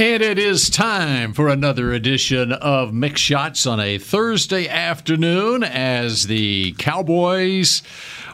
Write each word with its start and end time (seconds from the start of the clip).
And 0.00 0.22
it 0.22 0.38
is 0.38 0.70
time 0.70 1.34
for 1.34 1.48
another 1.48 1.92
edition 1.92 2.52
of 2.52 2.90
Mick 2.90 3.18
Shots 3.18 3.66
on 3.66 3.80
a 3.80 3.98
Thursday 3.98 4.66
afternoon 4.66 5.62
as 5.62 6.26
the 6.26 6.74
Cowboys. 6.78 7.82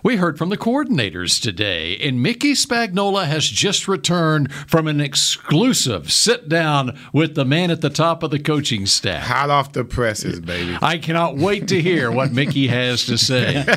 We 0.04 0.14
heard 0.14 0.38
from 0.38 0.50
the 0.50 0.56
coordinators 0.56 1.42
today, 1.42 1.96
and 1.96 2.22
Mickey 2.22 2.52
Spagnola 2.52 3.26
has 3.26 3.48
just 3.48 3.88
returned 3.88 4.52
from 4.52 4.86
an 4.86 5.00
exclusive 5.00 6.12
sit 6.12 6.48
down 6.48 6.96
with 7.12 7.34
the 7.34 7.44
man 7.44 7.72
at 7.72 7.80
the 7.80 7.90
top 7.90 8.22
of 8.22 8.30
the 8.30 8.38
coaching 8.38 8.86
staff. 8.86 9.26
Hot 9.26 9.50
off 9.50 9.72
the 9.72 9.82
presses, 9.82 10.38
baby. 10.38 10.78
I 10.80 10.98
cannot 10.98 11.36
wait 11.36 11.66
to 11.66 11.82
hear 11.82 12.12
what 12.12 12.30
Mickey 12.30 12.68
has 12.68 13.06
to 13.06 13.18
say. 13.18 13.64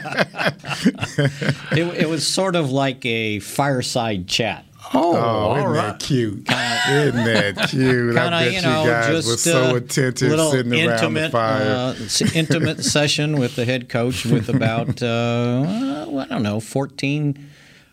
It, 1.72 2.02
it 2.02 2.10
was 2.10 2.28
sort 2.28 2.56
of 2.56 2.72
like 2.72 3.06
a 3.06 3.40
fireside 3.40 4.28
chat. 4.28 4.66
Oh, 4.94 5.16
Oh, 5.16 5.56
isn't 5.58 5.70
right. 5.70 5.82
that 5.92 6.00
cute? 6.00 6.38
isn't 6.50 7.24
that 7.26 7.70
cute? 7.70 8.18
I 8.18 8.30
bet 8.30 8.54
you 8.54 8.62
know, 8.62 8.84
you 8.84 8.90
guys 8.90 9.08
just 9.08 9.28
were 9.28 9.38
so 9.38 9.64
uh, 9.72 9.76
attentive 9.76 10.30
little 10.30 10.52
sitting 10.52 10.74
around 10.88 11.14
the 11.14 11.30
fire. 11.30 11.62
uh, 11.72 12.30
intimate 12.36 12.84
session 12.96 13.38
with 13.38 13.56
the 13.56 13.66
head 13.66 13.88
coach 13.90 14.26
with 14.26 14.50
about 14.50 15.02
uh, 15.04 16.06
I 16.20 16.26
don't 16.30 16.44
know 16.44 16.60
14, 16.60 17.50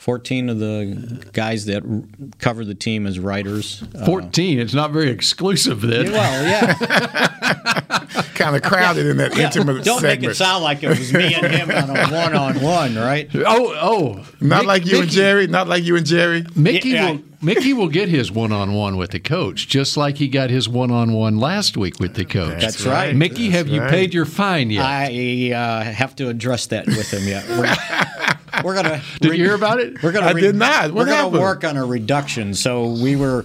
14 0.06 0.50
of 0.50 0.60
the 0.60 1.26
guys 1.32 1.66
that 1.66 1.82
r- 1.84 2.00
cover 2.38 2.64
the 2.64 2.76
team 2.76 3.08
as 3.08 3.18
writers. 3.18 3.82
Uh, 3.92 4.06
14. 4.06 4.60
It's 4.60 4.72
not 4.72 4.92
very 4.92 5.10
exclusive 5.10 5.80
then. 5.80 6.12
well, 6.12 6.44
yeah. 6.44 6.74
kind 8.36 8.54
of 8.54 8.62
crowded 8.62 9.04
in 9.04 9.16
that 9.16 9.36
yeah. 9.36 9.46
intimate 9.46 9.82
Don't 9.82 9.98
segment. 9.98 10.20
make 10.22 10.30
it 10.30 10.34
sound 10.36 10.62
like 10.62 10.84
it 10.84 10.90
was 10.90 11.12
me 11.12 11.34
and 11.34 11.46
him 11.46 11.70
on 11.72 11.90
a 11.90 12.08
one-on-one, 12.08 12.94
right? 12.94 13.28
Oh, 13.34 13.74
oh. 13.80 14.27
Not 14.40 14.62
Mick- 14.62 14.66
like 14.66 14.86
you 14.86 15.00
and 15.00 15.10
Jerry. 15.10 15.48
Not 15.48 15.66
like 15.66 15.82
you 15.82 15.96
and 15.96 16.06
Jerry. 16.06 16.46
Mickey 16.54 16.90
Yeah, 16.90 17.10
will 17.10 17.22
Mickey 17.42 17.72
will 17.72 17.88
get 17.88 18.08
his 18.08 18.30
one-on-one 18.30 18.96
with 18.96 19.10
the 19.10 19.18
coach, 19.18 19.66
just 19.66 19.96
like 19.96 20.18
he 20.18 20.28
got 20.28 20.50
his 20.50 20.68
one-on-one 20.68 21.36
last 21.38 21.77
week 21.77 21.98
with 21.98 22.14
the 22.14 22.24
coach. 22.24 22.60
That's 22.60 22.86
right. 22.86 23.14
Mickey, 23.14 23.50
have 23.50 23.66
you 23.66 23.80
paid 23.80 24.14
your 24.14 24.24
fine 24.24 24.70
yet? 24.70 24.84
I 24.84 25.50
uh, 25.52 25.82
have 25.82 26.14
to 26.16 26.28
address 26.28 26.66
that 26.68 26.86
with 26.86 27.12
him 27.12 27.27
yet. 27.27 27.44
We're, 28.64 28.74
gonna. 28.74 29.02
Did 29.20 29.36
you 29.36 29.44
hear 29.44 29.54
about 29.54 29.80
it? 29.80 30.02
We're 30.02 30.12
gonna. 30.12 30.26
I 30.26 30.32
did 30.32 30.54
not. 30.54 30.92
What 30.92 30.94
we're 30.94 31.06
gonna 31.06 31.38
work 31.40 31.64
on 31.64 31.76
a 31.76 31.84
reduction. 31.84 32.54
So 32.54 32.88
we 32.88 33.16
were. 33.16 33.44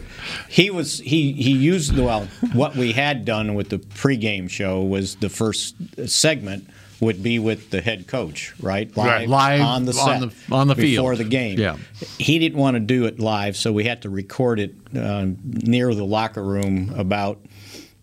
He 0.49 0.69
was. 0.69 0.99
He 0.99 1.33
he 1.33 1.51
used 1.51 1.97
well. 1.97 2.27
What 2.53 2.75
we 2.75 2.91
had 2.91 3.25
done 3.25 3.55
with 3.55 3.69
the 3.69 3.77
pregame 3.79 4.49
show 4.49 4.81
was 4.83 5.15
the 5.15 5.29
first 5.29 5.75
segment 6.09 6.67
would 6.99 7.23
be 7.23 7.39
with 7.39 7.71
the 7.71 7.81
head 7.81 8.05
coach, 8.05 8.53
right? 8.61 8.95
Live, 8.95 9.07
Right. 9.07 9.27
Live 9.27 9.61
on 9.61 9.85
the 9.85 9.93
on 9.93 10.19
the- 10.21 10.55
on 10.55 10.67
the 10.67 10.75
before 10.75 11.15
field. 11.15 11.25
the 11.25 11.29
game. 11.29 11.57
Yeah. 11.59 11.77
He 12.19 12.37
didn't 12.37 12.59
want 12.59 12.75
to 12.75 12.79
do 12.79 13.05
it 13.05 13.19
live, 13.19 13.57
so 13.57 13.73
we 13.73 13.85
had 13.85 14.03
to 14.03 14.09
record 14.11 14.59
it 14.59 14.75
uh, 14.95 15.25
near 15.43 15.95
the 15.95 16.03
locker 16.05 16.43
room 16.43 16.93
about 16.95 17.39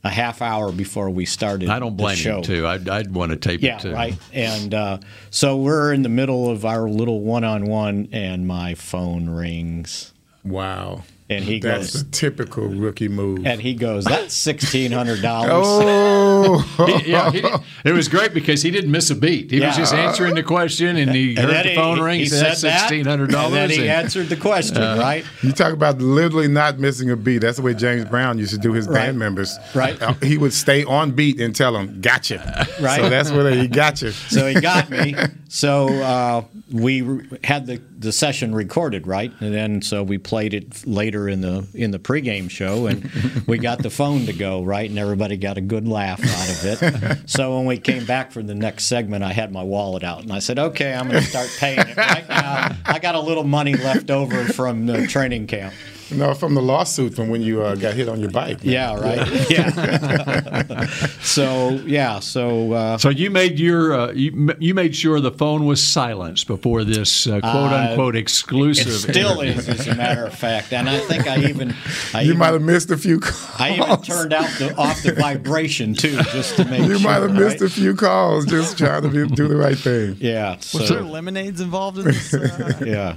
a 0.04 0.10
half 0.10 0.40
hour 0.42 0.70
before 0.72 1.10
we 1.10 1.24
started. 1.24 1.68
I 1.68 1.78
don't 1.78 1.96
the 1.96 2.02
blame 2.02 2.16
show. 2.16 2.36
him 2.38 2.42
too. 2.44 2.66
I'd, 2.66 2.88
I'd 2.88 3.12
want 3.12 3.30
to 3.32 3.36
tape 3.36 3.62
Yeah, 3.62 3.76
it 3.76 3.80
too. 3.82 3.92
right. 3.92 4.16
And 4.32 4.72
uh, 4.72 4.98
so 5.30 5.56
we're 5.56 5.92
in 5.92 6.02
the 6.02 6.08
middle 6.08 6.48
of 6.50 6.64
our 6.64 6.88
little 6.88 7.20
one-on-one, 7.20 8.08
and 8.12 8.46
my 8.46 8.74
phone 8.74 9.28
rings, 9.30 10.12
Wow. 10.44 11.02
And 11.30 11.44
he 11.44 11.58
That's 11.60 11.92
goes, 11.92 12.02
a 12.02 12.04
typical 12.06 12.68
rookie 12.68 13.08
move. 13.08 13.46
and 13.46 13.60
he 13.60 13.74
goes, 13.74 14.04
"That's 14.04 14.34
sixteen 14.34 14.92
hundred 14.92 15.20
dollars." 15.22 15.50
oh, 15.52 16.86
He- 16.86 17.10
yeah, 17.10 17.30
he- 17.30 17.42
it 17.84 17.92
was 17.92 18.08
great 18.08 18.32
because 18.32 18.62
he 18.62 18.70
didn't 18.70 18.90
miss 18.90 19.10
a 19.10 19.14
beat. 19.14 19.50
He 19.50 19.60
was 19.60 19.76
just 19.76 19.92
answering 19.94 20.34
the 20.34 20.42
question, 20.42 20.96
and 20.96 21.10
he 21.14 21.30
And 21.30 21.38
heard 21.40 21.50
then 21.50 21.62
the 21.64 21.70
he- 21.70 21.76
phone 21.76 22.00
ring. 22.00 22.16
He 22.18 22.24
He 22.24 22.28
said, 22.30 22.46
"That's 22.46 22.60
that, 22.62 22.80
sixteen 22.80 23.04
hundred 23.04 23.24
And 23.34 23.34
then 23.34 23.50
dollars." 23.68 23.76
he 23.76 23.88
answered 23.88 24.28
the 24.28 24.36
question, 24.36 24.78
Uh, 24.78 24.96
right? 24.98 25.24
you 25.42 25.52
talk 25.52 25.72
about 25.72 25.98
literally 26.00 26.48
not 26.48 26.78
missing 26.78 27.10
a 27.10 27.16
beat. 27.16 27.38
That's 27.38 27.56
the 27.58 27.62
way 27.62 27.74
James 27.74 28.04
Brown 28.06 28.38
used 28.38 28.52
to 28.52 28.58
do 28.58 28.72
his 28.72 28.86
Right. 28.86 28.94
band 29.06 29.18
members. 29.18 29.58
Right. 29.74 30.00
Uh, 30.00 30.14
He 30.22 30.38
would 30.38 30.52
stay 30.52 30.84
on 30.84 31.10
beat 31.12 31.40
and 31.40 31.54
tell 31.54 31.72
them, 31.72 32.00
"Gotcha." 32.00 32.66
Right. 32.80 33.00
So 33.00 33.08
that's 33.08 33.30
where 33.30 33.50
he 33.54 33.68
got 33.68 34.02
you. 34.02 34.12
So 34.28 34.46
he 34.46 34.60
got 34.60 34.88
me. 34.90 35.14
So 35.48 35.88
uh, 36.02 36.42
we 36.70 37.02
had 37.44 37.66
the, 37.66 37.80
the 37.98 38.12
session 38.12 38.54
recorded, 38.54 39.06
right? 39.06 39.32
And 39.40 39.54
then 39.54 39.80
so 39.82 40.02
we 40.02 40.18
played 40.18 40.52
it 40.54 40.86
later 40.86 41.17
in 41.26 41.40
the 41.40 41.66
in 41.74 41.90
the 41.90 41.98
pregame 41.98 42.50
show, 42.50 42.86
and 42.86 43.10
we 43.46 43.58
got 43.58 43.82
the 43.82 43.90
phone 43.90 44.26
to 44.26 44.32
go 44.32 44.62
right, 44.62 44.88
and 44.88 44.98
everybody 44.98 45.36
got 45.36 45.56
a 45.56 45.60
good 45.60 45.88
laugh 45.88 46.20
out 46.20 46.50
of 46.50 46.64
it. 46.82 47.28
So 47.28 47.56
when 47.56 47.66
we 47.66 47.78
came 47.78 48.04
back 48.04 48.30
for 48.30 48.42
the 48.42 48.54
next 48.54 48.84
segment, 48.84 49.24
I 49.24 49.32
had 49.32 49.50
my 49.52 49.62
wallet 49.62 50.04
out, 50.04 50.22
and 50.22 50.32
I 50.32 50.38
said, 50.38 50.58
"Okay, 50.58 50.94
I'm 50.94 51.08
going 51.08 51.22
to 51.22 51.28
start 51.28 51.50
paying 51.58 51.80
it 51.80 51.96
right 51.96 52.28
now. 52.28 52.76
I 52.84 52.98
got 52.98 53.14
a 53.14 53.20
little 53.20 53.44
money 53.44 53.74
left 53.74 54.10
over 54.10 54.44
from 54.44 54.86
the 54.86 55.06
training 55.06 55.46
camp." 55.46 55.74
No, 56.10 56.34
from 56.34 56.54
the 56.54 56.62
lawsuit 56.62 57.14
from 57.14 57.28
when 57.28 57.42
you 57.42 57.62
uh, 57.62 57.74
got 57.74 57.94
hit 57.94 58.08
on 58.08 58.20
your 58.20 58.30
bike. 58.30 58.64
man. 58.64 58.72
Yeah, 58.72 58.94
right. 58.98 59.50
Yeah. 59.50 60.86
so 61.22 61.70
yeah, 61.86 62.20
so. 62.20 62.72
Uh, 62.72 62.98
So 62.98 63.08
you 63.10 63.30
made 63.30 63.58
your 63.58 63.92
uh, 63.92 64.12
you, 64.12 64.54
you 64.58 64.74
made 64.74 64.94
sure 64.96 65.20
the 65.20 65.30
phone 65.30 65.66
was 65.66 65.82
silenced 65.86 66.46
before 66.46 66.84
this 66.84 67.26
uh, 67.26 67.40
quote 67.40 67.72
unquote 67.72 68.16
exclusive. 68.16 68.86
It 68.88 69.12
still 69.12 69.40
interview. 69.40 69.72
is, 69.72 69.80
as 69.80 69.86
a 69.88 69.94
matter 69.94 70.24
of 70.24 70.34
fact, 70.34 70.72
and 70.72 70.88
I 70.88 70.98
think 71.00 71.26
I 71.26 71.44
even 71.44 71.74
I 72.14 72.22
You 72.22 72.28
even, 72.28 72.38
might 72.38 72.52
have 72.52 72.62
missed 72.62 72.90
a 72.90 72.96
few 72.96 73.20
calls. 73.20 73.50
I 73.58 73.72
even 73.74 74.02
turned 74.02 74.32
out 74.32 74.48
the, 74.58 74.74
off 74.76 75.02
the 75.02 75.12
vibration 75.12 75.94
too, 75.94 76.16
just 76.32 76.56
to 76.56 76.64
make 76.64 76.82
You 76.82 76.98
sure. 76.98 77.08
might 77.10 77.20
have 77.22 77.34
missed 77.34 77.60
a 77.62 77.68
few 77.68 77.94
calls 77.94 78.46
just 78.46 78.78
trying 78.78 79.02
to 79.02 79.08
be, 79.08 79.26
do 79.34 79.48
the 79.48 79.56
right 79.56 79.78
thing. 79.78 80.16
Yeah. 80.20 80.56
Was 80.56 80.88
there 80.88 81.02
lemonades 81.02 81.60
involved 81.60 81.98
in 81.98 82.04
this? 82.06 82.32
Uh, 82.34 82.78
yeah. 82.84 83.16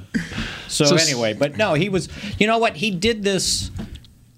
So, 0.67 0.85
So- 0.85 0.95
anyway, 0.95 1.33
but 1.33 1.57
no, 1.57 1.73
he 1.73 1.89
was. 1.89 2.09
You 2.39 2.47
know 2.47 2.57
what? 2.57 2.75
He 2.81 2.89
did 2.89 3.21
this 3.23 3.69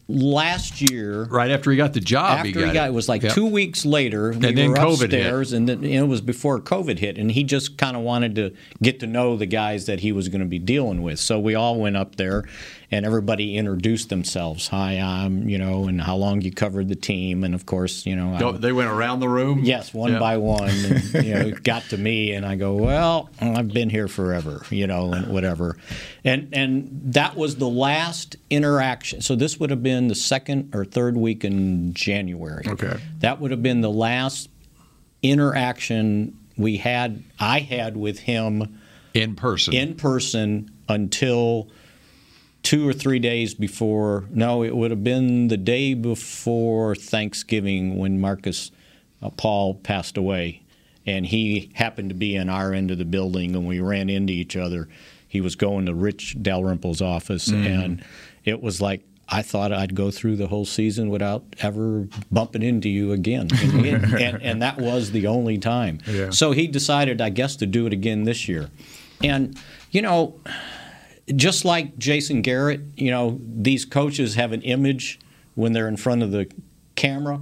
last 0.10 0.82
year. 0.82 1.24
Right 1.24 1.50
after 1.50 1.72
he 1.72 1.78
got 1.78 1.94
the 1.94 2.02
job, 2.02 2.40
After 2.40 2.48
he 2.68 2.74
got, 2.74 2.88
it, 2.88 2.90
it 2.90 2.94
was 2.94 3.08
like 3.08 3.24
Yep. 3.24 3.34
two 3.36 3.46
weeks 3.46 3.86
later. 3.86 4.32
We 4.32 4.48
And 4.48 4.58
then 4.58 4.70
were 4.72 4.76
COVID 4.76 5.00
hit. 5.00 5.04
upstairs, 5.26 5.54
and 5.54 5.70
then, 5.70 5.82
you 5.82 5.98
know, 5.98 6.04
it 6.04 6.08
was 6.10 6.20
before 6.20 6.60
COVID 6.60 7.00
hit, 7.00 7.18
and 7.18 7.32
he 7.32 7.46
just 7.46 7.78
kind 7.78 7.96
of 7.96 8.04
wanted 8.04 8.36
to 8.36 8.52
get 8.82 9.00
to 9.00 9.08
know 9.08 9.38
the 9.38 9.46
guys 9.46 9.86
that 9.86 10.02
he 10.02 10.12
was 10.12 10.28
going 10.28 10.42
to 10.42 10.46
be 10.48 10.60
dealing 10.60 11.02
with. 11.04 11.20
So 11.20 11.40
we 11.40 11.56
all 11.56 11.80
went 11.80 11.96
up 11.96 12.18
there, 12.18 12.44
and 12.92 13.06
everybody 13.06 13.58
introduced 13.58 14.10
themselves. 14.10 14.68
Hi, 14.68 15.00
I'm, 15.00 15.48
you 15.50 15.58
know, 15.58 15.86
and 15.88 16.02
how 16.02 16.16
long 16.16 16.42
you 16.42 16.52
covered 16.52 16.90
the 16.90 16.96
team, 16.96 17.44
and 17.44 17.56
of 17.56 17.66
course, 17.66 18.06
you 18.06 18.16
know, 18.16 18.34
I, 18.50 18.52
They 18.58 18.72
went 18.72 18.90
around 18.90 19.20
the 19.20 19.30
room. 19.30 19.62
Yes, 19.64 19.94
one 19.94 20.14
Yeah. 20.14 20.20
by 20.20 20.38
one. 20.38 20.70
And, 20.70 21.14
you 21.26 21.34
know, 21.34 21.40
it 21.42 21.64
got 21.64 21.84
to 21.90 21.98
me, 21.98 22.34
and 22.34 22.46
I 22.46 22.56
go, 22.56 22.76
"Well, 22.76 23.30
I've 23.42 23.70
been 23.74 23.90
here 23.90 24.08
forever," 24.08 24.64
you 24.70 24.88
know, 24.88 25.12
and 25.14 25.28
whatever. 25.28 25.78
And 26.24 26.50
and 26.54 26.90
that 27.14 27.36
was 27.36 27.56
the 27.58 27.68
last 27.70 28.36
interaction. 28.50 29.22
So 29.22 29.36
this 29.36 29.60
would 29.60 29.70
have 29.70 29.84
been 29.84 30.08
the 30.08 30.16
second 30.16 30.74
or 30.76 30.86
third 30.86 31.18
week 31.18 31.44
in 31.44 31.94
January. 31.94 32.66
Okay. 32.68 32.98
That 33.20 33.40
would 33.42 33.52
have 33.52 33.64
been 33.64 33.82
the 33.82 33.92
last 33.92 34.50
interaction 35.22 36.38
we 36.58 36.78
had. 36.78 37.24
I 37.40 37.60
had 37.60 37.98
with 37.98 38.20
him 38.20 38.80
in 39.14 39.36
person. 39.36 39.74
in 39.74 39.96
person 39.96 40.70
until 40.90 41.70
two 42.64 42.88
or 42.88 42.94
three 42.94 43.20
days 43.20 43.54
before. 43.54 44.24
No, 44.32 44.64
it 44.64 44.76
would 44.76 44.90
have 44.90 45.04
been 45.04 45.50
the 45.50 45.58
day 45.58 45.94
before 45.94 46.96
Thanksgiving 46.96 47.98
when 47.98 48.20
Markus 48.20 48.72
uh, 49.22 49.30
Paul 49.30 49.76
passed 49.76 50.18
away, 50.18 50.64
and 51.06 51.26
he 51.26 51.70
happened 51.76 52.10
to 52.10 52.16
be 52.16 52.36
in 52.36 52.50
our 52.50 52.74
end 52.74 52.90
of 52.90 52.98
the 52.98 53.06
building, 53.06 53.56
and 53.56 53.68
we 53.68 53.80
ran 53.80 54.10
into 54.10 54.34
each 54.34 54.56
other. 54.56 54.88
He 55.28 55.42
was 55.42 55.56
going 55.56 55.86
to 55.86 55.94
Rich 55.94 56.38
Dalrymple's 56.42 57.02
office, 57.02 57.50
and 57.50 58.04
it 58.44 58.62
was 58.62 58.82
like. 58.82 59.02
I 59.30 59.42
thought 59.42 59.72
I'd 59.72 59.96
go 59.96 60.12
through 60.12 60.36
the 60.36 60.48
whole 60.48 60.66
season 60.66 61.10
without 61.10 61.44
ever 61.60 62.10
bumping 62.30 62.62
into 62.62 62.90
you 62.90 63.14
again, 63.14 63.48
and, 63.62 64.14
and, 64.14 64.44
and 64.44 64.62
that 64.62 64.78
was 64.78 65.12
the 65.12 65.28
only 65.28 65.58
time. 65.58 66.00
Yeah. 66.06 66.30
So 66.30 66.52
he 66.52 66.68
decided, 66.68 67.22
I 67.22 67.30
guess, 67.30 67.56
to 67.56 67.66
do 67.66 67.88
it 67.88 67.94
again 67.94 68.26
this 68.26 68.50
year. 68.50 68.70
And 69.24 69.58
you 69.92 70.02
know, 70.02 70.36
just 71.36 71.66
like 71.66 71.98
Jason 71.98 72.42
Garrett, 72.42 72.82
you 72.96 73.12
know, 73.12 73.40
these 73.42 73.86
coaches 73.86 74.36
have 74.36 74.52
an 74.52 74.62
image 74.62 75.20
when 75.56 75.74
they're 75.74 75.88
in 75.88 75.98
front 75.98 76.24
of 76.24 76.32
the 76.32 76.50
camera, 76.96 77.42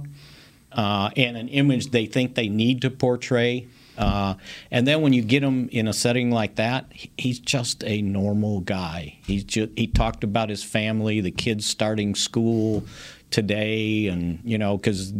uh, 0.72 1.10
and 1.16 1.36
an 1.36 1.48
image 1.48 1.90
they 1.90 2.06
think 2.06 2.34
they 2.34 2.48
need 2.48 2.82
to 2.82 2.90
portray. 2.90 3.66
Uh, 3.98 4.34
and 4.70 4.86
then 4.86 5.02
when 5.02 5.12
you 5.12 5.22
get 5.22 5.42
him 5.42 5.68
in 5.70 5.86
a 5.86 5.92
setting 5.92 6.30
like 6.30 6.54
that, 6.56 6.86
he's 7.18 7.38
just 7.38 7.84
a 7.84 8.00
normal 8.00 8.60
guy. 8.60 9.18
He's 9.26 9.44
just, 9.44 9.70
he 9.76 9.86
talked 9.86 10.24
about 10.24 10.48
his 10.48 10.64
family, 10.64 11.20
the 11.20 11.30
kids 11.30 11.66
starting 11.66 12.14
school 12.14 12.84
today, 13.30 14.06
and 14.06 14.40
you 14.44 14.58
know, 14.58 14.76
because 14.78 15.12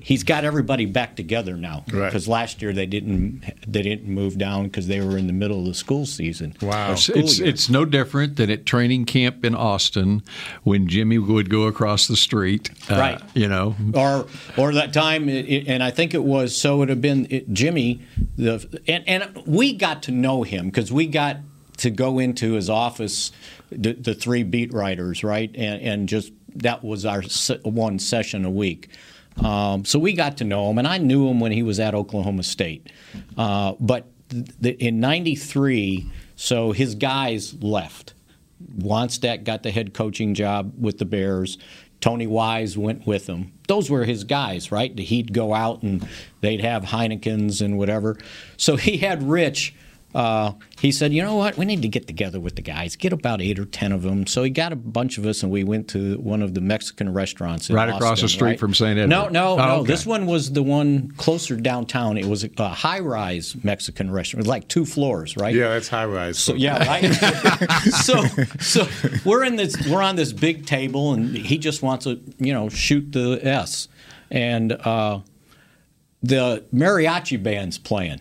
he's 0.00 0.24
got 0.24 0.44
everybody 0.44 0.86
back 0.86 1.16
together 1.16 1.56
now 1.56 1.84
Right. 1.92 2.06
because 2.06 2.26
last 2.26 2.62
year 2.62 2.72
they 2.72 2.86
didn't 2.86 3.42
they 3.66 3.82
didn't 3.82 4.08
move 4.08 4.38
down 4.38 4.64
because 4.64 4.86
they 4.86 5.00
were 5.00 5.18
in 5.18 5.26
the 5.26 5.32
middle 5.32 5.60
of 5.60 5.66
the 5.66 5.74
school 5.74 6.06
season. 6.06 6.54
Wow. 6.62 6.94
School 6.94 7.18
It's 7.18 7.38
year. 7.38 7.48
it's 7.48 7.68
no 7.68 7.84
different 7.84 8.36
than 8.36 8.50
at 8.50 8.64
training 8.64 9.04
camp 9.04 9.44
in 9.44 9.54
Austin 9.54 10.22
when 10.62 10.88
Jimmy 10.88 11.18
would 11.18 11.50
go 11.50 11.64
across 11.66 12.06
the 12.08 12.16
street. 12.16 12.70
uh, 12.90 12.96
Right. 12.96 13.20
You 13.34 13.48
know, 13.48 13.76
or 13.94 14.26
or 14.56 14.72
that 14.72 14.92
time, 14.92 15.28
it, 15.28 15.46
it- 15.46 15.68
and 15.68 15.82
I 15.82 15.90
think 15.90 16.14
it 16.14 16.24
was 16.24 16.56
so. 16.56 16.76
It 16.76 16.78
would 16.78 16.88
have 16.88 17.00
been 17.02 17.26
it, 17.30 17.52
Jimmy. 17.52 18.00
The 18.36 18.80
and 18.88 19.04
and 19.06 19.42
we 19.46 19.72
got 19.74 20.02
to 20.04 20.10
know 20.12 20.42
him 20.42 20.66
because 20.66 20.90
we 20.92 21.06
got 21.06 21.36
to 21.78 21.90
go 21.90 22.18
into 22.18 22.52
his 22.52 22.70
office, 22.70 23.32
the, 23.70 23.92
the 23.94 24.14
three 24.14 24.42
beat 24.42 24.72
writers, 24.72 25.22
right, 25.24 25.50
and 25.54 25.82
and 25.82 26.08
just 26.08 26.32
that 26.54 26.82
was 26.84 27.04
our 27.04 27.22
one 27.64 27.98
session 27.98 28.44
a 28.44 28.50
week. 28.50 28.88
Um, 29.42 29.84
so 29.84 29.98
we 29.98 30.12
got 30.12 30.38
to 30.38 30.44
know 30.44 30.70
him, 30.70 30.78
and 30.78 30.86
I 30.86 30.98
knew 30.98 31.28
him 31.28 31.40
when 31.40 31.52
he 31.52 31.62
was 31.62 31.80
at 31.80 31.94
Oklahoma 31.94 32.42
State. 32.42 32.90
Uh, 33.36 33.74
but 33.80 34.06
th- 34.62 34.76
in 34.78 35.00
'93, 35.00 36.10
so 36.36 36.72
his 36.72 36.94
guys 36.94 37.54
left. 37.62 38.14
Wannstedt 38.78 39.44
got 39.44 39.62
the 39.62 39.70
head 39.70 39.94
coaching 39.94 40.34
job 40.34 40.72
with 40.78 40.98
the 40.98 41.04
Bears. 41.04 41.58
Tony 42.00 42.26
Wise 42.26 42.76
went 42.76 43.06
with 43.06 43.28
him. 43.28 43.52
Those 43.68 43.88
were 43.88 44.04
his 44.04 44.24
guys, 44.24 44.72
right? 44.72 44.96
He'd 44.98 45.32
go 45.32 45.54
out 45.54 45.82
and 45.82 46.06
they'd 46.40 46.60
have 46.60 46.82
Heinekens 46.84 47.62
and 47.62 47.78
whatever. 47.78 48.18
So 48.56 48.76
he 48.76 48.98
had 48.98 49.22
Rich. 49.22 49.74
Uh, 50.14 50.52
he 50.78 50.92
said, 50.92 51.12
"You 51.12 51.22
know 51.22 51.36
what? 51.36 51.56
We 51.56 51.64
need 51.64 51.80
to 51.82 51.88
get 51.88 52.06
together 52.06 52.38
with 52.38 52.56
the 52.56 52.62
guys. 52.62 52.96
Get 52.96 53.12
about 53.12 53.40
eight 53.40 53.58
or 53.58 53.64
ten 53.64 53.92
of 53.92 54.02
them." 54.02 54.26
So 54.26 54.42
he 54.42 54.50
got 54.50 54.72
a 54.72 54.76
bunch 54.76 55.16
of 55.16 55.24
us, 55.24 55.42
and 55.42 55.50
we 55.50 55.64
went 55.64 55.88
to 55.88 56.18
one 56.18 56.42
of 56.42 56.52
the 56.54 56.60
Mexican 56.60 57.12
restaurants 57.14 57.70
in 57.70 57.76
Right 57.76 57.88
across 57.88 58.20
the 58.20 58.28
street 58.28 58.42
right? 58.50 58.60
from 58.60 58.74
St. 58.74 58.98
Edward. 58.98 59.08
No, 59.08 59.28
no, 59.28 59.52
Oh, 59.52 59.56
no. 59.56 59.76
okay. 59.80 59.86
This 59.86 60.04
one 60.04 60.26
was 60.26 60.52
the 60.52 60.62
one 60.62 61.12
closer 61.16 61.56
downtown. 61.56 62.18
It 62.18 62.26
was 62.26 62.44
a 62.44 62.68
high-rise 62.68 63.56
Mexican 63.62 64.10
restaurant, 64.10 64.46
It 64.46 64.48
like 64.48 64.68
two 64.68 64.84
floors, 64.84 65.36
right? 65.36 65.54
Yeah, 65.54 65.68
that's 65.70 65.88
high 65.88 66.04
rise. 66.04 66.38
So 66.38 66.54
yeah, 66.54 66.86
right. 66.86 67.10
so 68.04 68.22
so 68.60 68.86
we're 69.24 69.44
in 69.44 69.56
this 69.56 69.74
we're 69.88 70.02
on 70.02 70.16
this 70.16 70.32
big 70.32 70.66
table, 70.66 71.14
and 71.14 71.34
he 71.36 71.56
just 71.56 71.82
wants 71.82 72.04
to 72.04 72.20
you 72.38 72.52
know 72.52 72.68
shoot 72.68 73.12
the 73.12 73.40
S, 73.42 73.88
and 74.30 74.72
uh, 74.72 75.20
the 76.22 76.64
mariachi 76.74 77.42
band's 77.42 77.78
playing. 77.78 78.20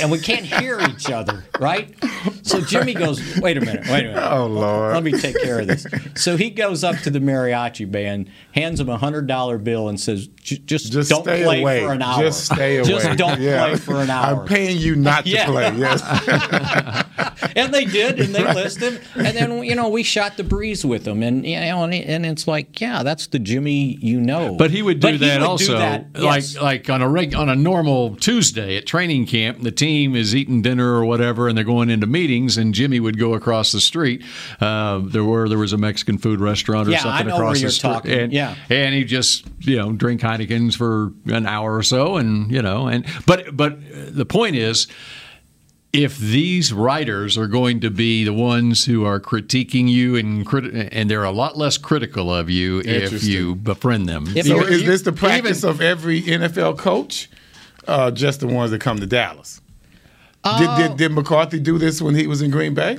And 0.00 0.10
we 0.10 0.18
can't 0.18 0.44
hear 0.44 0.80
each 0.80 1.10
other, 1.10 1.44
right? 1.58 1.94
So 2.42 2.60
Jimmy 2.60 2.94
goes, 2.94 3.38
"Wait 3.38 3.56
a 3.56 3.60
minute, 3.60 3.86
wait 3.88 4.06
a 4.06 4.08
minute. 4.08 4.30
Oh, 4.32 4.46
Lord. 4.46 4.94
let 4.94 5.02
me 5.04 5.12
take 5.12 5.40
care 5.40 5.60
of 5.60 5.66
this." 5.66 5.86
So 6.14 6.36
he 6.36 6.50
goes 6.50 6.82
up 6.84 6.96
to 6.98 7.10
the 7.10 7.18
mariachi 7.20 7.90
band, 7.90 8.28
hands 8.52 8.80
him 8.80 8.88
a 8.88 8.96
hundred 8.98 9.26
dollar 9.26 9.58
bill, 9.58 9.88
and 9.88 9.98
says, 10.00 10.26
"Just, 10.42 10.92
Just 10.92 11.08
don't 11.10 11.22
stay 11.22 11.44
play 11.44 11.60
away. 11.62 11.80
for 11.84 11.92
an 11.92 12.02
hour. 12.02 12.22
Just 12.22 12.46
stay 12.46 12.76
away. 12.78 12.88
Just 12.88 13.16
don't 13.16 13.40
Yeah. 13.40 13.66
play 13.68 13.76
for 13.76 13.96
an 14.00 14.10
hour." 14.10 14.42
I'm 14.42 14.46
paying 14.48 14.78
you 14.78 14.96
not 14.96 15.24
to 15.24 15.30
Yeah. 15.30 15.46
play. 15.46 15.72
Yes. 15.76 16.02
and 17.56 17.72
they 17.72 17.84
did, 17.84 18.20
and 18.20 18.34
they 18.34 18.42
listed, 18.54 19.00
and 19.14 19.36
then 19.36 19.62
you 19.64 19.74
know 19.74 19.88
we 19.88 20.02
shot 20.02 20.36
the 20.36 20.44
breeze 20.44 20.84
with 20.84 21.04
them, 21.04 21.22
and 21.22 21.46
you 21.46 21.58
know, 21.60 21.84
and, 21.84 21.94
and 21.94 22.26
it's 22.26 22.48
like, 22.48 22.80
yeah, 22.80 23.02
that's 23.02 23.26
the 23.28 23.38
Jimmy 23.38 23.98
you 24.00 24.20
know. 24.20 24.56
But 24.56 24.70
he 24.70 24.82
would 24.82 25.00
do 25.00 25.16
that 25.18 25.40
would 25.40 25.46
also, 25.46 25.78
that, 25.78 26.06
like 26.18 26.42
yes. 26.42 26.56
like 26.60 26.90
on 26.90 27.02
a 27.02 27.08
reg, 27.08 27.34
on 27.34 27.48
a 27.48 27.54
normal 27.56 28.16
Tuesday 28.16 28.76
at 28.76 28.86
training 28.86 29.26
camp. 29.26 29.62
The 29.62 29.70
team 29.72 30.16
is 30.16 30.34
eating 30.34 30.62
dinner 30.62 30.94
or 30.94 31.04
whatever, 31.04 31.48
and 31.48 31.56
they're 31.56 31.64
going 31.64 31.88
into 31.90 32.06
meetings. 32.06 32.31
And 32.32 32.72
Jimmy 32.74 32.98
would 33.00 33.18
go 33.18 33.34
across 33.34 33.72
the 33.72 33.80
street. 33.80 34.24
Uh, 34.60 34.98
there 35.04 35.24
were 35.24 35.48
there 35.48 35.58
was 35.58 35.72
a 35.72 35.78
Mexican 35.78 36.18
food 36.18 36.40
restaurant 36.40 36.88
or 36.88 36.92
Yeah, 36.92 36.98
I 36.98 37.02
something 37.02 37.26
know 37.28 37.34
across 37.34 37.46
where 37.48 37.54
the 37.54 37.60
you're 37.60 37.70
street, 37.70 37.90
talking. 37.92 38.12
and 38.12 38.32
Yeah. 38.32 38.54
and 38.70 38.94
he 38.94 39.04
just 39.04 39.44
you 39.60 39.76
know 39.76 39.92
drink 39.92 40.20
Heinekens 40.22 40.74
for 40.76 41.12
an 41.26 41.46
hour 41.46 41.76
or 41.76 41.82
so, 41.82 42.16
and 42.16 42.50
you 42.50 42.62
know, 42.62 42.86
and 42.88 43.04
but 43.26 43.56
but 43.56 43.78
the 44.14 44.24
point 44.26 44.56
is 44.56 44.86
if 45.92 46.16
these 46.18 46.72
writers 46.72 47.36
are 47.36 47.46
going 47.46 47.78
to 47.80 47.90
be 47.90 48.24
the 48.24 48.32
ones 48.32 48.86
who 48.86 49.04
are 49.04 49.20
critiquing 49.20 49.90
you 49.90 50.16
and 50.16 50.46
criti- 50.46 50.88
and 50.90 51.10
they're 51.10 51.22
a 51.24 51.30
lot 51.30 51.58
less 51.58 51.76
critical 51.76 52.32
of 52.34 52.48
you 52.48 52.80
if 52.80 53.22
you 53.22 53.54
befriend 53.56 54.08
them. 54.08 54.24
If 54.34 54.46
So 54.46 54.56
Even- 54.62 54.72
is 54.72 54.84
this 54.84 55.02
the 55.02 55.12
practice 55.12 55.58
even- 55.58 55.70
of 55.70 55.80
every 55.82 56.22
NFL 56.22 56.78
coach? 56.78 57.28
Uh, 57.86 58.10
just 58.12 58.40
the 58.40 58.46
ones 58.46 58.70
that 58.70 58.80
come 58.80 59.00
to 59.00 59.06
Dallas. 59.06 59.60
Did, 60.44 60.76
did, 60.76 60.96
did 60.96 61.12
McCarthy 61.12 61.60
do 61.60 61.78
this 61.78 62.02
when 62.02 62.14
he 62.14 62.26
was 62.26 62.42
in 62.42 62.50
Green 62.50 62.74
Bay? 62.74 62.98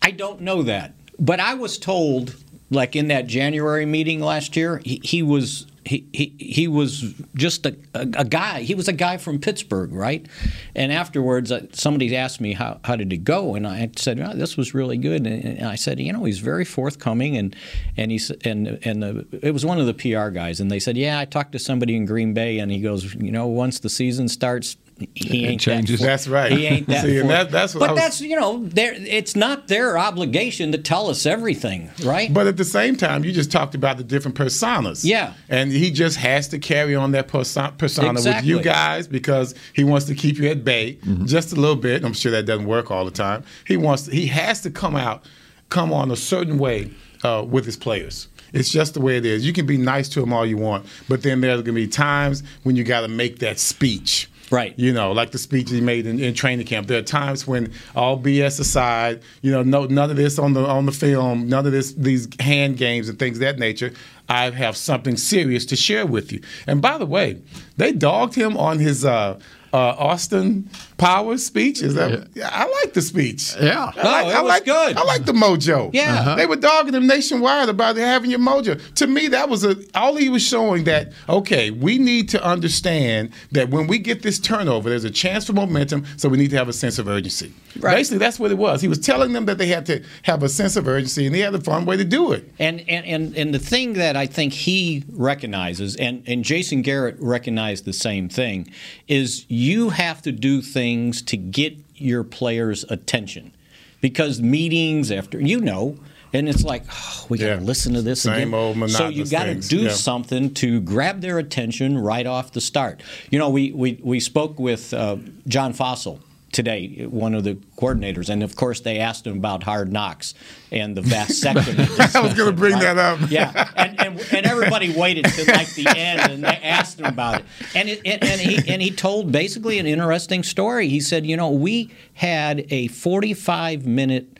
I 0.00 0.10
don't 0.10 0.40
know 0.40 0.62
that, 0.62 0.94
but 1.18 1.40
I 1.40 1.54
was 1.54 1.78
told, 1.78 2.36
like 2.70 2.96
in 2.96 3.08
that 3.08 3.26
January 3.26 3.84
meeting 3.84 4.20
last 4.20 4.56
year, 4.56 4.80
he, 4.84 5.00
he 5.02 5.22
was 5.22 5.66
he, 5.88 6.06
he 6.12 6.34
he 6.38 6.68
was 6.68 7.14
just 7.34 7.64
a, 7.64 7.74
a, 7.94 8.00
a 8.00 8.24
guy. 8.24 8.60
He 8.60 8.74
was 8.74 8.88
a 8.88 8.92
guy 8.92 9.16
from 9.16 9.38
Pittsburgh, 9.38 9.90
right? 9.92 10.26
And 10.74 10.92
afterwards, 10.92 11.50
uh, 11.50 11.66
somebody 11.72 12.14
asked 12.14 12.40
me 12.40 12.52
how 12.52 12.78
how 12.84 12.94
did 12.96 13.12
it 13.12 13.24
go, 13.24 13.54
and 13.54 13.66
I 13.66 13.90
said 13.96 14.20
oh, 14.20 14.34
this 14.34 14.56
was 14.56 14.74
really 14.74 14.98
good. 14.98 15.26
And, 15.26 15.44
and 15.58 15.66
I 15.66 15.76
said, 15.76 15.98
you 15.98 16.12
know, 16.12 16.24
he's 16.24 16.40
very 16.40 16.64
forthcoming, 16.66 17.36
and 17.38 17.56
and 17.96 18.12
he 18.12 18.20
and 18.44 18.78
and 18.82 19.02
the, 19.02 19.26
it 19.42 19.52
was 19.52 19.64
one 19.64 19.80
of 19.80 19.86
the 19.86 19.94
PR 19.94 20.28
guys, 20.28 20.60
and 20.60 20.70
they 20.70 20.78
said, 20.78 20.96
yeah, 20.96 21.18
I 21.18 21.24
talked 21.24 21.52
to 21.52 21.58
somebody 21.58 21.96
in 21.96 22.04
Green 22.04 22.34
Bay, 22.34 22.58
and 22.58 22.70
he 22.70 22.80
goes, 22.80 23.14
you 23.14 23.32
know, 23.32 23.46
once 23.46 23.78
the 23.78 23.90
season 23.90 24.28
starts. 24.28 24.76
He 25.14 25.46
ain't 25.46 25.60
changes. 25.60 26.00
That 26.00 26.06
That's 26.06 26.28
right. 26.28 26.50
He 26.50 26.66
ain't 26.66 26.88
that. 26.88 27.02
See, 27.04 27.18
and 27.18 27.30
that- 27.30 27.50
that's 27.50 27.74
what 27.74 27.80
but 27.80 27.90
was- 27.92 28.00
that's 28.00 28.20
you 28.20 28.38
know, 28.38 28.68
it's 28.74 29.36
not 29.36 29.68
their 29.68 29.96
obligation 29.98 30.72
to 30.72 30.78
tell 30.78 31.08
us 31.08 31.24
everything, 31.26 31.90
right? 32.04 32.32
But 32.32 32.46
at 32.46 32.56
the 32.56 32.64
same 32.64 32.96
time, 32.96 33.24
you 33.24 33.32
just 33.32 33.52
talked 33.52 33.74
about 33.74 33.96
the 33.96 34.04
different 34.04 34.36
personas. 34.36 35.04
Yeah. 35.04 35.34
And 35.48 35.70
he 35.70 35.90
just 35.90 36.16
has 36.18 36.48
to 36.48 36.58
carry 36.58 36.94
on 36.94 37.12
that 37.12 37.28
perso- 37.28 37.72
persona 37.78 38.20
with 38.20 38.44
you 38.44 38.60
guys 38.60 39.06
because 39.06 39.54
he 39.72 39.84
wants 39.84 40.06
to 40.06 40.14
keep 40.14 40.36
you 40.38 40.48
at 40.48 40.64
bay 40.64 40.98
just 41.24 41.52
a 41.52 41.56
little 41.56 41.76
bit. 41.76 42.04
I'm 42.04 42.12
sure 42.14 42.32
that 42.32 42.46
doesn't 42.46 42.66
work 42.66 42.90
all 42.90 43.04
the 43.04 43.10
time. 43.10 43.44
He 43.66 43.76
wants 43.76 44.06
he 44.06 44.26
has 44.26 44.60
to 44.62 44.70
come 44.70 44.96
out, 44.96 45.24
come 45.68 45.92
on 45.92 46.10
a 46.10 46.16
certain 46.16 46.58
way 46.58 46.90
uh, 47.22 47.44
with 47.48 47.64
his 47.66 47.76
players. 47.76 48.28
It's 48.52 48.70
just 48.70 48.94
the 48.94 49.00
way 49.00 49.18
it 49.18 49.26
is. 49.26 49.44
You 49.46 49.52
can 49.52 49.66
be 49.66 49.76
nice 49.76 50.08
to 50.10 50.22
him 50.22 50.32
all 50.32 50.46
you 50.46 50.56
want, 50.56 50.86
but 51.08 51.22
then 51.22 51.40
there's 51.42 51.56
going 51.62 51.66
to 51.66 51.72
be 51.72 51.86
times 51.86 52.42
when 52.62 52.76
you 52.76 52.82
got 52.84 53.02
to 53.02 53.08
make 53.08 53.40
that 53.40 53.58
speech. 53.58 54.30
Right. 54.50 54.74
You 54.78 54.92
know, 54.92 55.12
like 55.12 55.30
the 55.30 55.38
speech 55.38 55.70
he 55.70 55.80
made 55.80 56.06
in, 56.06 56.18
in 56.20 56.32
training 56.34 56.66
camp. 56.66 56.86
There 56.86 56.98
are 56.98 57.02
times 57.02 57.46
when 57.46 57.72
all 57.94 58.18
BS 58.18 58.58
aside, 58.60 59.20
you 59.42 59.50
know, 59.52 59.62
no 59.62 59.84
none 59.84 60.10
of 60.10 60.16
this 60.16 60.38
on 60.38 60.54
the 60.54 60.64
on 60.64 60.86
the 60.86 60.92
film, 60.92 61.48
none 61.48 61.66
of 61.66 61.72
this 61.72 61.92
these 61.92 62.28
hand 62.40 62.76
games 62.78 63.08
and 63.08 63.18
things 63.18 63.36
of 63.36 63.40
that 63.40 63.58
nature. 63.58 63.92
I 64.28 64.50
have 64.50 64.76
something 64.76 65.16
serious 65.16 65.64
to 65.66 65.76
share 65.76 66.06
with 66.06 66.32
you. 66.32 66.40
And 66.66 66.82
by 66.82 66.98
the 66.98 67.06
way, 67.06 67.40
they 67.76 67.92
dogged 67.92 68.34
him 68.34 68.56
on 68.56 68.78
his 68.78 69.04
uh, 69.04 69.38
uh, 69.72 69.76
Austin 69.76 70.68
Powers 70.96 71.44
speech. 71.44 71.82
Is 71.82 71.94
that? 71.94 72.28
Yeah. 72.34 72.50
I 72.52 72.66
like 72.82 72.94
the 72.94 73.02
speech. 73.02 73.54
Yeah. 73.60 73.84
I 73.84 73.84
like, 73.84 73.96
No, 73.96 74.00
it 74.30 74.34
I 74.34 74.40
was 74.42 74.48
like, 74.48 74.64
good. 74.64 74.96
I 74.96 75.02
like 75.04 75.24
the 75.24 75.32
mojo. 75.32 75.90
Yeah. 75.92 76.20
Uh-huh. 76.20 76.34
They 76.36 76.46
were 76.46 76.56
dogging 76.56 76.94
him 76.94 77.06
nationwide 77.06 77.68
about 77.68 77.96
having 77.96 78.30
your 78.30 78.40
mojo. 78.40 78.80
To 78.94 79.06
me, 79.06 79.28
that 79.28 79.48
was 79.48 79.64
a 79.64 79.76
all 79.94 80.16
he 80.16 80.28
was 80.28 80.42
showing 80.42 80.84
that 80.84 81.12
okay, 81.28 81.70
we 81.70 81.98
need 81.98 82.28
to 82.30 82.44
understand 82.44 83.30
that 83.52 83.70
when 83.70 83.86
we 83.86 83.98
get 83.98 84.22
this 84.22 84.38
turnover, 84.38 84.88
there's 84.88 85.04
a 85.04 85.10
chance 85.10 85.46
for 85.46 85.52
momentum, 85.52 86.04
so 86.16 86.28
we 86.28 86.38
need 86.38 86.50
to 86.50 86.56
have 86.56 86.68
a 86.68 86.72
sense 86.72 86.98
of 86.98 87.08
urgency. 87.08 87.52
Right. 87.78 87.96
Basically, 87.96 88.18
that's 88.18 88.38
what 88.38 88.50
it 88.50 88.58
was. 88.58 88.80
He 88.80 88.88
was 88.88 88.98
telling 88.98 89.32
them 89.32 89.46
that 89.46 89.58
they 89.58 89.66
had 89.66 89.86
to 89.86 90.02
have 90.22 90.42
a 90.42 90.48
sense 90.48 90.76
of 90.76 90.88
urgency, 90.88 91.26
and 91.26 91.34
he 91.34 91.40
had 91.40 91.54
a 91.54 91.60
fun 91.60 91.84
way 91.84 91.96
to 91.96 92.04
do 92.04 92.32
it. 92.32 92.50
And, 92.58 92.80
and, 92.88 93.06
and, 93.06 93.36
and 93.36 93.54
the 93.54 93.58
thing 93.58 93.92
that 93.94 94.16
I 94.16 94.26
think 94.26 94.52
he 94.52 95.04
recognizes, 95.12 95.94
and, 95.96 96.22
and 96.26 96.44
Jason 96.44 96.82
Garrett 96.82 97.16
recognized 97.20 97.84
the 97.84 97.92
same 97.92 98.28
thing, 98.28 98.68
is 99.06 99.46
you 99.58 99.90
have 99.90 100.22
to 100.22 100.32
do 100.32 100.62
things 100.62 101.20
to 101.22 101.36
get 101.36 101.76
your 101.96 102.22
players' 102.24 102.84
attention. 102.88 103.52
Because 104.00 104.40
meetings 104.40 105.10
after, 105.10 105.40
you 105.40 105.60
know, 105.60 105.98
and 106.32 106.48
it's 106.48 106.62
like, 106.62 106.84
oh, 106.92 107.26
we 107.28 107.38
got 107.38 107.46
to 107.46 107.50
Yeah. 107.54 107.60
listen 107.60 107.94
to 107.94 108.02
this 108.02 108.22
Same 108.22 108.54
again. 108.54 108.88
so 108.88 109.08
you 109.08 109.24
got 109.26 109.44
to 109.44 109.54
do 109.56 109.78
Yeah. 109.84 109.90
something 109.90 110.54
to 110.54 110.80
grab 110.80 111.20
their 111.20 111.38
attention 111.38 111.98
right 111.98 112.26
off 112.26 112.52
the 112.52 112.60
start. 112.60 113.02
You 113.30 113.38
know, 113.40 113.48
we, 113.50 113.72
we, 113.72 113.98
we 114.02 114.20
spoke 114.20 114.58
with 114.60 114.94
uh, 114.94 115.16
John 115.48 115.72
Fassel 115.74 116.20
today, 116.52 117.06
one 117.06 117.34
of 117.34 117.44
the 117.44 117.54
coordinators, 117.76 118.28
and 118.28 118.42
of 118.42 118.56
course 118.56 118.80
they 118.80 118.98
asked 118.98 119.26
him 119.26 119.36
about 119.36 119.62
hard 119.62 119.92
knocks 119.92 120.34
and 120.70 120.96
the 120.96 121.02
vast 121.02 121.30
vasectomy. 121.44 122.14
I 122.16 122.20
was 122.20 122.34
going 122.34 122.50
to 122.50 122.56
bring 122.56 122.74
right? 122.74 122.82
that 122.82 122.98
up. 122.98 123.30
Yeah, 123.30 123.70
and, 123.76 124.00
and 124.00 124.20
and 124.32 124.46
everybody 124.46 124.94
waited 124.96 125.24
to 125.26 125.52
like 125.52 125.72
the 125.74 125.88
end, 125.88 126.32
and 126.32 126.44
they 126.44 126.58
asked 126.62 126.98
him 126.98 127.06
about 127.06 127.40
it, 127.40 127.46
and 127.74 127.88
it, 127.88 128.00
and, 128.04 128.22
and 128.22 128.40
he 128.40 128.72
and 128.72 128.80
he 128.82 128.90
told 128.90 129.32
basically 129.32 129.78
an 129.78 129.86
interesting 129.86 130.42
story. 130.42 130.88
He 130.88 131.00
said, 131.00 131.26
you 131.26 131.36
know, 131.36 131.50
we 131.50 131.90
had 132.14 132.66
a 132.70 132.88
forty-five 132.88 133.86
minute 133.86 134.38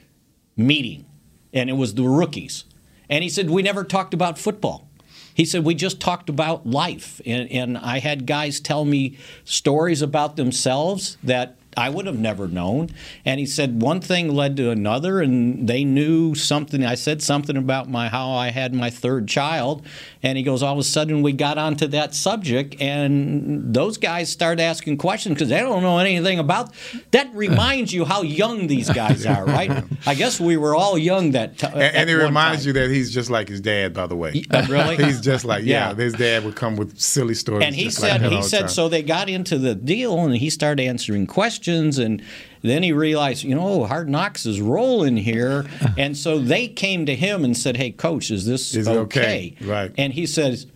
meeting, 0.56 1.04
and 1.52 1.68
it 1.70 1.74
was 1.74 1.94
the 1.94 2.04
rookies, 2.04 2.64
and 3.08 3.22
he 3.22 3.30
said 3.30 3.50
we 3.50 3.62
never 3.62 3.84
talked 3.84 4.14
about 4.14 4.38
football. 4.38 4.88
He 5.34 5.44
said 5.44 5.64
we 5.64 5.76
just 5.76 6.00
talked 6.00 6.28
about 6.28 6.66
life, 6.66 7.20
and, 7.24 7.48
and 7.52 7.78
I 7.78 8.00
had 8.00 8.26
guys 8.26 8.58
tell 8.58 8.84
me 8.84 9.18
stories 9.44 10.02
about 10.02 10.34
themselves 10.34 11.16
that 11.22 11.56
I 11.78 11.90
would 11.90 12.06
have 12.06 12.18
never 12.18 12.49
known. 12.49 12.90
And 13.25 13.38
he 13.38 13.47
said 13.47 13.80
one 13.80 14.00
thing 14.00 14.35
led 14.35 14.56
to 14.56 14.70
another, 14.70 15.20
and 15.20 15.68
they 15.68 15.85
knew 15.85 16.35
something. 16.35 16.85
I 16.85 16.97
said 16.97 17.23
something 17.23 17.56
about 17.56 17.88
my 17.88 18.08
how 18.08 18.32
I 18.32 18.50
had 18.50 18.75
my 18.75 18.90
third 18.90 19.28
child, 19.28 19.87
and 20.20 20.37
he 20.37 20.42
goes, 20.42 20.61
all 20.61 20.73
of 20.73 20.78
a 20.80 20.82
sudden 20.82 21.23
we 21.23 21.32
got 21.32 21.56
onto 21.56 21.87
that 21.87 22.16
subject, 22.16 22.75
and 22.80 23.73
those 23.73 23.97
guys 23.97 24.28
started 24.28 24.61
asking 24.61 24.97
questions 24.99 25.35
because 25.35 25.50
they 25.50 25.61
don't 25.61 25.82
know 25.82 25.99
anything 25.99 26.40
about. 26.40 26.75
That 27.12 27.32
reminds 27.32 27.92
you 27.92 28.04
how 28.04 28.23
young 28.23 28.66
these 28.66 28.90
guys 28.90 29.25
are, 29.25 29.44
right? 29.58 29.85
I 30.04 30.16
guess 30.16 30.40
we 30.40 30.56
were 30.56 30.75
all 30.75 30.99
young 30.99 31.30
that. 31.32 31.58
T- 31.58 31.68
and, 31.68 31.80
and 31.80 32.11
it 32.11 32.16
reminds 32.16 32.66
you 32.66 32.73
that 32.73 32.90
he's 32.90 33.14
just 33.14 33.30
like 33.30 33.49
his 33.49 33.61
dad, 33.61 33.94
by 33.94 34.08
the 34.08 34.16
way. 34.16 34.44
Uh, 34.50 34.66
really? 34.68 34.97
he's 35.04 35.20
just 35.20 35.44
like 35.44 35.64
yeah, 35.64 35.90
Yeah. 35.90 35.94
His 35.94 36.14
dad 36.14 36.44
would 36.44 36.56
come 36.56 36.75
with 36.75 36.99
silly 36.99 37.35
stories. 37.35 37.64
and 37.64 37.76
he 37.76 37.85
just 37.85 38.02
like 38.02 38.20
said 38.20 38.32
he 38.32 38.42
said 38.42 38.61
time. 38.62 38.68
so 38.68 38.88
they 38.88 39.04
got 39.04 39.28
into 39.28 39.58
the 39.58 39.76
deal 39.76 40.18
and 40.25 40.37
he 40.37 40.50
started 40.50 40.82
answering 40.82 41.28
questions 41.28 41.67
and 41.98 42.22
then 42.62 42.82
he 42.82 42.92
realized 42.92 43.44
you 43.44 43.54
know 43.54 43.84
hard 43.84 44.08
knocks 44.08 44.46
is 44.46 44.60
rolling 44.60 45.16
here 45.16 45.66
and 45.98 46.16
so 46.16 46.38
they 46.38 46.66
came 46.66 47.06
to 47.06 47.14
him 47.14 47.44
and 47.44 47.56
said 47.56 47.76
hey 47.76 47.90
coach 47.90 48.30
is 48.30 48.46
this 48.46 48.75
Is 48.75 48.87
it 48.88 48.96
okay? 48.96 49.54
Right. 49.60 49.92
and 49.98 50.12
he 50.12 50.26
says 50.26 50.66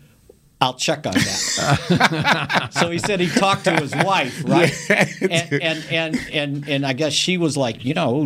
I'll 0.62 0.74
check 0.74 1.04
on 1.06 1.14
that. 1.14 2.68
so 2.72 2.88
he 2.90 2.98
said 2.98 3.18
he 3.18 3.28
talked 3.28 3.64
to 3.64 3.72
his 3.72 3.92
wife, 3.96 4.44
right? 4.46 4.72
and, 5.20 5.52
and 5.52 5.84
and 5.90 6.20
and 6.32 6.68
and 6.68 6.86
I 6.86 6.92
guess 6.92 7.12
she 7.12 7.36
was 7.36 7.56
like, 7.56 7.84
you 7.84 7.94
know, 7.94 8.20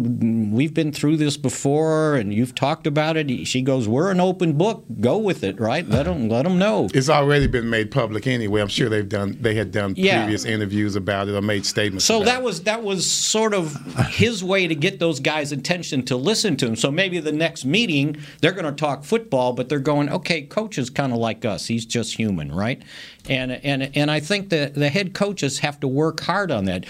we've 0.52 0.74
been 0.74 0.92
through 0.92 1.16
this 1.16 1.38
before, 1.38 2.14
and 2.16 2.34
you've 2.34 2.54
talked 2.54 2.86
about 2.86 3.16
it. 3.16 3.46
She 3.46 3.62
goes, 3.62 3.88
we're 3.88 4.10
an 4.10 4.20
open 4.20 4.52
book. 4.52 4.84
Go 5.00 5.16
with 5.16 5.44
it, 5.44 5.58
right? 5.58 5.88
Let 5.88 6.04
them 6.04 6.28
let 6.28 6.42
them 6.42 6.58
know. 6.58 6.88
It's 6.92 7.08
already 7.08 7.46
been 7.46 7.70
made 7.70 7.90
public 7.90 8.26
anyway. 8.26 8.60
I'm 8.60 8.68
sure 8.68 8.90
they've 8.90 9.08
done. 9.08 9.38
They 9.40 9.54
had 9.54 9.70
done 9.72 9.94
Yeah. 9.96 10.22
previous 10.24 10.44
interviews 10.44 10.94
about 10.94 11.28
it 11.28 11.34
or 11.34 11.40
made 11.40 11.64
statements. 11.64 12.04
So 12.04 12.16
about 12.16 12.26
that 12.26 12.40
it. 12.40 12.44
was 12.44 12.62
that 12.64 12.82
was 12.82 13.10
sort 13.10 13.54
of 13.54 13.74
his 14.10 14.44
way 14.44 14.66
to 14.66 14.74
get 14.74 14.98
those 14.98 15.20
guys' 15.20 15.52
attention 15.52 16.04
to 16.04 16.16
listen 16.16 16.56
to 16.58 16.66
him. 16.66 16.76
So 16.76 16.90
maybe 16.90 17.18
the 17.18 17.32
next 17.32 17.64
meeting 17.64 18.18
they're 18.42 18.52
going 18.52 18.66
to 18.66 18.72
talk 18.72 19.04
football, 19.04 19.54
but 19.54 19.70
they're 19.70 19.78
going, 19.78 20.10
okay, 20.10 20.42
coach 20.42 20.76
is 20.76 20.90
kind 20.90 21.12
of 21.14 21.18
like 21.18 21.46
us. 21.46 21.66
He's 21.66 21.86
just 21.86 22.16
human, 22.16 22.25
right? 22.50 22.82
And 23.28 23.52
and 23.52 23.90
and 23.94 24.10
I 24.10 24.20
think 24.20 24.50
that 24.50 24.74
the 24.74 24.88
head 24.88 25.14
coaches 25.14 25.60
have 25.60 25.80
to 25.80 25.88
work 25.88 26.20
hard 26.20 26.50
on 26.50 26.64
that. 26.66 26.86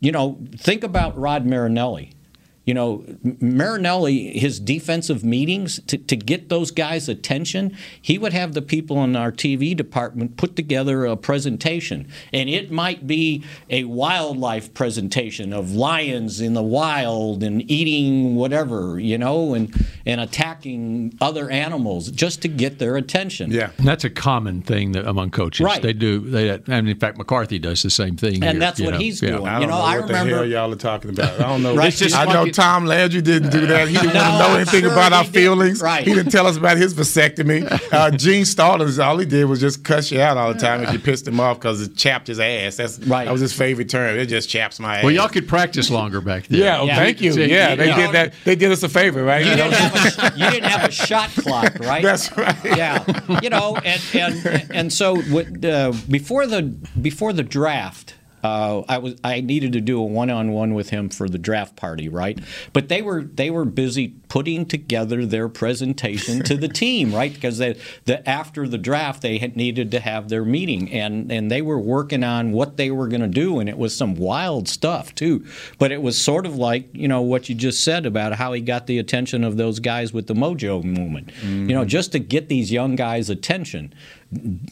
You 0.00 0.12
know, 0.12 0.38
think 0.56 0.82
about 0.82 1.18
Rod 1.18 1.44
Marinelli. 1.46 2.12
You 2.70 2.74
know, 2.74 3.04
Marinelli, 3.40 4.38
his 4.38 4.60
defensive 4.60 5.24
meetings 5.24 5.80
to, 5.88 5.98
to 5.98 6.14
get 6.14 6.48
those 6.50 6.70
guys' 6.70 7.08
attention, 7.08 7.76
he 8.00 8.16
would 8.16 8.32
have 8.32 8.54
the 8.54 8.62
people 8.62 9.02
in 9.02 9.16
our 9.16 9.32
TV 9.32 9.76
department 9.76 10.36
put 10.36 10.54
together 10.54 11.04
a 11.04 11.16
presentation. 11.16 12.06
And 12.32 12.48
it 12.48 12.70
might 12.70 13.08
be 13.08 13.42
a 13.68 13.82
wildlife 13.84 14.72
presentation 14.72 15.52
of 15.52 15.72
lions 15.72 16.40
in 16.40 16.54
the 16.54 16.62
wild 16.62 17.42
and 17.42 17.68
eating 17.68 18.36
whatever, 18.36 19.00
you 19.00 19.18
know, 19.18 19.54
and, 19.54 19.74
and 20.06 20.20
attacking 20.20 21.18
other 21.20 21.50
animals 21.50 22.12
just 22.12 22.40
to 22.42 22.48
get 22.48 22.78
their 22.78 22.96
attention. 22.96 23.50
yeah. 23.50 23.70
And 23.78 23.88
that's 23.88 24.04
a 24.04 24.10
common 24.10 24.62
thing 24.62 24.92
that, 24.92 25.08
among 25.08 25.30
coaches. 25.32 25.64
Right. 25.64 25.82
They 25.82 25.92
do. 25.92 26.20
They, 26.20 26.50
and 26.50 26.88
in 26.88 26.98
fact, 27.00 27.18
McCarthy 27.18 27.58
does 27.58 27.82
the 27.82 27.90
same 27.90 28.16
thing. 28.16 28.34
And 28.34 28.44
here, 28.44 28.60
that's 28.60 28.80
what 28.80 28.92
know. 28.92 28.98
he's 28.98 29.20
Yeah. 29.20 29.30
doing. 29.30 29.48
I 29.48 29.52
don't 29.54 29.62
You 29.62 29.66
know, 29.66 29.74
know 29.78 29.82
I 29.82 29.98
what 29.98 30.06
the 30.06 30.12
remember- 30.12 30.34
hell 30.36 30.46
y'all 30.46 30.72
are 30.72 30.76
talking 30.76 31.10
about. 31.10 31.34
I 31.40 31.48
don't 31.48 31.62
know. 31.64 31.74
Right. 31.80 31.88
It's 31.88 31.98
just 31.98 32.14
I 32.16 32.26
know 32.26 32.42
like- 32.42 32.52
Tom 32.60 32.84
Landry 32.84 33.22
didn't 33.22 33.50
do 33.50 33.66
that. 33.66 33.88
He 33.88 33.94
didn't 33.94 34.14
want 34.14 34.26
to 34.32 34.38
know 34.38 34.54
anything 34.56 34.80
sure 34.82 34.92
about 34.92 35.12
our 35.12 35.24
did. 35.24 35.32
feelings. 35.32 35.80
Right. 35.80 36.06
He 36.06 36.12
didn't 36.14 36.30
tell 36.32 36.46
us 36.46 36.56
about 36.56 36.76
his 36.76 36.94
vasectomy. 36.94 37.60
Uh, 37.90 38.08
Gene 38.10 38.44
Stallings, 38.44 38.98
all 39.00 39.18
he 39.18 39.26
did 39.26 39.46
was 39.46 39.58
just 39.60 39.82
cuss 39.82 40.12
you 40.12 40.20
out 40.20 40.36
all 40.36 40.52
the 40.54 40.58
time 40.60 40.82
if 40.84 40.92
you 40.92 40.98
pissed 40.98 41.26
him 41.26 41.40
off 41.40 41.58
because 41.58 41.80
it 41.82 41.96
chapped 41.96 42.28
his 42.28 42.38
ass. 42.38 42.76
That's 42.76 42.98
Right. 43.00 43.24
That 43.24 43.32
was 43.32 43.40
his 43.40 43.52
favorite 43.52 43.88
term. 43.88 44.16
It 44.16 44.26
just 44.26 44.48
chaps 44.48 44.78
my 44.78 44.98
ass. 44.98 45.04
Well, 45.04 45.12
y'all 45.12 45.28
could 45.28 45.48
practice 45.48 45.90
longer 45.90 46.20
back 46.20 46.46
then. 46.46 46.60
Yeah, 46.60 46.80
oh, 46.80 46.84
Yeah. 46.84 46.96
thank 46.96 47.20
you. 47.20 47.32
See, 47.32 47.46
Yeah, 47.50 47.70
you 47.70 47.76
they 47.76 47.90
know- 47.90 47.96
did 47.96 48.12
that. 48.12 48.34
They 48.44 48.54
did 48.54 48.70
us 48.70 48.82
a 48.84 48.88
favor, 48.88 49.24
right? 49.24 49.44
You 49.44 49.56
didn't 49.56 49.72
have 49.72 49.94
a, 50.34 50.38
you 50.38 50.50
didn't 50.50 50.68
have 50.70 50.88
a 50.88 50.92
shot 50.92 51.30
clock, 51.36 51.78
right? 51.80 52.02
That's 52.02 52.34
right. 52.36 52.56
Yeah, 52.64 53.02
you 53.42 53.50
know, 53.50 53.76
and 53.84 54.00
and 54.14 54.70
and 54.72 54.92
so 54.92 55.16
what, 55.22 55.64
uh, 55.64 55.92
before 56.08 56.46
the 56.46 56.62
before 56.62 57.32
the 57.32 57.42
draft. 57.42 58.14
Uh, 58.42 58.82
I 58.88 58.98
was 58.98 59.14
I 59.22 59.40
needed 59.40 59.72
to 59.74 59.80
do 59.80 59.98
a 60.00 60.04
one-on-one 60.04 60.74
with 60.74 60.90
him 60.90 61.08
for 61.08 61.28
the 61.28 61.38
draft 61.38 61.76
party, 61.76 62.08
right? 62.08 62.38
But 62.72 62.88
they 62.88 63.02
were 63.02 63.22
they 63.22 63.50
were 63.50 63.64
busy 63.64 64.08
putting 64.28 64.66
together 64.66 65.26
their 65.26 65.48
presentation 65.48 66.42
to 66.44 66.56
the 66.56 66.68
team, 66.68 67.14
right? 67.14 67.32
Because 67.32 67.58
they, 67.58 67.78
the 68.04 68.26
after 68.28 68.66
the 68.66 68.78
draft 68.78 69.22
they 69.22 69.38
had 69.38 69.56
needed 69.56 69.90
to 69.90 70.00
have 70.00 70.28
their 70.28 70.44
meeting, 70.44 70.90
and 70.90 71.30
and 71.30 71.50
they 71.50 71.62
were 71.62 71.78
working 71.78 72.24
on 72.24 72.52
what 72.52 72.76
they 72.76 72.90
were 72.90 73.08
going 73.08 73.20
to 73.20 73.28
do, 73.28 73.58
and 73.58 73.68
it 73.68 73.76
was 73.78 73.96
some 73.96 74.14
wild 74.14 74.68
stuff 74.68 75.14
too. 75.14 75.44
But 75.78 75.92
it 75.92 76.02
was 76.02 76.20
sort 76.20 76.46
of 76.46 76.56
like 76.56 76.88
you 76.94 77.08
know 77.08 77.20
what 77.22 77.48
you 77.48 77.54
just 77.54 77.84
said 77.84 78.06
about 78.06 78.34
how 78.34 78.52
he 78.52 78.60
got 78.60 78.86
the 78.86 78.98
attention 78.98 79.44
of 79.44 79.56
those 79.56 79.80
guys 79.80 80.12
with 80.12 80.26
the 80.26 80.34
Mojo 80.34 80.82
movement. 80.82 81.30
You 81.42 81.74
know, 81.74 81.84
just 81.84 82.12
to 82.12 82.18
get 82.18 82.48
these 82.48 82.72
young 82.72 82.96
guys' 82.96 83.28
attention. 83.30 83.92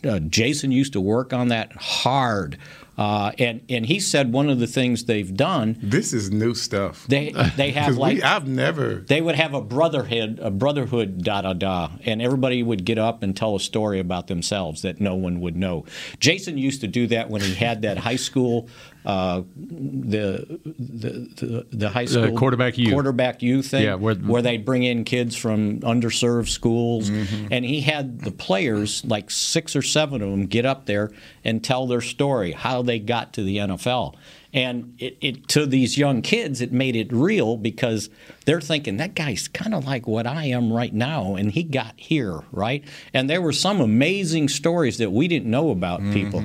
Uh, 0.04 0.20
Jason 0.20 0.70
used 0.70 0.92
to 0.92 1.00
work 1.00 1.32
on 1.32 1.48
that 1.48 1.72
hard. 1.72 2.56
Uh, 2.98 3.30
and 3.38 3.60
and 3.68 3.86
he 3.86 4.00
said 4.00 4.32
one 4.32 4.50
of 4.50 4.58
the 4.58 4.66
things 4.66 5.04
they've 5.04 5.32
done 5.36 5.78
This 5.80 6.12
is 6.12 6.32
new 6.32 6.52
stuff. 6.52 7.06
they 7.06 7.30
they 7.56 7.70
have 7.70 7.96
like 8.04 8.16
we, 8.16 8.22
I've 8.24 8.48
never. 8.48 8.96
they 9.06 9.20
would 9.20 9.36
have 9.36 9.54
a 9.54 9.60
brotherhood 9.60 10.40
a 10.42 10.50
brotherhood 10.50 11.22
da 11.22 11.42
da 11.42 11.52
da 11.52 11.90
and 12.04 12.20
everybody 12.20 12.60
would 12.62 12.84
get 12.84 12.98
up 12.98 13.22
and 13.22 13.36
tell 13.36 13.54
a 13.54 13.60
story 13.60 14.00
about 14.00 14.26
themselves 14.26 14.82
that 14.82 15.00
no 15.00 15.14
one 15.14 15.40
would 15.40 15.56
know 15.56 15.84
jason 16.18 16.58
used 16.58 16.80
to 16.80 16.88
do 16.88 17.06
that 17.06 17.30
when 17.30 17.40
he 17.40 17.54
had 17.54 17.82
that 17.82 17.98
high 17.98 18.16
school 18.16 18.68
uh, 19.08 19.42
the, 19.56 20.60
the 20.66 21.10
the 21.36 21.66
the 21.72 21.88
high 21.88 22.04
school 22.04 22.36
quarterback 22.36 22.76
U. 22.78 22.92
quarterback 22.92 23.42
U 23.42 23.62
thing 23.62 23.82
Yeah, 23.84 23.94
where- 23.94 24.14
where 24.14 24.42
they'd 24.42 24.64
bring 24.64 24.82
in 24.82 25.04
kids 25.04 25.34
from 25.34 25.80
underserved 25.80 26.48
schools. 26.48 27.10
Mm-hmm. 27.10 27.46
and 27.50 27.64
he 27.64 27.80
had 27.80 28.20
the 28.20 28.30
players 28.30 29.02
like 29.06 29.30
six 29.30 29.74
or 29.74 29.82
seven 29.82 30.20
of 30.22 30.30
them 30.30 30.44
get 30.46 30.66
up 30.66 30.84
there 30.86 31.10
and 31.42 31.64
tell 31.64 31.86
their 31.86 32.00
story 32.02 32.52
how 32.52 32.82
they 32.82 32.98
got 32.98 33.32
to 33.34 33.42
the 33.42 33.56
NFL 33.56 34.14
and 34.52 34.94
it, 34.98 35.16
it 35.20 35.48
to 35.48 35.66
these 35.66 35.96
young 35.98 36.20
kids 36.22 36.60
it 36.60 36.72
made 36.72 36.96
it 36.96 37.10
real 37.12 37.56
because 37.56 38.08
they're 38.46 38.60
thinking 38.60 38.96
that 38.98 39.14
guy's 39.14 39.48
kind 39.48 39.74
of 39.74 39.86
like 39.86 40.06
what 40.06 40.26
I 40.26 40.44
am 40.46 40.72
right 40.72 40.92
now 40.92 41.34
and 41.34 41.50
he 41.52 41.62
got 41.62 41.94
here 41.96 42.40
right? 42.52 42.84
And 43.14 43.28
there 43.30 43.40
were 43.42 43.52
some 43.52 43.80
amazing 43.80 44.48
stories 44.48 44.98
that 44.98 45.12
we 45.12 45.28
didn't 45.28 45.50
know 45.50 45.70
about 45.70 46.00
people. 46.12 46.42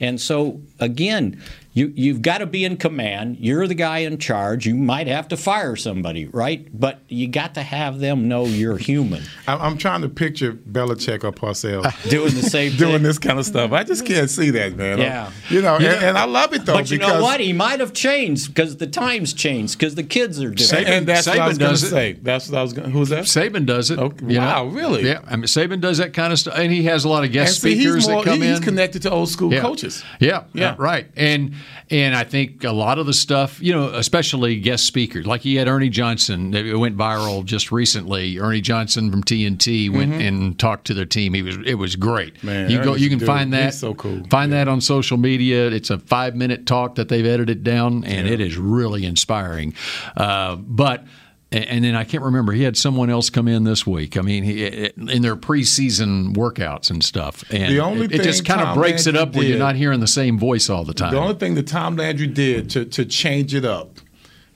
And 0.00 0.20
so 0.20 0.60
again 0.80 1.42
you, 1.76 1.92
you've 1.94 2.22
got 2.22 2.38
to 2.38 2.46
be 2.46 2.64
in 2.64 2.78
command. 2.78 3.36
You're 3.38 3.68
the 3.68 3.74
guy 3.74 3.98
in 3.98 4.16
charge. 4.16 4.64
You 4.66 4.74
might 4.74 5.06
have 5.08 5.28
to 5.28 5.36
fire 5.36 5.76
somebody, 5.76 6.24
right? 6.24 6.66
But 6.72 7.00
you 7.08 7.28
got 7.28 7.52
to 7.54 7.62
have 7.62 7.98
them 7.98 8.28
know 8.28 8.46
you're 8.46 8.78
human. 8.78 9.22
I'm, 9.46 9.60
I'm 9.60 9.76
trying 9.78 10.00
to 10.00 10.08
picture 10.08 10.54
Belichick 10.54 11.22
or 11.22 11.32
Parcells 11.32 11.84
Doing 12.10 12.34
the 12.34 12.42
same 12.42 12.74
doing 12.78 12.92
thing. 12.94 13.02
this 13.02 13.18
kind 13.18 13.38
of 13.38 13.44
stuff. 13.44 13.72
I 13.72 13.84
just 13.84 14.06
can't 14.06 14.30
see 14.30 14.48
that, 14.50 14.74
man. 14.74 14.96
Yeah. 14.98 15.30
You 15.50 15.60
know, 15.60 15.78
You 15.78 15.88
and, 15.88 16.00
know- 16.00 16.08
and 16.08 16.18
I 16.18 16.24
love 16.24 16.54
it 16.54 16.64
though 16.64 16.72
But 16.74 16.90
you 16.90 16.96
know 16.98 17.20
what? 17.22 17.40
He 17.40 17.52
might 17.52 17.80
have 17.80 17.92
changed 17.92 18.48
because 18.54 18.78
the 18.78 18.86
times 18.86 19.34
changed 19.34 19.78
because 19.78 19.94
the 19.96 20.02
kids 20.02 20.40
are 20.42 20.50
different. 20.50 20.86
and, 20.86 20.94
and 20.94 21.06
that's 21.06 21.26
what 21.26 21.38
I 21.38 21.46
was 21.46 21.58
going 21.58 21.68
to 21.68 21.72
does 21.74 21.82
it. 21.84 21.90
say. 21.90 22.12
That's 22.14 22.48
what 22.48 22.58
I 22.58 22.62
was 22.62 22.72
going. 22.72 22.90
Who's 22.90 23.10
that? 23.10 23.24
Saban 23.24 23.66
does 23.66 23.90
it. 23.90 23.98
Okay. 23.98 24.24
you 24.26 24.40
know? 24.40 24.46
Wow, 24.46 24.64
really? 24.68 25.06
Yeah, 25.06 25.20
I 25.26 25.36
mean, 25.36 25.44
Saban 25.44 25.82
does 25.82 25.98
that 25.98 26.14
kind 26.14 26.32
of 26.32 26.38
stuff, 26.38 26.54
and 26.56 26.72
he 26.72 26.84
has 26.84 27.04
a 27.04 27.08
lot 27.10 27.18
of 27.18 27.24
And 27.24 27.32
guest 27.34 27.60
see, 27.60 27.74
speakers 27.74 27.94
he's 27.96 28.08
more, 28.08 28.24
that 28.24 28.30
come 28.30 28.40
he- 28.40 28.48
he's 28.48 28.56
in. 28.58 28.62
connected 28.64 29.02
to 29.02 29.10
old 29.10 29.28
school 29.28 29.52
yeah. 29.52 29.60
coaches. 29.60 30.02
Yeah, 30.20 30.44
Yeah. 30.54 30.70
yeah, 30.70 30.74
right. 30.78 31.06
And 31.16 31.52
and 31.90 32.16
I 32.16 32.24
think 32.24 32.64
a 32.64 32.72
lot 32.72 32.98
of 32.98 33.06
the 33.06 33.12
stuff, 33.12 33.60
you 33.62 33.72
know, 33.72 33.88
especially 33.90 34.58
guest 34.60 34.86
speakers, 34.86 35.26
like 35.26 35.42
he 35.42 35.54
had 35.54 35.68
Ernie 35.68 35.88
Johnson. 35.88 36.52
It 36.54 36.76
went 36.78 36.96
viral 36.96 37.44
just 37.44 37.70
recently. 37.70 38.38
Ernie 38.38 38.60
Johnson 38.60 39.10
from 39.10 39.22
TNT 39.22 39.90
went 39.90 40.14
and 40.14 40.58
talked 40.58 40.86
to 40.88 40.94
their 40.94 41.04
team. 41.04 41.34
He 41.34 41.42
was 41.42 41.58
it 41.64 41.74
was 41.74 41.94
great. 41.94 42.34
Mm-hmm. 42.34 42.46
Man, 42.46 42.70
you 42.70 42.82
go, 42.82 42.94
you 42.94 43.08
can 43.08 43.18
dude. 43.18 43.26
find 43.26 43.52
that. 43.52 43.74
So 43.74 43.94
cool. 43.94 44.24
Find 44.30 44.52
that 44.52 44.68
on 44.68 44.80
social 44.80 45.16
media. 45.16 45.68
It's 45.68 45.90
a 45.90 45.98
five 45.98 46.34
minute 46.34 46.66
talk 46.66 46.96
that 46.96 47.08
they've 47.08 47.26
edited 47.26 47.62
down, 47.62 48.04
and 48.04 48.26
it 48.26 48.40
is 48.40 48.56
really 48.56 49.04
inspiring. 49.04 49.74
Uh, 50.16 50.56
but. 50.56 51.04
And 51.52 51.84
then 51.84 51.94
I 51.94 52.02
can't 52.02 52.24
remember. 52.24 52.52
He 52.52 52.64
had 52.64 52.76
someone 52.76 53.08
else 53.08 53.30
come 53.30 53.46
in 53.46 53.62
this 53.62 53.86
week. 53.86 54.16
I 54.16 54.20
mean, 54.20 54.42
he, 54.42 54.64
in 54.66 55.22
their 55.22 55.36
preseason 55.36 56.34
workouts 56.34 56.90
and 56.90 57.04
stuff. 57.04 57.44
And 57.52 57.72
The 57.72 57.78
only 57.78 58.06
it, 58.06 58.14
it 58.16 58.22
just 58.24 58.40
thing 58.44 58.46
kind 58.56 58.60
of 58.60 58.66
Tom 58.74 58.78
breaks 58.78 59.06
it 59.06 59.14
Landry 59.14 59.22
up 59.30 59.36
when 59.36 59.46
you're 59.46 59.58
not 59.58 59.76
hearing 59.76 60.00
the 60.00 60.08
same 60.08 60.38
voice 60.40 60.68
all 60.68 60.84
the 60.84 60.92
time. 60.92 61.12
The 61.14 61.20
only 61.20 61.36
thing 61.36 61.54
that 61.54 61.68
Tom 61.68 61.94
Landry 61.96 62.26
did 62.26 62.68
to, 62.70 62.84
to 62.86 63.04
change 63.04 63.54
it 63.54 63.64
up, 63.64 63.98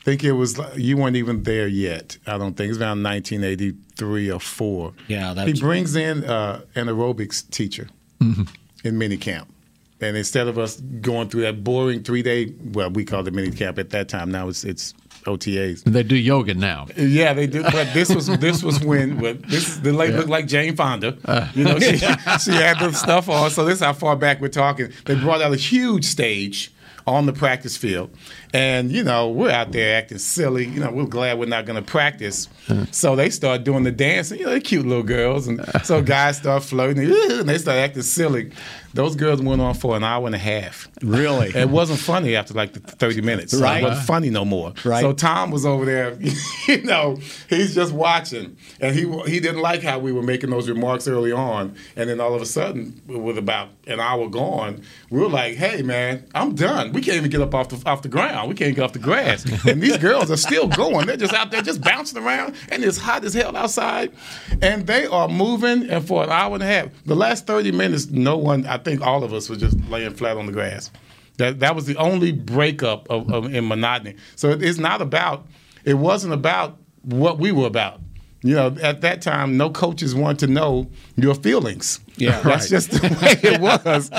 I 0.01 0.03
think 0.03 0.25
it 0.25 0.33
was 0.33 0.61
you 0.77 0.97
weren't 0.97 1.15
even 1.17 1.45
there 1.45 1.69
yet. 1.69 2.19
I 2.27 2.37
don't 2.39 2.57
think 2.57 2.71
it's 2.71 2.81
around 2.81 3.05
1983 3.05 4.31
or 4.33 4.41
four. 4.41 4.93
Yeah, 5.09 5.33
that's 5.35 5.47
he 5.47 5.53
that's- 5.53 5.61
brings 5.61 5.95
in 5.97 6.25
uh, 6.25 6.63
an 6.75 6.89
aerobics 6.89 7.49
teacher 7.51 7.89
Mm-hmm. 8.21 8.43
in 8.87 8.95
minicamp. 8.97 9.47
And 10.03 10.15
instead 10.17 10.47
of 10.49 10.59
us 10.59 10.79
going 10.81 11.29
through 11.31 11.43
that 11.43 11.63
boring 11.65 12.03
three 12.03 12.23
day, 12.23 12.53
well, 12.73 12.91
we 12.91 13.05
called 13.05 13.29
it 13.29 13.35
minicamp 13.35 13.79
at 13.79 13.91
that 13.91 14.09
time. 14.11 14.31
Now 14.31 14.49
it's 14.49 14.65
it's 14.65 14.93
OTAs. 15.25 15.85
They 15.85 16.03
do 16.03 16.17
yoga 16.17 16.55
now. 16.55 16.87
Yeah, 16.97 17.33
they 17.33 17.47
do. 17.47 17.63
But 17.63 17.93
this 17.93 18.15
was 18.15 18.27
this 18.39 18.63
was 18.63 18.81
when 18.81 19.21
well, 19.21 19.35
this 19.35 19.69
is 19.69 19.81
the 19.81 19.93
lady 19.93 20.17
looked 20.17 20.29
like 20.29 20.47
Jane 20.47 20.77
Fonda. 20.77 21.17
Uh. 21.25 21.49
you 21.55 21.65
know, 21.65 21.79
she, 21.79 21.97
she 21.99 22.53
had 22.53 22.79
the 22.79 22.93
stuff 22.93 23.29
on. 23.29 23.51
So 23.51 23.65
this 23.65 23.75
is 23.77 23.85
how 23.85 23.93
far 23.93 24.17
back 24.17 24.41
we're 24.41 24.49
talking. 24.49 24.93
They 25.05 25.15
brought 25.15 25.43
out 25.43 25.53
a 25.53 25.57
huge 25.57 26.05
stage 26.05 26.73
on 27.07 27.27
the 27.27 27.33
practice 27.33 27.77
field. 27.77 28.11
And, 28.53 28.91
you 28.91 29.05
know, 29.05 29.29
we're 29.29 29.51
out 29.51 29.73
there 29.73 29.97
acting 29.97 30.19
silly. 30.19 30.67
You 30.67 30.81
know, 30.81 30.91
we're 30.91 31.05
glad 31.07 31.39
we're 31.39 31.47
not 31.47 31.67
going 31.67 31.83
to 31.83 31.89
practice. 31.89 32.49
So 32.91 33.17
they 33.17 33.31
start 33.31 33.65
doing 33.65 33.85
the 33.85 33.93
dancing. 33.93 34.39
You 34.39 34.45
know, 34.45 34.51
they're 34.51 34.61
cute 34.61 34.87
little 34.87 35.03
girls. 35.03 35.47
And 35.47 35.61
so 35.85 36.03
guys 36.03 36.39
start 36.39 36.63
flirting 36.63 37.11
and 37.11 37.49
they 37.49 37.59
start 37.59 37.79
acting 37.79 38.03
silly. 38.03 38.51
Those 38.93 39.15
girls 39.15 39.41
went 39.41 39.61
on 39.61 39.75
for 39.75 39.97
an 39.97 40.03
hour 40.03 40.27
and 40.27 40.35
a 40.35 40.39
half. 40.39 40.89
Really? 41.01 41.51
It 41.55 41.69
wasn't 41.69 42.01
funny 42.01 42.35
after 42.35 42.55
like 42.55 42.73
the 42.73 42.81
30 42.81 43.21
minutes. 43.21 43.53
So 43.53 43.63
Right. 43.63 43.81
It 43.83 43.87
wasn't 43.87 44.07
funny 44.07 44.31
no 44.31 44.45
more. 44.45 44.73
Right. 44.85 45.01
So 45.01 45.13
Tom 45.13 45.53
was 45.53 45.65
over 45.65 45.85
there, 45.85 46.19
you 46.69 46.83
know, 46.83 47.19
he's 47.49 47.73
just 47.75 47.93
watching. 47.93 48.57
And 48.81 48.97
he 48.97 49.03
he 49.31 49.39
didn't 49.39 49.61
like 49.61 49.83
how 49.83 50.01
we 50.01 50.11
were 50.11 50.23
making 50.25 50.51
those 50.51 50.69
remarks 50.69 51.07
early 51.07 51.31
on. 51.31 51.77
And 51.95 52.11
then 52.11 52.21
all 52.21 52.35
of 52.35 52.43
a 52.43 52.47
sudden, 52.47 53.01
with 53.07 53.39
about 53.39 53.69
an 53.87 54.01
hour 54.01 54.29
gone, 54.29 54.83
we 55.11 55.21
were 55.21 55.29
like, 55.29 55.55
hey, 55.57 55.83
man, 55.83 56.27
I'm 56.35 56.57
done. 56.57 56.93
We 56.93 57.01
can't 57.01 57.17
even 57.17 57.31
get 57.31 57.41
up 57.41 57.55
off 57.55 57.69
the, 57.69 57.81
off 57.89 58.03
the 58.03 58.09
ground. 58.09 58.40
We 58.47 58.55
can't 58.55 58.75
get 58.75 58.83
off 58.83 58.93
the 58.93 58.99
grass. 58.99 59.45
and 59.67 59.83
these 59.83 59.99
girls 59.99 60.31
are 60.31 60.37
still 60.37 60.69
going. 60.69 61.07
They're 61.07 61.17
just 61.17 61.35
out 61.35 61.51
there 61.51 61.63
just 61.63 61.81
bouncing 61.81 62.23
around. 62.23 62.55
And 62.71 62.85
it's 62.85 62.99
hot 62.99 63.25
as 63.25 63.35
hell 63.35 63.57
outside. 63.57 64.13
And 64.63 64.87
they 64.87 65.07
are 65.07 65.29
moving. 65.29 65.89
And 65.91 66.07
for 66.07 66.25
an 66.25 66.31
hour 66.31 66.55
and 66.55 66.63
a 66.63 66.67
half, 66.67 66.89
the 67.05 67.17
last 67.17 67.47
30 67.47 67.73
minutes, 67.73 68.09
no 68.09 68.37
one, 68.37 68.67
I 68.67 68.79
think 68.79 69.01
all 69.01 69.25
of 69.25 69.33
us 69.33 69.49
were 69.49 69.57
just 69.57 69.79
laying 69.89 70.15
flat 70.15 70.37
on 70.37 70.47
the 70.47 70.53
grass. 70.53 70.91
That 71.39 71.61
that 71.61 71.75
was 71.75 71.87
the 71.87 71.97
only 71.97 72.33
breakup 72.33 73.09
of, 73.09 73.33
of 73.33 73.55
in 73.55 73.67
monotony. 73.67 74.17
So 74.37 74.51
it's 74.51 74.79
not 74.79 75.01
about. 75.01 75.47
It 75.85 75.95
wasn't 75.95 76.35
about 76.35 76.77
what 77.03 77.39
we 77.39 77.51
were 77.51 77.67
about. 77.67 78.01
You 78.43 78.55
know, 78.55 78.77
at 78.83 79.03
that 79.03 79.23
time, 79.23 79.57
no 79.57 79.71
coaches 79.71 80.15
wanted 80.15 80.47
to 80.47 80.53
know 80.53 80.91
your 81.17 81.35
feelings. 81.35 82.01
Yeah. 82.21 82.41
that's 82.45 82.69
just 82.69 82.91
the 82.91 83.01
way 83.23 83.51
it 83.51 83.61
was. 83.85 84.11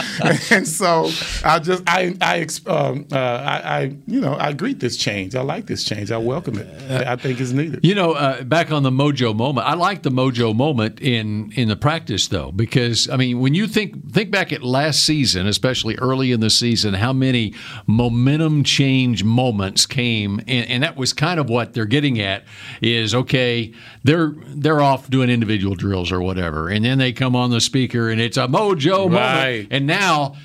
and 0.51 0.67
so 0.67 1.10
I 1.43 1.60
just 1.60 1.84
I 1.88 2.15
I 2.22 2.48
um, 2.70 3.05
uh, 3.12 3.15
I, 3.17 3.62
I 3.79 3.81
you 4.08 4.22
know 4.22 4.36
I 4.36 4.53
greet 4.53 4.79
this 4.79 4.98
change. 4.98 5.36
I 5.36 5.41
like 5.41 5.65
this 5.67 5.84
change. 5.84 6.12
I 6.12 6.17
welcome 6.17 6.58
it. 6.58 6.67
I 6.91 7.15
think 7.15 7.39
it's 7.39 7.51
needed. 7.51 7.81
You 7.84 7.96
know, 7.96 8.13
uh, 8.13 8.43
back 8.43 8.72
on 8.72 8.84
the 8.84 8.91
mojo 8.91 9.36
moment, 9.36 9.67
I 9.67 9.74
like 9.74 10.03
the 10.03 10.10
mojo 10.10 10.55
moment 10.55 11.01
in 11.01 11.51
in 11.55 11.67
the 11.67 11.75
practice 11.75 12.27
though, 12.27 12.51
because 12.51 13.10
I 13.10 13.17
mean, 13.17 13.39
when 13.39 13.53
you 13.53 13.67
think 13.67 14.12
think 14.12 14.31
back 14.31 14.51
at 14.51 14.63
last 14.63 15.05
season, 15.05 15.48
especially 15.48 15.96
early 15.98 16.31
in 16.31 16.39
the 16.39 16.50
season, 16.50 16.93
how 16.93 17.13
many 17.13 17.53
momentum 17.88 18.63
change 18.63 19.24
moments 19.24 19.86
came, 19.86 20.39
and, 20.48 20.67
and 20.70 20.84
that 20.84 20.96
was 20.96 21.13
kind 21.13 21.39
of 21.39 21.50
what 21.50 21.74
they're 21.74 21.86
getting 21.86 22.20
at 22.20 22.43
is 22.81 23.13
okay, 23.13 23.74
they're 24.03 24.34
they're 24.48 24.81
off 24.81 25.10
doing 25.10 25.29
individual 25.29 25.75
drills 25.75 26.12
or 26.12 26.22
whatever, 26.22 26.70
and 26.70 26.86
then 26.86 26.98
they 26.98 27.12
come 27.12 27.36
on 27.36 27.50
the 27.51 27.62
speaker 27.62 27.90
and 27.93 28.19
it's 28.21 28.38
a 28.38 28.48
mojo 28.48 29.10
Right. 29.12 29.51
moment, 29.53 29.67
and 29.71 29.88
now. 29.88 30.36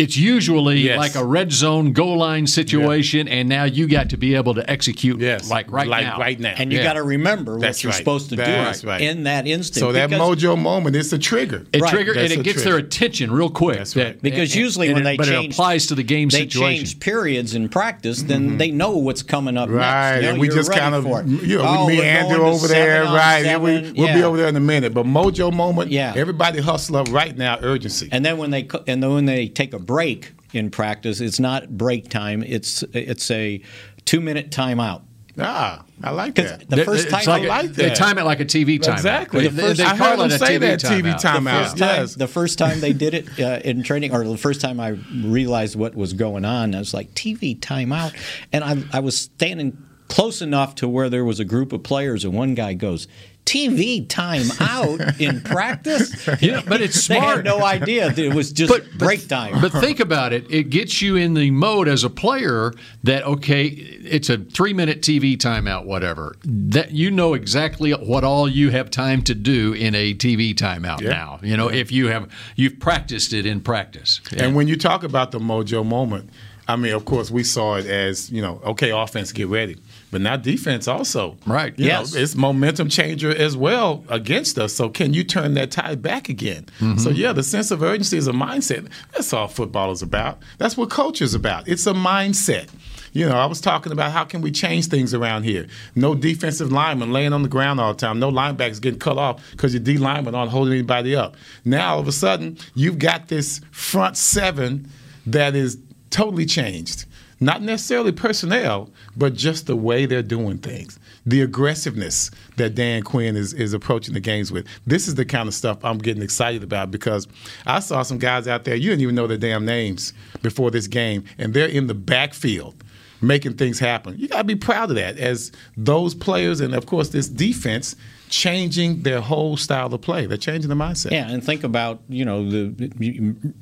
It's 0.00 0.16
usually 0.16 0.78
Yes. 0.80 0.96
like 0.98 1.14
a 1.14 1.24
red 1.24 1.52
zone 1.52 1.92
goal 1.92 2.16
line 2.16 2.46
situation, 2.46 3.28
and 3.28 3.48
now 3.48 3.64
you 3.64 3.86
got 3.86 4.08
to 4.10 4.16
be 4.16 4.34
able 4.34 4.54
to 4.54 4.68
execute 4.70 5.20
Yes, 5.20 5.50
like 5.50 5.70
right 5.70 5.86
like 5.86 6.06
now. 6.06 6.18
right 6.18 6.40
now. 6.40 6.54
And 6.56 6.72
you 6.72 6.78
Yeah. 6.78 6.84
got 6.84 6.92
to 6.94 7.02
remember 7.02 7.52
what 7.52 7.60
That's 7.60 7.82
you're 7.82 7.90
right. 7.90 7.98
supposed 7.98 8.30
to 8.30 8.36
That's 8.36 8.80
do 8.80 8.88
right. 8.88 9.00
in 9.02 9.24
that 9.24 9.46
instant. 9.46 9.80
so 9.80 9.92
that 9.92 10.08
mojo 10.10 10.56
moment, 10.58 10.96
it's 10.96 11.12
a 11.12 11.18
trigger. 11.18 11.66
It 11.74 11.82
Right. 11.82 11.92
trigger 11.92 12.12
and 12.12 12.32
it 12.32 12.38
a 12.38 12.42
gets 12.42 12.64
their 12.64 12.78
attention 12.78 13.30
real 13.30 13.50
quick. 13.50 13.76
That's 13.76 13.94
right. 13.94 14.20
Because 14.22 14.52
and- 14.52 14.60
usually 14.60 14.86
and 14.86 14.94
when 14.94 15.02
it- 15.02 15.04
they 15.10 15.16
but 15.18 15.26
change, 15.26 15.44
it 15.46 15.52
applies 15.52 15.86
to 15.88 15.94
the 15.94 16.02
game 16.02 16.30
they 16.30 16.38
situation. 16.40 16.84
change 16.86 17.00
periods 17.00 17.54
in 17.54 17.68
practice, 17.68 18.22
then 18.22 18.40
mm-hmm. 18.48 18.56
they 18.58 18.70
know 18.70 18.92
what's 18.96 19.22
coming 19.22 19.58
up 19.58 19.68
Right, 19.68 19.80
next. 19.80 20.16
You 20.16 20.22
know, 20.22 20.28
and 20.30 20.40
we 20.40 20.48
just 20.48 20.72
kind 20.72 20.94
of, 20.94 21.04
for 21.04 21.20
it. 21.20 21.26
you 21.26 21.58
know, 21.58 21.64
Oh, 21.66 21.86
we 21.86 21.98
meander 21.98 22.42
over 22.42 22.66
there, 22.68 23.04
right? 23.04 23.42
we, 23.60 23.70
seven. 23.70 23.94
we'll 23.96 24.14
be 24.14 24.22
over 24.22 24.36
there 24.38 24.48
in 24.48 24.56
a 24.56 24.60
minute. 24.60 24.94
But 24.94 25.04
mojo 25.04 25.52
moment, 25.52 25.90
Yeah. 25.92 26.14
everybody 26.16 26.60
hustle 26.60 26.96
up 26.96 27.08
right 27.12 27.36
now, 27.36 27.58
urgency. 27.60 28.08
And 28.10 28.24
then 28.24 28.38
when 28.38 28.50
they 28.50 28.66
and 28.86 29.02
then 29.02 29.12
when 29.12 29.26
they 29.26 29.46
take 29.48 29.74
a 29.74 29.78
break 29.94 30.32
in 30.52 30.70
practice, 30.70 31.20
it's 31.20 31.40
not 31.40 31.76
break 31.76 32.08
time. 32.08 32.42
It's 32.44 32.82
it's 32.92 33.28
a 33.30 33.60
two 34.04 34.20
minute 34.20 34.50
timeout. 34.50 35.02
ah, 35.38 35.84
I 36.02 36.10
like 36.10 36.34
that. 36.36 36.68
the 36.68 36.76
They- 36.76 36.84
first 36.84 37.08
time 37.10 37.24
like 37.26 37.42
I 37.42 37.44
a- 37.44 37.48
like 37.48 37.72
They 37.72 37.88
that. 37.88 37.96
time 37.96 38.18
it 38.18 38.24
like 38.24 38.40
a 38.40 38.44
TV 38.44 38.78
timeout. 38.78 38.92
Exactly. 38.94 39.40
They, 39.42 39.48
The 39.48 39.62
they, 39.62 39.72
they 39.74 39.84
I 39.84 39.96
call 39.96 40.10
heard 40.20 40.30
them 40.30 40.38
say 40.38 40.56
TV 40.58 40.60
that, 40.60 40.80
TV 40.80 41.02
timeout. 41.14 41.20
timeout. 41.20 41.62
first 41.64 41.78
time, 41.78 42.00
yes. 42.00 42.14
the 42.14 42.28
first 42.28 42.58
time 42.58 42.80
they 42.80 42.92
did 42.92 43.14
it 43.14 43.40
uh, 43.40 43.60
in 43.64 43.82
training, 43.82 44.12
or 44.14 44.22
the 44.24 44.36
first 44.36 44.60
time 44.60 44.78
I 44.80 44.90
realized 45.24 45.74
what 45.76 45.94
was 45.94 46.12
going 46.12 46.44
on, 46.44 46.74
I 46.74 46.78
was 46.78 46.94
like, 46.94 47.12
TV 47.14 47.58
timeout. 47.58 48.12
And 48.52 48.62
I, 48.64 48.82
I 48.92 49.00
was 49.00 49.16
standing 49.18 49.76
close 50.08 50.42
enough 50.42 50.74
to 50.76 50.88
where 50.88 51.08
there 51.08 51.24
was 51.24 51.38
a 51.40 51.44
group 51.44 51.72
of 51.72 51.82
players, 51.82 52.24
and 52.24 52.32
one 52.34 52.54
guy 52.54 52.74
goes, 52.74 53.06
TV 53.50 54.06
timeout 54.06 55.20
in 55.20 55.40
practice? 55.44 56.28
You 56.40 56.52
know, 56.52 56.62
but 56.68 56.80
it's 56.80 57.00
smart. 57.04 57.20
They 57.20 57.24
smart. 57.24 57.36
had 57.36 57.44
no 57.44 57.64
idea 57.64 58.10
that 58.10 58.18
it 58.18 58.32
was 58.32 58.52
just 58.52 58.72
break 58.96 59.26
time. 59.26 59.60
But 59.60 59.72
think 59.72 59.98
about 59.98 60.32
it. 60.32 60.48
It 60.48 60.70
gets 60.70 61.02
you 61.02 61.16
in 61.16 61.34
the 61.34 61.50
mode 61.50 61.88
as 61.88 62.04
a 62.04 62.10
player 62.10 62.72
that 63.02 63.24
okay, 63.24 63.64
it's 63.64 64.30
a 64.30 64.38
three 64.38 64.72
minute 64.72 65.02
TV 65.02 65.36
timeout, 65.36 65.84
whatever. 65.84 66.36
That 66.44 66.92
you 66.92 67.10
know 67.10 67.34
exactly 67.34 67.90
what 67.90 68.22
all 68.22 68.48
you 68.48 68.70
have 68.70 68.88
time 68.88 69.22
to 69.22 69.34
do 69.34 69.72
in 69.72 69.96
a 69.96 70.14
TV 70.14 70.54
timeout 70.54 71.02
now. 71.02 71.40
You 71.42 71.56
know, 71.56 71.68
if 71.68 71.90
you 71.90 72.06
have 72.08 72.30
you've 72.54 72.78
practiced 72.78 73.32
it 73.32 73.46
in 73.46 73.60
practice. 73.60 74.20
And 74.36 74.54
when 74.54 74.68
you 74.68 74.76
talk 74.76 75.02
about 75.02 75.32
the 75.32 75.40
mojo 75.40 75.84
moment, 75.84 76.30
I 76.68 76.76
mean, 76.76 76.94
of 76.94 77.04
course, 77.04 77.32
we 77.32 77.42
saw 77.42 77.76
it 77.76 77.86
as 77.86 78.30
you 78.30 78.40
know, 78.40 78.60
okay, 78.64 78.90
offense, 78.90 79.32
get 79.32 79.48
ready, 79.48 79.76
but 80.10 80.20
now 80.20 80.36
defense 80.36 80.88
also, 80.88 81.36
Right. 81.46 81.72
You 81.78 81.86
Yes. 81.86 82.14
know, 82.14 82.20
it's 82.20 82.34
momentum 82.34 82.88
changer 82.88 83.30
as 83.30 83.56
well 83.56 84.04
against 84.08 84.58
us. 84.58 84.72
So 84.72 84.88
can 84.88 85.14
you 85.14 85.22
turn 85.24 85.54
that 85.54 85.70
tide 85.70 86.02
back 86.02 86.28
again? 86.28 86.66
Mm-hmm. 86.80 86.98
So 86.98 87.10
yeah, 87.10 87.32
the 87.32 87.42
sense 87.42 87.70
of 87.70 87.82
urgency 87.82 88.16
is 88.16 88.26
a 88.26 88.32
mindset. 88.32 88.88
That's 89.12 89.32
all 89.32 89.48
football 89.48 89.92
is 89.92 90.02
about. 90.02 90.38
That's 90.58 90.76
what 90.76 90.90
coach 90.90 91.22
is 91.22 91.34
about. 91.34 91.68
It's 91.68 91.86
a 91.86 91.92
mindset. 91.92 92.68
You 93.12 93.28
know, 93.28 93.36
I 93.36 93.46
was 93.46 93.60
talking 93.60 93.90
about 93.90 94.12
how 94.12 94.22
can 94.24 94.40
we 94.40 94.52
change 94.52 94.86
things 94.86 95.12
around 95.14 95.42
here. 95.42 95.66
No 95.96 96.14
defensive 96.14 96.70
lineman 96.70 97.12
laying 97.12 97.32
on 97.32 97.42
the 97.42 97.48
ground 97.48 97.80
all 97.80 97.92
the 97.92 97.98
time. 97.98 98.20
No 98.20 98.30
linebackers 98.30 98.80
getting 98.80 99.00
cut 99.00 99.18
off 99.18 99.42
because 99.50 99.74
your 99.74 99.82
D 99.82 99.98
linemen 99.98 100.34
aren't 100.36 100.52
holding 100.52 100.74
anybody 100.74 101.16
up. 101.16 101.36
Now 101.64 101.94
all 101.94 102.00
of 102.00 102.06
a 102.06 102.12
sudden 102.12 102.56
you've 102.74 103.00
got 103.00 103.26
this 103.26 103.60
front 103.72 104.16
seven 104.16 104.88
that 105.26 105.56
is 105.56 105.76
totally 106.10 106.46
changed. 106.46 107.04
Not 107.42 107.62
necessarily 107.62 108.12
personnel, 108.12 108.90
but 109.16 109.32
just 109.34 109.66
the 109.66 109.74
way 109.74 110.04
they're 110.04 110.22
doing 110.22 110.58
things. 110.58 110.98
The 111.24 111.40
aggressiveness 111.40 112.30
that 112.56 112.74
Dan 112.74 113.02
Quinn 113.02 113.34
is, 113.34 113.54
is 113.54 113.72
approaching 113.72 114.12
the 114.12 114.20
games 114.20 114.52
with. 114.52 114.66
This 114.86 115.08
is 115.08 115.14
the 115.14 115.24
kind 115.24 115.48
of 115.48 115.54
stuff 115.54 115.82
I'm 115.82 115.96
getting 115.98 116.22
excited 116.22 116.62
about 116.62 116.90
because 116.90 117.26
I 117.64 117.80
saw 117.80 118.02
some 118.02 118.18
guys 118.18 118.46
out 118.46 118.64
there, 118.64 118.74
you 118.74 118.90
didn't 118.90 119.02
even 119.02 119.14
know 119.14 119.26
their 119.26 119.38
damn 119.38 119.64
names 119.64 120.12
before 120.42 120.70
this 120.70 120.86
game, 120.86 121.24
and 121.38 121.54
they're 121.54 121.66
in 121.66 121.86
the 121.86 121.94
backfield 121.94 122.84
making 123.22 123.54
things 123.54 123.78
happen. 123.78 124.18
You 124.18 124.28
got 124.28 124.38
to 124.38 124.44
be 124.44 124.56
proud 124.56 124.90
of 124.90 124.96
that 124.96 125.18
as 125.18 125.52
those 125.76 126.14
players 126.14 126.60
and, 126.60 126.74
of 126.74 126.86
course, 126.86 127.10
this 127.10 127.28
defense 127.28 127.96
changing 128.28 129.02
their 129.02 129.20
whole 129.20 129.56
style 129.56 129.92
of 129.92 130.00
play. 130.00 130.26
They're 130.26 130.38
changing 130.38 130.68
the 130.68 130.74
mindset. 130.74 131.10
Yeah, 131.10 131.28
and 131.28 131.44
think 131.44 131.64
about 131.64 132.00
you 132.08 132.24
know 132.24 132.48
the 132.48 133.52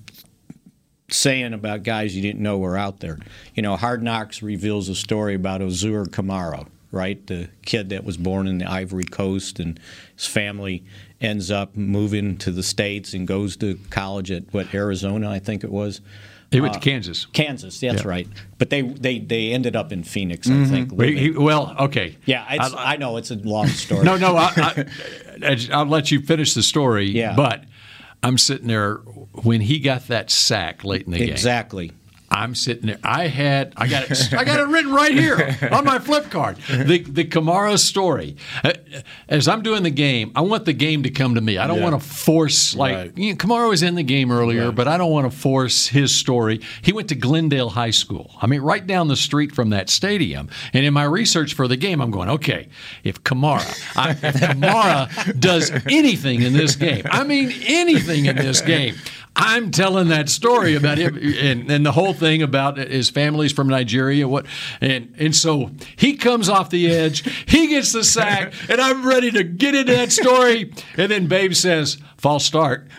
saying 1.11 1.55
about 1.55 1.83
guys 1.83 2.15
you 2.15 2.23
didn't 2.23 2.43
know 2.43 2.59
were 2.59 2.77
out 2.77 3.01
there. 3.01 3.19
You 3.55 3.63
know, 3.63 3.77
Hard 3.77 4.03
Knocks 4.03 4.43
reveals 4.43 4.89
a 4.89 4.95
story 4.95 5.35
about 5.35 5.61
Azur 5.61 6.07
Kamara, 6.07 6.67
right? 6.93 7.25
The 7.27 7.49
kid 7.65 7.89
that 7.91 8.05
was 8.05 8.17
born 8.17 8.47
in 8.47 8.59
the 8.59 8.71
Ivory 8.71 9.05
Coast 9.05 9.59
and 9.59 9.81
his 10.15 10.27
family 10.27 10.85
ends 11.21 11.51
up 11.51 11.77
moving 11.77 12.37
to 12.39 12.51
the 12.51 12.63
states 12.63 13.15
and 13.15 13.27
goes 13.27 13.57
to 13.57 13.79
college 13.91 14.31
at 14.31 14.53
what 14.53 14.73
Arizona, 14.75 15.31
I 15.31 15.39
think 15.39 15.65
it 15.65 15.71
was. 15.71 16.01
he 16.51 16.61
went 16.61 16.75
to 16.75 16.79
uh, 16.79 16.83
Kansas. 16.83 17.27
Kansas, 17.27 17.81
that's 17.81 18.05
Yeah. 18.05 18.09
right. 18.09 18.29
But 18.59 18.71
they, 18.71 18.83
they 18.83 19.19
they 19.19 19.53
ended 19.53 19.77
up 19.77 19.93
in 19.93 20.05
Phoenix, 20.05 20.47
I 20.49 20.53
mm-hmm. 20.53 20.87
think. 20.87 21.19
He- 21.19 21.31
well, 21.31 21.75
okay. 21.81 22.17
yeah, 22.27 22.47
it's, 22.51 22.75
I, 22.77 22.97
know 22.97 23.17
it's 23.17 23.31
a 23.31 23.37
long 23.37 23.67
story. 23.69 24.05
No, 24.05 24.17
no, 24.17 24.37
I, 24.37 24.53
I, 25.43 25.59
I'll 25.73 25.87
let 25.87 26.11
you 26.11 26.21
finish 26.21 26.55
the 26.55 26.63
story. 26.63 27.11
Yeah. 27.11 27.35
But 27.35 27.65
I'm 28.23 28.39
sitting 28.39 28.69
there 28.69 29.01
when 29.45 29.61
he 29.61 29.79
got 29.79 30.09
that 30.09 30.31
sack 30.31 30.85
late 30.85 31.07
in 31.07 31.13
the 31.13 31.19
game. 31.19 31.29
exactly. 31.31 31.93
I'm 32.31 32.55
sitting 32.55 32.89
there. 32.89 32.99
I 33.03 33.29
had 33.29 33.73
I 33.75 33.87
got 33.89 34.11
it 34.11 34.35
I 34.35 34.45
got 34.45 34.61
it 34.61 34.67
written 34.69 34.93
right 34.93 35.13
here 35.15 35.57
on 35.73 35.87
my 35.87 35.99
flip 35.99 36.29
card. 36.31 36.59
The 36.69 36.99
the 36.99 37.25
Kamara 37.25 37.79
story. 37.79 38.37
Uh, 38.63 38.75
As 39.31 39.49
I'm 39.49 39.63
doing 39.63 39.83
the 39.83 39.89
game, 39.89 40.33
I 40.37 40.43
want 40.43 40.67
the 40.67 40.75
game 40.75 41.05
to 41.05 41.11
come 41.11 41.37
to 41.37 41.41
me. 41.41 41.57
I 41.57 41.67
don't 41.67 41.79
Yeah. 41.79 41.85
want 41.89 42.03
to 42.03 42.07
force 42.07 42.75
like 42.77 42.95
Right. 42.95 43.13
you 43.17 43.31
know, 43.31 43.37
Kamara 43.39 43.71
was 43.71 43.83
in 43.83 43.95
the 43.95 44.03
game 44.03 44.31
earlier, 44.31 44.71
but 44.73 44.87
I 44.87 44.99
don't 44.99 45.11
want 45.11 45.33
to 45.33 45.35
force 45.37 45.87
his 45.87 46.15
story. 46.15 46.61
He 46.83 46.93
went 46.93 47.09
to 47.09 47.15
Glendale 47.15 47.71
High 47.71 47.93
School. 47.93 48.31
I 48.43 48.47
mean, 48.47 48.61
right 48.61 48.87
down 48.87 49.09
the 49.09 49.17
street 49.17 49.53
from 49.55 49.71
that 49.71 49.89
stadium. 49.89 50.51
And 50.75 50.85
in 50.85 50.93
my 50.93 51.05
research 51.05 51.55
for 51.55 51.67
the 51.67 51.79
game, 51.79 52.03
I'm 52.03 52.11
going, 52.11 52.29
okay, 52.29 52.69
if 53.05 53.25
Kamara, 53.25 53.65
I, 53.97 54.11
if 54.11 54.21
Kamara 54.35 55.41
does 55.41 55.71
anything 55.89 56.43
in 56.43 56.53
this 56.53 56.77
game, 56.77 57.07
I 57.11 57.25
mean 57.25 57.55
anything 57.65 58.27
in 58.27 58.37
this 58.37 58.61
game. 58.61 58.97
I'm 59.41 59.71
telling 59.71 60.09
that 60.09 60.29
story 60.29 60.75
about 60.75 60.99
him 60.99 61.17
and, 61.17 61.71
and 61.71 61.87
the 61.87 61.93
whole 61.93 62.13
thing 62.13 62.43
about 62.43 62.77
his 62.77 63.09
family's 63.09 63.53
from 63.53 63.69
Nigeria. 63.69 64.27
What 64.27 64.47
and 64.81 65.15
and 65.17 65.35
so 65.35 65.71
he 65.95 66.17
comes 66.17 66.49
off 66.49 66.71
the 66.71 66.91
edge, 66.91 67.23
he 67.47 67.69
gets 67.69 67.93
the 67.93 68.03
sack, 68.03 68.53
and 68.69 68.81
I'm 68.81 69.07
ready 69.07 69.31
to 69.31 69.45
get 69.45 69.77
into 69.77 69.93
that 69.95 70.11
story. 70.11 70.73
And 70.97 71.11
then 71.11 71.29
Babe 71.29 71.55
says, 71.55 71.99
"False 72.17 72.45
start." 72.45 72.89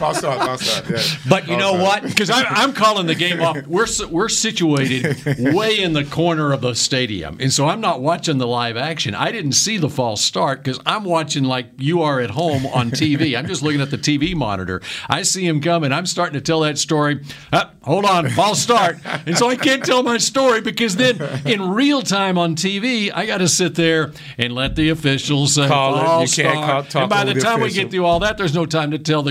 false 0.00 0.18
start, 0.18 0.38
false 0.38 0.62
start. 0.62 0.90
Yeah. 0.90 1.02
But 1.28 1.46
you 1.46 1.56
know 1.56 1.74
what? 1.74 2.02
Because 2.02 2.30
I'm, 2.30 2.46
I'm 2.48 2.72
calling 2.72 3.06
the 3.06 3.14
game 3.14 3.40
off. 3.40 3.66
We're 3.66 3.86
we're 4.10 4.28
situated 4.28 5.24
way 5.54 5.78
in 5.78 5.92
the 5.92 6.04
corner 6.04 6.52
of 6.52 6.62
the 6.62 6.74
stadium, 6.74 7.36
and 7.38 7.52
so 7.52 7.68
I'm 7.68 7.80
not 7.80 8.00
watching 8.00 8.38
the 8.38 8.46
live 8.46 8.76
action. 8.76 9.14
I 9.14 9.30
didn't 9.30 9.52
see 9.52 9.76
the 9.76 9.90
false 9.90 10.22
start 10.22 10.64
because 10.64 10.80
I'm 10.86 11.04
watching 11.04 11.44
like 11.44 11.66
you 11.78 12.02
are 12.02 12.20
at 12.20 12.30
home 12.30 12.66
on 12.66 12.90
TV. 12.90 13.38
I'm 13.38 13.46
just 13.46 13.62
looking 13.62 13.80
at 13.80 13.90
the 13.90 13.98
TV 13.98 14.34
monitor. 14.34 14.80
I 15.08 15.22
see 15.22 15.46
him 15.46 15.60
coming. 15.60 15.92
I'm 15.92 16.06
starting 16.06 16.34
to 16.34 16.40
tell 16.40 16.60
that 16.60 16.78
story. 16.78 17.22
Ah, 17.52 17.70
hold 17.82 18.06
on, 18.06 18.30
false 18.30 18.60
start, 18.60 18.96
and 19.26 19.36
so 19.36 19.48
I 19.48 19.56
can't 19.56 19.84
tell 19.84 20.02
my 20.02 20.16
story 20.16 20.62
because 20.62 20.96
then 20.96 21.20
in 21.46 21.70
real 21.70 22.00
time 22.00 22.38
on 22.38 22.56
TV, 22.56 23.12
I 23.14 23.26
got 23.26 23.38
to 23.38 23.48
sit 23.48 23.74
there 23.74 24.12
and 24.38 24.54
let 24.54 24.76
the 24.76 24.88
officials 24.88 25.54
say 25.54 25.68
Call 25.68 26.22
it. 26.22 26.30
You 26.30 26.42
can't 26.42 26.54
call- 26.54 26.82
talk 26.84 27.02
and 27.02 27.10
by 27.10 27.24
the 27.24 27.34
time 27.34 27.60
we 27.60 27.70
get 27.70 27.90
through 27.90 28.06
all 28.06 28.20
that, 28.20 28.38
there's 28.38 28.54
no 28.54 28.64
time 28.64 28.92
to 28.92 28.98
tell 28.98 29.22
the. 29.22 29.30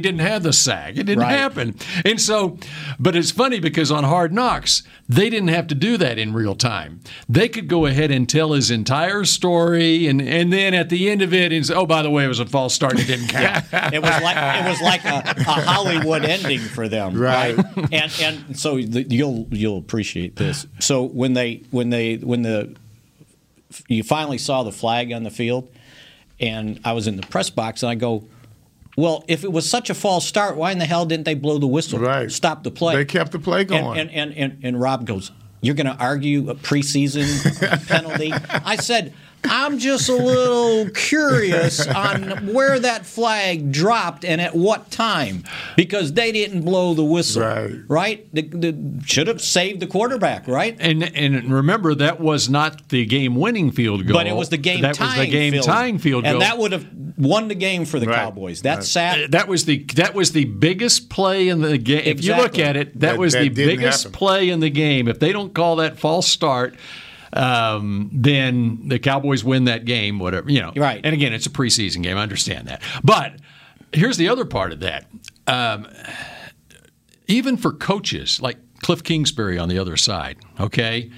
didn't 0.01 0.19
have 0.21 0.43
the 0.43 0.51
sack. 0.53 0.91
It 0.97 1.03
didn't 1.05 1.19
Right. 1.19 1.31
happen. 1.37 1.75
And 2.03 2.19
so, 2.19 2.57
but 2.99 3.15
it's 3.15 3.31
funny 3.31 3.59
because 3.59 3.91
on 3.91 4.03
Hard 4.03 4.33
Knocks, 4.33 4.83
they 5.07 5.29
didn't 5.29 5.49
have 5.49 5.67
to 5.67 5.75
do 5.75 5.97
that 5.97 6.17
in 6.17 6.33
real 6.33 6.55
time. 6.55 6.99
They 7.29 7.47
could 7.49 7.67
go 7.67 7.85
ahead 7.85 8.11
and 8.11 8.27
tell 8.27 8.53
his 8.53 8.71
entire 8.71 9.23
story, 9.25 10.07
and 10.07 10.21
and 10.21 10.51
then 10.51 10.73
at 10.73 10.89
the 10.89 11.09
end 11.09 11.21
of 11.21 11.33
it, 11.33 11.51
and 11.53 11.65
say, 11.65 11.73
oh, 11.73 11.85
by 11.85 12.01
the 12.01 12.09
way, 12.09 12.25
it 12.25 12.27
was 12.27 12.39
a 12.39 12.45
false 12.45 12.73
start. 12.73 12.99
It 12.99 13.07
didn't 13.07 13.27
count. 13.27 13.65
It 13.93 14.01
was 14.01 14.21
like 14.21 14.37
it 14.65 14.69
was 14.69 14.81
like 14.81 15.05
a, 15.05 15.23
a 15.37 15.43
Hollywood 15.43 16.23
ending 16.25 16.59
for 16.59 16.87
them, 16.87 17.17
Right. 17.17 17.57
And 17.91 18.11
and 18.21 18.57
so 18.59 18.77
the, 18.81 19.03
you'll 19.09 19.47
you'll 19.51 19.77
appreciate 19.77 20.35
this. 20.35 20.65
So 20.79 21.03
when 21.03 21.33
they 21.33 21.63
when 21.71 21.89
they 21.89 22.15
when 22.15 22.41
the 22.41 22.75
you 23.87 24.03
finally 24.03 24.37
saw 24.37 24.63
the 24.63 24.71
flag 24.71 25.11
on 25.11 25.23
the 25.23 25.31
field, 25.31 25.69
and 26.39 26.79
I 26.83 26.93
was 26.93 27.07
in 27.07 27.15
the 27.15 27.25
press 27.27 27.49
box, 27.49 27.83
and 27.83 27.89
I 27.89 27.95
go. 27.95 28.23
Well, 28.97 29.23
if 29.27 29.43
it 29.43 29.51
was 29.51 29.69
such 29.69 29.89
a 29.89 29.93
false 29.93 30.25
start, 30.25 30.57
why 30.57 30.71
in 30.71 30.79
the 30.79 30.85
hell 30.85 31.05
didn't 31.05 31.25
they 31.25 31.35
blow 31.35 31.57
the 31.57 31.67
whistle? 31.67 31.99
Right. 31.99 32.31
Stop 32.31 32.63
the 32.63 32.71
play. 32.71 32.95
They 32.95 33.05
kept 33.05 33.31
the 33.31 33.39
play 33.39 33.63
going. 33.63 33.99
And 33.99 34.11
and, 34.11 34.33
and, 34.33 34.53
and, 34.53 34.63
and 34.63 34.81
Rob 34.81 35.05
goes, 35.05 35.31
You're 35.61 35.75
going 35.75 35.87
to 35.87 35.95
argue 35.97 36.49
a 36.49 36.55
preseason 36.55 37.87
penalty? 37.87 38.33
I 38.33 38.75
said, 38.75 39.13
I'm 39.43 39.79
just 39.79 40.07
a 40.07 40.15
little 40.15 40.89
curious 40.91 41.85
on 41.87 42.53
where 42.53 42.79
that 42.79 43.05
flag 43.05 43.71
dropped 43.71 44.23
and 44.23 44.39
at 44.39 44.55
what 44.55 44.91
time 44.91 45.43
because 45.75 46.13
they 46.13 46.31
didn't 46.31 46.61
blow 46.61 46.93
the 46.93 47.03
whistle. 47.03 47.41
Right. 47.41 47.71
Right? 47.87 48.33
The, 48.35 48.41
the, 48.43 49.01
should 49.05 49.27
have 49.27 49.41
saved 49.41 49.79
the 49.79 49.87
quarterback, 49.87 50.47
right? 50.47 50.77
And 50.79 51.03
and 51.03 51.51
remember 51.51 51.95
that 51.95 52.19
was 52.19 52.49
not 52.49 52.89
the 52.89 53.05
game-winning 53.05 53.71
field 53.71 54.05
goal, 54.07 54.17
But 54.17 54.27
it 54.27 54.35
was 54.35 54.49
the 54.49 54.57
game 54.57 54.81
That 54.81 54.95
tying 54.95 55.19
was 55.19 55.27
the 55.27 55.31
game 55.31 55.53
field. 55.53 55.65
tying 55.65 55.97
field 55.97 56.23
goal, 56.23 56.33
And 56.33 56.41
that 56.41 56.57
would 56.57 56.71
have 56.71 56.85
won 57.17 57.47
the 57.47 57.55
game 57.55 57.85
for 57.85 57.99
the 57.99 58.07
Right. 58.07 58.15
Cowboys. 58.15 58.61
That 58.61 58.75
Right. 58.75 58.83
sat 58.83 59.19
uh, 59.23 59.27
That 59.31 59.47
was 59.47 59.65
the 59.65 59.83
that 59.95 60.13
was 60.13 60.31
the 60.33 60.45
biggest 60.45 61.09
play 61.09 61.47
in 61.49 61.61
the 61.61 61.77
game. 61.77 62.03
If 62.05 62.23
you 62.23 62.35
look 62.35 62.57
at 62.59 62.75
it, 62.77 62.93
that, 62.93 62.99
That- 63.13 63.17
was 63.19 63.33
that 63.33 63.41
the 63.41 63.49
biggest 63.49 64.03
happen. 64.03 64.17
play 64.17 64.49
in 64.49 64.59
the 64.59 64.69
game. 64.69 65.07
If 65.07 65.19
they 65.19 65.31
don't 65.31 65.53
call 65.53 65.77
that 65.77 65.99
false 65.99 66.27
start, 66.27 66.75
um, 67.33 68.09
then 68.13 68.87
the 68.87 68.99
Cowboys 68.99 69.43
win 69.43 69.65
that 69.65 69.85
game. 69.85 70.19
Whatever 70.19 70.49
you 70.49 70.61
know. 70.61 70.73
Right. 70.75 71.01
And 71.03 71.13
again, 71.13 71.33
it's 71.33 71.45
a 71.45 71.51
preseason 71.51 72.03
game. 72.03 72.17
I 72.17 72.23
understand 72.23 72.67
that. 72.67 72.81
But 73.03 73.33
here's 73.93 74.17
the 74.17 74.29
other 74.29 74.45
part 74.45 74.71
of 74.71 74.79
that. 74.81 75.07
Um, 75.47 75.87
even 77.27 77.57
for 77.57 77.71
coaches 77.71 78.41
like 78.41 78.57
Cliff 78.81 79.03
Kingsbury 79.03 79.57
on 79.57 79.69
the 79.69 79.79
other 79.79 79.97
side, 79.97 80.37
okay 80.59 81.11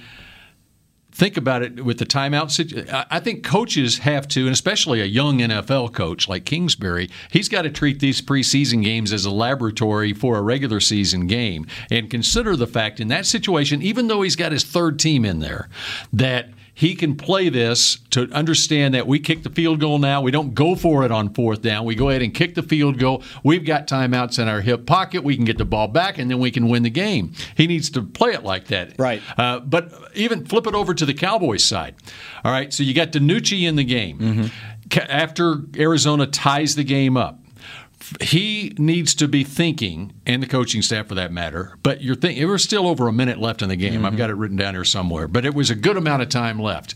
think 1.14 1.36
about 1.36 1.62
it 1.62 1.84
with 1.84 1.98
the 1.98 2.04
timeout 2.04 2.50
situation. 2.50 2.92
I 2.92 3.20
think 3.20 3.44
coaches 3.44 3.98
have 3.98 4.26
to, 4.28 4.42
and 4.42 4.52
especially 4.52 5.00
a 5.00 5.04
young 5.04 5.38
NFL 5.38 5.94
coach 5.94 6.28
like 6.28 6.44
Kingsbury, 6.44 7.08
he's 7.30 7.48
got 7.48 7.62
to 7.62 7.70
treat 7.70 8.00
these 8.00 8.20
preseason 8.20 8.82
games 8.82 9.12
as 9.12 9.24
a 9.24 9.30
laboratory 9.30 10.12
for 10.12 10.36
a 10.36 10.42
regular 10.42 10.80
season 10.80 11.28
game 11.28 11.66
and 11.90 12.10
consider 12.10 12.56
the 12.56 12.66
fact 12.66 12.98
in 12.98 13.08
that 13.08 13.26
situation, 13.26 13.80
even 13.80 14.08
though 14.08 14.22
he's 14.22 14.36
got 14.36 14.50
his 14.50 14.64
third 14.64 14.98
team 14.98 15.24
in 15.24 15.38
there, 15.38 15.68
that 16.12 16.50
he 16.74 16.94
can 16.94 17.16
play 17.16 17.48
this 17.48 17.98
to 18.10 18.28
understand 18.32 18.94
that 18.94 19.06
we 19.06 19.20
kick 19.20 19.44
the 19.44 19.50
field 19.50 19.80
goal 19.80 19.98
now. 19.98 20.20
We 20.20 20.30
don't 20.32 20.54
go 20.54 20.74
for 20.74 21.04
it 21.04 21.12
on 21.12 21.32
fourth 21.32 21.62
down. 21.62 21.84
We 21.84 21.94
go 21.94 22.08
ahead 22.08 22.22
and 22.22 22.34
kick 22.34 22.54
the 22.54 22.62
field 22.62 22.98
goal. 22.98 23.22
We've 23.44 23.64
got 23.64 23.86
timeouts 23.86 24.40
in 24.40 24.48
our 24.48 24.60
hip 24.60 24.84
pocket. 24.84 25.22
We 25.22 25.36
can 25.36 25.44
get 25.44 25.58
the 25.58 25.64
ball 25.64 25.88
back, 25.88 26.18
and 26.18 26.30
then 26.30 26.40
we 26.40 26.50
can 26.50 26.68
win 26.68 26.82
the 26.82 26.90
game. 26.90 27.32
He 27.56 27.66
needs 27.66 27.90
to 27.90 28.02
play 28.02 28.30
it 28.30 28.42
like 28.42 28.66
that. 28.68 28.94
Right. 28.98 29.22
Uh, 29.38 29.60
but 29.60 29.92
even 30.14 30.44
flip 30.44 30.66
it 30.66 30.74
over 30.74 30.94
to 30.94 31.06
the 31.06 31.14
Cowboys 31.14 31.62
side. 31.62 31.94
All 32.44 32.50
right, 32.52 32.72
so 32.72 32.82
you 32.82 32.92
got 32.92 33.12
DiNucci 33.12 33.62
in 33.68 33.76
the 33.76 33.84
game 33.84 34.50
Ca- 34.90 35.06
after 35.08 35.56
Arizona 35.76 36.26
ties 36.26 36.74
the 36.74 36.84
game 36.84 37.16
up. 37.16 37.38
He 38.20 38.74
needs 38.78 39.14
to 39.16 39.28
be 39.28 39.44
thinking, 39.44 40.12
and 40.26 40.42
the 40.42 40.46
coaching 40.46 40.82
staff 40.82 41.08
for 41.08 41.14
that 41.14 41.32
matter. 41.32 41.78
But 41.82 42.02
you're 42.02 42.14
thinking 42.14 42.40
there 42.42 42.52
was 42.52 42.64
still 42.64 42.86
over 42.86 43.08
a 43.08 43.12
minute 43.12 43.38
left 43.38 43.62
in 43.62 43.68
the 43.68 43.76
game. 43.76 44.04
I've 44.04 44.16
got 44.16 44.30
it 44.30 44.34
written 44.34 44.56
down 44.56 44.74
here 44.74 44.84
somewhere, 44.84 45.28
but 45.28 45.44
it 45.44 45.54
was 45.54 45.70
a 45.70 45.74
good 45.74 45.96
amount 45.96 46.22
of 46.22 46.28
time 46.28 46.58
left. 46.58 46.94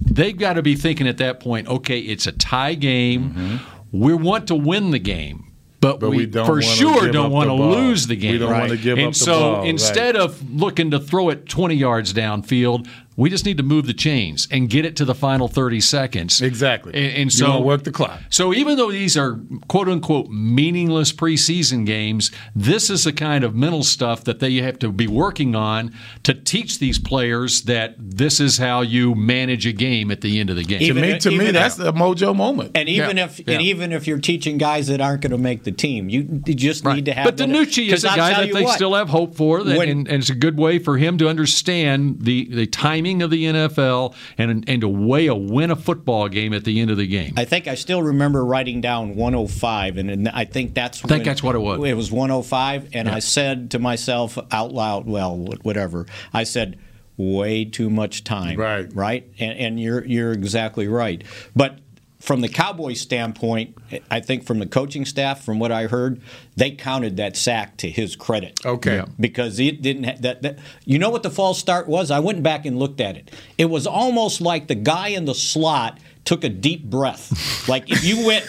They've 0.00 0.36
got 0.36 0.54
to 0.54 0.62
be 0.62 0.74
thinking 0.74 1.06
at 1.08 1.18
that 1.18 1.40
point. 1.40 1.68
Okay, 1.68 2.00
it's 2.00 2.26
a 2.26 2.32
tie 2.32 2.74
game. 2.74 3.30
Mm-hmm. 3.30 4.00
We 4.00 4.14
want 4.14 4.48
to 4.48 4.54
win 4.54 4.90
the 4.90 4.98
game. 4.98 5.52
But, 5.80 6.00
But 6.00 6.10
we, 6.10 6.16
we 6.18 6.26
don't 6.26 6.46
for 6.46 6.62
sure 6.62 7.12
don't 7.12 7.30
want 7.30 7.48
to 7.48 7.54
lose 7.54 8.06
the 8.06 8.16
game. 8.16 8.32
We 8.32 8.38
don't 8.38 8.58
wanna 8.58 8.78
give 8.78 8.96
and 8.96 9.08
up 9.08 9.12
the 9.12 9.18
so 9.18 9.38
ball, 9.38 9.58
right. 9.58 9.68
instead 9.68 10.16
of 10.16 10.50
looking 10.50 10.92
to 10.92 10.98
throw 10.98 11.28
it 11.28 11.46
20 11.46 11.74
yards 11.74 12.14
downfield, 12.14 12.88
we 13.16 13.30
just 13.30 13.44
need 13.46 13.56
to 13.58 13.62
move 13.62 13.86
the 13.86 13.94
chains 13.94 14.48
and 14.50 14.68
get 14.68 14.84
it 14.84 14.96
to 14.96 15.04
the 15.04 15.14
final 15.14 15.46
30 15.48 15.80
seconds. 15.80 16.40
Exactly. 16.42 16.92
And, 16.94 17.16
and 17.22 17.32
so 17.32 17.48
wanna 17.50 17.60
work 17.64 17.84
the 17.84 17.92
clock. 17.92 18.20
So 18.30 18.52
even 18.52 18.76
though 18.76 18.90
these 18.90 19.16
are 19.16 19.38
quote 19.68 19.88
unquote 19.88 20.28
meaningless 20.30 21.12
preseason 21.12 21.86
games, 21.86 22.30
this 22.56 22.90
is 22.90 23.04
the 23.04 23.12
kind 23.12 23.44
of 23.44 23.54
mental 23.54 23.82
stuff 23.82 24.24
that 24.24 24.40
they 24.40 24.54
have 24.56 24.78
to 24.80 24.90
be 24.92 25.06
working 25.06 25.54
on 25.54 25.92
to 26.24 26.34
teach 26.34 26.78
these 26.78 26.98
players 26.98 27.62
that 27.62 27.94
this 27.98 28.40
is 28.40 28.58
how 28.58 28.80
you 28.80 29.14
manage 29.14 29.66
a 29.66 29.72
game 29.72 30.10
at 30.10 30.20
the 30.20 30.40
end 30.40 30.50
of 30.50 30.56
the 30.56 30.64
game. 30.64 30.80
to 30.80 30.94
me, 30.94 31.10
if- 31.10 31.22
to 31.22 31.30
me, 31.30 31.50
that's 31.50 31.78
a 31.78 31.92
mojo 31.92 32.34
moment. 32.34 32.72
And 32.74 32.88
even 32.88 33.16
Yeah, 33.16 33.24
if 33.24 33.38
yeah. 33.46 33.54
and 33.54 33.62
even 33.62 33.92
if 33.92 34.06
you're 34.06 34.18
teaching 34.18 34.58
guys 34.58 34.88
that 34.88 35.00
aren't 35.00 35.22
going 35.22 35.30
to 35.30 35.38
make 35.38 35.62
the 35.64 35.72
team, 35.72 36.08
you, 36.08 36.42
you 36.46 36.54
just 36.54 36.84
need 36.84 37.04
to 37.06 37.12
have. 37.12 37.24
But 37.24 37.36
that- 37.36 37.48
DiNucci 37.48 37.86
is 37.86 37.90
'cause 37.92 38.04
a 38.04 38.10
I'll 38.10 38.16
guy 38.16 38.44
that 38.46 38.52
they 38.52 38.62
what, 38.64 38.74
still 38.74 38.94
have 38.94 39.08
hope 39.08 39.36
for, 39.36 39.62
that, 39.62 39.78
When- 39.78 39.88
and, 39.88 40.08
and 40.08 40.20
it's 40.20 40.30
a 40.30 40.34
good 40.34 40.58
way 40.58 40.78
for 40.78 40.98
him 40.98 41.16
to 41.18 41.28
understand 41.28 42.22
the, 42.22 42.46
the 42.52 42.66
timing 43.04 43.22
of 43.22 43.30
the 43.30 43.44
NFL 43.44 44.14
and 44.38 44.68
and 44.68 44.80
to 44.80 44.88
weigh 44.88 45.26
a 45.26 45.34
win 45.34 45.70
a 45.70 45.76
football 45.76 46.28
game 46.28 46.52
at 46.52 46.64
the 46.64 46.80
end 46.80 46.90
of 46.90 46.96
the 46.96 47.06
game. 47.06 47.34
I 47.36 47.44
think 47.44 47.68
I 47.68 47.74
still 47.74 48.02
remember 48.02 48.44
writing 48.44 48.80
down 48.80 49.14
105, 49.16 49.98
and, 49.98 50.10
and 50.10 50.28
I 50.28 50.44
think 50.44 50.74
that's. 50.74 51.04
I 51.04 51.08
think 51.08 51.24
that's 51.24 51.42
what 51.42 51.54
it 51.54 51.60
was. 51.60 51.78
It 51.84 51.94
was 51.94 52.10
105, 52.10 52.90
and 52.92 53.08
I 53.08 53.18
said 53.18 53.70
to 53.72 53.78
myself 53.78 54.38
out 54.50 54.72
loud, 54.72 55.06
"Well, 55.06 55.36
whatever." 55.62 56.06
I 56.32 56.44
said, 56.44 56.78
"Way 57.16 57.64
too 57.64 57.90
much 57.90 58.24
time." 58.24 58.58
Right. 58.58 58.92
Right. 58.94 59.30
And, 59.38 59.58
and 59.58 59.80
you're 59.80 60.04
you're 60.04 60.32
exactly 60.32 60.88
right. 60.88 61.22
But 61.54 61.78
from 62.24 62.40
the 62.40 62.48
Cowboys' 62.48 63.02
standpoint, 63.02 63.76
I 64.10 64.20
think 64.20 64.46
from 64.46 64.58
the 64.58 64.64
coaching 64.66 65.04
staff, 65.04 65.44
from 65.44 65.58
what 65.58 65.70
I 65.70 65.88
heard, 65.88 66.22
they 66.56 66.70
counted 66.70 67.18
that 67.18 67.36
sack 67.36 67.76
to 67.78 67.90
his 67.90 68.16
credit. 68.16 68.64
Okay. 68.64 68.96
Yeah. 68.96 69.04
because 69.20 69.60
it 69.60 69.82
didn't 69.82 70.04
ha- 70.04 70.16
that, 70.20 70.40
that 70.40 70.58
you 70.86 70.98
know 70.98 71.10
what 71.10 71.22
the 71.22 71.30
false 71.30 71.58
start 71.58 71.86
was 71.86 72.10
i 72.10 72.20
went 72.20 72.42
back 72.42 72.64
and 72.64 72.78
looked 72.78 73.00
at 73.00 73.16
it 73.16 73.30
it 73.58 73.66
was 73.66 73.86
almost 73.86 74.40
like 74.40 74.68
the 74.68 74.74
guy 74.74 75.08
in 75.08 75.24
the 75.26 75.34
slot 75.34 75.98
took 76.24 76.44
a 76.44 76.48
deep 76.48 76.84
breath 76.84 77.68
like 77.68 77.90
if 77.90 78.04
you 78.04 78.26
went 78.26 78.44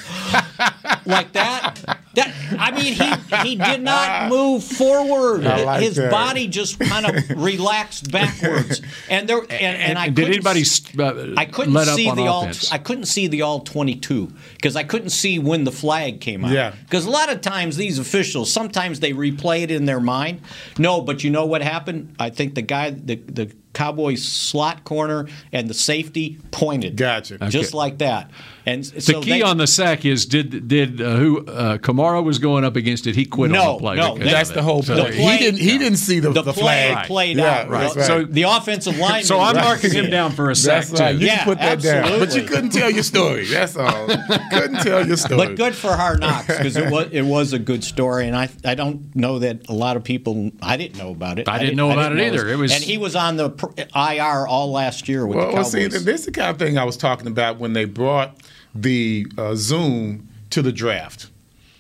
like 1.06 1.32
that 1.34 1.76
that 2.14 2.34
i 2.60 2.72
mean 2.72 2.94
he 2.94 3.50
he 3.50 3.56
did 3.56 3.82
not 3.82 4.30
move 4.30 4.64
forward 4.64 5.44
like 5.44 5.82
his 5.82 5.96
that. 5.96 6.12
body 6.12 6.48
just 6.48 6.80
kind 6.80 7.06
of 7.06 7.30
relaxed 7.42 8.12
backwards 8.12 8.82
and 9.10 9.28
there 9.28 9.40
and, 9.42 9.52
and, 9.52 9.98
i 9.98 10.10
did 10.10 10.28
anybody 10.28 10.64
uh, 11.00 11.34
I 11.38 11.46
couldn't 11.46 11.78
see 11.86 12.12
the 12.12 12.28
all. 12.28 12.50
I 12.72 12.78
couldn't 12.78 13.06
see 13.06 13.28
the 13.28 13.42
all 13.42 13.60
twenty-two 13.62 14.32
because 14.54 14.76
I 14.76 14.84
couldn't 14.84 15.10
see 15.10 15.40
when 15.40 15.64
the 15.64 15.72
flag 15.72 16.22
came 16.22 16.46
out. 16.46 16.52
Yeah. 16.52 16.74
Because 16.84 17.06
a 17.06 17.10
lot 17.10 17.32
of 17.32 17.42
times 17.42 17.78
these 17.78 18.00
officials, 18.00 18.52
sometimes 18.52 19.00
they 19.00 19.12
replay 19.12 19.64
it 19.64 19.72
in 19.72 19.86
their 19.86 20.00
mind. 20.00 20.42
No, 20.78 21.02
but 21.02 21.24
you 21.24 21.30
know 21.30 21.46
what 21.46 21.62
happened? 21.62 22.16
I 22.20 22.30
think 22.30 22.56
the 22.56 22.62
guy, 22.62 22.92
the 22.92 23.16
the 23.16 23.52
Cowboys 23.76 24.24
slot 24.24 24.84
corner 24.86 25.28
and 25.52 25.70
the 25.70 25.74
safety 25.76 26.40
pointed. 26.50 26.96
Gotcha. 26.98 27.38
Just 27.50 27.70
Okay. 27.72 27.78
like 27.78 27.98
that. 28.00 28.32
And 28.68 28.84
the 28.84 29.20
key 29.22 29.30
they- 29.30 29.42
on 29.44 29.58
the 29.58 29.68
sack 29.68 30.06
is 30.06 30.26
did 30.26 30.68
did 30.68 31.00
uh, 31.00 31.18
who 31.18 31.46
uh, 31.46 31.78
Kamara 31.78 32.24
was 32.24 32.40
going 32.40 32.64
up 32.66 32.76
against 32.76 33.06
it? 33.06 33.16
He 33.16 33.26
quit 33.26 33.56
on 33.56 33.74
the 33.76 33.80
play. 33.80 33.96
no, 33.96 34.16
because 34.16 34.32
that's 34.32 34.50
the 34.50 34.64
whole 34.64 34.82
So. 34.82 34.96
The 34.96 35.04
play- 35.04 35.14
he 35.14 35.38
didn't. 35.38 35.60
He 35.60 35.78
didn't 35.78 35.98
see 36.00 36.20
the, 36.20 36.32
the, 36.32 36.42
the 36.42 36.54
play 36.54 36.92
flag. 36.92 37.06
played 37.08 37.38
Yeah, 37.38 37.44
out. 37.62 37.70
that's 37.70 37.94
The- 37.94 38.00
right. 38.00 38.08
So 38.08 38.24
the 38.26 38.42
offensive 38.44 38.98
line. 39.06 39.24
So 39.24 39.40
I'm 39.40 39.56
marking 39.56 39.92
him 39.92 40.10
down 40.10 40.32
for 40.32 40.50
a 40.50 40.56
sack 40.56 40.90
right. 40.92 41.12
too. 41.14 41.20
You 41.20 41.28
Yeah, 41.28 41.36
can 41.38 41.46
put 41.46 41.60
that 41.60 41.82
down, 41.82 42.20
but 42.20 42.36
you 42.36 42.44
couldn't 42.44 42.72
tell 42.72 42.90
your 42.90 43.04
story. 43.04 43.46
That's 43.46 43.78
all. 43.78 44.08
couldn't 44.52 44.82
tell 44.82 45.06
your 45.06 45.18
story. 45.18 45.38
But 45.48 45.56
good 45.58 45.76
for 45.76 45.94
Hard 45.96 46.20
Knocks 46.22 46.48
because 46.48 46.76
it 46.76 46.90
was 46.92 47.10
it 47.12 47.22
was 47.24 47.54
a 47.54 47.60
good 47.60 47.84
story, 47.84 48.28
and 48.28 48.36
I 48.36 48.50
I 48.64 48.74
don't 48.76 49.16
know 49.16 49.40
that 49.40 49.70
a 49.70 49.74
lot 49.74 49.96
of 49.96 50.04
people 50.04 50.52
I 50.62 50.78
didn't 50.78 50.98
know 50.98 51.12
about 51.12 51.38
it. 51.38 51.48
I 51.48 51.60
didn't 51.60 51.76
know 51.76 51.92
about 51.92 52.14
it 52.14 52.16
know 52.16 52.24
either. 52.24 52.48
It 52.50 52.58
was- 52.58 52.72
and 52.72 52.84
he 52.84 52.98
was 52.98 53.16
on 53.16 53.38
the 53.38 53.52
IR 53.96 54.48
all 54.48 54.72
last 54.72 55.08
year 55.08 55.26
with 55.28 55.38
Well, 55.38 55.48
the 55.50 55.54
well 55.54 55.64
see, 55.64 55.86
this 55.88 56.04
is 56.22 56.26
the 56.26 56.32
kind 56.32 56.50
of 56.50 56.58
thing 56.58 56.78
I 56.80 56.84
was 56.84 56.98
talking 56.98 57.28
about 57.28 57.60
when 57.60 57.74
they 57.74 57.86
brought 57.86 58.38
the 58.76 59.26
uh, 59.38 59.56
Zoom 59.56 60.28
to 60.52 60.62
the 60.62 60.72
draft. 60.72 61.30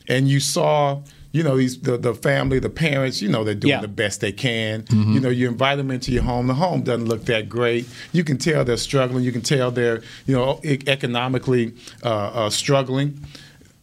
and 0.08 0.28
you 0.30 0.40
saw 0.40 1.02
you 1.32 1.44
know 1.44 1.58
these 1.58 1.82
the, 1.82 1.98
the 1.98 2.14
family, 2.14 2.60
the 2.60 2.70
parents, 2.70 3.22
you 3.22 3.28
know 3.28 3.44
they're 3.44 3.54
doing 3.54 3.72
Yeah. 3.72 3.82
the 3.82 3.90
best 3.90 4.22
they 4.22 4.32
can. 4.32 4.86
You 4.90 5.20
know, 5.20 5.28
you 5.30 5.50
invite 5.50 5.76
them 5.78 5.92
into 5.92 6.12
your 6.14 6.24
home. 6.24 6.48
The 6.48 6.54
home 6.54 6.82
doesn't 6.84 7.08
look 7.10 7.26
that 7.26 7.50
great. 7.50 7.90
You 8.14 8.24
can 8.24 8.38
tell 8.38 8.64
they're 8.64 8.78
struggling. 8.78 9.26
You 9.26 9.34
can 9.34 9.42
tell 9.42 9.70
they're 9.70 10.02
you 10.28 10.36
know 10.36 10.62
economically 10.64 11.74
uh, 12.04 12.10
uh, 12.46 12.50
struggling. 12.50 13.20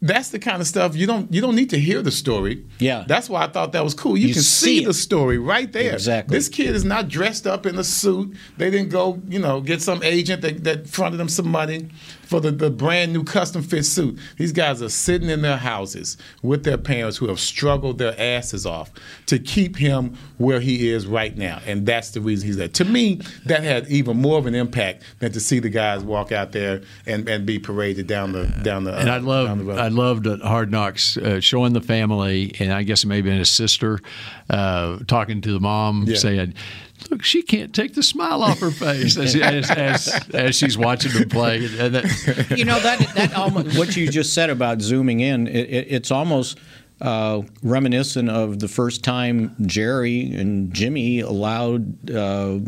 That's 0.03 0.31
the 0.31 0.41
kind 0.41 0.61
of 0.61 0.67
stuff 0.67 0.97
you 0.97 1.07
don't 1.07 1.33
you 1.33 1.41
don't 1.41 1.55
need 1.55 1.71
to 1.71 1.79
hear 1.79 2.03
the 2.03 2.11
story. 2.11 2.65
Yeah. 2.79 3.05
that's 3.07 3.31
why 3.31 3.45
I 3.45 3.47
thought 3.47 3.73
that 3.73 3.85
was 3.85 3.95
cool. 3.95 4.17
You, 4.17 4.29
You 4.29 4.35
can 4.35 4.43
see 4.43 4.81
see, 4.81 4.85
the 4.85 4.93
story 4.93 5.39
right 5.39 5.73
there. 5.73 5.95
Exactly. 5.95 6.37
This 6.37 6.49
kid 6.49 6.75
is 6.75 6.85
not 6.85 7.09
dressed 7.09 7.47
up 7.47 7.67
in 7.67 7.79
a 7.79 7.85
suit. 7.85 8.37
They 8.57 8.71
didn't 8.71 8.91
go, 8.91 9.23
you 9.29 9.39
know, 9.39 9.61
get 9.61 9.81
some 9.81 10.03
agent 10.03 10.43
that, 10.43 10.65
that 10.65 10.89
fronted 10.89 11.21
them 11.21 11.29
some 11.29 11.49
money 11.49 11.89
for 12.33 12.41
the, 12.41 12.51
the 12.51 12.71
brand 12.71 13.13
new 13.13 13.23
custom 13.23 13.63
fit 13.63 13.85
suit. 13.85 14.19
These 14.39 14.53
guys 14.53 14.81
are 14.83 14.89
sitting 14.89 15.29
in 15.29 15.43
their 15.43 15.59
houses 15.59 16.17
with 16.43 16.65
their 16.65 16.79
parents 16.79 17.19
who 17.19 17.29
have 17.29 17.39
struggled 17.39 17.99
their 17.99 18.19
asses 18.19 18.65
off 18.65 18.91
to 19.27 19.39
keep 19.39 19.77
him 19.77 20.17
where 20.39 20.59
he 20.59 20.89
is 20.89 21.07
right 21.07 21.37
now. 21.37 21.61
And 21.67 21.85
that's 21.85 22.11
the 22.11 22.23
reason 22.23 22.47
he's 22.47 22.57
there. 22.57 22.69
To 22.69 22.85
me, 22.85 23.21
that 23.45 23.63
had 23.63 23.87
even 23.89 24.17
more 24.17 24.39
of 24.39 24.47
an 24.47 24.55
impact 24.55 25.03
than 25.19 25.33
to 25.33 25.41
see 25.41 25.59
the 25.59 25.69
guys 25.69 26.03
walk 26.03 26.33
out 26.33 26.53
there 26.53 26.81
and, 27.07 27.29
and 27.29 27.45
be 27.45 27.59
paraded 27.59 28.07
down 28.07 28.33
the 28.33 28.47
down 28.63 28.85
the 28.85 28.97
And 28.97 29.11
I 29.11 29.17
uh, 29.17 29.19
down 29.19 29.59
the 29.59 29.65
love 29.65 29.67
road. 29.67 29.79
I 29.79 29.89
loved 29.93 30.27
at 30.27 30.41
Hard 30.41 30.71
Knocks 30.71 31.17
uh, 31.17 31.41
showing 31.41 31.73
the 31.73 31.81
family, 31.81 32.55
and 32.59 32.73
I 32.73 32.83
guess 32.83 33.05
maybe 33.05 33.31
his 33.31 33.49
sister 33.51 34.01
uh, 34.51 34.99
talking 35.07 35.41
to 35.43 35.53
the 35.53 35.61
mom, 35.61 36.05
Yeah. 36.07 36.17
saying, 36.17 36.55
"Look, 37.11 37.23
she 37.23 37.43
can't 37.43 37.75
take 37.75 37.95
the 37.95 38.03
smile 38.03 38.43
off 38.43 38.59
her 38.61 38.71
face 38.71 39.17
as, 39.17 39.35
as, 39.37 39.71
as, 39.71 40.29
as 40.35 40.57
she's 40.57 40.77
watching 40.77 41.13
them 41.13 41.29
play." 41.29 41.65
And 41.79 41.95
that, 41.95 42.55
you 42.57 42.65
know 42.65 42.81
that 42.81 42.99
that 43.15 43.35
almost, 43.35 43.79
what 43.79 43.97
you 43.97 44.09
just 44.11 44.35
said 44.35 44.51
about 44.51 44.81
zooming 44.83 45.21
in, 45.21 45.47
it, 45.47 45.69
it, 45.71 45.87
it's 45.91 46.11
almost 46.11 46.59
uh, 47.03 47.43
reminiscent 47.65 48.31
of 48.31 48.61
the 48.61 48.69
first 48.69 49.03
time 49.03 49.55
Jerry 49.67 50.33
and 50.35 50.73
Jimmy 50.73 51.19
allowed, 51.21 52.11
uh, 52.11 52.59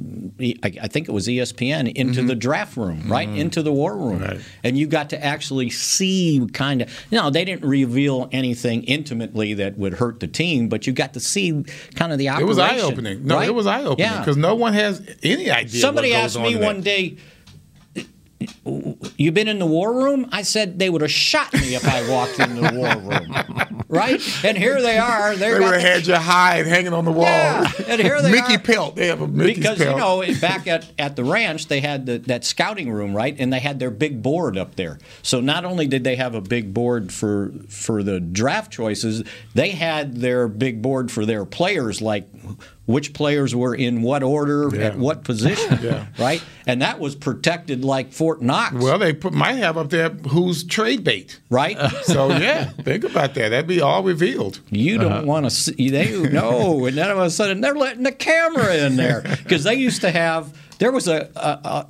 I, 0.40 0.72
I 0.82 0.88
think 0.88 1.08
it 1.08 1.12
was 1.12 1.28
ESPN, 1.28 1.92
into 1.94 2.22
the 2.22 2.34
draft 2.34 2.76
room, 2.76 3.04
right 3.06 3.28
into 3.28 3.62
the 3.62 3.72
war 3.72 3.96
room, 3.96 4.18
Right. 4.22 4.40
and 4.64 4.76
you 4.76 4.88
got 4.88 5.10
to 5.10 5.24
actually 5.24 5.70
see 5.70 6.46
kind 6.52 6.82
of. 6.82 6.90
You 7.10 7.18
know, 7.18 7.30
they 7.30 7.44
didn't 7.44 7.64
reveal 7.64 8.28
anything 8.32 8.82
intimately 8.84 9.54
that 9.54 9.78
would 9.78 9.94
hurt 9.94 10.18
the 10.20 10.26
team, 10.26 10.68
but 10.68 10.86
you 10.86 10.92
got 10.92 11.14
to 11.14 11.20
see 11.20 11.64
kind 11.94 12.12
of 12.12 12.18
the 12.18 12.28
operation. 12.28 12.46
it 12.46 12.48
was 12.48 12.58
eye 12.58 12.80
opening. 12.80 13.24
No, 13.24 13.36
right? 13.36 13.48
it 13.48 13.54
was 13.54 13.66
eye 13.68 13.84
opening 13.84 14.10
Yeah. 14.10 14.18
because 14.18 14.36
no 14.36 14.56
one 14.56 14.72
has 14.72 15.00
any 15.22 15.48
idea. 15.50 15.80
Somebody 15.80 16.12
asked 16.12 16.38
me 16.40 16.56
one 16.56 16.80
day, 16.80 17.18
"You 19.16 19.32
been 19.32 19.48
in 19.48 19.58
the 19.58 19.66
war 19.66 19.92
room?" 19.92 20.28
I 20.32 20.42
said 20.42 20.78
they 20.78 20.90
would 20.90 21.02
have 21.02 21.10
shot 21.10 21.52
me 21.54 21.74
if 21.74 21.86
I 21.86 22.08
walked 22.08 22.38
in 22.40 22.56
the 22.56 22.72
war 22.74 22.96
room, 22.96 23.84
right? 23.88 24.20
And 24.44 24.56
here 24.56 24.80
they 24.80 24.98
are. 24.98 25.36
They're 25.36 25.58
They 25.58 25.64
have 25.64 25.80
had 25.80 26.06
your 26.06 26.18
hide 26.18 26.66
hanging 26.66 26.92
on 26.92 27.04
the 27.04 27.12
wall. 27.12 27.24
Yeah, 27.26 27.70
and 27.86 28.00
here 28.00 28.20
they 28.20 28.30
Mickey 28.30 28.56
are. 28.56 28.58
Pelt. 28.58 28.96
They 28.96 29.06
have 29.08 29.20
a 29.20 29.28
Mickey's 29.28 29.56
because 29.58 29.78
Pelt. 29.78 29.90
you 29.90 29.96
know 29.96 30.40
back 30.40 30.66
at, 30.66 30.86
at 30.98 31.16
the 31.16 31.24
ranch 31.24 31.68
they 31.68 31.80
had 31.80 32.06
the, 32.06 32.18
that 32.18 32.44
scouting 32.44 32.90
room 32.90 33.14
right 33.14 33.34
and 33.38 33.52
they 33.52 33.60
had 33.60 33.78
their 33.78 33.90
big 33.90 34.22
board 34.22 34.56
up 34.56 34.74
there 34.76 34.98
so 35.22 35.40
not 35.40 35.64
only 35.64 35.86
did 35.86 36.04
they 36.04 36.16
have 36.16 36.34
a 36.34 36.40
big 36.40 36.74
board 36.74 37.12
for 37.12 37.52
for 37.68 38.02
the 38.02 38.20
draft 38.20 38.72
choices 38.72 39.22
they 39.54 39.70
had 39.70 40.16
their 40.16 40.48
big 40.48 40.82
board 40.82 41.10
for 41.10 41.24
their 41.26 41.44
players 41.44 42.00
like 42.02 42.28
which 42.86 43.12
players 43.14 43.54
were 43.54 43.74
in 43.74 44.02
what 44.02 44.22
order 44.22 44.68
Yeah. 44.74 44.86
at 44.88 44.98
what 44.98 45.24
position 45.24 45.78
Yeah. 45.82 46.06
right 46.18 46.42
and 46.66 46.82
that 46.82 47.00
was 47.00 47.14
protected 47.14 47.84
like 47.84 48.12
Fort 48.12 48.42
Knox 48.42 48.74
Well, 48.74 48.98
they 48.98 49.12
put, 49.12 49.32
might 49.32 49.54
have 49.54 49.76
up 49.78 49.90
there 49.90 50.10
who's 50.10 50.64
trade 50.64 51.04
bait. 51.04 51.40
right 51.50 51.78
So 52.04 52.28
yeah, 52.28 52.64
think 52.64 53.04
about 53.04 53.34
that. 53.34 53.50
That'd 53.50 53.66
be 53.66 53.80
all 53.80 54.02
revealed. 54.02 54.60
You 54.70 54.98
don't 54.98 55.12
uh-huh. 55.12 55.26
want 55.26 55.46
to 55.46 55.50
see. 55.50 55.90
They 55.90 56.18
know, 56.30 56.84
and 56.86 56.96
then 56.96 57.10
all 57.10 57.18
of 57.20 57.26
a 57.26 57.30
sudden 57.30 57.60
they're 57.60 57.74
letting 57.74 58.02
the 58.02 58.12
camera 58.12 58.74
in 58.76 58.96
there 58.96 59.22
because 59.22 59.64
they 59.64 59.74
used 59.74 60.00
to 60.02 60.10
have. 60.10 60.56
There 60.78 60.90
was 60.92 61.06
a, 61.08 61.30
a 61.36 61.86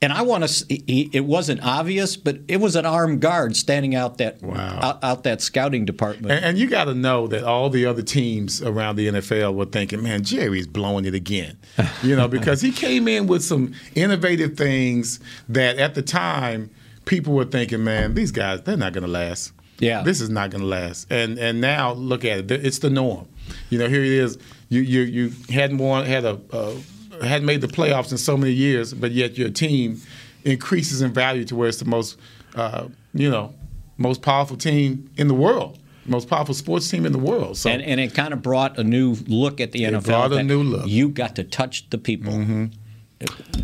and 0.00 0.12
I 0.12 0.22
want 0.22 0.46
to. 0.46 0.64
It 0.68 1.24
wasn't 1.24 1.62
obvious, 1.62 2.16
but 2.16 2.38
it 2.46 2.58
was 2.58 2.76
an 2.76 2.86
armed 2.86 3.20
guard 3.20 3.56
standing 3.56 3.94
out 3.94 4.18
that 4.18 4.40
Wow. 4.42 4.78
out, 4.82 5.02
out 5.04 5.22
that 5.24 5.40
scouting 5.40 5.84
department. 5.84 6.30
And, 6.32 6.44
and 6.44 6.58
you 6.58 6.68
got 6.68 6.84
to 6.84 6.94
know 6.94 7.26
that 7.28 7.42
all 7.44 7.68
the 7.70 7.84
other 7.86 8.02
teams 8.02 8.62
around 8.62 8.96
the 8.96 9.08
NFL 9.08 9.54
were 9.54 9.64
thinking, 9.64 10.02
"Man, 10.02 10.22
Jerry's 10.22 10.66
blowing 10.66 11.04
it 11.04 11.14
again," 11.14 11.56
you 12.02 12.14
know, 12.14 12.28
because 12.28 12.60
he 12.60 12.70
came 12.70 13.08
in 13.08 13.26
with 13.26 13.42
some 13.42 13.72
innovative 13.94 14.56
things 14.56 15.18
that 15.48 15.78
at 15.78 15.94
the 15.94 16.02
time 16.02 16.70
people 17.04 17.34
were 17.34 17.44
thinking, 17.44 17.82
"Man, 17.82 18.14
these 18.14 18.30
guys, 18.30 18.62
they're 18.62 18.76
not 18.76 18.92
going 18.92 19.04
to 19.04 19.10
last." 19.10 19.52
Yeah. 19.80 20.02
this 20.02 20.20
is 20.20 20.28
not 20.28 20.50
going 20.50 20.62
to 20.62 20.66
last. 20.66 21.06
And 21.10 21.38
and 21.38 21.60
now 21.60 21.92
look 21.92 22.24
at 22.24 22.38
it; 22.38 22.64
it's 22.66 22.78
the 22.80 22.90
norm. 22.90 23.26
You 23.70 23.78
know, 23.78 23.88
here 23.88 24.02
it 24.02 24.10
is. 24.12 24.36
You 24.68 24.80
you 24.82 25.00
you 25.02 25.32
hadn't 25.50 25.78
won, 25.78 26.04
had 26.04 26.24
a 26.24 26.38
uh, 26.52 26.74
hadn't 27.22 27.46
made 27.46 27.60
the 27.60 27.68
playoffs 27.68 28.10
in 28.12 28.18
so 28.18 28.36
many 28.36 28.52
years, 28.52 28.94
but 28.94 29.12
yet 29.12 29.36
your 29.36 29.50
team 29.50 30.00
increases 30.44 31.02
in 31.02 31.12
value 31.12 31.44
to 31.44 31.56
where 31.56 31.68
it's 31.68 31.78
the 31.78 31.84
most, 31.84 32.18
uh, 32.54 32.88
you 33.14 33.30
know, 33.30 33.54
most 33.96 34.22
powerful 34.22 34.56
team 34.56 35.10
in 35.16 35.28
the 35.28 35.34
world, 35.34 35.78
most 36.06 36.28
powerful 36.28 36.54
sports 36.54 36.88
team 36.88 37.04
in 37.04 37.12
the 37.12 37.18
world. 37.18 37.56
So 37.56 37.70
and, 37.70 37.82
and 37.82 38.00
it 38.00 38.14
kind 38.14 38.32
of 38.32 38.42
brought 38.42 38.78
a 38.78 38.84
new 38.84 39.14
look 39.26 39.60
at 39.60 39.72
the 39.72 39.82
NFL. 39.82 40.04
brought 40.04 40.32
a 40.32 40.42
new 40.42 40.62
look. 40.62 40.80
Mm-hmm. 40.80 40.88
You 40.88 41.08
got 41.10 41.36
to 41.36 41.44
touch 41.44 41.90
the 41.90 41.98
people, 41.98 42.32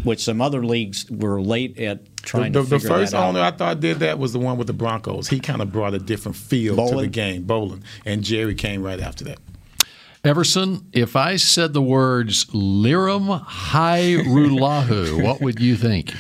which 0.03 0.25
some 0.25 0.41
other 0.41 0.65
leagues 0.65 1.09
were 1.11 1.41
late 1.41 1.79
at 1.79 2.17
trying 2.23 2.53
the, 2.53 2.63
to 2.63 2.69
the 2.69 2.79
figure 2.81 2.97
first 2.97 3.15
owner 3.15 3.41
I 3.41 3.53
thought 3.53 3.81
did 3.81 4.01
that 4.01 4.19
was 4.19 4.33
the 4.33 4.39
one 4.39 4.59
with 4.59 4.67
the 4.67 4.73
Broncos. 4.73 5.29
He 5.29 5.39
kind 5.41 5.63
of 5.63 5.73
brought 5.73 5.95
a 5.95 5.99
different 5.99 6.37
feel 6.37 6.77
to 6.89 6.97
the 6.97 7.07
game, 7.07 7.45
bowling, 7.45 7.85
and 8.05 8.23
Jerry 8.23 8.55
came 8.55 8.83
right 8.83 9.01
after 9.01 9.25
that. 9.25 9.39
Everson, 10.25 10.87
if 10.93 11.17
I 11.17 11.37
said 11.37 11.73
the 11.75 11.83
words 11.83 12.47
Lirim 12.47 13.45
Hajrullahu, 13.45 15.23
what 15.25 15.41
would 15.43 15.61
you 15.61 15.77
think? 15.77 16.13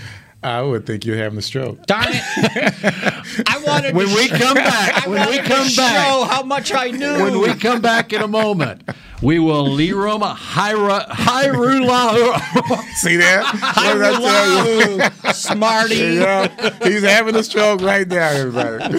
I 0.42 0.60
would 0.60 0.84
think 0.84 1.06
you're 1.06 1.16
having 1.16 1.38
a 1.38 1.42
stroke. 1.42 1.86
Darn 1.86 2.04
it! 2.08 2.20
I 3.48 3.62
wanted 3.66 3.94
When 3.94 4.08
to 4.08 4.14
we 4.14 4.28
come 4.28 4.52
back, 4.56 5.06
I 5.06 5.08
when 5.08 5.26
we 5.30 5.38
come 5.38 5.66
to 5.66 5.74
back, 5.76 6.04
show 6.06 6.24
how 6.24 6.42
much 6.42 6.70
I 6.74 6.90
knew. 6.90 7.14
when 7.14 7.40
we 7.40 7.54
come 7.54 7.80
back 7.80 8.12
in 8.12 8.20
a 8.20 8.28
moment, 8.28 8.82
we 9.22 9.38
will 9.38 9.66
Lirim 9.68 10.20
Haira- 10.20 11.06
Hajrullahu. 11.08 12.78
See 12.96 13.16
that? 13.16 13.42
What 14.20 15.00
did 15.00 15.24
you? 15.24 15.32
Smarty. 15.32 15.94
Yeah, 15.94 16.48
he's 16.84 17.02
having 17.02 17.36
a 17.36 17.42
stroke 17.42 17.80
right 17.80 18.06
now, 18.06 18.28
everybody. 18.28 18.98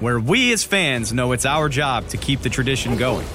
Where 0.00 0.18
we 0.18 0.50
as 0.54 0.64
fans 0.64 1.12
know 1.12 1.32
it's 1.32 1.44
our 1.44 1.68
job 1.68 2.08
to 2.08 2.16
keep 2.16 2.40
the 2.40 2.48
tradition 2.48 2.96
going. 2.96 3.26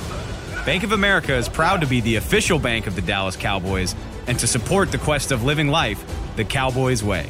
Bank 0.66 0.82
of 0.82 0.94
America 0.94 1.36
is 1.36 1.48
proud 1.48 1.82
to 1.82 1.88
be 1.88 2.02
the 2.02 2.16
official 2.16 2.58
bank 2.58 2.88
of 2.88 2.96
the 2.96 3.04
Dallas 3.04 3.36
Cowboys 3.36 3.94
and 4.26 4.40
to 4.40 4.48
support 4.48 4.92
the 4.92 4.98
quest 4.98 5.32
of 5.32 5.44
living 5.44 5.68
life 5.68 6.04
the 6.38 6.44
Cowboys 6.44 7.04
way. 7.04 7.30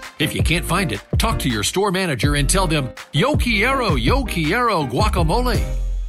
If 0.21 0.35
you 0.35 0.43
can't 0.43 0.63
find 0.63 0.91
it, 0.91 1.01
talk 1.17 1.39
to 1.39 1.49
your 1.49 1.63
store 1.63 1.91
manager 1.91 2.35
and 2.35 2.47
tell 2.47 2.67
them, 2.67 2.93
Yo 3.11 3.35
quiero, 3.35 3.95
yo 3.95 4.23
quiero 4.23 4.83
guacamole. 4.83 5.59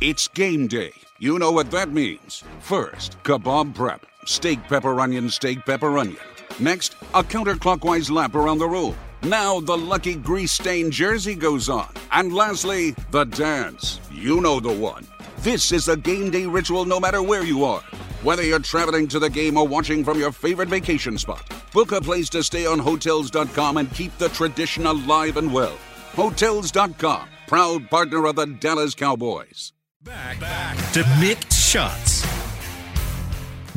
It's 0.03 0.29
game 0.29 0.67
day. 0.67 0.93
You 1.19 1.39
know 1.39 1.51
what 1.51 1.71
that 1.71 1.93
means. 1.93 2.45
First, 2.61 3.17
kebab 3.23 3.75
prep. 3.75 4.05
Steak, 4.27 4.63
pepper, 4.65 5.01
onion, 5.01 5.31
steak, 5.31 5.65
pepper, 5.65 5.97
onion. 5.97 6.19
Next, 6.61 6.93
a 7.15 7.23
counterclockwise 7.23 8.11
lap 8.11 8.35
around 8.35 8.59
the 8.59 8.69
room. 8.69 8.95
Now 9.23 9.61
the 9.61 9.79
lucky 9.79 10.17
grease 10.17 10.53
stained 10.53 10.93
jersey 10.93 11.35
goes 11.35 11.71
on. 11.71 11.89
And 12.11 12.35
lastly, 12.35 12.95
the 13.13 13.25
dance. 13.25 13.99
You 14.13 14.43
know 14.43 14.61
the 14.61 14.75
one. 14.75 15.07
This 15.39 15.73
is 15.73 15.89
a 15.89 15.97
game 15.97 16.31
day 16.31 16.45
ritual 16.45 16.85
no 16.85 17.01
matter 17.01 17.23
where 17.23 17.45
you 17.45 17.65
are. 17.65 17.83
Whether 18.23 18.45
you're 18.45 18.61
traveling 18.61 19.09
to 19.09 19.19
the 19.19 19.29
game 19.29 19.57
or 19.57 19.67
watching 19.67 20.05
from 20.05 20.17
your 20.17 20.31
favorite 20.31 20.69
vacation 20.69 21.19
spot, 21.19 21.43
book 21.73 21.91
a 21.91 22.01
place 22.01 22.29
to 22.31 22.45
stay 22.45 22.67
on 22.67 22.79
Hotels.com 22.79 23.79
and 23.79 23.93
keep 23.93 24.17
the 24.19 24.29
tradition 24.29 24.87
alive 24.87 25.39
and 25.39 25.53
well. 25.53 25.77
Hotels.com, 26.13 27.29
proud 27.49 27.91
partner 27.91 28.27
of 28.27 28.37
the 28.37 28.47
Dallas 28.47 28.95
Cowboys. 28.95 29.73
Back, 30.05 30.39
back 30.39 30.77
to 30.93 31.03
Mick 31.19 31.53
Shots. 31.53 32.42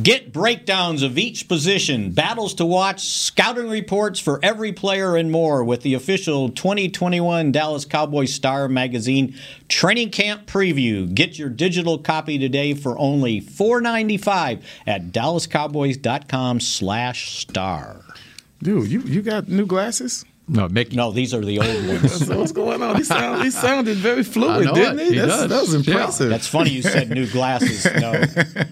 Get 0.01 0.33
breakdowns 0.33 1.03
of 1.03 1.17
each 1.17 1.47
position, 1.47 2.11
battles 2.11 2.53
to 2.55 2.65
watch, 2.65 3.07
scouting 3.07 3.69
reports 3.69 4.19
for 4.19 4.41
every 4.43 4.73
player, 4.73 5.15
and 5.15 5.31
more 5.31 5.63
with 5.63 5.83
the 5.83 5.93
official 5.93 6.49
2021 6.49 7.53
Dallas 7.53 7.85
Cowboys 7.85 8.33
Star 8.33 8.67
Magazine 8.67 9.37
Training 9.69 10.09
Camp 10.09 10.47
Preview. 10.47 11.13
Get 11.13 11.39
your 11.39 11.47
digital 11.47 11.97
copy 11.97 12.37
today 12.37 12.73
for 12.73 12.99
only 12.99 13.39
$4.95 13.39 14.61
at 14.85 15.13
dallascowboys.com 15.13 16.59
slash 16.59 17.39
star. 17.39 18.01
Dude, 18.61 18.91
you, 18.91 18.99
you 18.99 19.21
got 19.21 19.47
new 19.47 19.65
glasses? 19.65 20.25
No, 20.47 20.69
Mickey. 20.69 20.95
No, 20.95 21.11
these 21.11 21.33
are 21.33 21.43
the 21.43 21.57
old 21.59 21.87
ones. 21.87 22.29
What's 22.29 22.51
going 22.51 22.83
on? 22.83 22.97
He, 22.97 23.03
sound, 23.15 23.43
he 23.43 23.49
sounded 23.49 23.97
very 23.97 24.23
fluid, 24.23 24.73
didn't 24.75 24.99
he? 24.99 25.09
he 25.09 25.15
does. 25.15 25.49
That 25.49 25.61
was 25.61 25.73
Yeah. 25.87 25.93
impressive. 25.95 26.29
That's 26.29 26.47
funny 26.47 26.69
you 26.69 26.83
said 26.83 27.09
new 27.09 27.27
glasses. 27.27 27.85
No, 27.99 28.23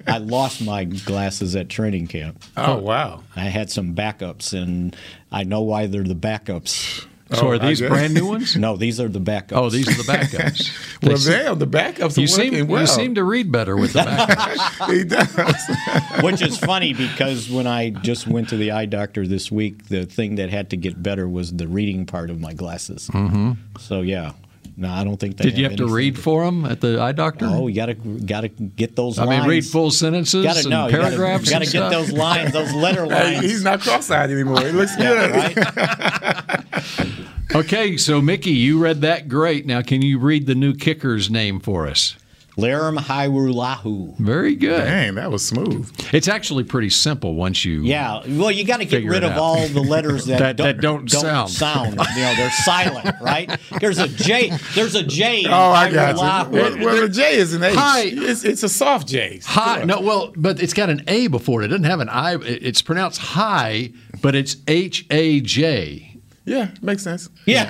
I 0.05 0.17
lost 0.19 0.61
my 0.63 0.83
glasses 0.83 1.55
at 1.55 1.69
training 1.69 2.07
camp. 2.07 2.43
Oh, 2.57 2.77
wow. 2.77 3.23
I 3.35 3.45
had 3.45 3.71
some 3.71 3.95
backups, 3.95 4.53
and 4.53 4.95
I 5.31 5.43
know 5.43 5.61
why 5.61 5.87
they're 5.87 6.03
the 6.03 6.13
backups. 6.13 7.05
So 7.35 7.49
are 7.49 7.59
these 7.59 7.81
brand 7.81 8.13
new 8.13 8.27
ones? 8.27 8.55
No, 8.63 8.77
these 8.77 8.99
are 8.99 9.07
the 9.09 9.19
backups. 9.19 9.53
Oh, 9.57 9.69
these 9.69 9.87
are 9.87 10.01
the 10.03 10.11
backups. 10.11 10.69
Well, 11.03 11.11
They 11.11 11.17
se- 11.17 11.43
damn, 11.43 11.59
the 11.59 11.67
backups 11.67 12.17
are 12.17 12.21
you 12.21 12.27
working 12.31 12.53
seem 12.53 12.67
well. 12.67 12.81
you 12.81 12.87
seem 12.87 13.15
to 13.15 13.23
read 13.23 13.51
better 13.51 13.75
with 13.75 13.93
the 13.93 13.99
backups. 14.01 14.93
he 14.93 15.03
does. 15.03 16.23
Which 16.23 16.41
is 16.41 16.57
funny 16.57 16.93
because 16.93 17.49
when 17.49 17.67
I 17.67 17.89
just 17.89 18.27
went 18.27 18.49
to 18.49 18.57
the 18.57 18.71
eye 18.71 18.85
doctor 18.85 19.27
this 19.27 19.51
week, 19.51 19.87
the 19.89 20.05
thing 20.05 20.35
that 20.35 20.49
had 20.49 20.69
to 20.69 20.77
get 20.77 21.01
better 21.03 21.27
was 21.27 21.51
the 21.53 21.67
reading 21.67 22.05
part 22.05 22.29
of 22.29 22.39
my 22.39 22.53
glasses. 22.53 23.09
Mm-hmm. 23.13 23.53
So 23.79 24.01
yeah, 24.01 24.31
no, 24.75 24.89
I 24.89 25.03
don't 25.03 25.17
think. 25.17 25.37
They 25.37 25.45
Did 25.45 25.57
you 25.57 25.63
have 25.65 25.75
to 25.77 25.87
read 25.87 26.17
for 26.17 26.43
them 26.45 26.65
at 26.65 26.81
the 26.81 26.99
eye 27.01 27.11
doctor? 27.11 27.45
Oh, 27.47 27.67
you 27.67 27.75
gotta 27.75 27.93
gotta 27.93 28.47
get 28.49 28.95
those. 28.95 29.17
Lines. 29.17 29.29
I 29.29 29.31
lines. 29.31 29.41
mean, 29.43 29.49
read 29.49 29.65
full 29.65 29.91
sentences 29.91 30.43
Gotta 30.43 30.59
and 30.61 30.69
know. 30.69 30.85
You 30.87 30.91
gotta, 30.93 31.03
paragraphs. 31.15 31.45
you 31.45 31.51
gotta 31.51 31.63
and 31.65 31.71
get 31.71 31.89
those 31.89 32.11
lines, 32.11 32.53
those 32.53 32.73
letter 32.73 33.05
Hey, 33.13 33.35
lines. 33.35 33.41
he's 33.45 33.63
not 33.63 33.81
cross-eyed 33.81 34.31
anymore. 34.31 34.61
He 34.61 34.71
looks 34.71 34.95
good. 34.95 35.31
right? 35.31 36.59
Okay, 37.55 37.97
so 37.97 38.19
Mickey, 38.19 38.49
you 38.51 38.79
read 38.79 39.01
that 39.01 39.27
great. 39.29 39.67
Now, 39.67 39.83
can 39.83 40.01
you 40.01 40.17
read 40.17 40.47
the 40.47 40.55
new 40.55 40.73
kicker's 40.73 41.29
name 41.29 41.59
for 41.59 41.85
us? 41.87 42.15
Lirim 42.57 42.97
Hajrullahu. 42.99 44.17
Very 44.19 44.55
good. 44.55 44.77
Dang, 44.85 45.15
that 45.15 45.31
was 45.31 45.43
smooth. 45.45 45.91
It's 46.13 46.27
actually 46.27 46.63
pretty 46.63 46.89
simple 46.89 47.33
once 47.35 47.65
you. 47.65 47.81
Yeah, 47.81 48.21
well, 48.27 48.51
you 48.51 48.63
got 48.63 48.77
to 48.77 48.85
get 48.85 49.03
rid 49.05 49.23
of 49.23 49.31
out. 49.31 49.37
all 49.39 49.67
the 49.67 49.81
letters 49.81 50.25
that, 50.27 50.39
That- 50.39 50.57
don't, 50.57 50.67
that 50.75 50.81
don't 50.81 51.09
sound. 51.09 51.49
sound. 51.49 51.91
You 51.93 51.95
know, 52.21 52.33
they're 52.35 52.51
silent, 52.51 53.15
right? 53.21 53.59
There's 53.79 53.97
a 53.97 54.07
J. 54.07 54.51
There's 54.75 54.95
a 54.95 55.03
J. 55.03 55.45
in 55.45 55.51
Oh, 55.51 55.71
I 55.71 55.91
got 55.91 56.15
Hairulahu. 56.15 56.53
you. 56.53 56.59
Well, 56.85 56.93
well, 56.93 57.01
the 57.01 57.09
J 57.09 57.35
is 57.37 57.53
an 57.53 57.63
H. 57.63 57.75
Hi. 57.75 58.01
It's, 58.05 58.43
it's 58.43 58.63
a 58.63 58.69
soft 58.69 59.07
J. 59.07 59.39
High. 59.43 59.83
No, 59.83 60.01
well, 60.01 60.31
but 60.35 60.61
it's 60.61 60.73
got 60.73 60.89
an 60.89 61.03
A 61.07 61.27
before 61.27 61.61
it. 61.63 61.65
It 61.65 61.67
doesn't 61.69 61.83
have 61.85 61.99
an 62.01 62.09
I. 62.09 62.35
It's 62.35 62.81
pronounced 62.81 63.19
high, 63.19 63.91
but 64.21 64.35
it's 64.35 64.57
H 64.67 65.05
A 65.09 65.41
J. 65.41 66.12
Yeah, 66.45 66.71
makes 66.81 67.03
sense. 67.03 67.29
Yeah. 67.45 67.69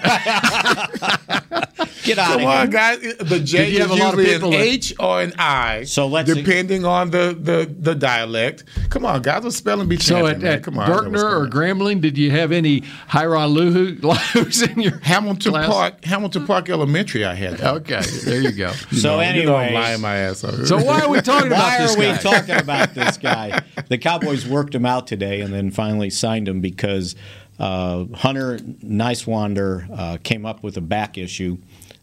Get 2.04 2.18
out 2.20 2.34
Come 2.34 2.42
of 2.42 2.48
on, 2.48 2.58
here. 2.58 2.68
guys. 2.68 3.00
The 3.20 3.40
J 3.40 3.58
Did 3.66 3.74
you 3.74 3.80
have 3.80 3.92
a 3.92 3.96
lot 3.96 4.14
of 4.14 4.20
usually 4.20 4.34
an 4.34 4.40
people 4.42 4.52
that- 4.52 4.60
H 4.62 4.94
or 5.00 5.22
an 5.22 5.34
I. 5.38 5.84
So 5.86 6.08
let's- 6.08 6.34
depending 6.34 6.84
on 6.84 7.12
the, 7.12 7.38
the 7.40 7.74
the 7.80 7.96
dialect. 7.96 8.66
Come 8.90 9.06
on, 9.06 9.22
guys. 9.22 9.44
Let's 9.44 9.56
spelling 9.56 9.88
bee 9.88 9.98
So 9.98 10.16
champion, 10.16 10.36
at, 10.36 10.42
man. 10.42 10.54
at 10.56 10.64
Come 10.64 10.80
on. 10.80 10.86
I 10.86 10.88
know 10.88 11.10
what's 11.10 11.24
Berkner 11.24 11.24
or 11.44 11.48
going 11.48 11.72
on. 11.72 11.78
Grambling, 11.80 12.02
did 12.02 12.18
you 12.18 12.32
have 12.32 12.52
any 12.52 12.82
Hajrullahus 13.10 14.72
in 14.74 14.82
your 14.82 15.00
Hamilton 15.00 15.52
class? 15.54 15.70
Park, 15.70 16.06
Hamilton 16.06 16.46
Park 16.48 16.70
Elementary. 16.70 17.26
I 17.26 17.36
had. 17.36 17.58
That. 17.60 17.74
Okay, 17.76 18.02
there 18.26 18.42
you 18.42 18.52
go. 18.52 18.72
So 18.94 19.20
you 19.22 19.46
know 19.46 19.56
I'm 19.56 19.68
anyways- 19.70 19.74
lying 19.74 20.02
my 20.02 20.16
ass 20.18 20.44
off. 20.44 20.66
So 20.66 20.84
why 20.84 21.02
are 21.02 21.10
we 21.10 21.22
talking 21.22 21.48
about 21.48 21.64
Why 21.64 21.78
this 21.80 21.96
are 21.96 22.00
we 22.00 22.06
guy? 22.06 22.18
talking 22.18 22.56
about 22.56 22.94
this 22.94 23.18
guy? 23.18 23.62
The 23.88 23.98
Cowboys 23.98 24.48
worked 24.48 24.76
him 24.76 24.86
out 24.86 25.08
today 25.08 25.42
and 25.42 25.54
then 25.54 25.72
finally 25.72 26.10
signed 26.10 26.48
him 26.48 26.60
because 26.62 27.16
uh, 27.60 28.06
Hunter 28.16 28.58
Niswander 28.58 29.88
uh, 29.96 30.18
came 30.24 30.46
up 30.46 30.64
with 30.64 30.78
a 30.78 30.82
back 30.82 31.18
issue 31.18 31.58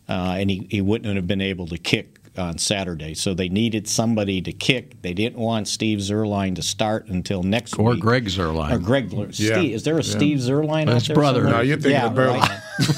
uh, 0.08 0.36
and 0.38 0.50
he, 0.50 0.66
he 0.70 0.80
wouldn't 0.80 1.14
have 1.16 1.26
been 1.26 1.40
able 1.40 1.66
to 1.68 1.78
kick 1.78 2.16
on 2.38 2.56
Saturday. 2.58 3.12
So 3.14 3.34
they 3.34 3.48
needed 3.48 3.88
somebody 3.88 4.40
to 4.42 4.52
kick. 4.52 5.02
They 5.02 5.12
didn't 5.12 5.38
want 5.38 5.66
Steve 5.68 5.98
Zuerlein 5.98 6.54
to 6.56 6.62
start 6.62 7.06
until 7.08 7.42
next 7.42 7.74
Or 7.78 7.90
week. 7.90 7.98
Or 7.98 8.00
Greg 8.00 8.26
Zuerlein. 8.26 8.72
Or 8.72 8.78
Greg. 8.78 9.12
Yeah. 9.12 9.56
Steve, 9.56 9.74
is 9.74 9.82
there 9.82 9.98
a 9.98 10.02
Steve 10.02 10.38
Zuerlein 10.38 10.88
out 10.88 10.94
His 10.94 11.08
there? 11.08 11.16
brother. 11.16 11.40
somewhere? 11.42 11.58
No, 11.58 11.62
you're 11.62 11.76
thinking 11.76 11.92
yeah, 11.92 12.06
of 12.06 12.12
Beuerlein. 12.14 12.40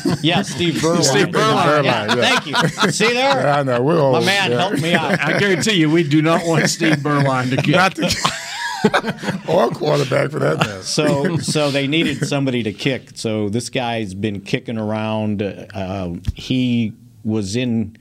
right. 0.06 0.18
yeah, 0.22 0.42
Steve 0.42 0.74
Beuerlein. 0.74 1.02
Steve 1.02 1.26
Beuerlein, 1.28 1.84
Yeah, 1.84 2.14
yeah. 2.14 2.14
Thank 2.14 2.46
you. 2.46 2.90
See 2.92 3.12
there? 3.12 3.42
Yeah, 3.42 3.58
I 3.58 3.62
know. 3.62 3.82
We're 3.82 3.98
old. 4.00 4.12
My 4.20 4.24
man 4.24 4.50
yeah. 4.52 4.58
helped 4.60 4.82
me 4.82 4.94
out. 4.94 5.18
I 5.20 5.38
guarantee 5.38 5.74
you, 5.74 5.90
we 5.90 6.02
do 6.04 6.20
not 6.22 6.46
want 6.46 6.68
Steve 6.68 6.96
Beuerlein 6.98 7.50
to 7.50 7.56
kick. 7.62 7.74
Not 7.74 7.94
the 7.94 8.04
or 9.48 9.68
quarterback 9.70 10.30
for 10.30 10.38
that 10.38 10.58
matter. 10.58 10.82
so 10.82 11.36
so 11.38 11.70
they 11.70 11.86
needed 11.86 12.26
somebody 12.26 12.62
to 12.62 12.72
kick. 12.72 13.10
So 13.14 13.48
this 13.48 13.68
guy's 13.68 14.14
been 14.14 14.40
kicking 14.40 14.78
around. 14.78 15.42
Uh, 15.42 16.14
he 16.34 16.92
was 17.24 17.56
in 17.56 17.96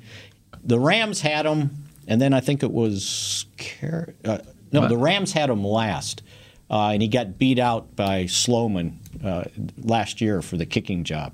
the 0.63 0.79
Rams 0.79 1.21
had 1.21 1.45
him, 1.45 1.71
and 2.07 2.21
then 2.21 2.33
I 2.33 2.39
think 2.39 2.63
it 2.63 2.71
was 2.71 3.45
Car- 3.57 4.13
uh, 4.25 4.39
no, 4.71 4.87
the 4.87 4.97
Rams 4.97 5.33
had 5.33 5.49
him 5.49 5.63
last, 5.63 6.23
uh, 6.69 6.89
and 6.89 7.01
he 7.01 7.07
got 7.07 7.37
beat 7.37 7.59
out 7.59 7.95
by 7.95 8.25
Sloman 8.25 8.99
uh, 9.23 9.43
last 9.77 10.21
year 10.21 10.41
for 10.41 10.57
the 10.57 10.65
kicking 10.65 11.03
job, 11.03 11.33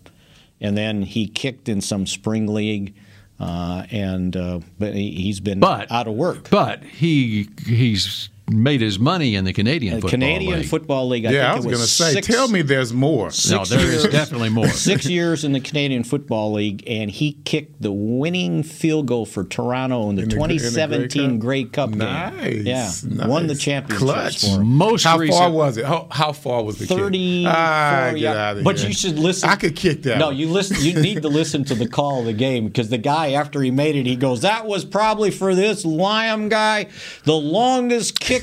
and 0.60 0.78
then 0.78 1.04
he 1.04 1.28
kicked 1.28 1.70
in 1.70 1.82
some 1.82 2.06
spring 2.08 2.48
league. 2.48 2.96
Uh, 3.40 3.86
and 3.92 4.36
uh, 4.36 4.60
but 4.80 4.96
he, 4.96 5.12
he's 5.12 5.40
been 5.40 5.60
But 5.60 5.92
out 5.92 6.08
of 6.08 6.16
work. 6.16 6.50
But 6.50 6.82
he 6.84 7.48
he's 7.64 8.30
made 8.50 8.80
his 8.80 8.98
money 8.98 9.36
in 9.36 9.44
the 9.44 9.52
Canadian 9.52 9.96
The 9.96 10.02
football 10.02 10.10
Canadian 10.12 10.60
League. 10.60 10.70
Football 10.70 11.08
League. 11.10 11.26
I 11.26 11.32
yeah, 11.32 11.50
I 11.50 11.54
think 11.56 11.66
was 11.66 11.76
going 11.76 11.86
to 11.86 11.92
say, 11.92 12.14
six- 12.14 12.28
tell 12.28 12.48
me 12.48 12.62
there's 12.62 12.94
more. 12.94 13.26
no, 13.26 13.30
six 13.32 13.70
there 13.70 13.80
is 13.80 14.04
years- 14.04 14.08
definitely 14.08 14.50
more. 14.50 14.68
Six 14.88 15.06
years 15.06 15.44
in 15.44 15.52
the 15.52 15.60
Canadian 15.60 16.04
Football 16.06 16.54
League, 16.54 16.84
and 16.88 17.12
he 17.12 17.34
kicked 17.44 17.82
the 17.82 17.92
winning 17.92 18.64
field 18.64 19.06
goal 19.08 19.26
for 19.26 19.44
Toronto 19.44 20.10
in 20.10 20.16
the, 20.16 20.22
In 20.24 20.30
the- 20.30 20.36
in 20.36 20.42
the 20.42 20.48
Grey 20.48 20.58
2017 20.58 21.40
Grey 21.40 21.64
Cup, 21.66 21.90
game. 21.90 22.00
Nice. 22.00 22.54
Yeah, 22.64 22.92
nice. 23.10 23.28
won 23.28 23.48
the 23.48 23.56
championship 23.56 24.08
Clutch. 24.08 24.42
for 24.42 24.62
him. 24.62 24.68
Most 24.68 25.04
How 25.04 25.18
recent, 25.18 25.38
far 25.40 25.52
was 25.52 25.76
it? 25.78 25.86
How, 25.86 26.08
how 26.10 26.32
far 26.32 26.64
was 26.64 26.78
the 26.80 26.88
kick? 26.88 26.98
34 26.98 27.52
Ah, 27.54 28.10
get 28.12 28.20
yard- 28.20 28.38
out 28.38 28.58
of 28.60 28.64
But 28.64 28.82
you 28.88 28.94
should 28.94 29.20
listen. 29.20 29.50
I 29.50 29.56
could 29.58 29.76
kick 29.76 30.04
that. 30.04 30.20
No, 30.20 30.28
one. 30.28 30.38
you 30.38 30.48
listen. 30.50 30.78
You 30.80 30.94
need 31.02 31.22
to 31.22 31.28
listen 31.30 31.66
to 31.66 31.76
the 31.76 31.88
call 31.88 32.20
of 32.22 32.26
the 32.26 32.34
game 32.34 32.68
because 32.68 32.88
the 32.90 32.98
guy 32.98 33.32
after 33.34 33.62
he 33.62 33.72
made 33.72 33.96
it, 33.98 34.06
he 34.06 34.16
goes, 34.16 34.42
"That 34.42 34.66
was 34.66 34.86
probably 34.86 35.32
for 35.32 35.54
this 35.54 35.84
Liam 35.84 36.50
guy, 36.50 36.88
the 37.26 37.34
longest 37.36 38.20
kick 38.22 38.37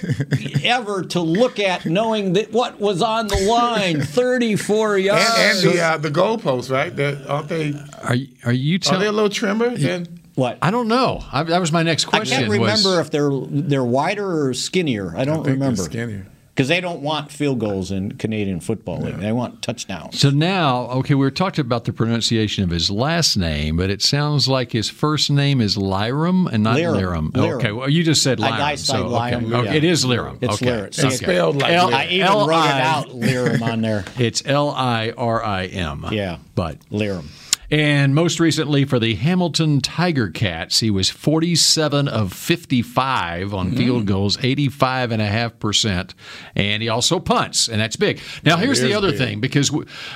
ever 0.64 1.02
to 1.02 1.20
look 1.20 1.58
at, 1.58 1.86
knowing 1.86 2.34
that 2.34 2.52
what 2.52 2.80
was 2.80 3.02
on 3.02 3.28
the 3.28 3.36
line, 3.48 4.00
34 4.02 4.98
yards." 4.98 5.24
and, 5.36 5.66
and 5.66 5.74
the 5.76 5.80
uh, 5.82 5.96
the 5.98 6.10
goalposts, 6.10 6.70
right? 6.70 6.94
They're, 6.94 7.18
aren't 7.28 7.48
they? 7.48 7.74
are 8.02 8.14
you- 8.14 8.28
are 8.44 8.52
you 8.52 8.78
Are 8.90 8.98
they 8.98 9.06
a 9.06 9.12
little 9.12 9.30
trimmer? 9.30 9.76
Then 9.76 10.20
what? 10.34 10.58
I 10.62 10.70
don't 10.70 10.88
know. 10.88 11.22
I, 11.32 11.42
that 11.44 11.58
was 11.60 11.72
my 11.72 11.82
next 11.82 12.06
question. 12.06 12.36
I 12.36 12.40
can't 12.40 12.50
remember 12.50 12.96
was, 12.96 12.98
if 13.06 13.10
they're 13.10 13.30
they're 13.30 13.84
wider 13.84 14.46
or 14.48 14.54
skinnier. 14.54 15.14
I 15.16 15.24
don't 15.24 15.34
I 15.34 15.36
think 15.36 15.44
they're 15.44 15.52
remember 15.54 15.82
skinnier. 15.82 16.26
Because 16.54 16.68
they 16.68 16.80
don't 16.80 17.00
want 17.00 17.32
field 17.32 17.58
goals 17.58 17.90
in 17.90 18.12
Canadian 18.12 18.60
Football 18.60 19.00
League. 19.00 19.18
They 19.18 19.32
want 19.32 19.60
touchdowns. 19.60 20.20
So 20.20 20.30
now, 20.30 20.82
okay, 20.90 21.14
we 21.14 21.20
were 21.26 21.32
talking 21.32 21.64
about 21.64 21.84
the 21.84 21.92
pronunciation 21.92 22.62
of 22.62 22.70
his 22.70 22.92
last 22.92 23.36
name, 23.36 23.76
but 23.76 23.90
it 23.90 24.02
sounds 24.02 24.46
like 24.46 24.70
his 24.70 24.88
first 24.88 25.30
name 25.32 25.60
is 25.60 25.76
Lyram 25.76 26.46
and 26.46 26.62
not 26.62 26.76
Lyram. 26.76 26.94
Lyram. 26.96 27.30
Lyram. 27.32 27.56
Okay, 27.56 27.72
well, 27.72 27.90
you 27.90 28.04
just 28.04 28.22
said 28.22 28.38
Lyram. 28.38 28.52
I 28.52 28.74
so, 28.76 29.06
okay. 29.06 29.14
Lyram, 29.36 29.52
Okay, 29.52 29.64
yeah. 29.64 29.74
It 29.74 29.82
is 29.84 30.04
Lyram. 30.04 30.38
It's 30.40 30.54
okay. 30.62 30.66
Lyram. 30.66 30.84
it's 30.86 31.00
See, 31.02 31.10
spelled 31.10 31.56
like 31.56 31.72
L- 31.72 31.88
Lyram. 31.90 31.94
I 31.94 32.06
even 32.06 32.26
L- 32.28 32.46
wrote 32.46 32.64
it 32.64 32.70
out, 32.70 33.06
Liram, 33.08 33.62
on 33.62 33.80
there. 33.80 34.04
It's 34.16 34.42
L 34.46 34.70
I 34.70 35.10
R 35.16 35.42
I 35.44 35.64
M. 35.66 36.06
Yeah, 36.12 36.38
But 36.54 36.78
Liram. 36.90 37.24
And 37.70 38.14
most 38.14 38.40
recently 38.40 38.84
for 38.84 38.98
the 38.98 39.14
Hamilton 39.14 39.80
Tiger 39.80 40.28
Cats, 40.28 40.80
he 40.80 40.90
was 40.90 41.10
47 41.10 42.08
of 42.08 42.32
55 42.32 43.54
on 43.54 43.68
mm-hmm. 43.68 43.76
field 43.76 44.06
goals, 44.06 44.36
85.5%. 44.38 46.14
And 46.54 46.82
he 46.82 46.88
also 46.88 47.18
punts, 47.20 47.68
and 47.68 47.80
that's 47.80 47.96
big. 47.96 48.20
Now, 48.44 48.56
here's 48.56 48.80
the 48.80 48.94
other 48.94 49.10
big. 49.10 49.18
thing 49.18 49.40
because 49.40 49.70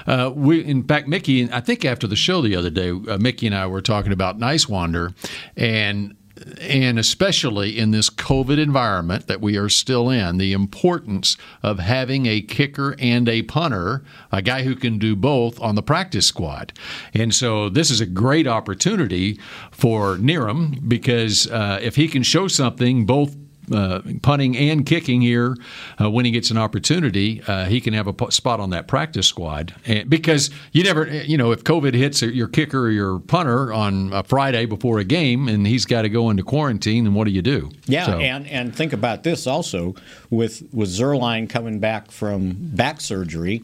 uh, 0.06 0.32
we, 0.34 0.64
in 0.64 0.84
fact, 0.84 1.08
Mickey, 1.08 1.50
I 1.52 1.60
think 1.60 1.84
after 1.84 2.06
the 2.06 2.16
show 2.16 2.42
the 2.42 2.56
other 2.56 2.70
day, 2.70 2.90
uh, 2.90 3.18
Mickey 3.18 3.46
and 3.46 3.54
I 3.54 3.66
were 3.66 3.82
talking 3.82 4.12
about 4.12 4.38
Niswander, 4.38 5.14
and 5.56 6.14
and 6.60 6.98
especially 6.98 7.78
in 7.78 7.90
this 7.90 8.10
COVID 8.10 8.58
environment 8.58 9.26
that 9.26 9.40
we 9.40 9.56
are 9.56 9.68
still 9.68 10.10
in, 10.10 10.38
the 10.38 10.52
importance 10.52 11.36
of 11.62 11.78
having 11.78 12.26
a 12.26 12.40
kicker 12.40 12.94
and 12.98 13.28
a 13.28 13.42
punter, 13.42 14.04
a 14.32 14.42
guy 14.42 14.62
who 14.62 14.74
can 14.74 14.98
do 14.98 15.16
both 15.16 15.60
on 15.60 15.74
the 15.74 15.82
practice 15.82 16.26
squad. 16.26 16.72
And 17.14 17.34
so 17.34 17.68
this 17.68 17.90
is 17.90 18.00
a 18.00 18.06
great 18.06 18.46
opportunity 18.46 19.38
for 19.70 20.16
Niram 20.16 20.88
because 20.88 21.50
uh, 21.50 21.78
if 21.82 21.96
he 21.96 22.08
can 22.08 22.22
show 22.22 22.48
something 22.48 23.06
both 23.06 23.36
uh, 23.72 24.02
punting 24.22 24.56
and 24.56 24.84
kicking 24.86 25.20
here 25.20 25.56
uh, 26.00 26.10
when 26.10 26.24
he 26.24 26.30
gets 26.30 26.50
an 26.50 26.58
opportunity, 26.58 27.42
uh, 27.46 27.66
he 27.66 27.80
can 27.80 27.94
have 27.94 28.06
a 28.06 28.12
p- 28.12 28.30
spot 28.30 28.60
on 28.60 28.70
that 28.70 28.88
practice 28.88 29.26
squad. 29.26 29.74
And 29.86 30.08
because 30.08 30.50
you 30.72 30.84
never, 30.84 31.06
you 31.06 31.36
know, 31.36 31.52
if 31.52 31.64
COVID 31.64 31.94
hits 31.94 32.22
your 32.22 32.48
kicker 32.48 32.86
or 32.86 32.90
your 32.90 33.18
punter 33.18 33.72
on 33.72 34.12
a 34.12 34.22
Friday 34.22 34.66
before 34.66 34.98
a 34.98 35.04
game 35.04 35.48
and 35.48 35.66
he's 35.66 35.84
got 35.84 36.02
to 36.02 36.08
go 36.08 36.30
into 36.30 36.42
quarantine, 36.42 37.06
and 37.06 37.14
what 37.14 37.24
do 37.24 37.30
you 37.30 37.42
do? 37.42 37.70
Yeah, 37.86 38.06
so. 38.06 38.18
and 38.18 38.46
and 38.48 38.74
think 38.74 38.92
about 38.92 39.22
this 39.22 39.46
also 39.46 39.94
with 40.30 40.62
with 40.72 40.88
Zuerlein 40.88 41.48
coming 41.48 41.78
back 41.78 42.10
from 42.10 42.56
back 42.58 43.00
surgery 43.00 43.62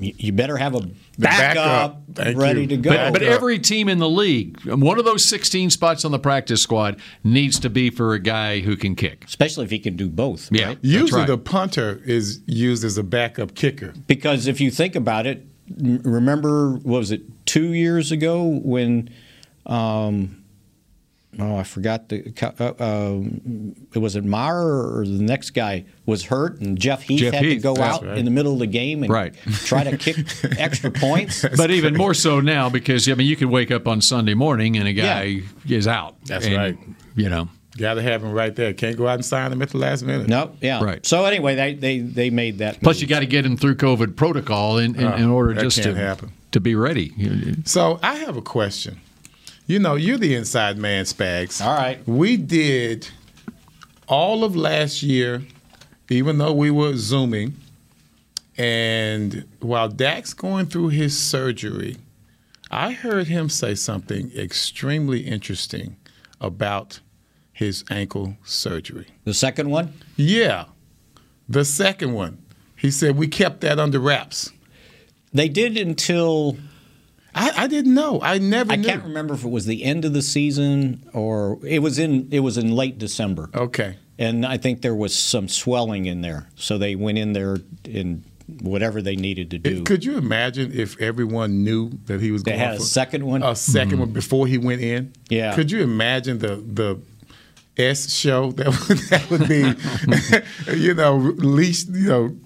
you 0.00 0.32
better 0.32 0.56
have 0.56 0.74
a 0.74 0.88
backup, 1.18 2.06
backup. 2.08 2.36
ready 2.36 2.62
you. 2.62 2.66
to 2.68 2.76
go. 2.76 2.90
But, 2.90 3.12
but, 3.14 3.22
every 3.22 3.58
team 3.58 3.88
in 3.88 3.98
the 3.98 4.08
league, 4.08 4.58
one 4.64 4.98
of 4.98 5.04
those 5.04 5.24
16 5.24 5.70
spots 5.70 6.04
on 6.04 6.12
the 6.12 6.18
practice 6.18 6.62
squad 6.62 7.00
needs 7.24 7.58
to 7.60 7.70
be 7.70 7.90
for 7.90 8.14
a 8.14 8.18
guy 8.18 8.60
who 8.60 8.76
can 8.76 8.94
kick, 8.94 9.24
especially 9.26 9.64
if 9.64 9.70
he 9.70 9.78
can 9.78 9.96
do 9.96 10.08
both. 10.08 10.48
Yeah, 10.50 10.68
right? 10.68 10.78
usually 10.82 11.20
right. 11.20 11.26
the 11.26 11.38
punter 11.38 12.00
is 12.04 12.40
used 12.46 12.84
as 12.84 12.98
a 12.98 13.02
backup 13.02 13.54
kicker 13.54 13.94
because 14.06 14.46
if 14.46 14.60
you 14.60 14.70
think 14.70 14.94
about 14.94 15.26
it, 15.26 15.46
remember 15.78 16.72
was 16.84 17.10
it 17.10 17.22
two 17.46 17.72
years 17.72 18.12
ago 18.12 18.44
when. 18.44 19.10
Um, 19.66 20.39
oh, 21.38 21.56
I 21.56 21.62
forgot 21.62 22.08
the. 22.08 22.32
Uh, 22.58 22.84
um, 22.84 23.74
it 23.94 23.98
was 23.98 24.16
it 24.16 24.24
Maher 24.24 24.98
or 24.98 25.04
the 25.04 25.22
next 25.22 25.50
guy 25.50 25.84
was 26.06 26.24
hurt, 26.24 26.60
and 26.60 26.78
Jeff 26.78 27.02
Heath 27.02 27.20
Jeff 27.20 27.34
had 27.34 27.44
Heath, 27.44 27.62
to 27.62 27.74
go 27.74 27.80
out 27.80 28.04
right. 28.04 28.18
in 28.18 28.24
the 28.24 28.30
middle 28.30 28.52
of 28.52 28.58
the 28.58 28.66
game 28.66 29.02
and 29.02 29.12
right. 29.12 29.34
try 29.64 29.84
to 29.84 29.96
kick 29.96 30.16
extra 30.58 30.90
points. 30.90 31.44
but 31.56 31.70
even 31.70 31.96
more 31.96 32.14
so 32.14 32.40
now 32.40 32.68
because 32.68 33.08
I 33.08 33.14
mean 33.14 33.26
you 33.26 33.36
can 33.36 33.50
wake 33.50 33.70
up 33.70 33.86
on 33.86 34.00
Sunday 34.00 34.34
morning 34.34 34.76
and 34.76 34.88
a 34.88 34.92
guy 34.92 35.22
yeah. 35.64 35.76
is 35.78 35.86
out. 35.86 36.16
That's 36.24 36.46
and, 36.46 36.56
right. 36.56 36.78
You 37.14 37.28
know. 37.28 37.48
Got 37.76 37.94
to 37.94 38.02
have 38.02 38.22
him 38.22 38.32
right 38.32 38.54
there. 38.54 38.74
Can't 38.74 38.96
go 38.96 39.06
out 39.06 39.14
and 39.14 39.24
sign 39.24 39.52
him 39.52 39.62
at 39.62 39.70
the 39.70 39.78
last 39.78 40.02
minute. 40.02 40.26
Nope. 40.26 40.56
yeah. 40.60 40.82
Right. 40.82 41.06
So 41.06 41.24
anyway, 41.24 41.54
they 41.54 41.74
they, 41.74 41.98
they 42.00 42.28
made 42.30 42.58
that. 42.58 42.82
Plus, 42.82 42.96
move. 42.96 43.02
you 43.02 43.08
got 43.08 43.20
to 43.20 43.26
get 43.26 43.46
him 43.46 43.56
through 43.56 43.76
COVID 43.76 44.16
protocol 44.16 44.78
in, 44.78 44.96
in, 44.96 45.12
in 45.14 45.30
order 45.30 45.54
just 45.54 45.82
to 45.84 45.94
happen. 45.94 46.32
to 46.50 46.60
be 46.60 46.74
ready. 46.74 47.14
So 47.64 48.00
I 48.02 48.16
have 48.16 48.36
a 48.36 48.42
question. 48.42 49.00
You 49.70 49.78
know, 49.78 49.94
you're 49.94 50.18
the 50.18 50.34
inside 50.34 50.78
man, 50.78 51.04
Spags. 51.04 51.64
All 51.64 51.72
right. 51.72 52.04
We 52.04 52.36
did 52.36 53.08
all 54.08 54.42
of 54.42 54.56
last 54.56 55.00
year, 55.00 55.42
even 56.08 56.38
though 56.38 56.52
we 56.52 56.72
were 56.72 56.96
Zooming, 56.96 57.54
and 58.58 59.46
while 59.60 59.88
Dak's 59.88 60.34
going 60.34 60.66
through 60.66 60.88
his 60.88 61.16
surgery, 61.16 61.98
I 62.68 62.90
heard 62.90 63.28
him 63.28 63.48
say 63.48 63.76
something 63.76 64.32
extremely 64.36 65.20
interesting 65.20 65.94
about 66.40 66.98
his 67.52 67.84
ankle 67.90 68.38
surgery. 68.42 69.06
The 69.22 69.34
second 69.34 69.70
one? 69.70 69.92
Yeah. 70.16 70.64
The 71.48 71.64
second 71.64 72.12
one. 72.12 72.44
He 72.74 72.90
said 72.90 73.16
we 73.16 73.28
kept 73.28 73.60
that 73.60 73.78
under 73.78 74.00
wraps. 74.00 74.50
They 75.32 75.48
did 75.48 75.76
until 75.76 76.56
I, 77.34 77.64
I, 77.64 77.66
didn't 77.66 77.94
know. 77.94 78.20
I 78.22 78.38
never. 78.38 78.72
I 78.72 78.76
knew. 78.76 78.88
can't 78.88 79.04
remember 79.04 79.34
if 79.34 79.44
it 79.44 79.50
was 79.50 79.66
the 79.66 79.84
end 79.84 80.04
of 80.04 80.12
the 80.12 80.22
season 80.22 81.08
or 81.12 81.58
it 81.64 81.80
was 81.80 81.98
in 81.98 82.28
it 82.30 82.40
was 82.40 82.58
in 82.58 82.72
late 82.74 82.98
December. 82.98 83.50
Okay. 83.54 83.96
And 84.18 84.44
I 84.44 84.58
think 84.58 84.82
there 84.82 84.94
was 84.94 85.16
some 85.16 85.48
swelling 85.48 86.06
in 86.06 86.20
there, 86.20 86.48
so 86.54 86.76
they 86.76 86.94
went 86.94 87.16
in 87.16 87.32
there 87.32 87.58
and 87.86 88.22
whatever 88.60 89.00
they 89.00 89.16
needed 89.16 89.50
to 89.52 89.58
do. 89.58 89.84
Could 89.84 90.04
you 90.04 90.18
imagine 90.18 90.72
if 90.72 91.00
everyone 91.00 91.64
knew 91.64 91.90
that 92.06 92.20
he 92.20 92.30
was 92.30 92.42
they 92.42 92.52
going 92.52 92.60
had 92.60 92.74
a 92.74 92.80
second 92.80 93.24
one, 93.24 93.42
a 93.42 93.52
2nd 93.52 93.86
mm-hmm. 93.86 93.98
one 94.00 94.10
before 94.12 94.46
he 94.46 94.58
went 94.58 94.80
in? 94.80 95.12
Yeah. 95.28 95.54
Could 95.54 95.70
you 95.70 95.80
imagine 95.80 96.38
the 96.38 96.56
the 96.56 97.00
S 97.76 98.12
show 98.12 98.52
that 98.52 98.66
would, 98.66 98.98
that 99.08 99.30
would 99.30 99.48
be, 99.48 100.76
you 100.78 100.94
know, 100.94 101.16
least 101.16 101.88
you 101.88 102.08
know 102.08 102.36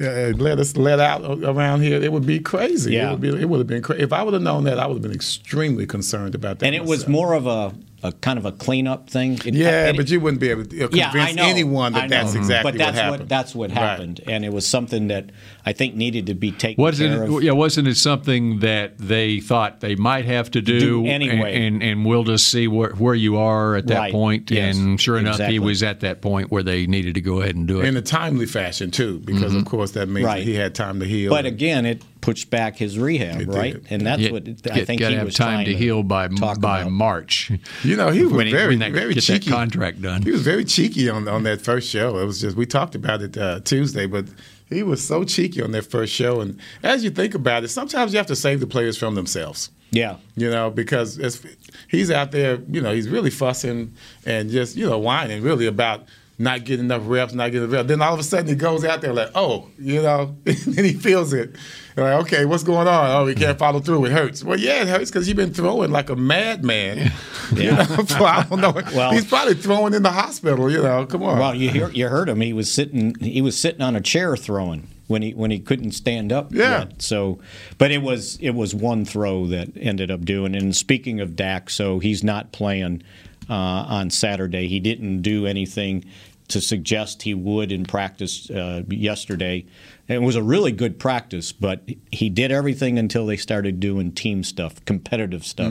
uh, 0.00 0.32
let 0.36 0.58
us 0.58 0.76
let 0.76 1.00
out 1.00 1.22
around 1.42 1.82
here, 1.82 2.02
it 2.02 2.12
would 2.12 2.26
be 2.26 2.38
crazy. 2.38 2.94
Yeah. 2.94 3.08
It 3.08 3.10
would, 3.12 3.20
be, 3.20 3.28
it 3.42 3.48
would 3.48 3.58
have 3.58 3.66
been 3.66 3.82
crazy. 3.82 4.02
If 4.02 4.12
I 4.12 4.22
would 4.22 4.34
have 4.34 4.42
known 4.42 4.64
that, 4.64 4.78
I 4.78 4.86
would 4.86 4.94
have 4.94 5.02
been 5.02 5.12
extremely 5.12 5.86
concerned 5.86 6.34
about 6.34 6.58
that. 6.58 6.66
And 6.66 6.74
it 6.74 6.80
myself. 6.80 6.98
was 6.98 7.08
more 7.08 7.34
of 7.34 7.46
a, 7.46 7.74
a 8.02 8.12
kind 8.12 8.38
of 8.38 8.44
a 8.44 8.52
cleanup 8.52 9.10
thing. 9.10 9.34
It, 9.44 9.54
yeah, 9.54 9.88
it, 9.88 9.96
but 9.96 10.08
you 10.08 10.20
wouldn't 10.20 10.40
be 10.40 10.50
able 10.50 10.64
to 10.64 10.88
convince 10.88 10.94
yeah, 10.94 11.32
know, 11.32 11.44
anyone 11.44 11.92
that 11.94 12.08
that's 12.08 12.34
exactly 12.34 12.72
but 12.72 12.78
that's 12.78 12.96
what 12.96 13.02
happened. 13.02 13.20
What, 13.20 13.28
that's 13.28 13.54
what 13.54 13.70
happened, 13.70 14.20
right. 14.24 14.34
and 14.34 14.44
it 14.44 14.52
was 14.52 14.66
something 14.66 15.08
that 15.08 15.30
I 15.68 15.74
think 15.74 15.94
needed 15.94 16.28
to 16.28 16.34
be 16.34 16.50
taken 16.50 16.82
wasn't 16.82 17.14
care 17.14 17.24
it, 17.24 17.30
of. 17.30 17.42
Yeah, 17.42 17.52
wasn't 17.52 17.88
it 17.88 17.96
something 17.96 18.60
that 18.60 18.96
they 18.96 19.38
thought 19.40 19.80
they 19.80 19.96
might 19.96 20.24
have 20.24 20.50
to 20.52 20.62
do, 20.62 20.80
do 20.80 21.06
anyway? 21.06 21.56
And, 21.56 21.82
and, 21.82 21.82
and, 21.82 22.06
we'll 22.06 22.24
just 22.24 22.48
see 22.48 22.66
where, 22.66 22.92
where 22.94 23.14
you 23.14 23.36
are 23.36 23.76
at 23.76 23.86
that 23.88 23.98
right. 23.98 24.12
point. 24.12 24.50
Yes, 24.50 24.78
and 24.78 24.98
sure 24.98 25.18
enough, 25.18 25.34
exactly. 25.34 25.52
he 25.52 25.58
was 25.58 25.82
at 25.82 26.00
that 26.00 26.22
point 26.22 26.50
where 26.50 26.62
they 26.62 26.86
needed 26.86 27.16
to 27.16 27.20
go 27.20 27.42
ahead 27.42 27.54
and 27.54 27.68
do 27.68 27.80
it 27.80 27.84
in 27.84 27.98
a 27.98 28.02
timely 28.02 28.46
fashion 28.46 28.90
too, 28.90 29.18
because 29.18 29.52
mm-hmm. 29.52 29.58
of 29.58 29.66
course 29.66 29.90
that 29.90 30.08
means 30.08 30.24
right. 30.24 30.38
that 30.38 30.44
he 30.44 30.54
had 30.54 30.74
time 30.74 31.00
to 31.00 31.06
heal. 31.06 31.28
But 31.28 31.44
again, 31.44 31.84
it 31.84 32.02
pushed 32.22 32.48
back 32.48 32.76
his 32.76 32.98
rehab, 32.98 33.42
It 33.42 33.48
right? 33.48 33.74
did. 33.74 33.86
And 33.90 34.06
that's 34.06 34.22
Get- 34.22 34.32
what 34.32 34.44
get- 34.44 34.72
I 34.72 34.84
think 34.86 35.02
he 35.02 35.12
have 35.12 35.26
was 35.26 35.34
time 35.34 35.64
trying 35.64 35.66
to 35.66 35.74
heal 35.74 36.02
by 36.02 36.28
talk 36.28 36.60
by 36.60 36.80
about. 36.80 36.92
March. 36.92 37.52
You 37.82 37.96
know, 37.96 38.08
he 38.10 38.24
was 38.24 38.32
when 38.32 38.46
he- 38.46 38.52
very, 38.52 38.68
when 38.68 38.78
that- 38.78 38.92
very 38.92 39.12
get 39.12 39.22
cheeky. 39.22 39.50
that 39.50 39.56
contract 39.56 40.00
done. 40.00 40.22
He 40.22 40.30
was 40.30 40.42
very 40.42 40.64
cheeky 40.64 41.10
on 41.10 41.28
on 41.28 41.42
that 41.42 41.60
first 41.60 41.90
show. 41.90 42.16
It 42.18 42.24
was 42.24 42.40
just 42.40 42.56
we 42.56 42.64
talked 42.64 42.94
about 42.94 43.20
it 43.20 43.36
uh, 43.36 43.60
Tuesday, 43.60 44.06
but 44.06 44.24
he 44.68 44.82
was 44.82 45.06
so 45.06 45.24
cheeky 45.24 45.62
on 45.62 45.72
that 45.72 45.90
first 45.90 46.12
show. 46.12 46.40
And 46.40 46.58
as 46.82 47.04
you 47.04 47.10
think 47.10 47.34
about 47.34 47.64
it, 47.64 47.68
sometimes 47.68 48.12
you 48.12 48.18
have 48.18 48.26
to 48.26 48.36
save 48.36 48.60
the 48.60 48.66
players 48.66 48.96
from 48.96 49.14
themselves. 49.14 49.70
Yeah, 49.90 50.16
You 50.36 50.50
know, 50.50 50.70
because 50.70 51.18
it's, 51.18 51.40
he's 51.88 52.10
out 52.10 52.30
there, 52.30 52.58
you 52.70 52.82
know, 52.82 52.92
he's 52.92 53.08
really 53.08 53.30
fussing 53.30 53.94
and 54.26 54.50
just 54.50 54.76
you 54.76 54.86
know 54.86 54.98
whining 54.98 55.42
really 55.42 55.66
about 55.66 56.04
not 56.40 56.64
getting 56.64 56.84
enough 56.86 57.02
reps, 57.04 57.32
not 57.34 57.46
getting 57.50 57.62
enough 57.64 57.72
reps. 57.72 57.88
Then 57.88 58.00
all 58.00 58.14
of 58.14 58.20
a 58.20 58.22
sudden 58.22 58.46
he 58.46 58.54
goes 58.54 58.84
out 58.84 59.00
there 59.00 59.12
like, 59.12 59.30
oh, 59.34 59.68
you 59.78 60.00
know, 60.00 60.36
and 60.46 60.78
he 60.78 60.92
feels 60.92 61.32
it. 61.32 61.56
Like, 61.96 62.20
okay, 62.26 62.44
what's 62.44 62.62
going 62.62 62.86
on? 62.86 63.10
Oh, 63.10 63.26
he 63.26 63.34
can't 63.34 63.58
follow 63.58 63.80
through. 63.80 64.04
It 64.04 64.12
hurts. 64.12 64.44
Well, 64.44 64.58
yeah, 64.58 64.82
it 64.82 64.88
hurts 64.88 65.10
because 65.10 65.26
you've 65.26 65.36
been 65.36 65.52
throwing 65.52 65.90
like 65.90 66.10
a 66.10 66.16
madman. 66.16 67.12
You 67.54 67.72
know, 67.72 67.82
for, 67.84 68.24
I 68.24 68.42
don't 68.42 68.60
know. 68.60 68.72
Well- 68.94 69.12
he's 69.12 69.24
probably 69.24 69.54
throwing 69.54 69.94
in 69.94 70.02
the 70.02 70.10
hospital. 70.10 70.70
You 70.70 70.82
know, 70.82 71.06
come 71.06 71.22
on. 71.22 71.38
Well, 71.38 71.54
you 71.54 71.70
hear, 71.70 71.88
you 71.90 72.06
heard 72.08 72.28
him. 72.28 72.42
He 72.42 72.52
was 72.52 72.70
sitting. 72.70 73.14
He 73.20 73.40
was 73.40 73.58
sitting 73.58 73.80
on 73.80 73.96
a 73.96 74.02
chair 74.02 74.36
throwing 74.36 74.86
when 75.06 75.22
he 75.22 75.32
when 75.32 75.50
he 75.50 75.58
couldn't 75.58 75.92
stand 75.92 76.30
up. 76.30 76.52
Yeah. 76.52 76.80
yet. 76.80 77.00
So, 77.00 77.38
but 77.78 77.90
it 77.90 78.02
was 78.02 78.36
it 78.42 78.50
was 78.50 78.74
one 78.74 79.06
throw 79.06 79.46
that 79.46 79.70
ended 79.80 80.10
up 80.10 80.26
doing. 80.26 80.54
And 80.54 80.76
speaking 80.76 81.20
of 81.20 81.36
Dak, 81.36 81.70
so 81.70 82.00
he's 82.00 82.22
not 82.22 82.52
playing 82.52 83.02
uh, 83.48 83.54
on 83.54 84.10
Saturday. 84.10 84.68
He 84.68 84.78
didn't 84.78 85.22
do 85.22 85.46
anything 85.46 86.04
to 86.48 86.60
suggest 86.60 87.22
he 87.22 87.34
would 87.34 87.70
in 87.70 87.84
practice 87.84 88.50
uh, 88.50 88.82
yesterday. 88.88 89.66
And 90.08 90.22
it 90.22 90.26
was 90.26 90.36
a 90.36 90.42
really 90.42 90.72
good 90.72 90.98
practice, 90.98 91.52
but 91.52 91.82
he 92.10 92.30
did 92.30 92.50
everything 92.50 92.98
until 92.98 93.26
they 93.26 93.36
started 93.36 93.78
doing 93.78 94.12
team 94.12 94.42
stuff, 94.42 94.82
competitive 94.86 95.44
stuff, 95.44 95.70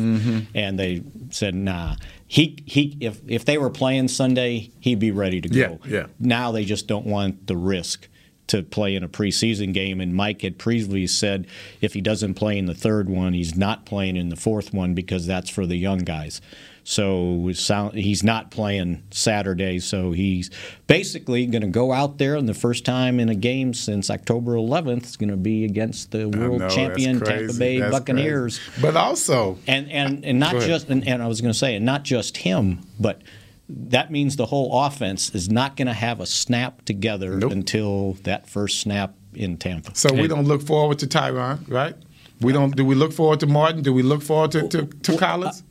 and 0.54 0.80
they 0.80 1.04
said, 1.32 1.56
"Nah." 1.56 1.96
He 2.28 2.62
he. 2.66 2.98
If 3.00 3.22
if 3.28 3.46
they 3.46 3.58
were 3.58 3.70
playing 3.70 4.10
Sunday, 4.10 4.72
he'd 4.80 5.00
be 5.00 5.12
ready 5.12 5.42
to 5.42 5.50
go. 5.50 5.80
Yeah, 5.86 5.92
yeah. 5.92 6.06
Now 6.20 6.52
they 6.52 6.66
just 6.66 6.86
don't 6.86 7.06
want 7.06 7.48
the 7.48 7.58
risk 7.58 8.08
to 8.48 8.64
play 8.64 8.96
in 8.96 9.04
a 9.04 9.10
preseason 9.10 9.74
game. 9.74 10.02
And 10.02 10.14
Mike 10.14 10.42
had 10.42 10.58
previously 10.58 11.08
said 11.08 11.48
if 11.82 11.94
he 11.94 12.02
doesn't 12.02 12.34
play 12.36 12.58
in 12.58 12.66
the 12.66 12.74
third 12.74 13.10
one, 13.10 13.34
he's 13.34 13.56
not 13.56 13.86
playing 13.86 14.16
in 14.16 14.30
the 14.30 14.36
fourth 14.36 14.74
one 14.74 14.94
because 14.94 15.26
that's 15.26 15.50
for 15.50 15.66
the 15.66 15.76
young 15.76 16.00
guys. 16.00 16.42
So 16.90 17.52
he's 17.94 18.24
not 18.24 18.50
playing 18.50 19.04
Saturday. 19.12 19.80
So 19.80 20.14
he's 20.14 20.50
basically 20.88 21.46
going 21.46 21.64
to 21.64 21.68
go 21.68 21.92
out 21.92 22.18
there, 22.18 22.36
and 22.36 22.48
the 22.48 22.54
first 22.54 22.86
time 22.86 23.20
in 23.20 23.28
a 23.28 23.36
game 23.36 23.74
since 23.74 24.10
October 24.10 24.54
11th 24.54 25.04
is 25.04 25.18
going 25.18 25.30
to 25.30 25.36
be 25.36 25.66
against 25.66 26.12
the 26.12 26.30
world 26.30 26.62
know, 26.62 26.70
champion 26.70 27.20
Tampa. 27.20 27.52
Bay 27.56 27.80
That's 27.80 27.92
Buccaneers. 27.92 28.60
crazy. 28.60 28.82
But 28.82 28.96
also, 28.96 29.58
And 29.68 29.92
and 29.92 30.24
and 30.24 30.40
not 30.40 30.62
just 30.62 30.88
and, 30.88 31.06
and 31.06 31.22
I 31.22 31.28
was 31.28 31.42
going 31.42 31.52
to 31.52 31.60
say, 31.60 31.76
and 31.76 31.86
not 31.86 32.04
just 32.04 32.38
him, 32.38 32.80
but 32.98 33.22
that 33.68 34.10
means 34.10 34.38
the 34.38 34.46
whole 34.46 34.86
offense 34.86 35.36
is 35.36 35.50
not 35.50 35.76
going 35.76 35.88
to 35.88 35.94
have 35.94 36.22
a 36.22 36.26
snap 36.26 36.86
together 36.86 37.36
Nope. 37.36 37.52
until 37.52 38.14
that 38.24 38.48
first 38.48 38.80
snap 38.80 39.14
in 39.34 39.58
Tampa. 39.58 39.94
so 39.94 40.14
we 40.14 40.30
don't 40.30 40.46
look 40.46 40.62
forward 40.62 41.00
to 41.00 41.08
Tyron, 41.08 41.70
right? 41.70 41.96
We 42.40 42.54
don't. 42.54 42.74
Do 42.78 42.86
we 42.86 42.96
look 42.96 43.12
forward 43.12 43.42
to 43.42 43.48
Martin? 43.48 43.82
Do 43.82 43.92
we 43.92 44.04
look 44.04 44.22
forward 44.22 44.52
to 44.52 44.70
to, 44.70 44.86
to 44.86 45.16
uh, 45.16 45.18
Collins? 45.18 45.64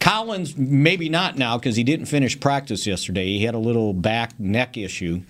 Collins, 0.00 0.56
maybe 0.56 1.08
not 1.08 1.36
now 1.36 1.58
because 1.58 1.76
he 1.76 1.84
didn't 1.84 2.06
finish 2.06 2.38
practice 2.38 2.86
yesterday. 2.86 3.26
He 3.26 3.44
had 3.44 3.54
a 3.54 3.58
little 3.58 3.92
back 3.92 4.38
neck 4.38 4.76
issue. 4.76 5.22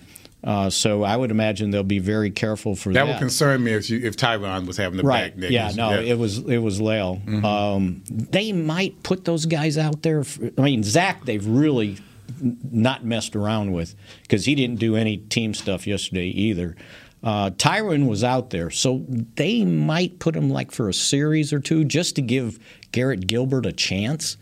Uh, 0.43 0.69
so 0.69 1.03
I 1.03 1.17
would 1.17 1.31
imagine 1.31 1.71
they'll 1.71 1.83
be 1.83 1.99
very 1.99 2.29
careful 2.29 2.75
for 2.75 2.93
that. 2.93 3.05
That 3.05 3.07
would 3.07 3.19
concern 3.19 3.63
me 3.63 3.73
if 3.73 3.89
you, 3.89 3.99
if 3.99 4.15
Tyron 4.15 4.67
was 4.67 4.77
having 4.77 4.97
the 4.97 5.03
right. 5.03 5.31
back 5.31 5.37
neck. 5.37 5.51
Yeah, 5.51 5.71
no, 5.75 5.99
it 5.99 6.17
was 6.17 6.37
it 6.37 6.59
was 6.59 6.79
La'el. 6.79 7.23
Mm-hmm. 7.25 7.45
Um, 7.45 8.03
they 8.07 8.53
might 8.53 9.01
put 9.03 9.25
those 9.25 9.45
guys 9.45 9.77
out 9.77 10.03
there. 10.03 10.23
For, 10.23 10.51
I 10.57 10.61
mean, 10.61 10.83
Zach, 10.83 11.25
they've 11.25 11.45
really 11.45 11.97
not 12.39 13.03
messed 13.03 13.35
around 13.35 13.71
with 13.71 13.95
because 14.21 14.45
he 14.45 14.53
didn't 14.53 14.79
do 14.79 14.95
any 14.95 15.17
team 15.17 15.53
stuff 15.53 15.87
yesterday 15.87 16.27
either. 16.27 16.75
Uh, 17.23 17.49
Tyron 17.49 18.07
was 18.07 18.23
out 18.23 18.51
there, 18.51 18.69
so 18.69 19.05
they 19.35 19.65
might 19.65 20.19
put 20.19 20.35
him 20.35 20.49
like 20.51 20.71
for 20.71 20.87
a 20.87 20.93
series 20.93 21.51
or 21.51 21.59
two 21.59 21.83
just 21.83 22.15
to 22.15 22.21
give 22.21 22.59
Garrett 22.91 23.25
Gilbert 23.25 23.65
a 23.65 23.71
chance 23.71 24.37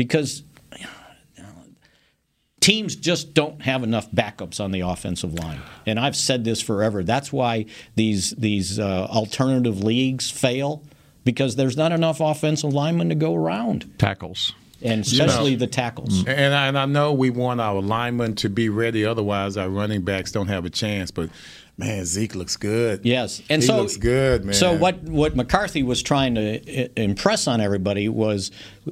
because 0.00 0.44
teams 2.60 2.96
just 2.96 3.34
don't 3.34 3.60
have 3.60 3.82
enough 3.82 4.10
backups 4.12 4.58
on 4.58 4.70
the 4.70 4.80
offensive 4.80 5.34
line. 5.34 5.60
And 5.84 6.00
I've 6.00 6.16
said 6.16 6.42
this 6.42 6.62
forever. 6.62 7.04
That's 7.04 7.30
why 7.30 7.66
these 7.96 8.30
these 8.30 8.78
uh, 8.78 9.08
alternative 9.10 9.84
leagues 9.84 10.30
fail 10.30 10.82
because 11.22 11.56
there's 11.56 11.76
not 11.76 11.92
enough 11.92 12.18
offensive 12.20 12.72
linemen 12.72 13.10
to 13.10 13.14
go 13.14 13.34
around, 13.34 13.92
Tackles. 13.98 14.54
and 14.80 15.06
You 15.06 15.18
know, 15.18 15.26
especially 15.26 15.56
the 15.56 15.66
tackles. 15.66 16.24
And 16.26 16.54
I, 16.54 16.68
and 16.68 16.78
I 16.78 16.86
know 16.86 17.12
we 17.12 17.28
want 17.28 17.60
our 17.60 17.82
linemen 17.82 18.36
to 18.36 18.48
be 18.48 18.70
ready, 18.70 19.04
otherwise 19.04 19.58
our 19.58 19.68
running 19.68 20.00
backs 20.00 20.32
don't 20.32 20.48
have 20.48 20.64
a 20.64 20.70
chance. 20.70 21.10
But 21.10 21.28
man, 21.80 22.04
Zeke 22.04 22.34
looks 22.34 22.56
good. 22.56 23.00
Yes, 23.04 23.42
and 23.48 23.62
he 23.62 23.66
so 23.66 23.78
looks 23.78 23.96
good, 23.96 24.44
man. 24.44 24.54
So 24.54 24.76
what 24.76 25.02
what 25.02 25.34
McCarthy 25.34 25.82
was 25.82 26.02
trying 26.02 26.34
to 26.36 27.00
impress 27.02 27.48
on 27.48 27.60
everybody 27.60 28.08
was 28.08 28.50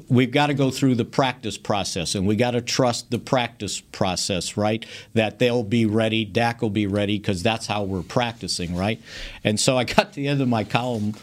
we've 0.09 0.31
got 0.31 0.47
to 0.47 0.55
go 0.55 0.71
through 0.71 0.95
the 0.95 1.05
practice 1.05 1.59
process, 1.59 2.15
and 2.15 2.27
we 2.27 2.35
got 2.35 2.53
to 2.53 2.63
trust 2.63 3.11
the 3.11 3.19
practice 3.19 3.81
process, 3.81 4.57
right? 4.57 4.85
That 5.15 5.39
they'll 5.39 5.63
be 5.63 5.87
ready, 5.87 6.25
Dak 6.25 6.63
will 6.63 6.71
be 6.71 6.87
ready, 6.87 7.19
because 7.19 7.43
that's 7.43 7.67
how 7.67 7.85
we're 7.85 8.03
practicing, 8.03 8.75
right? 8.75 9.01
And 9.45 9.61
so 9.61 9.77
I 9.77 9.85
got 9.85 10.13
to 10.13 10.17
the 10.17 10.29
end 10.29 10.41
of 10.41 10.49
my 10.49 10.65
column 10.65 11.15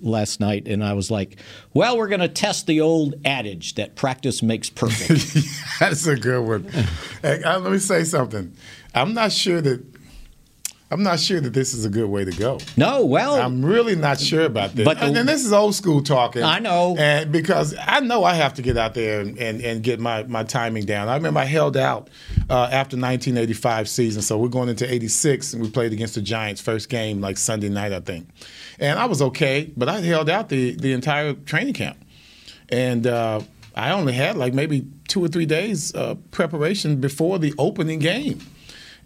last 0.00 0.40
night, 0.40 0.66
and 0.66 0.82
I 0.82 0.94
was 0.94 1.10
like, 1.10 1.36
well, 1.74 1.98
we're 1.98 2.08
going 2.08 2.20
to 2.20 2.28
test 2.28 2.66
the 2.66 2.80
old 2.80 3.14
adage 3.24 3.74
that 3.74 3.94
practice 3.94 4.42
makes 4.42 4.70
perfect. 4.70 5.46
That's 5.80 6.06
a 6.06 6.16
good 6.16 6.46
one. 6.46 6.64
Hey, 7.22 7.42
uh, 7.42 7.60
let 7.60 7.72
me 7.72 7.78
say 7.78 8.04
something. 8.04 8.54
I'm 8.94 9.14
not 9.14 9.32
sure 9.32 9.60
that 9.60 9.99
I'm 10.92 11.04
not 11.04 11.20
sure 11.20 11.40
that 11.40 11.52
this 11.52 11.72
is 11.72 11.84
a 11.84 11.88
good 11.88 12.08
way 12.08 12.24
to 12.24 12.32
go. 12.32 12.58
No, 12.76 13.06
well, 13.06 13.36
I'm 13.40 13.64
really 13.64 13.94
not 13.94 14.18
sure 14.18 14.44
about 14.44 14.74
this. 14.74 14.84
But 14.84 14.98
the- 14.98 15.06
and, 15.06 15.28
this 15.28 15.44
is 15.44 15.52
old 15.52 15.76
school 15.76 16.02
talking. 16.02 16.42
I 16.42 16.58
know. 16.58 16.96
and 16.98 17.30
because 17.30 17.76
I 17.78 18.00
know 18.00 18.24
I 18.24 18.34
have 18.34 18.54
to 18.54 18.62
get 18.62 18.76
out 18.76 18.94
there 18.94 19.20
and, 19.20 19.38
and, 19.38 19.60
and 19.60 19.82
get 19.84 20.00
my, 20.00 20.24
my 20.24 20.42
timing 20.42 20.86
down. 20.86 21.08
I 21.08 21.14
remember 21.14 21.38
I 21.38 21.44
held 21.44 21.76
out 21.76 22.10
uh, 22.48 22.64
after 22.72 22.96
1985 22.96 23.88
season, 23.88 24.22
so 24.22 24.36
we're 24.36 24.48
going 24.48 24.68
into 24.68 24.92
86, 24.92 25.52
and 25.52 25.62
we 25.62 25.70
played 25.70 25.92
against 25.92 26.16
the 26.16 26.22
Giants 26.22 26.60
first 26.60 26.88
game 26.88 27.20
like 27.20 27.38
Sunday 27.38 27.68
night, 27.68 27.92
I 27.92 28.00
think, 28.00 28.28
and 28.80 28.98
I 28.98 29.06
was 29.06 29.22
okay, 29.22 29.72
but 29.76 29.88
I 29.88 30.00
held 30.00 30.28
out 30.28 30.48
the 30.48 30.74
the 30.74 30.92
entire 30.92 31.34
training 31.34 31.74
camp, 31.74 31.98
and. 32.68 33.06
Uh, 33.06 33.40
I 33.72 33.92
only 33.92 34.12
had 34.12 34.36
like 34.36 34.52
maybe 34.52 34.86
two 35.06 35.24
or 35.24 35.28
three 35.28 35.46
days 35.46 35.94
uh, 35.94 36.16
preparation 36.32 37.00
before 37.00 37.38
the 37.38 37.54
opening 37.56 38.00
game. 38.00 38.40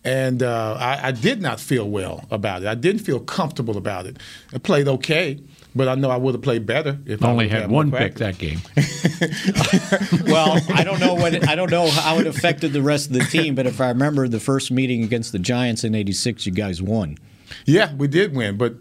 And 0.05 0.43
uh, 0.43 0.77
I, 0.79 1.09
I 1.09 1.13
did 1.13 1.41
not 1.41 1.61
feel 1.61 1.89
well 1.89 2.27
about 2.31 2.63
it. 2.63 2.69
I 2.69 2.75
didn't 2.75 3.01
feel 3.01 3.21
comfortable 3.21 3.79
about 3.79 4.05
it. 4.05 4.19
I 4.53 4.59
played 4.59 4.87
okay, 4.87 5.41
but 5.75 5.89
I 5.89 5.95
know 5.95 6.11
I 6.11 6.19
would 6.19 6.35
have 6.35 6.43
played 6.43 6.67
better 6.67 6.99
if 7.07 7.25
I 7.25 7.31
Only 7.31 7.47
would've 7.47 7.61
had 7.63 7.71
more 7.71 7.77
one 7.79 7.91
pick 7.91 8.17
that 8.17 8.37
game. 8.37 8.61
well, 10.31 10.61
I 10.75 10.85
don't 10.85 11.01
know 11.01 11.15
what 11.15 11.49
I 11.49 11.55
don't 11.55 11.71
know 11.71 11.89
how 11.89 12.19
it 12.19 12.27
affected 12.27 12.75
the 12.75 12.83
rest 12.83 13.07
of 13.07 13.15
the 13.15 13.25
team, 13.25 13.55
but 13.55 13.67
if 13.67 13.81
I 13.81 13.89
remember 13.89 14.29
the 14.29 14.41
first 14.41 14.71
meeting 14.71 15.03
against 15.05 15.33
the 15.33 15.39
Giants 15.39 15.85
in 15.85 15.95
'86, 15.95 16.45
you 16.45 16.53
guys 16.53 16.83
won. 16.83 17.17
Yeah, 17.65 17.95
we 17.95 18.07
did 18.07 18.37
win, 18.37 18.59
but 18.59 18.75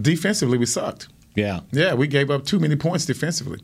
defensively 0.00 0.56
we 0.56 0.66
sucked. 0.66 1.08
Yeah. 1.34 1.60
Yeah, 1.70 1.94
we 1.94 2.06
gave 2.06 2.30
up 2.30 2.44
too 2.44 2.58
many 2.58 2.76
points 2.76 3.04
defensively. 3.04 3.60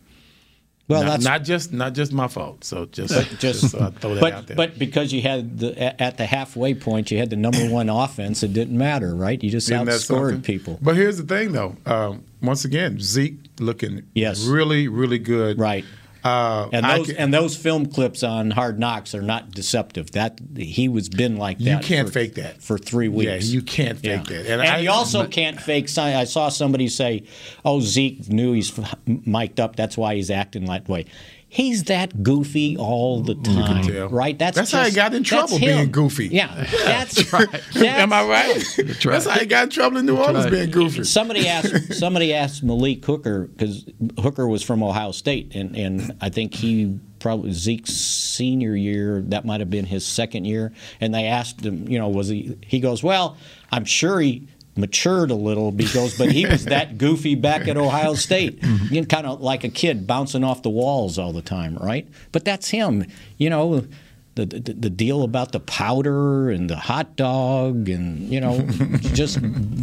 Well, 0.88 1.02
not, 1.04 1.10
that's 1.10 1.24
not 1.24 1.44
just 1.44 1.72
not 1.72 1.92
just 1.94 2.12
my 2.14 2.28
fault. 2.28 2.64
So 2.64 2.86
just 2.86 3.14
But 3.14 3.28
just, 3.38 3.40
just 3.62 3.70
so 3.72 3.78
I 3.78 3.90
throw 3.90 4.14
that 4.14 4.20
but 4.20 4.32
out 4.32 4.46
there. 4.46 4.56
but 4.56 4.78
because 4.78 5.12
you 5.12 5.20
had 5.22 5.58
the 5.58 5.78
at- 5.82 6.00
at 6.00 6.16
the 6.16 6.24
halfway 6.26 6.72
point, 6.74 7.10
you 7.10 7.18
had 7.18 7.28
the 7.28 7.36
number 7.36 7.58
one 7.68 7.88
offense. 7.90 8.42
It 8.42 8.54
didn't 8.54 8.76
matter, 8.78 9.14
right? 9.14 9.42
You 9.42 9.50
just 9.50 9.70
Isn't 9.70 9.84
that 9.84 9.92
outscored 9.94 10.42
people. 10.44 10.78
But 10.80 10.96
here's 10.96 11.18
the 11.18 11.24
thing, 11.24 11.52
though. 11.52 11.76
Um, 11.84 12.24
once 12.40 12.64
again, 12.64 12.98
Zeke 13.00 13.38
looking 13.60 14.02
Yes. 14.14 14.44
really, 14.46 14.88
really 14.88 15.18
good. 15.18 15.58
Right. 15.58 15.84
Uh, 16.28 16.68
And 16.72 16.84
those 16.86 17.06
can- 17.06 17.16
and 17.16 17.34
those 17.34 17.56
film 17.56 17.86
clips 17.86 18.22
on 18.22 18.50
Hard 18.50 18.78
Knocks 18.78 19.14
are 19.14 19.22
not 19.22 19.50
deceptive. 19.52 20.10
That 20.12 20.38
he 20.56 20.88
was 20.88 21.08
been 21.08 21.36
like 21.36 21.58
that. 21.58 21.64
You 21.64 21.78
can't 21.78 22.08
for, 22.08 22.14
fake 22.14 22.34
that. 22.34 22.62
for 22.62 22.78
three 22.78 23.08
weeks. 23.08 23.46
Yeah, 23.46 23.54
you 23.54 23.62
can't 23.62 23.98
fake 23.98 24.24
that. 24.24 24.46
And, 24.46 24.60
And 24.60 24.62
I- 24.62 24.78
you 24.78 24.90
also 24.90 25.22
but- 25.22 25.30
can't 25.30 25.60
fake. 25.60 25.88
I 25.98 26.24
saw 26.24 26.48
somebody 26.48 26.88
say, 26.88 27.22
"Oh, 27.64 27.80
Zeke 27.80 28.28
knew 28.28 28.52
he's 28.52 28.72
mic'd 29.06 29.60
up. 29.60 29.76
That's 29.76 29.96
why 29.96 30.16
he's 30.16 30.30
acting 30.30 30.66
that 30.66 30.88
way." 30.88 31.06
He's 31.50 31.84
that 31.84 32.22
goofy 32.22 32.76
all 32.76 33.22
the 33.22 33.34
time, 33.34 34.10
right? 34.10 34.38
That's 34.38 34.54
That's 34.56 34.70
how 34.70 34.80
he 34.80 34.86
just- 34.86 34.96
got 34.96 35.14
in 35.14 35.22
trouble, 35.24 35.58
being 35.58 35.90
goofy. 35.90 36.28
Yeah, 36.28 36.52
that's, 36.84 37.30
that's 37.30 37.76
Am 37.76 38.12
I 38.12 38.24
right? 38.24 38.64
That's, 39.02 39.26
how 39.26 39.38
he 39.38 39.46
got 39.46 39.64
in 39.64 39.70
trouble 39.70 39.96
in 39.96 40.04
New 40.04 40.18
Orleans 40.18 40.44
right. 40.44 40.50
being 40.50 40.70
goofy. 40.70 41.04
Somebody 41.04 41.48
asked 41.48 41.94
somebody 41.94 42.34
asked 42.34 42.62
Malik 42.62 43.02
Hooker 43.04 43.46
because 43.46 43.86
Hooker 44.18 44.46
was 44.46 44.62
from 44.62 44.82
Ohio 44.82 45.10
State, 45.12 45.54
and, 45.54 45.74
and 45.74 46.16
I 46.20 46.28
think 46.28 46.52
he 46.54 46.98
probably 47.18 47.52
Zeke's 47.52 47.94
senior 47.94 48.76
year 48.76 49.22
that 49.28 49.44
might 49.46 49.60
have 49.60 49.70
been 49.70 49.86
his 49.86 50.04
second 50.06 50.44
year, 50.44 50.72
and 51.00 51.14
they 51.14 51.24
asked 51.26 51.64
him, 51.64 51.88
you 51.88 51.98
know, 51.98 52.08
was 52.08 52.28
he? 52.28 52.58
He 52.62 52.78
goes, 52.80 53.02
well, 53.02 53.38
I'm 53.72 53.86
sure 53.86 54.20
he 54.20 54.48
matured 54.78 55.30
a 55.30 55.34
little 55.34 55.72
because 55.72 56.16
but 56.16 56.30
he 56.30 56.46
was 56.46 56.64
that 56.66 56.96
goofy 56.96 57.34
back 57.34 57.68
at 57.68 57.76
Ohio 57.76 58.14
State. 58.14 58.60
Mm-hmm. 58.68 58.94
You 58.94 59.00
know, 59.00 59.06
kind 59.06 59.26
of 59.26 59.40
like 59.40 59.64
a 59.64 59.68
kid 59.68 60.06
bouncing 60.06 60.44
off 60.44 60.62
the 60.62 60.70
walls 60.70 61.18
all 61.18 61.32
the 61.32 61.42
time 61.42 61.76
right? 61.76 62.06
But 62.32 62.44
that's 62.44 62.68
him. 62.68 63.06
You 63.38 63.50
know 63.50 63.86
the, 64.34 64.46
the, 64.46 64.72
the 64.72 64.90
deal 64.90 65.22
about 65.22 65.52
the 65.52 65.60
powder 65.60 66.50
and 66.50 66.70
the 66.70 66.76
hot 66.76 67.16
dog 67.16 67.88
and 67.88 68.30
you 68.30 68.40
know 68.40 68.60
just 69.00 69.40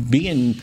being 0.09 0.55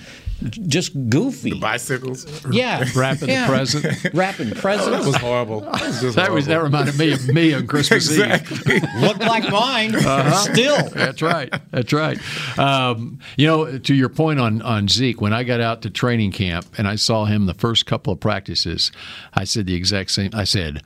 just 0.51 0.93
goofy 1.09 1.51
The 1.51 1.59
Bicycles. 1.61 2.45
yeah 2.51 2.85
Wrapping 2.97 3.29
the 3.29 3.45
present. 3.47 4.15
wrapping 4.15 4.51
presents 4.53 4.91
That 4.91 5.07
was 5.07 5.17
horrible. 5.17 5.61
That 5.61 5.81
was, 5.81 6.01
just 6.01 6.17
That 6.17 6.33
was 6.33 6.47
that 6.47 6.63
reminded 6.63 6.99
me 6.99 7.13
of 7.13 7.29
me 7.29 7.55
on 7.55 7.67
Christmas 7.67 8.11
Eve. 8.11 8.51
looked 9.01 9.21
like 9.21 9.51
mine 9.51 9.93
still 9.93 10.89
That's 10.91 11.23
right. 11.23 11.53
That's 11.71 11.93
right. 11.93 12.19
Um, 12.59 13.19
you 13.37 13.47
know, 13.47 13.79
to 13.79 13.95
your 13.95 14.09
point 14.09 14.41
on 14.41 14.63
on 14.63 14.89
Zeke, 14.89 15.21
when 15.21 15.33
I 15.33 15.45
got 15.45 15.61
out 15.61 15.83
to 15.83 15.91
training 15.91 16.33
camp 16.33 16.67
and 16.79 16.87
I 16.89 16.97
saw 16.97 17.25
him 17.25 17.47
the 17.47 17.55
first 17.55 17.87
couple 17.87 18.13
of 18.13 18.21
practices, 18.21 18.93
I 19.35 19.45
said 19.45 19.67
the 19.67 19.75
exact 19.75 20.11
same. 20.11 20.31
I 20.35 20.45
said. 20.45 20.83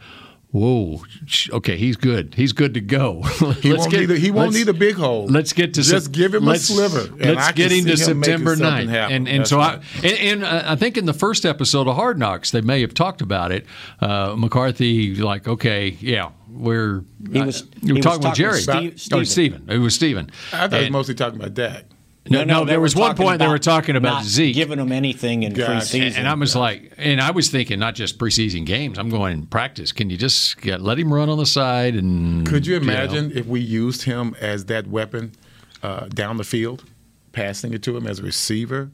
Whoa! 0.59 1.03
Okay, 1.51 1.77
he's 1.77 1.97
good. 1.97 2.35
He's 2.35 2.53
good 2.53 2.73
to 2.75 2.81
go. 2.81 3.23
He 3.61 3.73
won't, 3.75 3.93
need, 3.93 4.11
a, 4.11 4.17
he 4.17 4.31
won't 4.31 4.53
let's- 4.53 4.57
need 4.57 4.69
a 4.69 4.73
big 4.79 4.95
hole. 4.97 5.27
Let's 5.27 5.53
get 5.53 5.75
to 5.75 5.83
just 5.83 6.07
Sep- 6.07 6.13
give 6.15 6.35
him 6.35 6.45
let's- 6.45 6.71
a 6.71 6.73
sliver. 6.73 7.01
and 7.21 7.37
Let's 7.37 7.53
get 7.53 7.73
into 7.73 7.91
him 7.91 8.21
making 8.21 8.33
September 8.39 8.57
something 8.57 8.89
9th. 8.89 9.11
And, 9.11 9.29
and 9.29 9.41
That's 9.41 9.51
so 9.51 9.59
right. 9.59 9.81
I 10.03 10.07
and, 10.07 10.19
and 10.19 10.45
uh, 10.45 10.63
I 10.73 10.77
think 10.77 10.97
in 10.97 11.05
the 11.05 11.13
first 11.13 11.45
episode 11.45 11.89
of 11.89 11.97
Hard 11.97 12.19
Knocks 12.19 12.51
they 12.53 12.61
may 12.63 12.81
have 12.81 12.95
talked 12.95 13.21
about 13.21 13.53
it. 13.53 13.67
Uh, 14.01 14.35
McCarthy 14.37 15.17
like, 15.17 15.47
okay, 15.47 15.97
yeah, 16.01 16.31
we're 16.49 17.05
He 17.31 17.41
was- 17.43 17.63
uh, 17.63 17.67
he 17.83 17.87
you 17.89 17.95
were 17.95 17.99
was 17.99 18.05
talking 18.05 18.29
with 18.29 18.37
Jerry. 18.37 18.61
Steve- 18.61 18.93
Oh, 19.13 19.23
Steven. 19.23 19.27
Stephen. 19.27 19.71
It 19.71 19.79
was 19.79 19.95
Stephen. 19.95 20.31
I 20.53 20.69
thought 20.69 20.73
he 20.79 20.81
was 20.85 20.91
mostly 20.91 21.15
talking 21.15 21.39
about 21.39 21.53
Dak. 21.55 21.85
No, 22.31 22.45
no, 22.45 22.65
they 22.65 22.73
there 22.73 22.81
was 22.81 22.95
one 22.97 23.15
point 23.17 23.39
they 23.39 23.49
were 23.49 23.59
talking 23.59 23.97
about 23.97 24.15
not 24.15 24.25
Zeke. 24.25 24.55
giving 24.55 24.79
him 24.79 24.93
anything 24.93 25.43
in 25.43 25.53
Gotcha. 25.53 25.73
preseason 25.73 26.17
and 26.19 26.29
I 26.29 26.35
was 26.35 26.55
like, 26.57 26.93
and 26.97 27.21
I 27.21 27.31
was 27.31 27.49
thinking, 27.49 27.79
not 27.79 27.95
just 27.95 28.19
preseason 28.19 28.65
games. 28.67 28.99
I'm 28.99 29.09
going 29.09 29.33
in 29.33 29.47
practice. 29.47 29.93
Can 29.93 30.11
you 30.11 30.17
just 30.17 30.61
get, 30.61 30.81
let 30.81 30.99
him 30.99 31.13
run 31.13 31.29
on 31.29 31.39
the 31.39 31.47
side? 31.47 31.95
And 31.95 32.47
Could 32.47 32.67
you 32.67 32.79
know. 32.79 32.83
imagine 32.83 33.33
if 33.37 33.47
we 33.47 33.61
used 33.61 34.03
him 34.03 34.35
as 34.41 34.67
that 34.67 34.87
weapon 34.87 35.33
uh, 35.83 36.07
down 36.09 36.37
the 36.37 36.45
field, 36.45 36.85
passing 37.33 37.73
it 37.75 37.83
to 37.85 37.97
him 37.97 38.07
as 38.07 38.19
a 38.19 38.23
receiver? 38.23 38.91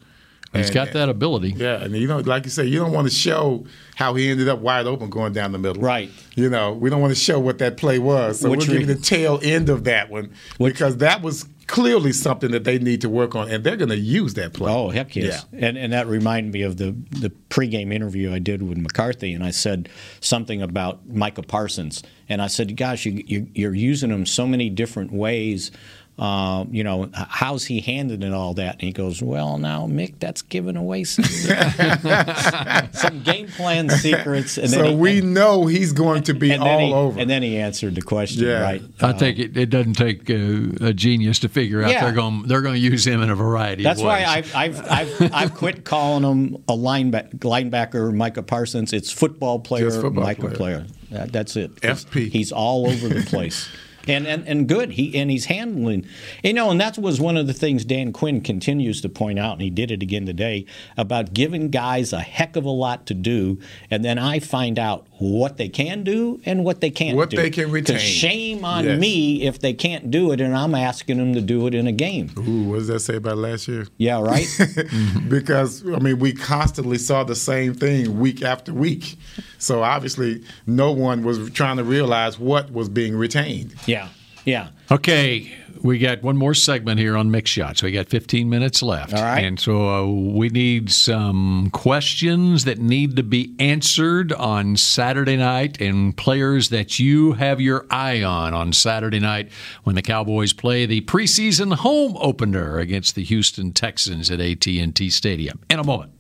He's 0.52 0.66
And- 0.66 0.74
got 0.74 0.92
that 0.92 1.08
ability. 1.08 1.54
Yeah, 1.56 1.82
and 1.82 1.94
you 1.96 2.06
know, 2.06 2.18
like 2.18 2.44
you 2.44 2.50
say, 2.50 2.66
you 2.66 2.78
don't 2.78 2.92
want 2.92 3.08
to 3.08 3.14
show 3.14 3.64
how 3.94 4.12
he 4.14 4.28
ended 4.28 4.50
up 4.50 4.58
wide 4.58 4.86
open 4.86 5.08
going 5.08 5.32
down 5.32 5.52
the 5.52 5.58
middle. 5.58 5.80
Right. 5.82 6.10
You 6.34 6.50
know, 6.50 6.74
we 6.74 6.90
don't 6.90 7.00
want 7.00 7.10
to 7.14 7.18
show 7.18 7.40
what 7.40 7.56
that 7.60 7.78
play 7.78 7.98
was. 7.98 8.40
So 8.40 8.50
Which 8.50 8.58
we'll 8.58 8.66
give 8.66 8.74
re- 8.74 8.80
you 8.82 8.86
the 8.94 9.00
tail 9.00 9.40
end 9.42 9.70
of 9.70 9.84
that 9.84 10.10
one 10.10 10.34
because 10.58 10.98
that 10.98 11.22
was 11.22 11.46
clearly 11.66 12.12
something 12.12 12.50
that 12.50 12.64
they 12.64 12.78
need 12.78 13.00
to 13.02 13.08
work 13.08 13.34
on, 13.34 13.50
and 13.50 13.64
they're 13.64 13.76
going 13.76 13.88
to 13.88 13.96
use 13.96 14.34
that 14.34 14.52
play. 14.52 14.72
Oh 14.72 14.90
heck 14.90 15.16
yes! 15.16 15.46
And 15.52 15.76
and 15.76 15.92
that 15.92 16.06
reminded 16.06 16.52
me 16.52 16.62
of 16.62 16.76
the 16.76 16.94
the 17.10 17.30
pregame 17.50 17.92
interview 17.92 18.32
I 18.32 18.38
did 18.38 18.62
with 18.62 18.78
McCarthy, 18.78 19.32
and 19.32 19.44
I 19.44 19.50
said 19.50 19.88
something 20.20 20.62
about 20.62 21.08
Micah 21.08 21.42
Parsons, 21.42 22.02
and 22.28 22.42
I 22.42 22.46
said, 22.46 22.76
"Gosh, 22.76 23.06
you, 23.06 23.22
you 23.26 23.48
you're 23.54 23.74
using 23.74 24.10
him 24.10 24.26
so 24.26 24.46
many 24.46 24.70
different 24.70 25.12
ways." 25.12 25.70
Uh, 26.18 26.64
you 26.70 26.84
know, 26.84 27.10
how's 27.14 27.64
he 27.64 27.80
handling 27.80 28.34
all 28.34 28.52
that? 28.54 28.74
And 28.74 28.82
he 28.82 28.92
goes, 28.92 29.22
well, 29.22 29.56
now, 29.56 29.86
Mick, 29.86 30.18
that's 30.18 30.42
giving 30.42 30.76
away 30.76 31.04
some, 31.04 31.24
some 32.92 33.22
game 33.22 33.48
plan 33.48 33.88
secrets. 33.88 34.58
And 34.58 34.70
so 34.70 34.84
he, 34.84 34.94
we 34.94 35.18
and, 35.20 35.32
know 35.32 35.66
he's 35.66 35.92
going 35.92 36.22
to 36.24 36.34
be 36.34 36.54
all 36.54 36.78
he, 36.78 36.92
over. 36.92 37.18
And 37.18 37.30
then 37.30 37.42
he 37.42 37.56
answered 37.56 37.94
the 37.94 38.02
question, 38.02 38.44
yeah. 38.44 38.60
right? 38.60 38.82
I 39.00 39.10
uh, 39.10 39.18
think 39.18 39.38
it, 39.38 39.56
it, 39.56 39.70
doesn't 39.70 39.94
take 39.94 40.28
a, 40.28 40.88
a, 40.88 40.92
genius 40.92 41.38
to 41.40 41.48
figure 41.48 41.82
out 41.82 41.90
yeah. 41.90 42.04
they're 42.04 42.12
going 42.12 42.46
they're 42.46 42.62
going 42.62 42.74
to 42.74 42.80
use 42.80 43.06
him 43.06 43.22
in 43.22 43.30
a 43.30 43.34
variety 43.34 43.82
that's 43.82 44.00
of 44.00 44.06
ways. 44.06 44.24
That's 44.26 44.54
why 44.54 44.60
I've, 44.60 44.78
I've, 44.78 45.22
I've, 45.22 45.34
I've, 45.34 45.54
quit 45.54 45.84
calling 45.84 46.24
him 46.24 46.62
a 46.68 46.74
linebacker, 46.74 47.38
linebacker 47.38 48.14
Micah 48.14 48.42
Parsons. 48.42 48.92
It's 48.92 49.10
football 49.10 49.60
player, 49.60 49.90
football 49.90 50.24
Micah 50.24 50.50
player. 50.50 50.86
player. 51.10 51.26
That's 51.26 51.56
it. 51.56 51.74
FP. 51.76 52.30
He's 52.30 52.52
all 52.52 52.86
over 52.86 53.08
the 53.08 53.22
place. 53.22 53.68
and, 54.08 54.26
and 54.26 54.46
and 54.46 54.68
good. 54.68 54.92
He 54.92 55.16
and 55.18 55.30
he's 55.30 55.46
handling, 55.46 56.06
you 56.42 56.52
know, 56.52 56.70
and 56.70 56.80
that 56.80 56.98
was 56.98 57.20
one 57.20 57.36
of 57.36 57.46
the 57.46 57.52
things 57.52 57.84
Dan 57.84 58.12
Quinn 58.12 58.40
continues 58.40 59.00
to 59.02 59.08
point 59.08 59.38
out, 59.38 59.54
and 59.54 59.62
he 59.62 59.70
did 59.70 59.90
it 59.90 60.02
again 60.02 60.26
today 60.26 60.66
about 60.96 61.34
giving 61.34 61.70
guys 61.70 62.12
a 62.12 62.20
heck 62.20 62.56
of 62.56 62.64
a 62.64 62.70
lot 62.70 63.06
to 63.06 63.14
do, 63.14 63.58
and 63.90 64.04
then 64.04 64.18
I 64.18 64.38
find 64.38 64.78
out 64.78 65.06
what 65.18 65.56
they 65.56 65.68
can 65.68 66.02
do 66.02 66.40
and 66.44 66.64
what 66.64 66.80
they 66.80 66.90
can't 66.90 67.16
what 67.16 67.30
do. 67.30 67.36
they 67.36 67.50
can 67.50 67.70
retain. 67.70 67.98
Shame 67.98 68.64
on 68.64 68.84
yes. 68.84 69.00
me 69.00 69.42
if 69.42 69.60
they 69.60 69.72
can't 69.72 70.10
do 70.10 70.32
it, 70.32 70.40
and 70.40 70.56
I'm 70.56 70.74
asking 70.74 71.18
them 71.18 71.34
to 71.34 71.40
do 71.40 71.66
it 71.66 71.74
in 71.74 71.86
a 71.86 71.92
game. 71.92 72.30
Ooh, 72.38 72.70
what 72.70 72.78
does 72.78 72.88
that 72.88 73.00
say 73.00 73.16
about 73.16 73.38
last 73.38 73.68
year? 73.68 73.86
Yeah, 73.98 74.20
right. 74.20 74.46
because 75.28 75.86
I 75.86 75.98
mean, 75.98 76.18
we 76.18 76.32
constantly 76.32 76.98
saw 76.98 77.24
the 77.24 77.36
same 77.36 77.74
thing 77.74 78.18
week 78.18 78.42
after 78.42 78.72
week. 78.72 79.16
So 79.62 79.82
obviously, 79.84 80.42
no 80.66 80.90
one 80.90 81.22
was 81.22 81.50
trying 81.50 81.76
to 81.76 81.84
realize 81.84 82.38
what 82.38 82.72
was 82.72 82.88
being 82.88 83.16
retained. 83.16 83.74
Yeah, 83.86 84.08
yeah. 84.44 84.70
Okay, 84.90 85.52
we 85.82 85.98
got 85.98 86.22
one 86.22 86.36
more 86.36 86.52
segment 86.52 86.98
here 86.98 87.16
on 87.16 87.30
Mick 87.30 87.46
Shots. 87.46 87.80
We 87.82 87.92
got 87.92 88.08
15 88.08 88.48
minutes 88.48 88.82
left. 88.82 89.14
All 89.14 89.22
right. 89.22 89.44
And 89.44 89.60
so 89.60 89.88
uh, 89.88 90.06
we 90.06 90.48
need 90.48 90.90
some 90.90 91.70
questions 91.72 92.64
that 92.64 92.78
need 92.78 93.14
to 93.16 93.22
be 93.22 93.54
answered 93.60 94.32
on 94.32 94.76
Saturday 94.76 95.36
night 95.36 95.80
and 95.80 96.16
players 96.16 96.70
that 96.70 96.98
you 96.98 97.34
have 97.34 97.60
your 97.60 97.86
eye 97.88 98.22
on 98.22 98.54
on 98.54 98.72
Saturday 98.72 99.20
night 99.20 99.50
when 99.84 99.94
the 99.94 100.02
Cowboys 100.02 100.52
play 100.52 100.86
the 100.86 101.02
preseason 101.02 101.74
home 101.74 102.16
opener 102.18 102.78
against 102.78 103.14
the 103.14 103.22
Houston 103.22 103.72
Texans 103.72 104.28
at 104.28 104.40
AT&T 104.40 105.10
Stadium. 105.10 105.60
In 105.70 105.78
a 105.78 105.84
moment. 105.84 106.12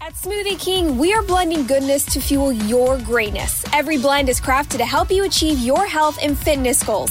At 0.00 0.14
Smoothie 0.14 0.58
King, 0.60 0.96
we 0.96 1.12
are 1.12 1.22
blending 1.22 1.66
goodness 1.66 2.04
to 2.06 2.20
fuel 2.20 2.52
your 2.52 2.98
greatness. 2.98 3.64
Every 3.72 3.98
blend 3.98 4.28
is 4.28 4.40
crafted 4.40 4.78
to 4.78 4.84
help 4.84 5.10
you 5.10 5.24
achieve 5.24 5.58
your 5.58 5.86
health 5.86 6.18
and 6.22 6.38
fitness 6.38 6.82
goals. 6.84 7.10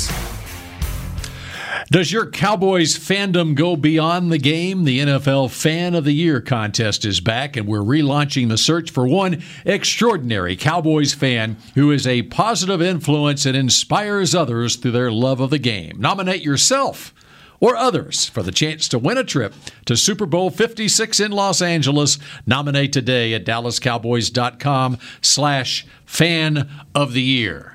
Does 1.91 2.09
your 2.09 2.27
Cowboys 2.27 2.97
fandom 2.97 3.53
go 3.53 3.75
beyond 3.75 4.31
the 4.31 4.37
game? 4.37 4.85
The 4.85 4.99
NFL 4.99 5.51
Fan 5.51 5.93
of 5.93 6.05
the 6.05 6.13
Year 6.13 6.39
contest 6.39 7.03
is 7.03 7.19
back, 7.19 7.57
and 7.57 7.67
we're 7.67 7.79
relaunching 7.79 8.47
the 8.47 8.57
search 8.57 8.89
for 8.89 9.05
one 9.05 9.43
extraordinary 9.65 10.55
Cowboys 10.55 11.13
fan 11.13 11.57
who 11.75 11.91
is 11.91 12.07
a 12.07 12.21
positive 12.21 12.81
influence 12.81 13.45
and 13.45 13.57
inspires 13.57 14.33
others 14.33 14.77
through 14.77 14.91
their 14.91 15.11
love 15.11 15.41
of 15.41 15.49
the 15.49 15.59
game. 15.59 15.99
Nominate 15.99 16.43
yourself 16.43 17.13
or 17.59 17.75
others 17.75 18.25
for 18.25 18.41
the 18.41 18.53
chance 18.53 18.87
to 18.87 18.97
win 18.97 19.17
a 19.17 19.23
trip 19.25 19.53
to 19.83 19.97
Super 19.97 20.25
Bowl 20.25 20.49
56 20.49 21.19
in 21.19 21.33
Los 21.33 21.61
Angeles. 21.61 22.17
Nominate 22.45 22.93
today 22.93 23.33
at 23.33 23.43
dallascowboys.com 23.45 24.97
slash 25.21 25.85
fan 26.05 26.69
of 26.95 27.11
the 27.11 27.21
year. 27.21 27.70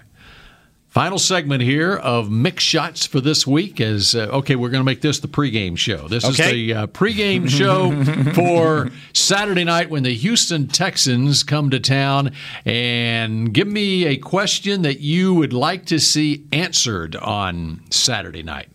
Final 0.97 1.18
segment 1.18 1.62
here 1.62 1.94
of 1.94 2.28
Mick 2.28 2.59
Shots 2.59 3.05
for 3.05 3.20
this 3.20 3.47
week 3.47 3.82
is 3.82 4.14
uh, 4.14 4.28
okay. 4.32 4.57
We're 4.57 4.70
going 4.70 4.80
to 4.80 4.86
make 4.86 5.03
this 5.03 5.18
the 5.18 5.28
pregame 5.28 5.76
show. 5.76 6.09
This 6.09 6.24
okay. 6.24 6.44
is 6.44 6.51
the 6.53 6.72
uh, 6.72 6.86
pregame 6.86 7.51
show 7.51 7.92
for 8.32 8.90
Saturday 9.12 9.64
night 9.64 9.90
when 9.90 10.05
the 10.05 10.14
Houston 10.14 10.68
Texans 10.68 11.42
come 11.42 11.68
to 11.68 11.80
town. 11.80 12.32
And 12.64 13.53
give 13.53 13.68
me 13.68 14.07
a 14.07 14.16
question 14.16 14.80
that 14.82 15.01
you 15.01 15.34
would 15.34 15.53
like 15.53 15.84
to 15.84 16.01
see 16.01 16.47
answered 16.51 17.14
on 17.14 17.82
Saturday 17.90 18.42
night. 18.42 18.70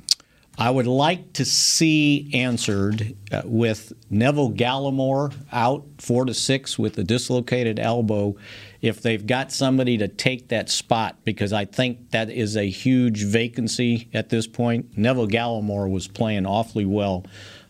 I 0.60 0.70
would 0.70 0.86
like 0.86 1.34
to 1.34 1.44
see 1.44 2.30
answered 2.36 3.16
uh, 3.32 3.42
with 3.46 3.94
Neville 4.12 4.52
Gallimore 4.52 5.34
out 5.52 5.86
four 5.98 6.26
to 6.26 6.36
six 6.36 6.78
with 6.78 7.00
a 7.00 7.04
dislocated 7.04 7.80
elbow 7.80 8.36
if 8.82 9.02
they've 9.02 9.26
got 9.26 9.52
somebody 9.52 9.98
to 9.98 10.08
take 10.08 10.48
that 10.50 10.70
spot, 10.70 11.18
because 11.24 11.54
I 11.54 11.66
think 11.66 12.12
that 12.12 12.30
is 12.30 12.58
a 12.58 12.70
huge 12.70 13.24
vacancy 13.24 14.10
at 14.14 14.30
this 14.30 14.48
point. 14.48 14.98
Neville 14.98 15.28
Gallimore 15.28 15.90
was 15.90 16.08
playing 16.08 16.46
awfully 16.46 16.86
well 16.86 17.26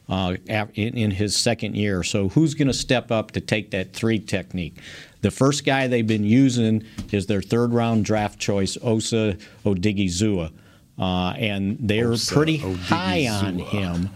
uh, 0.08 0.36
in, 0.48 0.96
in, 0.98 1.12
his 1.12 1.36
second 1.36 1.76
year. 1.76 2.04
So 2.04 2.30
who's 2.30 2.54
going 2.54 2.68
to 2.68 2.74
step 2.74 3.12
up 3.12 3.32
to 3.32 3.42
take 3.42 3.72
that 3.72 3.94
three 3.94 4.20
technique? 4.20 4.78
The 5.22 5.32
first 5.32 5.66
guy 5.66 5.88
they've 5.88 6.08
been 6.08 6.24
using 6.24 6.84
is 7.12 7.28
their 7.28 7.42
third 7.42 7.74
round 7.74 8.06
draft 8.06 8.40
choice, 8.40 8.78
Osa 8.82 9.38
Odighizuwa. 9.66 10.52
Uh, 10.98 11.32
and 11.32 11.78
they're 11.80 12.12
Osa 12.12 12.34
pretty 12.34 12.58
high 12.58 13.28
on 13.28 13.60
him. 13.60 14.10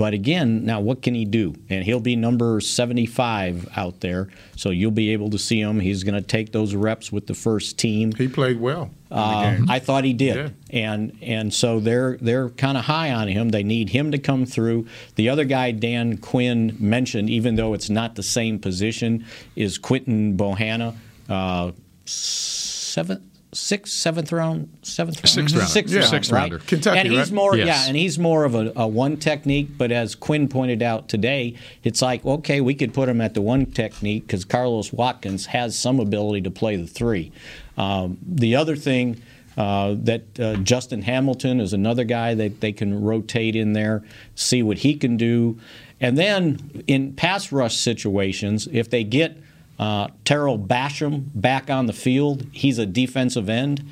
But 0.00 0.14
again, 0.14 0.64
now 0.64 0.80
what 0.80 1.02
can 1.02 1.14
he 1.14 1.26
do? 1.26 1.54
And 1.68 1.84
he'll 1.84 2.00
be 2.00 2.16
number 2.16 2.58
75 2.58 3.68
out 3.76 4.00
there, 4.00 4.28
so 4.56 4.70
you'll 4.70 4.92
be 4.92 5.12
able 5.12 5.28
to 5.28 5.38
see 5.38 5.60
him. 5.60 5.78
He's 5.78 6.04
going 6.04 6.14
to 6.14 6.26
take 6.26 6.52
those 6.52 6.74
reps 6.74 7.12
with 7.12 7.26
the 7.26 7.34
first 7.34 7.76
team. 7.76 8.12
He 8.12 8.26
played 8.26 8.58
well. 8.58 8.92
Uh, 9.10 9.58
I 9.68 9.78
thought 9.78 10.04
he 10.04 10.14
did, 10.14 10.54
and 10.70 11.18
and 11.20 11.52
so 11.52 11.80
they're 11.80 12.16
they're 12.16 12.48
kind 12.48 12.78
of 12.78 12.86
high 12.86 13.12
on 13.12 13.28
him. 13.28 13.50
They 13.50 13.62
need 13.62 13.90
him 13.90 14.10
to 14.12 14.18
come 14.18 14.46
through. 14.46 14.86
The 15.16 15.28
other 15.28 15.44
guy 15.44 15.72
Dan 15.72 16.16
Quinn 16.16 16.78
mentioned, 16.80 17.28
even 17.28 17.56
though 17.56 17.74
it's 17.74 17.90
not 17.90 18.14
the 18.14 18.22
same 18.22 18.58
position, 18.58 19.26
is 19.54 19.76
Quinton 19.76 20.34
Bohanna, 20.34 20.96
uh, 21.28 21.72
seventh, 22.06 23.22
sixth, 23.52 23.92
seventh 23.94 24.30
round, 24.32 24.68
seventh 24.82 25.16
round, 25.18 25.28
Sixth 25.28 25.54
rounder. 25.54 25.66
sixth, 25.66 25.92
Yeah. 25.94 26.00
round, 26.00 26.10
Sixth 26.10 26.32
right? 26.32 26.40
rounder. 26.40 26.58
Kentucky, 26.58 26.98
and 26.98 27.08
he's 27.08 27.18
right? 27.18 27.32
more, 27.32 27.56
Yes. 27.56 27.66
yeah, 27.66 27.88
and 27.88 27.96
he's 27.96 28.18
more 28.18 28.44
of 28.44 28.54
a, 28.54 28.72
a 28.76 28.86
one 28.86 29.16
technique. 29.16 29.70
But 29.76 29.90
as 29.92 30.14
Quinn 30.14 30.48
pointed 30.48 30.82
out 30.82 31.08
today, 31.08 31.54
it's 31.82 32.00
like 32.02 32.24
okay, 32.24 32.60
we 32.60 32.74
could 32.74 32.94
put 32.94 33.08
him 33.08 33.20
at 33.20 33.34
the 33.34 33.42
one 33.42 33.66
technique 33.66 34.26
because 34.26 34.44
Carlos 34.44 34.92
Watkins 34.92 35.46
has 35.46 35.76
some 35.76 35.98
ability 36.00 36.42
to 36.42 36.50
play 36.50 36.76
the 36.76 36.86
three. 36.86 37.32
Um, 37.76 38.18
the 38.26 38.56
other 38.56 38.76
thing. 38.76 39.22
Uh, 39.58 39.96
that 39.98 40.22
uh, 40.40 40.54
Justin 40.56 41.02
Hamilton 41.02 41.60
is 41.60 41.72
another 41.74 42.04
guy 42.04 42.34
that 42.34 42.60
they 42.60 42.72
can 42.72 43.02
rotate 43.02 43.56
in 43.56 43.72
there, 43.74 44.02
see 44.36 44.62
what 44.62 44.78
he 44.78 44.94
can 44.94 45.16
do. 45.18 45.58
And 46.00 46.16
then 46.16 46.82
in 46.86 47.12
pass 47.14 47.50
rush 47.52 47.74
situations, 47.76 48.68
if 48.72 48.88
they 48.88 49.02
get 49.04 49.36
uh, 49.80 50.08
Tarell 50.26 50.58
Basham 50.58 51.24
back 51.34 51.70
on 51.70 51.86
the 51.86 51.94
field, 51.94 52.44
he's 52.52 52.76
a 52.76 52.84
defensive 52.84 53.48
end, 53.48 53.82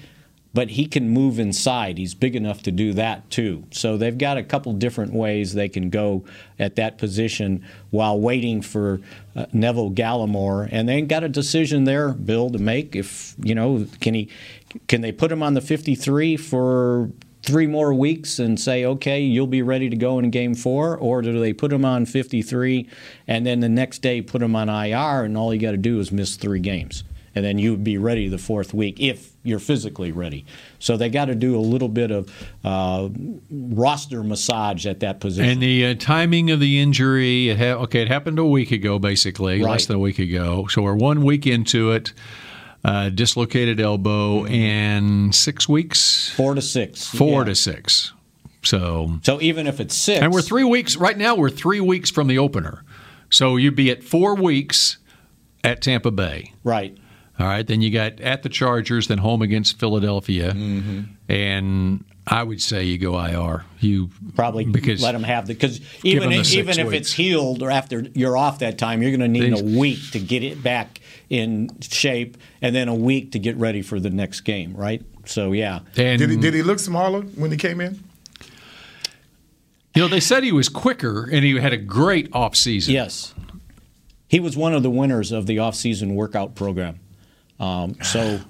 but 0.52 0.68
he 0.68 0.86
can 0.86 1.08
move 1.08 1.38
inside. 1.38 1.96
He's 1.96 2.12
big 2.12 2.36
enough 2.36 2.62
to 2.64 2.70
do 2.70 2.92
that 2.92 3.30
too. 3.30 3.64
So 3.70 3.96
they've 3.96 4.16
got 4.16 4.36
a 4.36 4.42
couple 4.42 4.74
different 4.74 5.14
ways 5.14 5.54
they 5.54 5.70
can 5.70 5.88
go 5.88 6.24
at 6.58 6.76
that 6.76 6.98
position 6.98 7.64
while 7.88 8.20
waiting 8.20 8.60
for 8.60 9.00
uh, 9.34 9.46
Neville 9.54 9.90
Gallimore. 9.90 10.68
And 10.70 10.86
they 10.86 11.00
got 11.00 11.24
a 11.24 11.28
decision 11.28 11.84
there, 11.84 12.12
Bill, 12.12 12.50
to 12.50 12.58
make. 12.58 12.94
If 12.94 13.34
you 13.42 13.54
know, 13.54 13.86
can 14.02 14.12
he? 14.12 14.28
Can 14.88 15.00
they 15.00 15.12
put 15.12 15.32
him 15.32 15.42
on 15.42 15.54
the 15.54 15.62
53 15.62 16.36
for 16.36 17.10
three 17.48 17.66
more 17.66 17.92
weeks 17.94 18.38
and 18.38 18.60
say, 18.60 18.84
okay, 18.84 19.20
you'll 19.20 19.46
be 19.48 19.62
ready 19.62 19.88
to 19.90 19.96
go 19.96 20.18
in 20.18 20.30
game 20.30 20.54
four? 20.54 20.96
Or 20.96 21.22
do 21.22 21.40
they 21.40 21.52
put 21.52 21.72
him 21.72 21.84
on 21.84 22.06
53 22.06 22.88
and 23.26 23.44
then 23.46 23.60
the 23.60 23.68
next 23.68 24.00
day 24.00 24.20
put 24.22 24.42
him 24.42 24.54
on 24.54 24.68
IR 24.68 25.24
and 25.24 25.36
all 25.36 25.52
you 25.52 25.60
got 25.60 25.72
to 25.72 25.76
do 25.76 25.98
is 25.98 26.12
miss 26.12 26.36
three 26.36 26.60
games? 26.60 27.02
And 27.34 27.44
then 27.44 27.58
you'd 27.58 27.84
be 27.84 27.98
ready 27.98 28.26
the 28.28 28.38
fourth 28.38 28.74
week 28.74 28.98
if 29.00 29.30
you're 29.44 29.60
physically 29.60 30.10
ready. 30.12 30.44
So 30.80 30.96
they 30.96 31.08
got 31.08 31.26
to 31.26 31.34
do 31.36 31.56
a 31.56 31.60
little 31.60 31.88
bit 31.88 32.10
of 32.10 32.30
uh, 32.64 33.08
roster 33.50 34.22
massage 34.24 34.86
at 34.86 35.00
that 35.00 35.20
position. 35.20 35.50
And 35.52 35.62
the 35.62 35.86
uh, 35.86 35.94
timing 35.98 36.50
of 36.50 36.58
the 36.60 36.80
injury, 36.80 37.50
it 37.50 37.58
ha- 37.58 37.80
okay, 37.84 38.02
it 38.02 38.08
happened 38.08 38.38
a 38.38 38.44
week 38.44 38.72
ago, 38.72 38.98
basically, 38.98 39.62
Right. 39.62 39.70
less 39.70 39.86
than 39.86 39.96
a 39.96 40.00
week 40.00 40.18
ago. 40.18 40.66
So 40.68 40.82
we're 40.82 40.94
one 40.94 41.22
week 41.22 41.46
into 41.46 41.92
it. 41.92 42.12
Uh, 42.84 43.08
dislocated 43.10 43.80
elbow 43.80 44.44
and 44.46 45.34
six 45.34 45.68
weeks, 45.68 46.30
four 46.36 46.54
to 46.54 46.62
six, 46.62 47.06
four 47.08 47.40
yeah. 47.42 47.48
to 47.48 47.54
six. 47.54 48.12
So, 48.62 49.18
so 49.22 49.40
even 49.40 49.66
if 49.66 49.80
it's 49.80 49.96
six, 49.96 50.20
and 50.22 50.32
we're 50.32 50.42
three 50.42 50.62
weeks 50.64 50.96
right 50.96 51.18
now. 51.18 51.34
We're 51.34 51.50
three 51.50 51.80
weeks 51.80 52.08
from 52.10 52.28
the 52.28 52.38
opener, 52.38 52.84
so 53.30 53.56
you'd 53.56 53.74
be 53.74 53.90
at 53.90 54.04
four 54.04 54.36
weeks 54.36 54.98
at 55.64 55.82
Tampa 55.82 56.12
Bay. 56.12 56.52
Right. 56.62 56.96
All 57.38 57.46
right. 57.46 57.66
Then 57.66 57.82
you 57.82 57.90
got 57.90 58.20
at 58.20 58.42
the 58.44 58.48
Chargers, 58.48 59.08
then 59.08 59.18
home 59.18 59.42
against 59.42 59.78
Philadelphia, 59.80 60.52
Mm-hmm. 60.52 61.00
and 61.32 62.04
I 62.30 62.42
would 62.42 62.60
say 62.60 62.84
you 62.84 62.98
go 62.98 63.18
IR. 63.18 63.64
You 63.80 64.10
probably 64.34 64.66
because 64.66 65.02
let 65.02 65.12
them 65.12 65.22
have 65.22 65.46
the 65.46 65.54
because 65.54 65.80
even 66.04 66.28
the 66.28 66.40
if, 66.40 66.46
six 66.46 66.56
even 66.56 66.86
if 66.86 66.92
it's 66.92 67.12
healed 67.12 67.62
or 67.62 67.70
after 67.70 68.00
you're 68.14 68.36
off 68.36 68.58
that 68.58 68.76
time, 68.76 69.02
you're 69.02 69.10
going 69.10 69.20
to 69.20 69.28
need 69.28 69.54
Things- 69.54 69.76
a 69.76 69.78
week 69.78 69.98
to 70.12 70.20
get 70.20 70.42
it 70.42 70.62
back 70.62 71.00
in 71.30 71.70
shape, 71.80 72.36
and 72.60 72.74
then 72.74 72.88
a 72.88 72.94
week 72.94 73.32
to 73.32 73.38
get 73.38 73.56
ready 73.56 73.82
for 73.82 73.98
the 73.98 74.10
next 74.10 74.42
game, 74.42 74.74
right? 74.74 75.02
So 75.24 75.52
yeah. 75.52 75.80
And 75.96 76.18
Did 76.18 76.30
he, 76.30 76.36
did 76.36 76.54
he 76.54 76.62
look 76.62 76.78
smaller 76.78 77.22
when 77.22 77.50
he 77.50 77.56
came 77.56 77.80
in? 77.80 78.02
You 79.94 80.02
know, 80.02 80.08
they 80.08 80.20
said 80.20 80.44
he 80.44 80.52
was 80.52 80.68
quicker 80.68 81.24
and 81.24 81.44
he 81.44 81.58
had 81.58 81.72
a 81.72 81.76
great 81.76 82.28
off 82.32 82.54
season. 82.54 82.94
Yes. 82.94 83.34
He 84.28 84.40
was 84.40 84.56
one 84.56 84.74
of 84.74 84.82
the 84.82 84.90
winners 84.90 85.32
of 85.32 85.46
the 85.46 85.58
off-season 85.58 86.14
workout 86.14 86.54
program. 86.54 87.00
Um, 87.58 87.96
so, 88.02 88.40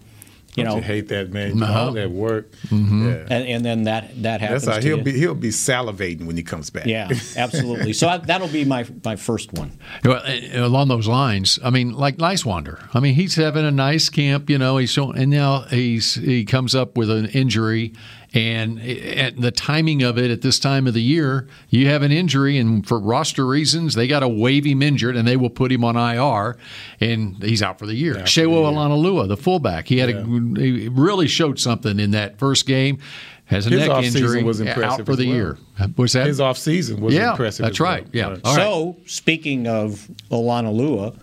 you 0.58 0.64
Don't 0.64 0.72
know, 0.72 0.76
you 0.78 0.82
hate 0.82 1.08
that 1.08 1.30
man. 1.32 1.48
You 1.54 1.58
do 1.58 1.64
Uh-huh. 1.64 1.80
All 1.86 1.92
that 1.92 2.10
work. 2.10 2.50
Mm-hmm. 2.68 3.08
Yeah. 3.08 3.14
and, 3.30 3.48
and 3.48 3.64
then 3.64 3.82
that 3.84 4.22
that 4.22 4.40
happens. 4.40 4.64
That's 4.64 4.76
how 4.76 4.80
to 4.80 4.86
he'll 4.86 4.98
you. 4.98 5.04
be. 5.04 5.12
He'll 5.18 5.34
be 5.34 5.48
salivating 5.50 6.26
when 6.26 6.36
he 6.36 6.42
comes 6.42 6.70
back. 6.70 6.86
Yeah, 6.86 7.08
absolutely. 7.36 7.92
So 7.92 8.08
I, 8.08 8.18
that'll 8.18 8.48
be 8.48 8.64
my 8.64 8.86
my 9.04 9.16
first 9.16 9.52
one. 9.52 9.78
Well, 10.04 10.22
uh, 10.24 10.64
along 10.66 10.88
those 10.88 11.06
lines, 11.08 11.58
I 11.64 11.70
mean, 11.70 11.92
like 11.92 12.16
Niswander. 12.18 12.88
I 12.94 13.00
mean, 13.00 13.14
he's 13.14 13.36
having 13.36 13.64
a 13.64 13.70
nice 13.70 14.08
camp. 14.08 14.50
You 14.50 14.58
know, 14.58 14.76
he's 14.78 14.90
showing, 14.90 15.16
and 15.18 15.30
now 15.30 15.62
he's 15.62 16.14
he 16.16 16.44
comes 16.44 16.74
up 16.74 16.96
with 16.96 17.10
an 17.10 17.26
injury, 17.26 17.92
and 18.34 18.78
at 18.80 19.40
the 19.40 19.50
timing 19.50 20.02
of 20.02 20.18
it 20.18 20.30
at 20.30 20.42
this 20.42 20.58
time 20.58 20.86
of 20.86 20.94
the 20.94 21.02
year, 21.02 21.48
you 21.70 21.86
have 21.88 22.02
an 22.02 22.12
injury, 22.12 22.58
and 22.58 22.86
for 22.86 22.98
roster 22.98 23.46
reasons, 23.46 23.94
they 23.94 24.06
got 24.06 24.20
to 24.20 24.28
waive 24.28 24.64
him 24.64 24.82
injured, 24.82 25.16
and 25.16 25.26
they 25.26 25.36
will 25.36 25.50
put 25.50 25.72
him 25.72 25.82
on 25.84 25.96
IR, 25.96 26.56
and 27.00 27.42
he's 27.42 27.62
out 27.62 27.78
for 27.78 27.86
the 27.86 27.94
year. 27.94 28.16
Sewo 28.16 28.70
Olonilua, 28.70 29.28
the 29.28 29.36
fullback, 29.36 29.86
he 29.88 29.98
had 29.98 30.10
a 30.10 30.22
he 30.60 30.88
really 30.88 31.26
showed 31.26 31.58
something 31.58 31.98
in 31.98 32.10
that 32.10 32.38
first 32.38 32.66
game. 32.66 32.98
Has 33.46 33.66
a 33.66 33.70
His 33.70 33.80
neck 33.80 33.88
offseason 33.88 34.16
injury, 34.16 34.42
was 34.42 34.60
out 34.60 34.66
impressive 34.68 35.06
for 35.06 35.16
the 35.16 35.26
well. 35.26 35.34
year. 35.36 35.58
Was 35.96 36.12
that 36.12 36.26
His 36.26 36.38
offseason 36.38 37.00
was 37.00 37.14
yeah, 37.14 37.30
impressive 37.30 37.64
That's 37.64 37.76
as 37.76 37.80
well. 37.80 37.92
right. 37.92 38.06
Yeah. 38.12 38.28
Right. 38.28 38.40
All 38.44 38.54
right. 38.56 38.62
So, 38.62 38.96
speaking 39.06 39.66
of 39.66 40.06
Olonilua, 40.30 41.18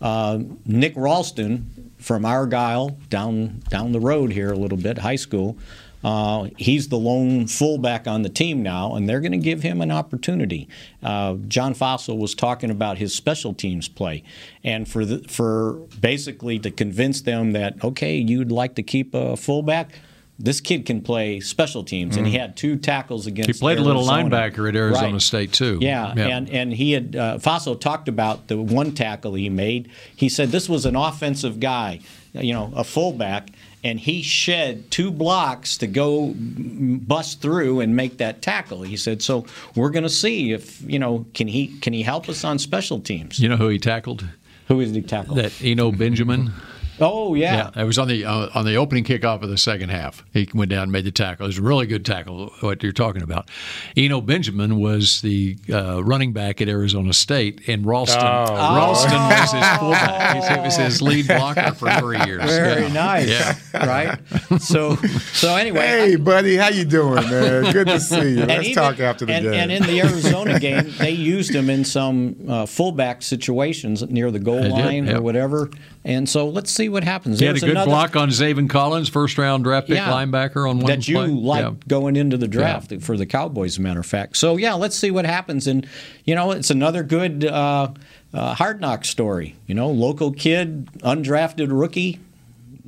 uh, 0.00 0.38
Nick 0.64 0.94
Ralston 0.96 1.92
from 1.98 2.24
Argyle, 2.24 2.96
down 3.10 3.60
down 3.68 3.92
the 3.92 4.00
road 4.00 4.32
here 4.32 4.50
a 4.52 4.56
little 4.56 4.78
bit, 4.78 4.96
high 4.96 5.16
school. 5.16 5.58
Uh, 6.06 6.50
he's 6.56 6.88
the 6.88 6.96
lone 6.96 7.48
fullback 7.48 8.06
on 8.06 8.22
the 8.22 8.28
team 8.28 8.62
now, 8.62 8.94
and 8.94 9.08
they're 9.08 9.20
going 9.20 9.32
to 9.32 9.38
give 9.38 9.62
him 9.62 9.80
an 9.80 9.90
opportunity. 9.90 10.68
Uh, 11.02 11.34
John 11.48 11.74
Fassel 11.74 12.16
was 12.16 12.32
talking 12.32 12.70
about 12.70 12.98
his 12.98 13.12
special 13.12 13.52
teams 13.52 13.88
play, 13.88 14.22
and 14.62 14.86
for 14.88 15.04
the, 15.04 15.18
for 15.28 15.72
basically 16.00 16.60
to 16.60 16.70
convince 16.70 17.22
them 17.22 17.52
that 17.52 17.82
okay, 17.82 18.16
you'd 18.16 18.52
like 18.52 18.76
to 18.76 18.84
keep 18.84 19.14
a 19.14 19.36
fullback. 19.36 19.98
This 20.38 20.60
kid 20.60 20.84
can 20.86 21.00
play 21.00 21.40
special 21.40 21.82
teams, 21.82 22.16
and 22.16 22.26
he 22.26 22.34
Mhm. 22.34 22.40
had 22.40 22.56
two 22.58 22.76
tackles 22.76 23.26
against. 23.26 23.48
He 23.48 23.58
played 23.58 23.78
a 23.78 23.82
little 23.82 24.04
linebacker 24.04 24.68
at 24.68 24.76
Arizona 24.76 25.12
Right. 25.14 25.22
State 25.22 25.52
too. 25.52 25.78
Yeah, 25.80 26.12
and 26.12 26.48
and 26.50 26.72
he 26.72 26.92
had 26.92 27.16
uh, 27.16 27.38
Fassel 27.38 27.80
talked 27.80 28.06
about 28.06 28.46
the 28.46 28.58
one 28.58 28.92
tackle 28.92 29.34
he 29.34 29.48
made. 29.48 29.88
He 30.14 30.28
said 30.28 30.50
this 30.52 30.68
was 30.68 30.84
an 30.86 30.94
offensive 30.94 31.58
guy, 31.58 31.98
you 32.34 32.52
know, 32.52 32.70
a 32.76 32.84
fullback, 32.84 33.48
and 33.84 34.00
he 34.00 34.22
shed 34.22 34.90
two 34.90 35.10
blocks 35.10 35.78
to 35.78 35.86
go 35.86 36.34
bust 36.36 37.40
through 37.40 37.80
and 37.80 37.94
make 37.94 38.18
that 38.18 38.42
tackle. 38.42 38.82
He 38.82 38.96
said, 38.96 39.22
so 39.22 39.46
we're 39.74 39.90
going 39.90 40.02
to 40.02 40.08
see 40.08 40.52
if 40.52 40.82
you 40.82 40.98
know 40.98 41.26
can 41.34 41.48
he 41.48 41.78
can 41.78 41.92
he 41.92 42.02
help 42.02 42.28
us 42.28 42.44
on 42.44 42.58
special 42.58 43.00
teams. 43.00 43.38
You 43.38 43.48
know 43.48 43.56
who 43.56 43.68
he 43.68 43.78
tackled? 43.78 44.26
Who 44.68 44.80
is 44.80 44.94
he 44.94 45.02
tackled? 45.02 45.38
That 45.38 45.52
Eno 45.62 45.92
Benjamin. 45.92 46.52
Oh 47.00 47.34
yeah. 47.34 47.70
it 47.76 47.84
was 47.84 47.98
on 47.98 48.08
the 48.08 48.24
uh, 48.24 48.48
on 48.54 48.64
the 48.64 48.76
opening 48.76 49.04
kickoff 49.04 49.42
of 49.42 49.48
the 49.50 49.58
second 49.58 49.90
half. 49.90 50.24
He 50.32 50.48
went 50.54 50.70
down 50.70 50.84
and 50.84 50.92
made 50.92 51.04
the 51.04 51.10
tackle. 51.10 51.44
It 51.46 51.48
was 51.48 51.58
a 51.58 51.62
really 51.62 51.86
good 51.86 52.04
tackle. 52.04 52.52
What 52.60 52.82
you're 52.82 52.92
talking 52.92 53.22
about, 53.22 53.50
Eno 53.96 54.20
Benjamin 54.20 54.78
was 54.80 55.20
the 55.20 55.56
uh, 55.72 56.02
running 56.04 56.32
back 56.32 56.60
at 56.60 56.68
Arizona 56.68 57.12
State, 57.12 57.68
and 57.68 57.84
Ralston 57.86 58.22
Oh. 58.22 58.54
Ralston 58.76 59.12
was 59.12 59.52
his 59.52 59.66
fullback. 59.78 60.50
He 60.56 60.60
was 60.60 60.76
his 60.76 61.02
lead 61.02 61.26
blocker 61.28 61.72
for 61.74 61.90
three 61.98 62.18
years. 62.24 62.44
Very 62.44 62.82
Yeah. 62.82 62.92
nice. 62.92 63.28
Yeah. 63.28 63.56
Right. 63.74 64.18
So 64.60 64.96
so 64.96 65.54
anyway. 65.56 65.80
Hey, 65.80 66.16
buddy, 66.16 66.56
how 66.56 66.68
you 66.68 66.84
doing, 66.84 67.14
man? 67.28 67.72
Good 67.72 67.88
to 67.88 68.00
see 68.00 68.30
you. 68.30 68.36
Let's 68.46 68.68
even- 68.68 68.74
talk 68.74 69.00
after 69.00 69.26
the 69.26 69.32
and, 69.34 69.44
game. 69.44 69.54
And 69.54 69.72
in 69.72 69.82
the 69.82 70.00
Arizona 70.00 70.58
game, 70.60 70.92
they 70.98 71.10
used 71.10 71.54
him 71.54 71.68
in 71.70 71.84
some 71.84 72.36
uh, 72.48 72.66
fullback 72.66 73.22
situations 73.22 74.02
near 74.08 74.30
the 74.30 74.38
goal 74.38 74.56
They 74.62 74.68
did, 74.68 74.72
line 74.72 75.08
or 75.10 75.20
whatever. 75.20 75.70
And 76.06 76.28
so 76.28 76.48
let's 76.48 76.70
see 76.70 76.88
what 76.88 77.02
happens. 77.02 77.40
He 77.40 77.46
had 77.46 77.56
a 77.56 77.60
good 77.60 77.70
another- 77.70 77.90
block 77.90 78.14
on 78.14 78.28
Zaven 78.28 78.70
Collins, 78.70 79.08
first 79.08 79.36
round 79.38 79.64
draft 79.64 79.88
pick 79.88 79.96
Yeah. 79.96 80.08
linebacker 80.08 80.70
on 80.70 80.78
one 80.78 80.86
that 80.86 81.08
you 81.08 81.16
play. 81.16 81.26
like 81.26 81.62
Yeah. 81.64 81.72
going 81.88 82.14
into 82.14 82.36
the 82.36 82.46
draft 82.46 82.94
for 83.02 83.16
the 83.16 83.26
Cowboys, 83.26 83.72
as 83.72 83.78
a 83.78 83.80
matter 83.80 83.98
of 83.98 84.06
fact. 84.06 84.36
So 84.36 84.56
yeah, 84.56 84.74
let's 84.74 84.96
see 84.96 85.10
what 85.10 85.26
happens. 85.26 85.66
And 85.66 85.84
you 86.24 86.36
know, 86.36 86.52
it's 86.52 86.70
another 86.70 87.02
good 87.02 87.44
uh, 87.44 87.88
uh, 88.32 88.54
hard 88.54 88.80
knock 88.80 89.04
story. 89.04 89.56
You 89.66 89.74
know, 89.74 89.90
local 89.90 90.30
kid, 90.30 90.86
undrafted 91.02 91.68
rookie. 91.70 92.20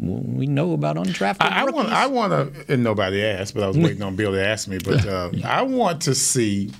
We 0.00 0.46
know 0.46 0.74
about 0.74 0.94
undrafted 0.94 1.38
I, 1.40 1.62
I 1.62 1.64
want. 1.64 1.88
I 1.88 2.06
want 2.06 2.32
to. 2.54 2.72
And 2.72 2.84
nobody 2.84 3.20
asked, 3.24 3.52
but 3.52 3.64
I 3.64 3.66
was 3.66 3.76
waiting 3.78 4.02
on 4.02 4.14
Bill 4.14 4.30
to 4.30 4.46
ask 4.46 4.68
me. 4.68 4.78
But 4.78 5.04
uh, 5.04 5.30
I 5.44 5.62
want 5.62 6.02
to 6.02 6.14
see 6.14 6.70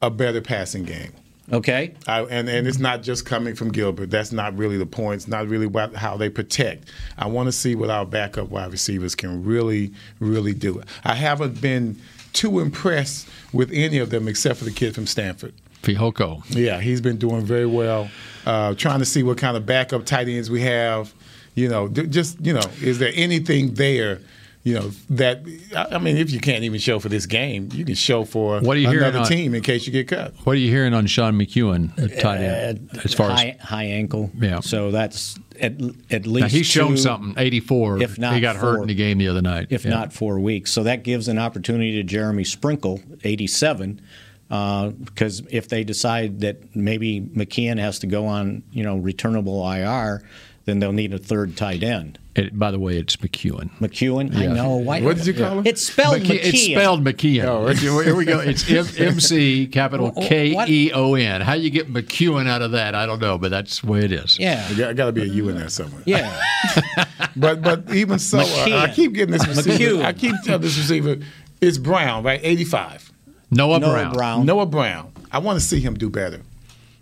a 0.00 0.10
better 0.10 0.40
passing 0.40 0.84
game. 0.84 1.10
Okay. 1.52 1.94
I, 2.06 2.22
and 2.22 2.48
and 2.48 2.66
it's 2.66 2.78
not 2.78 3.02
just 3.02 3.26
coming 3.26 3.54
from 3.54 3.70
Gilbert. 3.70 4.10
That's 4.10 4.32
not 4.32 4.56
really 4.56 4.78
the 4.78 4.86
point. 4.86 5.16
It's 5.16 5.28
not 5.28 5.46
really 5.46 5.66
about 5.66 5.94
how 5.94 6.16
they 6.16 6.30
protect. 6.30 6.88
I 7.18 7.26
want 7.26 7.48
to 7.48 7.52
see 7.52 7.74
what 7.74 7.90
our 7.90 8.06
backup 8.06 8.48
wide 8.48 8.72
receivers 8.72 9.14
can 9.14 9.44
really, 9.44 9.92
really 10.20 10.54
do. 10.54 10.82
I 11.04 11.14
haven't 11.14 11.60
been 11.60 12.00
too 12.32 12.60
impressed 12.60 13.28
with 13.52 13.70
any 13.72 13.98
of 13.98 14.10
them 14.10 14.26
except 14.26 14.58
for 14.58 14.64
the 14.64 14.72
kid 14.72 14.94
from 14.94 15.06
Stanford. 15.06 15.52
Fehoko. 15.82 16.42
Yeah, 16.48 16.80
he's 16.80 17.00
been 17.00 17.18
doing 17.18 17.42
very 17.42 17.66
well. 17.66 18.08
Uh, 18.46 18.74
trying 18.74 19.00
to 19.00 19.04
see 19.04 19.22
what 19.22 19.36
kind 19.36 19.56
of 19.56 19.66
backup 19.66 20.06
tight 20.06 20.28
ends 20.28 20.50
we 20.50 20.62
have. 20.62 21.12
You 21.54 21.68
know, 21.68 21.88
just 21.88 22.44
you 22.44 22.54
know, 22.54 22.68
is 22.80 22.98
there 22.98 23.12
anything 23.14 23.74
there? 23.74 24.20
You 24.64 24.74
know 24.76 24.90
that 25.10 25.44
I 25.76 25.96
I 25.96 25.98
mean, 25.98 26.16
if 26.16 26.30
you 26.30 26.40
can't 26.40 26.64
even 26.64 26.80
show 26.80 26.98
for 26.98 27.10
this 27.10 27.26
game, 27.26 27.68
you 27.74 27.84
can 27.84 27.94
show 27.94 28.24
for 28.24 28.60
What 28.60 28.76
are 28.78 28.80
you 28.80 28.88
hearing 28.88 29.02
another 29.04 29.18
on- 29.20 29.26
team 29.26 29.54
in 29.54 29.62
case 29.62 29.86
you 29.86 29.92
get 29.92 30.08
cut. 30.08 30.32
What 30.44 30.54
are 30.54 30.58
you 30.58 30.70
hearing 30.70 30.94
on 30.94 31.06
Sean 31.06 31.34
McEwen, 31.38 31.94
the 31.96 32.08
tight 32.08 32.40
end, 32.40 32.88
Uh, 32.94 33.00
as 33.04 33.12
far 33.12 33.30
as 33.30 33.38
high, 33.40 33.56
high 33.60 33.84
ankle. 33.84 34.30
Yeah. 34.40 34.60
So 34.60 34.90
that's 34.90 35.38
at 35.60 35.74
at 36.10 36.26
least 36.26 36.40
Now, 36.44 36.48
he's 36.48 36.66
shown 36.66 36.96
something. 36.96 37.34
84. 37.36 38.02
If 38.02 38.18
not 38.18 38.34
he 38.34 38.40
got 38.40 38.56
hurt 38.56 38.80
in 38.80 38.88
the 38.88 38.94
game 38.94 39.18
the 39.18 39.28
other 39.28 39.42
night. 39.42 39.66
if 39.68 39.84
Yeah. 39.84 39.90
not 39.90 40.14
four 40.14 40.40
weeks. 40.40 40.72
So 40.72 40.82
that 40.84 41.02
gives 41.04 41.28
an 41.28 41.38
opportunity 41.38 41.92
to 41.96 42.02
Jeremy 42.02 42.44
Sprinkle, 42.44 43.02
87, 43.22 44.00
because 44.48 45.42
if 45.50 45.68
they 45.68 45.84
decide 45.84 46.40
that 46.40 46.74
maybe 46.74 47.20
McKeon 47.20 47.78
has 47.78 47.98
to 47.98 48.06
go 48.06 48.26
on, 48.26 48.62
you 48.72 48.82
know, 48.82 48.96
returnable 48.96 49.62
IR, 49.70 50.22
then 50.64 50.78
they'll 50.78 50.92
need 50.92 51.12
a 51.12 51.18
third 51.18 51.56
tight 51.56 51.82
end. 51.82 52.18
It, 52.36 52.58
by 52.58 52.72
the 52.72 52.80
way, 52.80 52.96
it's 52.96 53.14
McEwen. 53.16 53.70
McEwen, 53.78 54.34
I 54.34 54.46
know. 54.46 54.74
Why, 54.76 55.00
What 55.00 55.16
did 55.18 55.26
you 55.26 55.34
call 55.34 55.60
him? 55.60 55.66
It's 55.68 55.86
spelled 55.86 56.16
McKe- 56.16 56.40
McKeon. 56.40 56.44
It's 56.44 56.64
spelled 56.64 57.04
McKeon. 57.04 57.44
Oh, 57.44 57.68
Here 58.02 58.16
we 58.16 58.24
go. 58.24 58.40
It's 58.40 58.68
M- 58.68 58.86
MC 59.06 59.68
capital 59.68 60.10
Well, 60.16 60.26
K 60.28 60.52
what- 60.52 60.68
E 60.68 60.90
O 60.92 61.14
N. 61.14 61.42
How 61.42 61.52
you 61.52 61.70
get 61.70 61.92
McEwen 61.92 62.48
out 62.48 62.60
of 62.60 62.72
that, 62.72 62.96
I 62.96 63.06
don't 63.06 63.20
know, 63.20 63.38
but 63.38 63.52
that's 63.52 63.82
the 63.82 63.86
way 63.86 64.00
it 64.00 64.10
is. 64.10 64.36
Yeah. 64.38 64.66
There 64.72 64.92
got 64.94 65.06
to 65.06 65.12
be 65.12 65.22
a 65.22 65.26
U 65.26 65.48
in 65.48 65.56
there 65.56 65.68
somewhere. 65.68 66.02
Yeah. 66.06 66.40
But 67.36 67.62
but 67.62 67.92
even 67.92 68.20
so, 68.20 68.38
uh, 68.38 68.76
I 68.78 68.92
keep 68.94 69.12
getting 69.12 69.32
this 69.32 69.44
receiver. 69.46 69.96
McHugh. 69.96 70.04
I 70.04 70.12
keep 70.12 70.34
telling 70.44 70.60
this 70.62 70.76
receiver, 70.78 71.16
it's 71.60 71.78
Brown, 71.78 72.22
right? 72.22 72.38
85. 72.40 73.10
Noah, 73.50 73.80
Noah 73.80 73.90
Brown. 73.92 74.12
Brown. 74.12 74.46
Noah 74.46 74.66
Brown. 74.66 75.12
I 75.32 75.38
want 75.38 75.58
to 75.58 75.64
see 75.64 75.80
him 75.80 75.94
do 75.94 76.08
better. 76.08 76.42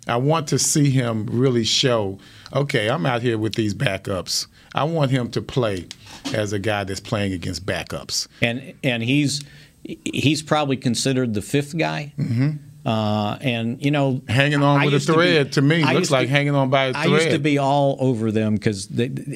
I 0.07 0.15
want 0.17 0.47
to 0.47 0.57
see 0.57 0.89
him 0.89 1.27
really 1.31 1.63
show, 1.63 2.17
okay, 2.51 2.89
I'm 2.89 3.05
out 3.05 3.21
here 3.21 3.37
with 3.37 3.53
these 3.55 3.75
backups. 3.75 4.47
I 4.75 4.83
want 4.85 5.11
him 5.11 5.29
to 5.31 5.41
play 5.41 5.87
as 6.33 6.53
a 6.53 6.59
guy 6.59 6.83
that's 6.83 6.99
playing 6.99 7.33
against 7.33 7.65
backups. 7.65 8.27
and 8.41 8.73
and 8.83 9.03
he's 9.03 9.43
he's 9.83 10.41
probably 10.41 10.77
considered 10.77 11.33
the 11.33 11.41
fifth 11.41 11.77
guy. 11.77 12.13
Mm-hmm. 12.17 12.51
Uh, 12.85 13.37
and 13.39 13.83
you 13.83 13.91
know, 13.91 14.21
Hanging 14.27 14.61
on 14.61 14.81
I 14.81 14.85
with 14.85 14.93
a 14.93 14.97
used 14.97 15.07
to 15.07 15.13
thread, 15.13 15.47
be- 15.47 15.51
to 15.51 15.61
me, 15.61 15.83
looks 15.83 15.93
used 15.93 16.11
like 16.11 16.27
hanging 16.27 16.53
on 16.53 16.69
by 16.69 16.85
a 16.85 16.91
thread. 16.93 17.07
I 17.07 17.09
used 17.09 17.29
to 17.29 17.39
be 17.39 17.57
all 17.57 17.95
over 17.99 18.29
them 18.29 18.55
because 18.55 18.89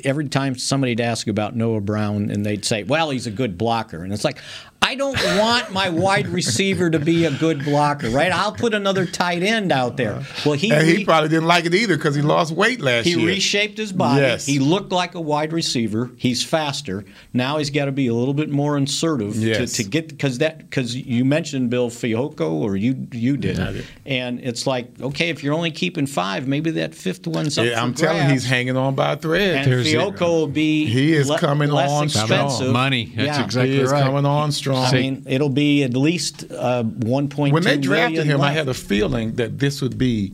every 0.04 0.28
time 0.28 0.58
somebody'd 0.58 1.00
ask 1.00 1.28
about 1.28 1.56
Noah 1.56 1.80
Brown, 1.80 2.30
and 2.30 2.46
they'd 2.46 2.66
say, 2.66 2.84
"Well, 2.84 3.10
he's 3.10 3.26
a 3.26 3.32
good 3.32 3.58
blocker," 3.58 4.04
and 4.04 4.12
it's 4.12 4.26
like. 4.26 4.40
I 4.88 4.96
don't 4.96 5.22
want 5.38 5.74
my 5.74 5.90
wide 5.90 6.28
receiver 6.30 6.90
to 6.90 6.98
be 6.98 7.26
a 7.26 7.32
good 7.32 7.66
blocker, 7.66 8.10
right? 8.10 8.32
I'll 8.32 8.54
put 8.54 8.74
another 8.74 9.06
tight 9.06 9.44
end 9.44 9.70
out 9.74 9.98
there. 9.98 10.24
Well, 10.46 10.54
he 10.54 10.72
and 10.72 10.88
he 10.88 10.98
re- 10.98 11.06
probably 11.06 11.28
didn't 11.28 11.48
like 11.48 11.66
it 11.66 11.76
either 11.76 11.98
because 11.98 12.16
he 12.16 12.22
lost 12.22 12.54
weight 12.54 12.80
last 12.80 13.04
he 13.04 13.10
year. 13.12 13.20
He 13.20 13.26
reshaped 13.26 13.78
his 13.78 13.92
body. 13.92 14.22
Yes. 14.22 14.46
He 14.46 14.60
looked 14.60 14.94
like 14.94 15.14
a 15.16 15.20
wide 15.20 15.52
receiver. 15.52 16.12
He's 16.16 16.42
faster. 16.42 17.04
Now 17.34 17.58
he's 17.58 17.70
got 17.70 17.86
to 17.86 17.92
be 17.92 18.08
a 18.08 18.14
little 18.14 18.34
bit 18.34 18.50
more 18.50 18.78
assertive 18.78 19.36
Yes. 19.36 19.74
to, 19.74 19.84
to 19.84 19.90
get 19.90 20.08
because 20.08 20.38
that 20.38 20.60
because 20.60 20.96
you 20.96 21.26
mentioned 21.26 21.70
Bill 21.70 21.90
Fehoko 21.90 22.50
or 22.52 22.78
you 22.78 23.08
you 23.12 23.36
did, 23.36 23.58
Yeah, 23.58 23.72
did. 23.74 23.86
and 24.06 24.40
it's 24.40 24.66
like 24.66 24.88
okay 25.02 25.28
if 25.28 25.44
you're 25.44 25.54
only 25.54 25.72
keeping 25.72 26.08
five, 26.08 26.48
maybe 26.48 26.72
that 26.72 26.96
fifth 26.96 27.28
one's 27.28 27.58
up 27.58 27.66
Yeah, 27.66 27.76
for 27.76 27.80
I'm 27.82 27.94
telling 27.94 28.16
you, 28.18 28.24
grabs. 28.24 28.44
he's 28.44 28.50
hanging 28.50 28.78
on 28.78 28.96
by 28.96 29.12
a 29.14 29.18
thread. 29.18 29.68
and 29.68 29.86
Fehoko 29.86 30.22
will 30.22 30.48
be 30.48 30.86
He 30.86 31.12
is 31.14 31.28
le- 31.30 31.40
coming 31.40 31.72
less 31.72 31.92
on 31.92 32.06
expensive. 32.06 32.52
strong. 32.52 32.72
Money. 32.72 33.12
That's 33.14 33.38
Yeah. 33.38 33.44
exactly 33.44 33.72
he 33.76 33.80
is 33.82 33.92
right. 33.92 34.04
coming 34.04 34.26
on 34.26 34.54
strong. 34.54 34.77
I 34.84 34.92
mean, 34.94 35.24
it'll 35.28 35.50
be 35.50 35.84
at 35.84 35.94
least 35.96 36.50
uh, 36.52 36.84
one 36.84 37.30
point. 37.30 37.54
when 37.54 37.64
they 37.64 37.78
drafted 37.78 38.26
him, 38.26 38.42
I 38.42 38.52
had 38.52 38.68
a 38.68 38.74
feeling 38.74 39.34
that 39.36 39.60
this 39.60 39.82
would 39.82 39.98
be 39.98 40.34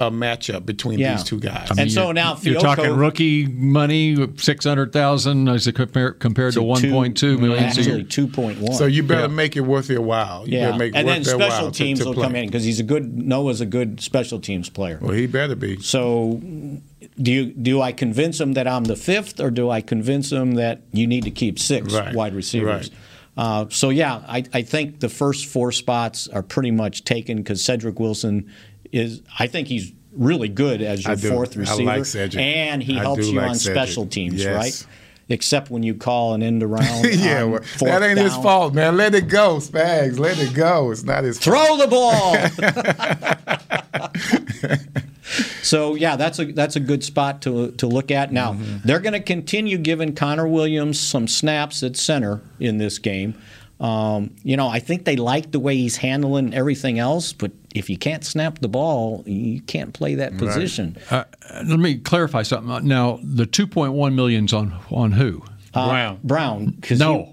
a 0.00 0.10
matchup 0.10 0.66
between 0.66 0.98
Yeah. 0.98 1.14
these 1.14 1.22
two 1.22 1.38
guys. 1.38 1.70
And 1.78 1.90
so 1.92 2.10
now 2.10 2.36
You're 2.42 2.60
talking 2.60 2.90
rookie 2.90 3.46
money, 3.46 4.16
six 4.36 4.64
hundred 4.64 4.92
thousand, 4.92 5.48
as 5.48 5.68
it 5.68 5.74
compare, 5.76 6.10
compared 6.10 6.54
to 6.54 6.58
To 6.60 6.62
one 6.64 6.80
two- 6.80 6.90
point 6.90 7.16
two 7.16 7.38
million. 7.38 7.62
actually 7.62 8.02
two 8.02 8.26
point 8.26 8.58
one. 8.60 8.72
So 8.74 8.86
you 8.86 9.04
better 9.04 9.22
Yeah. 9.22 9.26
make 9.28 9.56
it 9.56 9.60
worth 9.60 9.88
your 9.88 10.00
while. 10.02 10.42
You 10.48 10.58
yeah, 10.58 10.66
better 10.66 10.78
make 10.78 10.94
it 10.94 10.98
and 10.98 11.06
worth 11.06 11.14
then 11.14 11.22
their 11.22 11.34
special 11.48 11.64
while 11.66 11.70
to- 11.70 11.78
teams 11.84 12.00
to 12.00 12.06
will 12.06 12.14
play. 12.14 12.22
come 12.24 12.34
in 12.34 12.46
because 12.46 12.64
he's 12.64 12.80
a 12.80 12.82
good 12.82 13.16
Noah's 13.16 13.60
a 13.60 13.66
good 13.66 14.00
special 14.00 14.40
teams 14.40 14.68
player. 14.68 14.98
Well, 15.00 15.12
he 15.14 15.26
better 15.28 15.54
be. 15.54 15.78
So, 15.82 16.40
do 17.20 17.30
you 17.30 17.44
do 17.52 17.80
I 17.80 17.92
convince 17.92 18.40
him 18.40 18.54
that 18.54 18.66
I'm 18.66 18.84
the 18.84 18.96
fifth, 18.96 19.38
or 19.38 19.52
do 19.52 19.70
I 19.70 19.82
convince 19.82 20.32
him 20.32 20.52
that 20.56 20.80
you 20.92 21.06
need 21.06 21.22
to 21.24 21.30
keep 21.30 21.60
six 21.60 21.92
Right, 21.94 22.12
wide 22.12 22.34
receivers? 22.34 22.90
right. 22.90 22.98
Uh, 23.36 23.66
so 23.70 23.88
yeah, 23.90 24.22
I, 24.28 24.44
I 24.52 24.62
think 24.62 25.00
the 25.00 25.08
first 25.08 25.46
four 25.46 25.72
spots 25.72 26.28
are 26.28 26.42
pretty 26.42 26.70
much 26.70 27.04
taken 27.04 27.38
because 27.38 27.64
Cedric 27.64 27.98
Wilson 27.98 28.50
is. 28.92 29.22
I 29.38 29.46
think 29.46 29.68
he's 29.68 29.92
really 30.14 30.48
good 30.48 30.82
as 30.82 31.04
your 31.06 31.16
fourth 31.16 31.56
I 31.56 31.60
receiver, 31.60 31.84
like 31.84 32.04
Cedric. 32.04 32.42
and 32.44 32.82
he 32.82 32.98
I 32.98 33.00
helps 33.00 33.26
you 33.28 33.38
like 33.40 33.48
on 33.50 33.54
Cedric. 33.54 33.76
special 33.78 34.06
teams, 34.06 34.42
Yes. 34.44 34.54
right? 34.54 34.86
Except 35.32 35.70
when 35.70 35.82
you 35.82 35.94
call 35.94 36.34
an 36.34 36.42
end 36.42 36.62
around. 36.62 37.04
yeah, 37.10 37.44
on 37.44 37.52
well, 37.52 37.62
fourth 37.62 37.90
that 37.90 38.02
ain't 38.02 38.18
his 38.18 38.34
fault, 38.36 38.74
man. 38.74 38.98
Let 38.98 39.14
it 39.14 39.28
go, 39.28 39.56
Spags. 39.56 40.18
Let 40.18 40.38
it 40.38 40.52
go. 40.52 40.90
It's 40.90 41.04
not 41.04 41.24
his 41.24 41.38
fault. 41.42 41.56
Throw 41.56 41.76
the 41.78 41.88
ball. 41.88 42.36
so 45.62 45.94
yeah, 45.94 46.16
that's 46.16 46.38
a 46.38 46.52
that's 46.52 46.76
a 46.76 46.80
good 46.80 47.02
spot 47.04 47.40
to 47.42 47.70
to 47.72 47.86
look 47.86 48.10
at. 48.10 48.32
Now 48.32 48.52
Mm-hmm. 48.52 48.86
they're 48.86 49.00
going 49.00 49.14
to 49.14 49.20
continue 49.20 49.78
giving 49.78 50.14
Connor 50.14 50.46
Williams 50.46 51.00
some 51.00 51.26
snaps 51.26 51.82
at 51.82 51.96
center 51.96 52.40
in 52.60 52.76
this 52.78 52.98
game. 52.98 53.34
Um, 53.82 54.30
you 54.44 54.56
know, 54.56 54.68
I 54.68 54.78
think 54.78 55.04
they 55.04 55.16
like 55.16 55.50
the 55.50 55.58
way 55.58 55.76
he's 55.76 55.96
handling 55.96 56.54
everything 56.54 56.98
else, 57.00 57.32
but 57.32 57.50
if 57.74 57.90
you 57.90 57.98
can't 57.98 58.24
snap 58.24 58.60
the 58.60 58.68
ball, 58.68 59.24
you 59.26 59.60
can't 59.62 59.92
play 59.92 60.14
that 60.14 60.38
position. 60.38 60.96
Uh, 61.10 61.24
let 61.66 61.80
me 61.80 61.96
clarify 61.96 62.42
something. 62.42 62.86
Now, 62.86 63.18
the 63.24 63.44
two 63.44 63.66
point 63.66 63.92
one 63.94 64.14
millions 64.14 64.52
on 64.52 64.72
on 64.90 65.12
who? 65.12 65.42
Uh, 65.74 65.88
Brown. 65.88 66.20
Brown, 66.22 66.76
'cause 66.80 66.98
No. 67.00 67.14
you- 67.18 67.26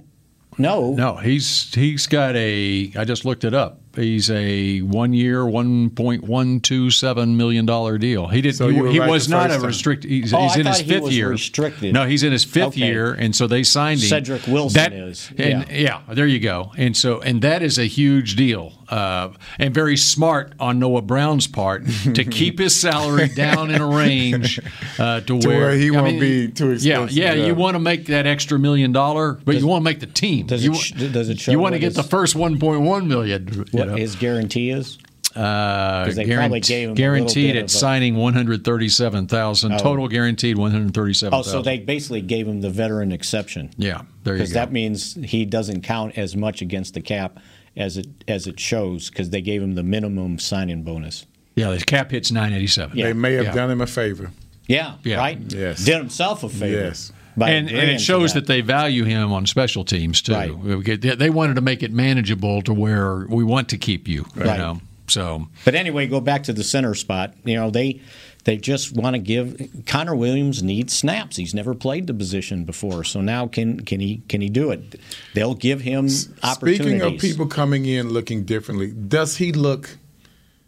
no, 0.58 0.94
No, 0.94 1.16
he's 1.18 1.74
he's 1.74 2.08
got 2.08 2.36
a. 2.36 2.92
I 2.98 3.06
just 3.06 3.24
looked 3.26 3.44
it 3.46 3.54
up. 3.54 3.80
He's 4.00 4.30
a 4.32 4.80
one 4.80 5.14
year, 5.14 5.46
one 5.46 5.90
point 5.90 6.24
one 6.24 6.60
two 6.60 6.90
seven 6.92 7.38
million 7.38 7.66
dollar 7.66 7.98
deal. 7.98 8.28
He 8.28 8.42
did. 8.42 8.56
So 8.56 8.70
he 8.70 8.76
he 8.94 9.00
right 9.00 9.10
was 9.10 9.28
not 9.30 9.52
a 9.52 9.60
restricted. 9.60 10.10
He's, 10.10 10.34
Oh, 10.34 10.40
he's 10.42 10.56
I 10.56 10.60
in 10.62 10.66
his 10.66 10.78
thought 10.78 10.86
he 10.86 10.92
fifth 10.92 11.04
was 11.04 11.18
year. 11.18 11.30
restricted. 11.30 11.94
No, 11.94 12.06
he's 12.08 12.24
in 12.24 12.32
his 12.32 12.44
fifth 12.44 12.70
Okay. 12.70 12.88
year, 12.88 13.14
and 13.14 13.36
so 13.36 13.48
they 13.48 13.64
signed 13.64 14.00
him. 14.02 14.08
Cedric 14.10 14.48
Wilson 14.48 14.76
That- 14.82 14.94
is, 14.94 15.32
And, 15.38 15.66
yeah. 15.72 16.02
there 16.10 16.28
you 16.28 16.40
go. 16.40 16.72
And 16.78 16.96
so, 16.96 17.20
and 17.22 17.42
that 17.42 17.62
is 17.62 17.78
a 17.78 17.86
huge 17.86 18.36
deal, 18.36 18.74
uh, 18.90 19.30
and 19.60 19.74
very 19.74 19.96
smart 19.98 20.54
on 20.60 20.80
Noah 20.80 21.02
Brown's 21.02 21.48
part 21.48 21.84
to 22.16 22.24
keep 22.26 22.60
his 22.60 22.80
salary 22.80 23.28
down 23.30 23.70
in 23.72 23.82
a 23.82 23.88
range 23.88 24.60
uh, 24.98 25.20
to, 25.22 25.40
To 25.40 25.48
where, 25.48 25.60
where 25.60 25.72
he 25.74 25.88
I 25.90 26.02
won't 26.02 26.14
mean, 26.14 26.20
be 26.20 26.48
too 26.52 26.68
Yeah, 26.70 26.74
expensive, 27.04 27.18
yeah. 27.18 27.34
yeah. 27.34 27.46
You 27.46 27.56
want 27.56 27.76
to 27.76 27.80
make 27.80 28.08
that 28.08 28.26
extra 28.26 28.58
million 28.60 28.92
dollar, 28.92 29.34
but 29.46 29.56
you 29.56 29.68
want 29.68 29.82
to 29.82 29.86
make 29.86 30.00
the 30.00 30.08
team. 30.08 30.48
Does 30.48 30.64
you, 30.66 30.74
it 30.74 31.12
does 31.14 31.30
it 31.30 31.40
show 31.40 31.52
you 31.52 31.60
want 31.60 31.74
to 31.74 31.78
what 31.78 31.82
get 31.82 31.94
the 31.96 32.04
first 32.04 32.36
one 32.36 32.60
point 32.60 32.82
one 32.82 33.08
million. 33.08 33.48
You 33.54 33.66
what 33.80 33.88
know? 33.90 33.96
his 33.96 34.16
guarantee 34.16 34.70
is. 34.72 34.98
Uh, 35.36 36.06
'Cause 36.06 36.16
they 36.16 36.26
probably 36.26 36.60
gave 36.60 36.90
him 36.90 36.96
guaranteed 36.96 37.54
bit 37.54 37.60
at 37.60 37.66
a- 37.66 37.70
signing 37.70 38.16
one 38.16 38.34
hundred 38.34 38.66
thirty-seven 38.66 39.28
thousand. 39.28 39.74
Oh. 39.74 39.78
Total 39.78 40.08
guaranteed 40.08 40.58
one 40.58 40.72
hundred 40.72 40.96
thirty-seven 40.96 41.34
Oh, 41.38 41.44
thousand. 41.44 41.52
so 41.52 41.62
they 41.62 41.78
basically 41.78 42.22
gave 42.22 42.48
him 42.48 42.62
the 42.62 42.70
veteran 42.72 43.12
exception. 43.12 43.70
Yeah, 43.78 44.02
there 44.24 44.34
you 44.34 44.40
go. 44.40 44.44
Because 44.44 44.54
that 44.54 44.72
means 44.72 45.14
he 45.24 45.46
doesn't 45.46 45.82
count 45.84 46.18
as 46.18 46.36
much 46.36 46.64
against 46.64 46.96
the 46.96 47.02
cap 47.02 47.38
as 47.80 47.98
it 47.98 48.08
as 48.28 48.46
it 48.46 48.60
shows 48.60 49.10
because 49.10 49.32
they 49.32 49.42
gave 49.42 49.64
him 49.64 49.74
the 49.74 49.82
minimum 49.84 50.38
signing 50.38 50.84
bonus. 50.84 51.26
yeah, 51.56 51.72
his 51.72 51.84
cap 51.84 52.12
hits 52.12 52.32
nine 52.32 52.54
eighty-seven. 52.54 52.96
Yeah. 52.98 53.06
They 53.08 53.14
may 53.14 53.34
have 53.34 53.46
Yeah. 53.46 53.54
done 53.56 53.72
him 53.72 53.82
a 53.82 53.88
favor. 53.88 54.30
Yeah, 54.68 54.96
Yeah. 55.04 55.18
right. 55.18 55.40
Yes. 55.48 55.84
did 55.84 55.98
himself 55.98 56.44
a 56.44 56.50
favor. 56.50 56.84
Yes. 56.84 57.12
and, 57.42 57.70
and 57.70 57.90
it 57.90 58.00
shows 58.02 58.34
that. 58.34 58.46
they 58.48 58.62
value 58.62 59.04
him 59.06 59.32
on 59.32 59.46
special 59.48 59.84
teams 59.86 60.22
too. 60.22 60.34
Right. 60.34 61.02
They- 61.02 61.16
They 61.16 61.30
wanted 61.32 61.56
to 61.56 61.62
make 61.62 61.82
it 61.82 61.92
manageable 61.92 62.62
to 62.64 62.74
where 62.74 63.26
we 63.30 63.44
want 63.44 63.70
to 63.70 63.78
keep 63.78 64.08
you. 64.08 64.26
You 64.36 64.44
Right. 64.44 64.60
know, 64.60 64.82
so 65.08 65.48
But 65.66 65.74
anyway, 65.76 66.06
go 66.08 66.20
back 66.22 66.44
to 66.44 66.54
the 66.54 66.64
center 66.64 66.94
spot. 66.96 67.34
You 67.46 67.56
know 67.56 67.72
they 67.72 68.02
they 68.46 68.58
just 68.58 68.94
want 68.96 69.16
to 69.16 69.20
give 69.20 69.62
Connor 69.86 70.16
Williams 70.16 70.64
needs 70.64 70.94
snaps. 70.94 71.36
He's 71.36 71.54
never 71.54 71.76
played 71.76 72.08
the 72.08 72.14
position 72.14 72.64
before, 72.64 73.04
so 73.04 73.22
now 73.22 73.48
can 73.48 73.82
can 73.82 74.00
he 74.00 74.24
can 74.30 74.42
he 74.42 74.50
do 74.50 74.72
it? 74.72 75.00
They'll 75.34 75.56
give 75.56 75.82
him 75.82 76.08
opportunities. 76.44 76.78
Speaking 76.88 77.02
of 77.02 77.20
people 77.20 77.48
coming 77.48 77.86
in 77.86 78.10
looking 78.10 78.46
differently, 78.46 78.92
does 78.92 79.38
he 79.38 79.52
look 79.52 79.98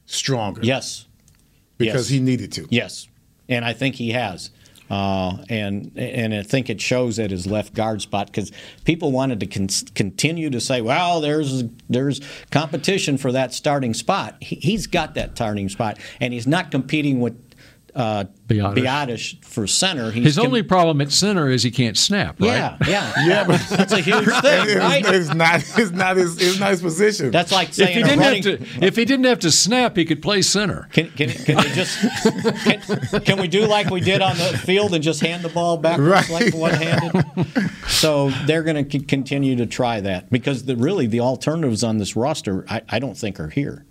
stronger? 0.05 0.61
yes, 0.63 1.05
Because 1.77 2.09
yes. 2.11 2.17
he 2.17 2.19
needed 2.19 2.51
to. 2.53 2.67
Yes, 2.69 3.07
and 3.47 3.63
I 3.65 3.73
think 3.73 3.95
he 3.95 4.11
has. 4.11 4.51
Uh, 4.89 5.37
and 5.47 5.93
and 5.95 6.33
I 6.33 6.43
think 6.43 6.69
it 6.69 6.81
shows 6.81 7.17
at 7.17 7.31
his 7.31 7.47
left 7.47 7.73
guard 7.73 8.01
spot 8.01 8.27
because 8.27 8.51
people 8.83 9.13
wanted 9.13 9.39
to 9.39 9.45
con- 9.47 9.69
continue 9.95 10.49
to 10.49 10.59
say, 10.59 10.81
well, 10.81 11.21
there's 11.21 11.63
there's 11.89 12.19
competition 12.51 13.17
for 13.17 13.31
that 13.31 13.53
starting 13.53 13.93
spot. 13.93 14.35
He, 14.41 14.57
he's 14.57 14.87
got 14.87 15.13
that 15.15 15.31
starting 15.37 15.69
spot, 15.69 15.97
and 16.19 16.33
he's 16.33 16.45
not 16.45 16.71
competing 16.71 17.21
with 17.21 17.50
uh, 17.95 18.25
Biadasz. 18.47 18.75
Biadasz 18.75 19.43
for 19.45 19.67
center. 19.67 20.11
He's 20.11 20.23
His 20.25 20.35
com- 20.37 20.47
only 20.47 20.63
problem 20.63 21.01
at 21.01 21.11
center 21.11 21.49
is 21.49 21.63
he 21.63 21.71
can't 21.71 21.97
snap, 21.97 22.39
right? 22.41 22.47
yeah, 22.47 22.77
yeah, 22.87 23.13
Yeah, 23.27 23.43
but 23.47 23.61
That's 23.69 23.93
a 23.93 23.99
huge 23.99 24.25
thing, 24.25 24.65
it's, 24.67 24.75
right? 24.75 25.03
it's 25.05 25.33
not. 25.33 25.55
It's 25.77 25.91
not 25.91 26.17
his. 26.17 26.37
It's 26.41 26.59
not 26.59 26.71
his 26.71 26.81
position. 26.81 27.31
That's 27.31 27.51
like 27.51 27.69
If 27.69 27.75
saying 27.75 27.97
he 27.97 28.03
didn't 28.03 28.19
running, 28.19 28.43
have 28.43 28.59
to, 28.79 28.85
if 28.85 28.95
he 28.95 29.05
didn't 29.05 29.25
have 29.25 29.39
to 29.39 29.51
snap, 29.51 29.95
he 29.97 30.05
could 30.05 30.21
play 30.21 30.41
center. 30.41 30.87
Can, 30.93 31.11
can, 31.11 31.29
can 31.29 31.55
they 31.57 31.69
just 31.73 31.97
can, 32.63 33.21
can 33.21 33.39
we 33.41 33.47
do 33.47 33.65
like 33.67 33.89
we 33.89 34.01
did 34.01 34.21
on 34.21 34.37
the 34.37 34.57
field 34.65 34.93
and 34.93 35.03
just 35.03 35.21
hand 35.21 35.43
the 35.43 35.49
ball 35.49 35.77
backwards 35.77 36.29
Right. 36.29 36.29
like 36.29 36.53
one-handed? 36.53 37.25
So 37.87 38.29
they're 38.45 38.63
going 38.63 38.85
to 38.85 38.91
c- 38.99 39.05
continue 39.05 39.55
to 39.57 39.65
try 39.65 40.01
that 40.01 40.29
because 40.29 40.63
the, 40.65 40.75
really 40.75 41.07
the 41.07 41.19
alternatives 41.19 41.83
on 41.83 41.97
this 41.97 42.15
roster 42.15 42.65
I, 42.69 42.81
I 42.89 42.99
don't 42.99 43.17
think 43.17 43.39
are 43.39 43.49
here. 43.49 43.85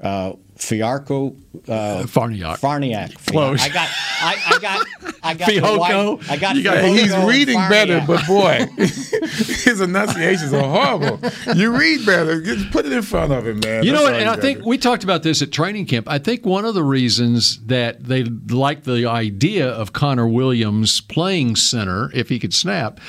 Uh, 0.00 0.34
Fiarco, 0.58 1.34
uh, 1.68 2.02
Farniak. 2.04 2.58
Farniak. 2.58 3.14
Close. 3.26 3.62
I 3.62 3.68
got, 3.68 3.88
I, 4.20 4.42
I 4.46 4.58
got, 4.58 4.86
I 5.22 5.34
got. 5.34 5.46
the 5.48 5.60
white- 5.78 6.30
I 6.30 6.36
got. 6.36 6.62
Got- 6.62 6.76
Fijoco 6.78 6.98
he's 6.98 7.12
and 7.12 7.28
reading 7.28 7.56
better, 7.68 8.02
but 8.06 8.26
boy, 8.26 8.66
his 8.76 9.80
enunciations 9.80 10.52
are 10.52 10.62
horrible. 10.62 11.20
You 11.54 11.76
read 11.76 12.04
better. 12.04 12.42
Just 12.42 12.70
put 12.70 12.86
it 12.86 12.92
in 12.92 13.02
front 13.02 13.32
of 13.32 13.46
him, 13.46 13.60
man. 13.60 13.84
You 13.84 13.92
know 13.92 14.02
what? 14.02 14.14
And 14.14 14.28
I 14.28 14.36
think 14.36 14.58
do. 14.58 14.64
we 14.68 14.78
talked 14.78 15.04
about 15.04 15.22
this 15.22 15.42
at 15.42 15.52
training 15.52 15.86
camp. 15.86 16.08
I 16.08 16.18
think 16.18 16.44
one 16.44 16.64
of 16.64 16.74
the 16.74 16.82
reasons 16.84 17.64
that 17.66 18.04
they 18.04 18.24
like 18.24 18.84
the 18.84 19.06
idea 19.06 19.68
of 19.68 19.92
Connor 19.92 20.26
Williams 20.28 21.00
playing 21.00 21.56
center, 21.56 22.10
if 22.14 22.28
he 22.28 22.38
could 22.38 22.52
snap, 22.54 23.00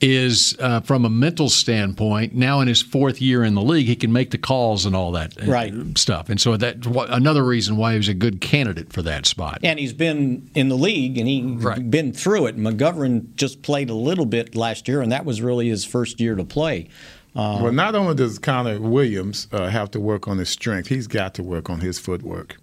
is 0.00 0.56
uh, 0.60 0.80
from 0.80 1.04
a 1.04 1.10
mental 1.10 1.48
standpoint. 1.48 2.34
Now 2.34 2.60
in 2.60 2.68
his 2.68 2.82
fourth 2.82 3.20
year 3.20 3.44
in 3.44 3.54
the 3.54 3.62
league, 3.62 3.86
he 3.86 3.96
can 3.96 4.12
make 4.12 4.30
the 4.30 4.38
calls 4.38 4.84
and 4.86 4.94
all 4.94 5.12
that 5.12 5.40
uh, 5.42 5.46
Right. 5.50 5.72
stuff. 5.96 6.28
And 6.28 6.40
so 6.40 6.56
that's 6.56 6.86
wh- 6.86 6.97
another 7.08 7.44
reason 7.44 7.76
why 7.76 7.92
he 7.92 7.96
was 7.98 8.08
a 8.08 8.14
good 8.14 8.40
candidate 8.40 8.92
for 8.92 9.02
that 9.02 9.26
spot. 9.26 9.60
And 9.62 9.78
he's 9.78 9.92
been 9.92 10.50
in 10.54 10.68
the 10.68 10.76
league 10.76 11.18
and 11.18 11.28
he's 11.28 11.44
Right. 11.62 11.90
been 11.90 12.12
through 12.12 12.46
it. 12.46 12.56
McGovern 12.58 13.34
just 13.36 13.62
played 13.62 13.90
a 13.90 13.94
little 13.94 14.26
bit 14.26 14.54
last 14.54 14.88
year, 14.88 15.00
and 15.00 15.10
that 15.12 15.24
was 15.24 15.40
really 15.40 15.68
his 15.68 15.84
first 15.84 16.20
year 16.20 16.34
to 16.34 16.44
play. 16.44 16.88
Uh, 17.36 17.60
Well, 17.62 17.72
not 17.72 17.94
only 17.94 18.14
does 18.14 18.38
Connor 18.38 18.80
Williams 18.80 19.46
uh, 19.52 19.68
have 19.68 19.90
to 19.92 20.00
work 20.00 20.26
on 20.26 20.38
his 20.38 20.48
strength, 20.48 20.88
he's 20.88 21.06
got 21.06 21.34
to 21.34 21.42
work 21.42 21.68
on 21.70 21.80
his 21.80 21.98
footwork 21.98 22.56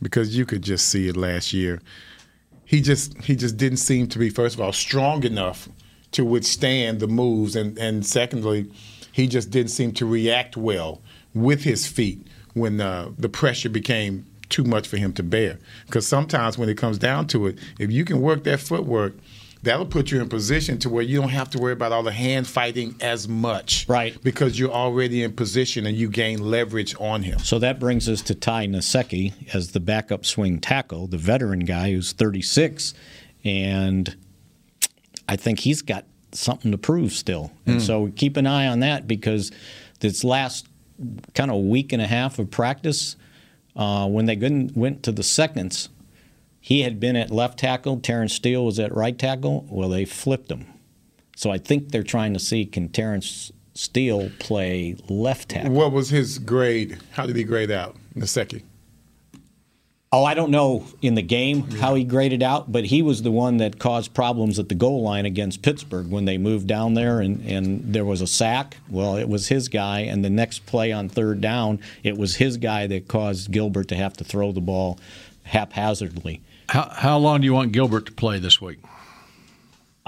because 0.00 0.36
you 0.36 0.44
could 0.46 0.62
just 0.62 0.88
see 0.88 1.08
it 1.08 1.16
last 1.16 1.52
year. 1.52 1.80
He 2.64 2.80
just 2.80 3.18
he 3.24 3.34
just 3.34 3.56
didn't 3.56 3.78
seem 3.78 4.06
to 4.08 4.18
be 4.18 4.30
first 4.30 4.54
of 4.54 4.60
all 4.60 4.72
strong 4.72 5.24
enough 5.24 5.68
to 6.12 6.24
withstand 6.24 7.00
the 7.00 7.08
moves, 7.08 7.56
and 7.56 7.76
and 7.78 8.06
secondly, 8.06 8.70
he 9.10 9.26
just 9.26 9.50
didn't 9.50 9.70
seem 9.70 9.90
to 9.92 10.06
react 10.06 10.56
well 10.56 11.02
with 11.34 11.64
his 11.64 11.86
feet 11.86 12.26
when 12.54 12.80
uh, 12.80 13.10
the 13.18 13.28
pressure 13.28 13.68
became 13.68 14.26
too 14.48 14.64
much 14.64 14.88
for 14.88 14.96
him 14.96 15.12
to 15.14 15.22
bear. 15.22 15.58
Because 15.86 16.06
sometimes 16.06 16.58
when 16.58 16.68
it 16.68 16.76
comes 16.76 16.98
down 16.98 17.26
to 17.28 17.46
it, 17.46 17.58
if 17.78 17.90
you 17.92 18.04
can 18.04 18.20
work 18.20 18.42
that 18.44 18.58
footwork, 18.60 19.14
that'll 19.62 19.86
put 19.86 20.10
you 20.10 20.20
in 20.20 20.28
position 20.28 20.78
to 20.78 20.88
where 20.88 21.02
you 21.04 21.20
don't 21.20 21.28
have 21.28 21.50
to 21.50 21.58
worry 21.58 21.72
about 21.74 21.92
all 21.92 22.02
the 22.02 22.10
hand 22.10 22.48
fighting 22.48 22.94
as 23.00 23.28
much. 23.28 23.86
Right. 23.88 24.16
Because 24.24 24.58
you're 24.58 24.72
already 24.72 25.22
in 25.22 25.32
position 25.34 25.86
and 25.86 25.96
you 25.96 26.08
gain 26.08 26.38
leverage 26.40 26.94
on 26.98 27.22
him. 27.22 27.38
So 27.40 27.58
that 27.60 27.78
brings 27.78 28.08
us 28.08 28.22
to 28.22 28.34
Ty 28.34 28.66
Nsekhe 28.68 29.54
as 29.54 29.72
the 29.72 29.80
backup 29.80 30.24
swing 30.24 30.58
tackle, 30.60 31.06
the 31.06 31.18
veteran 31.18 31.60
guy 31.60 31.92
who's 31.92 32.12
36, 32.12 32.94
and 33.44 34.16
I 35.28 35.36
think 35.36 35.60
he's 35.60 35.82
got 35.82 36.06
something 36.32 36.70
to 36.72 36.78
prove 36.78 37.12
still. 37.12 37.52
And 37.66 37.80
Mm. 37.80 37.86
so 37.86 38.12
keep 38.16 38.36
an 38.36 38.46
eye 38.46 38.66
on 38.66 38.80
that 38.80 39.06
because 39.06 39.52
this 40.00 40.24
last 40.24 40.66
kind 41.34 41.50
of 41.50 41.62
week 41.62 41.92
and 41.92 42.02
a 42.02 42.06
half 42.06 42.38
of 42.38 42.50
practice, 42.50 43.16
uh, 43.76 44.06
when 44.08 44.26
they 44.26 44.36
went 44.74 45.02
to 45.04 45.12
the 45.12 45.22
seconds, 45.22 45.88
he 46.60 46.82
had 46.82 47.00
been 47.00 47.16
at 47.16 47.30
left 47.30 47.58
tackle. 47.58 47.98
Terence 48.00 48.34
Steele 48.34 48.64
was 48.64 48.78
at 48.78 48.94
right 48.94 49.18
tackle. 49.18 49.66
Well, 49.68 49.88
they 49.88 50.04
flipped 50.04 50.50
him. 50.50 50.66
So 51.36 51.50
I 51.50 51.58
think 51.58 51.90
they're 51.90 52.02
trying 52.02 52.34
to 52.34 52.40
see 52.40 52.66
can 52.66 52.88
Terence 52.88 53.50
Steele 53.74 54.30
play 54.38 54.96
left 55.08 55.50
tackle. 55.50 55.72
What 55.72 55.92
was 55.92 56.10
his 56.10 56.38
grade? 56.38 56.98
How 57.12 57.24
did 57.26 57.36
he 57.36 57.44
grade 57.44 57.70
out? 57.70 57.96
Nsekhe. 58.14 58.62
Oh, 60.12 60.24
I 60.24 60.34
don't 60.34 60.50
know 60.50 60.86
in 61.00 61.14
the 61.14 61.22
game 61.22 61.70
how 61.70 61.94
he 61.94 62.02
graded 62.02 62.42
out, 62.42 62.72
but 62.72 62.84
he 62.84 63.00
was 63.00 63.22
the 63.22 63.30
one 63.30 63.58
that 63.58 63.78
caused 63.78 64.12
problems 64.12 64.58
at 64.58 64.68
the 64.68 64.74
goal 64.74 65.02
line 65.02 65.24
against 65.24 65.62
Pittsburgh 65.62 66.10
when 66.10 66.24
they 66.24 66.36
moved 66.36 66.66
down 66.66 66.94
there 66.94 67.20
and, 67.20 67.40
and 67.46 67.94
there 67.94 68.04
was 68.04 68.20
a 68.20 68.26
sack. 68.26 68.78
Well, 68.88 69.16
it 69.16 69.28
was 69.28 69.46
his 69.46 69.68
guy, 69.68 70.00
and 70.00 70.24
the 70.24 70.30
next 70.30 70.66
play 70.66 70.90
on 70.90 71.08
third 71.08 71.40
down, 71.40 71.78
it 72.02 72.18
was 72.18 72.34
his 72.34 72.56
guy 72.56 72.88
that 72.88 73.06
caused 73.06 73.52
Gilbert 73.52 73.86
to 73.86 73.94
have 73.94 74.14
to 74.14 74.24
throw 74.24 74.50
the 74.50 74.60
ball 74.60 74.98
haphazardly. 75.44 76.40
How, 76.70 76.88
how 76.92 77.18
long 77.18 77.42
do 77.42 77.44
you 77.44 77.54
want 77.54 77.70
Gilbert 77.70 78.06
to 78.06 78.12
play 78.12 78.40
this 78.40 78.60
week? 78.60 78.80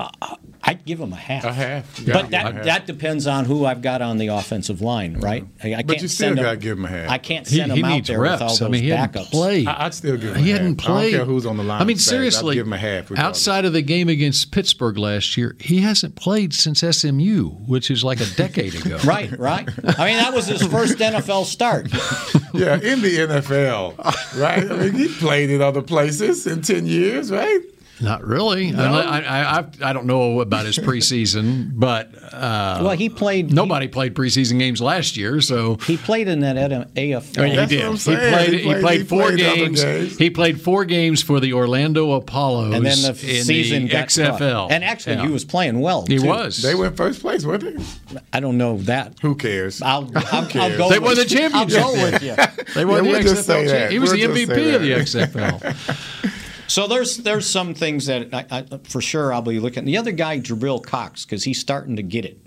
Uh, 0.03 0.11
uh, 0.33 0.37
I'd 0.65 0.85
give 0.85 1.01
him 1.01 1.13
a 1.13 1.17
half. 1.17 1.45
A 1.45 1.53
half. 1.53 1.99
You 1.99 2.13
But 2.13 2.13
gotta 2.13 2.23
give 2.29 2.33
him 2.33 2.47
a 2.47 2.51
that 2.53 2.55
half. 2.55 2.65
that 2.67 2.87
depends 2.87 3.27
on 3.27 3.45
who 3.47 3.67
I've 3.67 3.83
got 3.83 4.01
on 4.01 4.19
the 4.19 4.29
offensive 4.29 4.81
line, 4.81 5.19
right? 5.19 5.45
I, 5.63 5.75
I 5.75 5.83
But 5.83 5.89
can't 5.95 6.03
you 6.03 6.09
still 6.09 6.27
send 6.29 6.39
him- 6.39 6.45
gotta 6.45 6.57
give 6.57 6.79
him 6.79 6.85
a 6.85 6.89
half. 6.89 7.11
I 7.11 7.19
can't 7.19 7.47
send 7.49 7.73
he 7.73 7.79
him 7.81 7.85
out 7.85 7.89
needs 7.95 8.09
there 8.09 8.21
reps. 8.21 8.35
with 8.35 8.43
all 8.43 8.49
those 8.51 8.63
I 8.63 8.69
mean, 8.69 8.83
he 8.85 8.89
hadn't 8.91 9.23
backups. 9.23 9.31
played. 9.33 9.67
I- 9.67 9.87
I'd 9.87 9.95
still 9.95 10.17
give 10.17 10.37
him 10.37 10.45
He 10.45 10.51
a 10.51 10.55
hadn't 10.55 10.81
half. 10.81 10.91
I 10.91 11.03
don't 11.03 11.11
care 11.11 11.25
who's 11.25 11.47
on 11.47 11.57
the 11.57 11.65
line 11.65 11.81
I 11.83 11.85
mean, 11.85 11.97
of. 11.97 11.99
I'd 11.99 12.03
seriously, 12.03 12.55
give 12.55 12.67
him 12.67 12.73
a 12.73 12.79
half 12.79 13.11
regardless. 13.11 13.19
outside 13.49 13.65
of 13.65 13.73
the 13.73 13.83
game 13.83 14.09
against 14.09 14.53
Pittsburgh 14.53 14.99
last 14.99 15.37
year, 15.37 15.57
he 15.59 15.81
hasn't 15.81 16.15
played 16.15 16.55
since 16.55 16.81
SMU, 16.85 17.49
which 17.67 17.91
is 17.91 18.05
like 18.05 18.21
a 18.21 18.27
decade 18.37 18.75
ago. 18.75 18.99
Right, 19.05 19.37
right. 19.39 19.69
I 19.99 20.07
mean, 20.07 20.19
that 20.19 20.33
was 20.33 20.47
his 20.47 20.63
first 20.63 20.99
NFL 20.99 21.45
start. 21.45 21.89
yeah, 22.55 22.75
in 22.77 23.03
the 23.03 23.17
NFL, 23.19 23.99
right? 24.41 24.71
I 24.71 24.77
mean, 24.77 24.95
he 24.95 25.09
played 25.09 25.51
in 25.51 25.61
other 25.61 25.83
places 25.83 26.47
in 26.47 26.63
10 26.63 26.87
years, 26.87 27.31
right? 27.33 27.61
Not 28.03 28.27
really. 28.27 28.73
No? 28.73 28.83
I, 28.83 29.21
I, 29.21 29.59
I, 29.61 29.65
I 29.83 29.93
don't 29.93 30.07
know 30.07 30.41
about 30.41 30.67
his 30.67 30.77
preseason, 30.79 31.71
but 31.75 32.11
uh, 32.33 32.81
Well, 32.83 32.91
he 32.97 33.09
played. 33.09 33.53
Nobody 33.53 33.89
played 33.89 34.15
preseason 34.15 34.59
games 34.59 34.81
last 34.83 35.17
year, 35.17 35.41
so 35.41 35.77
He 35.87 35.97
played 35.97 36.29
in 36.29 36.41
that 36.41 36.57
AFL. 36.57 37.39
I 37.39 37.43
mean, 37.43 37.51
he 37.51 37.57
That's 37.57 37.71
did. 37.71 37.79
what 37.81 37.87
I'm 37.87 37.93
He 37.93 37.99
saying. 37.99 38.33
played. 38.35 38.49
He 38.53 38.59
He 38.59 38.65
played- 38.65 38.81
played, 38.83 39.01
he 39.01 39.07
four 39.07 39.23
played 39.23 39.41
other 39.41 39.55
games. 39.57 39.83
games. 39.85 40.19
He 40.19 40.31
played 40.31 40.61
four 40.61 40.85
games 40.85 41.23
for 41.23 41.41
the 41.41 41.53
Orlando 41.53 42.13
Apollos, 42.13 42.75
and 42.75 42.85
then 42.85 43.01
the 43.03 43.09
in 43.11 43.45
season 43.45 43.85
the 43.85 43.89
got 43.91 44.09
XFL. 44.09 44.39
cut. 44.69 44.73
And 44.73 44.83
actually, 44.85 45.17
Yeah. 45.17 45.27
he 45.27 45.33
was 45.33 45.45
playing 45.45 45.81
well. 45.81 46.05
He 46.07 46.19
too. 46.19 46.27
was. 46.27 46.61
They 46.63 46.75
went 46.75 46.97
first 46.97 47.21
place, 47.21 47.45
weren't 47.47 47.63
they? 47.63 48.21
I 48.33 48.41
don't 48.41 48.59
know 48.59 48.79
that. 48.79 49.15
Who 49.23 49.35
cares? 49.35 49.81
I'll, 49.83 50.11
I'll, 50.17 50.49
I'll 50.55 50.77
go. 50.79 50.89
They 50.91 50.99
with, 50.99 51.03
won 51.03 51.15
the 51.17 51.25
championship. 51.25 51.81
I'll 51.81 51.95
go 51.95 52.03
with 52.11 52.23
you. 52.23 52.35
They 52.75 52.85
won 52.85 53.05
Yeah, 53.05 53.11
the 53.13 53.19
we'll 53.19 53.23
just 53.23 53.47
say 53.47 53.65
XFL. 53.65 53.67
that. 53.69 53.79
champ- 53.79 53.93
He 53.93 53.99
was 53.99 54.11
We'll 54.13 54.21
the 54.33 54.47
just 54.47 54.49
say 54.49 54.57
MVP 54.57 54.75
of 54.75 54.83
the 54.83 54.89
that. 54.89 55.33
XFL. 55.33 56.33
So 56.73 56.87
there's 56.87 57.19
there's 57.19 57.47
some 57.47 57.75
things 57.75 58.07
that 58.07 58.33
I, 58.33 58.47
I, 58.51 58.79
for 58.85 59.03
sure 59.03 59.31
I'll 59.31 59.43
be 59.43 59.61
looking. 59.61 59.85
The 59.85 59.99
other 59.99 60.11
guy, 60.11 60.41
Jabril 60.41 60.83
Cox, 60.83 61.27
because 61.27 61.45
he's 61.45 61.61
starting 61.61 61.97
to 61.97 62.03
get 62.03 62.25
it. 62.25 62.39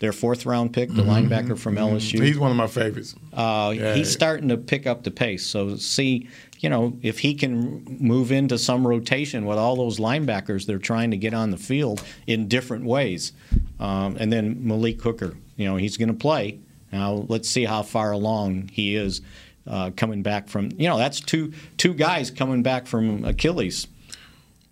Their 0.00 0.12
fourth 0.12 0.44
round 0.44 0.74
pick, 0.74 0.90
the 0.90 1.02
linebacker 1.02 1.58
from 1.58 1.76
LSU. 1.76 2.22
He's 2.22 2.38
one 2.38 2.50
of 2.50 2.58
my 2.58 2.66
favorites. 2.66 3.14
Uh, 3.32 3.72
Yeah. 3.74 3.94
He's 3.94 4.12
starting 4.12 4.50
to 4.50 4.58
pick 4.58 4.86
up 4.86 5.02
the 5.02 5.10
pace. 5.10 5.46
So 5.46 5.76
see, 5.76 6.28
you 6.58 6.68
know, 6.68 6.98
if 7.00 7.20
he 7.20 7.34
can 7.34 7.98
move 8.00 8.32
into 8.32 8.58
some 8.58 8.86
rotation 8.86 9.46
with 9.46 9.56
all 9.56 9.76
those 9.76 9.98
linebackers, 9.98 10.66
they're 10.66 10.78
trying 10.78 11.10
to 11.12 11.16
get 11.16 11.32
on 11.32 11.50
the 11.50 11.56
field 11.56 12.02
in 12.26 12.48
different 12.48 12.84
ways. 12.84 13.32
Um, 13.78 14.16
and 14.20 14.30
then 14.30 14.66
Malik 14.66 15.00
Hooker, 15.00 15.36
you 15.56 15.64
know, 15.66 15.76
he's 15.76 15.96
going 15.96 16.08
to 16.08 16.14
play. 16.14 16.58
Now 16.92 17.24
let's 17.28 17.48
see 17.48 17.64
how 17.64 17.82
far 17.82 18.12
along 18.12 18.68
he 18.72 18.94
is 18.94 19.22
uh, 19.66 19.90
coming 19.96 20.22
back 20.22 20.48
from. 20.48 20.70
You 20.76 20.88
know, 20.88 20.98
that's 20.98 21.20
two 21.20 21.52
two 21.76 21.94
guys 21.94 22.30
coming 22.30 22.62
back 22.62 22.86
from 22.86 23.24
Achilles. 23.24 23.86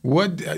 What 0.02 0.46
uh, 0.46 0.56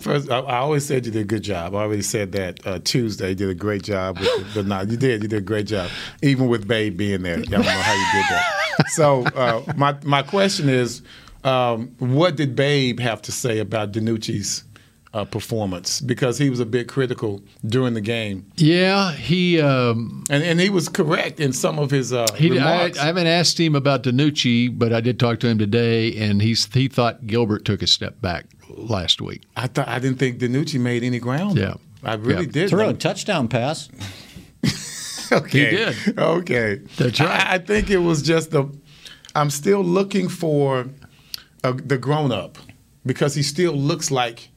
first? 0.00 0.30
I, 0.30 0.58
always 0.58 0.86
said 0.86 1.04
you 1.04 1.12
did 1.12 1.20
a 1.20 1.24
good 1.24 1.42
job. 1.42 1.74
I 1.74 1.78
already 1.78 2.02
said 2.02 2.32
that 2.32 2.66
uh, 2.66 2.78
Tuesday. 2.82 3.30
You 3.30 3.34
did 3.34 3.50
a 3.50 3.54
great 3.54 3.82
job, 3.82 4.18
with 4.18 4.26
the, 4.28 4.46
but 4.54 4.66
no, 4.66 4.80
you 4.80 4.96
did. 4.96 5.22
You 5.22 5.28
did 5.28 5.38
a 5.38 5.42
great 5.42 5.66
job, 5.66 5.90
even 6.22 6.48
with 6.48 6.66
Babe 6.66 6.96
being 6.96 7.22
there. 7.22 7.38
I 7.38 7.42
don't 7.42 7.50
know 7.50 7.70
how 7.70 7.94
you 7.94 8.22
did 8.22 8.30
that. 8.30 8.54
So 8.90 9.24
uh, 9.24 9.72
my 9.76 9.96
my 10.04 10.22
question 10.22 10.68
is, 10.68 11.02
um, 11.42 11.88
what 11.98 12.36
did 12.36 12.54
Babe 12.54 13.00
have 13.00 13.20
to 13.22 13.32
say 13.32 13.58
about 13.58 13.92
DiNucci's 13.92 14.62
uh, 15.14 15.24
performance? 15.24 16.00
Because 16.00 16.38
he 16.38 16.50
was 16.50 16.60
a 16.60 16.66
bit 16.66 16.88
critical 16.88 17.42
during 17.66 17.94
the 17.94 18.00
game, 18.00 18.44
yeah, 18.56 19.12
he. 19.12 19.60
Um, 19.60 20.24
and 20.30 20.42
and 20.44 20.60
he 20.60 20.70
was 20.70 20.88
correct 20.88 21.40
in 21.40 21.52
some 21.52 21.78
of 21.78 21.90
his 21.90 22.12
uh, 22.12 22.26
He, 22.36 22.50
remarks. 22.50 22.98
I 22.98 23.06
haven't 23.06 23.26
asked 23.26 23.58
him 23.58 23.74
about 23.74 24.02
DiNucci, 24.02 24.78
but 24.78 24.92
I 24.92 25.00
did 25.00 25.18
talk 25.18 25.40
to 25.40 25.48
him 25.48 25.58
today, 25.58 26.14
and 26.16 26.42
he's 26.42 26.72
he 26.72 26.88
thought 26.88 27.26
Gilbert 27.26 27.64
took 27.64 27.82
a 27.82 27.86
step 27.86 28.20
back 28.20 28.46
last 28.68 29.20
week. 29.20 29.42
I 29.56 29.66
thought 29.66 29.88
I 29.88 29.98
didn't 29.98 30.18
think 30.18 30.38
DiNucci 30.38 30.78
made 30.80 31.02
any 31.02 31.18
ground. 31.18 31.56
Yeah. 31.58 31.74
I 32.04 32.14
really 32.14 32.44
Yeah. 32.46 32.52
did. 32.52 32.70
Threw 32.70 32.88
a 32.88 32.94
touchdown 32.94 33.48
pass. 33.48 33.88
Okay. 35.30 35.70
He 35.70 35.76
did. 35.76 36.18
Okay. 36.18 36.76
That's 36.96 37.20
right. 37.20 37.28
I, 37.28 37.54
I 37.56 37.58
think 37.58 37.90
it 37.90 37.98
was 37.98 38.22
just 38.22 38.50
the. 38.50 38.64
I'm 39.34 39.50
still 39.50 39.82
looking 39.82 40.28
for 40.28 40.86
uh 41.62 41.72
the 41.84 41.98
grown 41.98 42.32
up 42.32 42.56
because 43.04 43.34
he 43.34 43.42
still 43.42 43.74
looks 43.74 44.10
like 44.10 44.48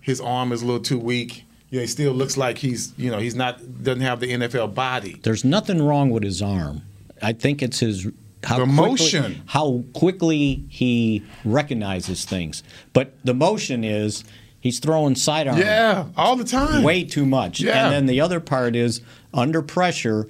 his 0.00 0.20
arm 0.20 0.52
is 0.52 0.62
a 0.62 0.66
little 0.66 0.82
too 0.82 0.98
weak. 0.98 1.44
You 1.70 1.78
know, 1.78 1.80
he 1.82 1.86
still 1.86 2.12
looks 2.12 2.36
like 2.36 2.58
he's 2.58 2.92
you 2.96 3.10
know 3.10 3.18
he's 3.18 3.34
not 3.34 3.82
doesn't 3.82 4.00
have 4.02 4.20
the 4.20 4.32
NFL 4.32 4.74
body. 4.74 5.20
There's 5.22 5.44
nothing 5.44 5.82
wrong 5.82 6.10
with 6.10 6.22
his 6.22 6.40
arm. 6.40 6.82
I 7.22 7.32
think 7.32 7.62
it's 7.62 7.80
his 7.80 8.06
how 8.44 8.58
The 8.58 8.64
quickly, 8.64 8.88
motion. 8.88 9.42
how 9.46 9.82
quickly 9.94 10.62
he 10.68 11.24
recognizes 11.44 12.24
things. 12.24 12.62
But 12.92 13.12
the 13.24 13.34
motion 13.34 13.82
is 13.84 14.24
he's 14.60 14.78
throwing 14.78 15.14
sidearm. 15.16 15.58
Yeah, 15.58 16.06
all 16.16 16.36
the 16.36 16.44
time. 16.44 16.82
Way 16.84 17.04
too 17.04 17.26
much. 17.26 17.60
Yeah. 17.60 17.84
And 17.84 17.92
then 17.92 18.06
the 18.06 18.20
other 18.20 18.38
part 18.40 18.76
is 18.76 19.00
under 19.34 19.60
pressure, 19.60 20.26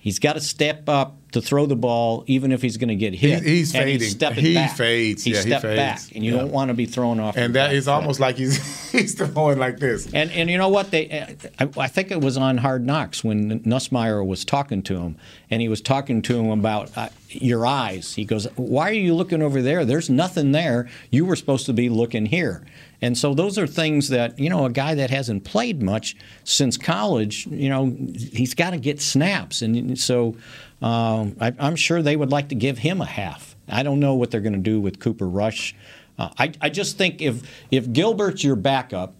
he's 0.00 0.18
got 0.18 0.32
to 0.32 0.40
step 0.40 0.88
up 0.88 1.16
to 1.30 1.40
throw 1.40 1.64
the 1.64 1.76
ball, 1.76 2.24
even 2.26 2.50
if 2.50 2.60
he's 2.60 2.76
going 2.76 2.88
to 2.88 2.96
get 2.96 3.14
hit. 3.14 3.44
He- 3.44 3.58
he's 3.58 3.72
and 3.72 3.84
fading. 3.84 4.00
He's 4.00 4.10
stepping 4.10 4.44
He 4.44 4.54
back. 4.54 4.76
fades. 4.76 5.22
He 5.22 5.30
Yeah, 5.32 5.42
he 5.44 5.50
fades. 5.50 5.62
back, 5.62 6.00
and 6.12 6.24
you 6.24 6.32
Yeah. 6.32 6.38
don't 6.40 6.50
want 6.50 6.68
to 6.70 6.74
be 6.74 6.86
thrown 6.86 7.20
off. 7.20 7.36
And 7.36 7.54
that 7.54 7.72
is 7.72 7.84
foot. 7.84 7.92
almost 7.92 8.18
like 8.18 8.36
he's 8.36 8.56
he's 8.90 9.14
throwing 9.14 9.58
like 9.60 9.78
this. 9.78 10.08
And 10.12 10.32
and 10.32 10.50
you 10.50 10.58
know 10.58 10.68
what 10.68 10.90
they, 10.90 11.38
I, 11.60 11.68
I 11.76 11.86
think 11.86 12.10
it 12.10 12.20
was 12.20 12.36
on 12.36 12.56
Hard 12.58 12.84
Knocks 12.84 13.22
when 13.22 13.60
Nussmeier 13.60 14.26
was 14.26 14.44
talking 14.44 14.82
to 14.82 14.96
him, 14.98 15.16
and 15.50 15.62
he 15.62 15.68
was 15.68 15.80
talking 15.80 16.20
to 16.22 16.36
him 16.40 16.50
about 16.58 16.90
uh, 16.96 17.10
your 17.28 17.64
eyes. 17.64 18.14
He 18.14 18.24
goes, 18.24 18.46
"Why 18.56 18.90
are 18.90 18.94
you 18.94 19.14
looking 19.14 19.40
over 19.42 19.62
there? 19.62 19.84
There's 19.84 20.10
nothing 20.10 20.50
there. 20.50 20.88
You 21.10 21.24
were 21.26 21.36
supposed 21.36 21.66
to 21.66 21.72
be 21.72 21.88
looking 21.88 22.26
here." 22.26 22.64
And 23.02 23.16
so 23.16 23.34
those 23.34 23.58
are 23.58 23.66
things 23.66 24.08
that 24.10 24.38
you 24.38 24.50
know 24.50 24.66
a 24.66 24.70
guy 24.70 24.94
that 24.94 25.10
hasn't 25.10 25.44
played 25.44 25.82
much 25.82 26.16
since 26.44 26.76
college, 26.76 27.46
you 27.46 27.68
know, 27.68 27.96
he's 28.32 28.54
got 28.54 28.70
to 28.70 28.78
get 28.78 29.00
snaps, 29.00 29.62
and 29.62 29.98
so 29.98 30.36
um, 30.82 31.36
I, 31.40 31.52
I'm 31.58 31.76
sure 31.76 32.02
they 32.02 32.16
would 32.16 32.30
like 32.30 32.48
to 32.50 32.54
give 32.54 32.78
him 32.78 33.00
a 33.00 33.06
half. 33.06 33.56
I 33.68 33.82
don't 33.82 34.00
know 34.00 34.14
what 34.14 34.30
they're 34.30 34.40
going 34.40 34.54
to 34.54 34.58
do 34.58 34.80
with 34.80 34.98
Cooper 34.98 35.28
Rush. 35.28 35.74
Uh, 36.18 36.30
I, 36.38 36.52
I 36.60 36.68
just 36.70 36.98
think 36.98 37.22
if 37.22 37.42
if 37.70 37.90
Gilbert's 37.92 38.44
your 38.44 38.56
backup, 38.56 39.14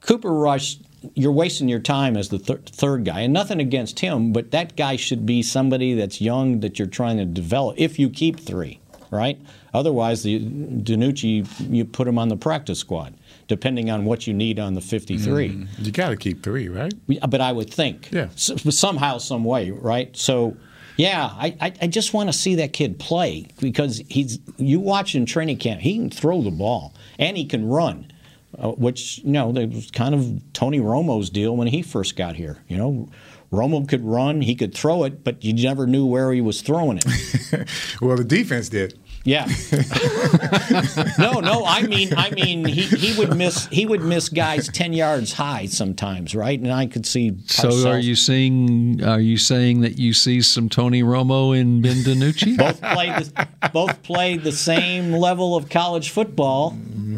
Cooper 0.00 0.32
Rush, 0.32 0.78
you're 1.14 1.32
wasting 1.32 1.68
your 1.68 1.80
time 1.80 2.16
as 2.16 2.28
the 2.28 2.38
thir- 2.38 2.58
third 2.64 3.04
guy, 3.04 3.20
and 3.20 3.32
nothing 3.32 3.60
against 3.60 4.00
him, 4.00 4.32
but 4.32 4.52
that 4.52 4.76
guy 4.76 4.96
should 4.96 5.26
be 5.26 5.42
somebody 5.42 5.94
that's 5.94 6.20
young 6.20 6.60
that 6.60 6.78
you're 6.78 6.86
trying 6.86 7.16
to 7.16 7.24
develop. 7.24 7.76
If 7.78 7.98
you 7.98 8.08
keep 8.08 8.38
three, 8.38 8.80
right? 9.10 9.38
Otherwise, 9.74 10.22
the 10.22 10.40
DiNucci, 10.40 11.46
you 11.70 11.84
put 11.84 12.08
him 12.08 12.18
on 12.18 12.28
the 12.28 12.36
practice 12.36 12.78
squad, 12.78 13.14
depending 13.48 13.90
on 13.90 14.04
what 14.04 14.26
you 14.26 14.34
need 14.34 14.58
on 14.58 14.74
the 14.74 14.80
53. 14.80 15.48
Mm, 15.50 15.68
you 15.78 15.92
got 15.92 16.10
to 16.10 16.16
keep 16.16 16.42
three, 16.42 16.68
right? 16.68 16.94
But 17.28 17.40
I 17.40 17.52
would 17.52 17.72
think, 17.72 18.08
Yeah. 18.12 18.28
Somehow, 18.36 19.18
some 19.18 19.44
way, 19.44 19.70
right? 19.70 20.16
So, 20.16 20.56
yeah, 20.96 21.30
I, 21.32 21.56
I, 21.60 21.72
I 21.82 21.86
just 21.88 22.14
want 22.14 22.30
to 22.30 22.32
see 22.32 22.54
that 22.56 22.72
kid 22.72 22.98
play 22.98 23.48
because 23.60 24.02
he's. 24.08 24.38
You 24.56 24.80
watch 24.80 25.14
in 25.14 25.26
training 25.26 25.58
camp, 25.58 25.82
he 25.82 25.94
can 25.98 26.08
throw 26.10 26.40
the 26.40 26.50
ball 26.50 26.94
and 27.18 27.36
he 27.36 27.44
can 27.44 27.68
run, 27.68 28.10
uh, 28.58 28.70
which 28.70 29.18
you 29.18 29.32
know 29.32 29.52
that 29.52 29.68
was 29.68 29.90
kind 29.90 30.14
of 30.14 30.40
Tony 30.54 30.80
Romo's 30.80 31.28
deal 31.28 31.54
when 31.54 31.68
he 31.68 31.82
first 31.82 32.16
got 32.16 32.34
here. 32.36 32.62
You 32.68 32.78
know, 32.78 33.08
Romo 33.52 33.88
could 33.88 34.04
run, 34.04 34.40
he 34.42 34.54
could 34.54 34.74
throw 34.74 35.04
it, 35.04 35.22
but 35.24 35.44
you 35.44 35.52
never 35.52 35.86
knew 35.86 36.04
where 36.04 36.32
he 36.32 36.40
was 36.40 36.62
throwing 36.62 36.98
it. 36.98 37.04
Well, 38.00 38.16
the 38.16 38.24
defense 38.24 38.68
did. 38.68 38.98
Yeah. 39.24 39.46
no, 41.18 41.40
no. 41.40 41.64
I 41.64 41.82
mean, 41.82 42.12
I 42.16 42.30
mean, 42.30 42.64
he, 42.64 42.82
he 42.82 43.18
would 43.18 43.36
miss 43.36 43.66
he 43.66 43.86
would 43.86 44.02
miss 44.02 44.28
guys 44.28 44.68
ten 44.68 44.92
yards 44.92 45.32
high 45.32 45.66
sometimes, 45.66 46.34
right? 46.34 46.58
And 46.58 46.72
I 46.72 46.86
could 46.86 47.06
see. 47.06 47.36
So 47.46 47.68
Parcells- 47.68 47.86
are 47.86 47.98
you 47.98 48.14
seeing 48.14 49.02
are 49.02 49.20
you 49.20 49.36
saying 49.36 49.80
that 49.80 49.98
you 49.98 50.12
see 50.12 50.42
some 50.42 50.68
Tony 50.68 51.02
Romo 51.02 51.58
in 51.58 51.82
Ben 51.82 51.96
DiNucci? 51.98 52.56
both 52.56 52.80
played 52.80 53.14
the, 53.16 53.48
both 53.72 54.02
played 54.02 54.42
the 54.44 54.52
same 54.52 55.12
level 55.12 55.56
of 55.56 55.68
college 55.68 56.10
football. 56.10 56.76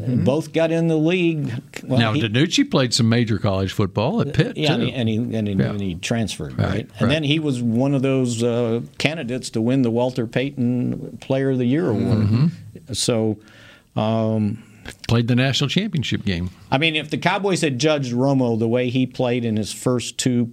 And 0.08 0.24
Both 0.24 0.52
got 0.52 0.70
in 0.70 0.88
the 0.88 0.96
league. 0.96 1.52
Well, 1.84 1.98
now 1.98 2.12
he- 2.12 2.22
DiNucci 2.22 2.70
played 2.70 2.92
some 2.94 3.08
major 3.08 3.38
college 3.38 3.72
football 3.72 4.20
at 4.20 4.32
Pitt 4.34 4.56
yeah, 4.56 4.76
too. 4.76 4.82
and 4.82 4.82
he, 4.82 4.92
and 4.92 5.08
he, 5.08 5.36
and 5.36 5.48
he, 5.48 5.54
Yeah. 5.54 5.70
and 5.70 5.80
he 5.80 5.94
transferred, 5.96 6.58
Right, 6.58 6.66
right? 6.66 6.74
right. 6.74 7.00
And 7.00 7.10
then 7.10 7.22
he 7.24 7.38
was 7.38 7.62
one 7.62 7.94
of 7.94 8.02
those 8.02 8.42
uh, 8.42 8.80
candidates 8.98 9.50
to 9.50 9.60
win 9.60 9.82
the 9.82 9.90
Walter 9.90 10.26
Payton 10.26 11.18
Player 11.20 11.50
of 11.50 11.58
the 11.58 11.66
Year 11.66 11.88
award. 11.90 12.18
Mm-hmm. 12.26 12.92
So. 12.94 13.38
Um, 13.96 14.62
played 15.08 15.28
the 15.28 15.34
national 15.34 15.68
championship 15.68 16.24
game. 16.24 16.50
I 16.70 16.78
mean, 16.78 16.94
if 16.96 17.10
the 17.10 17.18
Cowboys 17.18 17.60
had 17.62 17.78
judged 17.78 18.12
Romo 18.14 18.58
the 18.58 18.68
way 18.68 18.88
he 18.90 19.06
played 19.06 19.44
in 19.44 19.56
his 19.56 19.72
first 19.72 20.16
two 20.18 20.52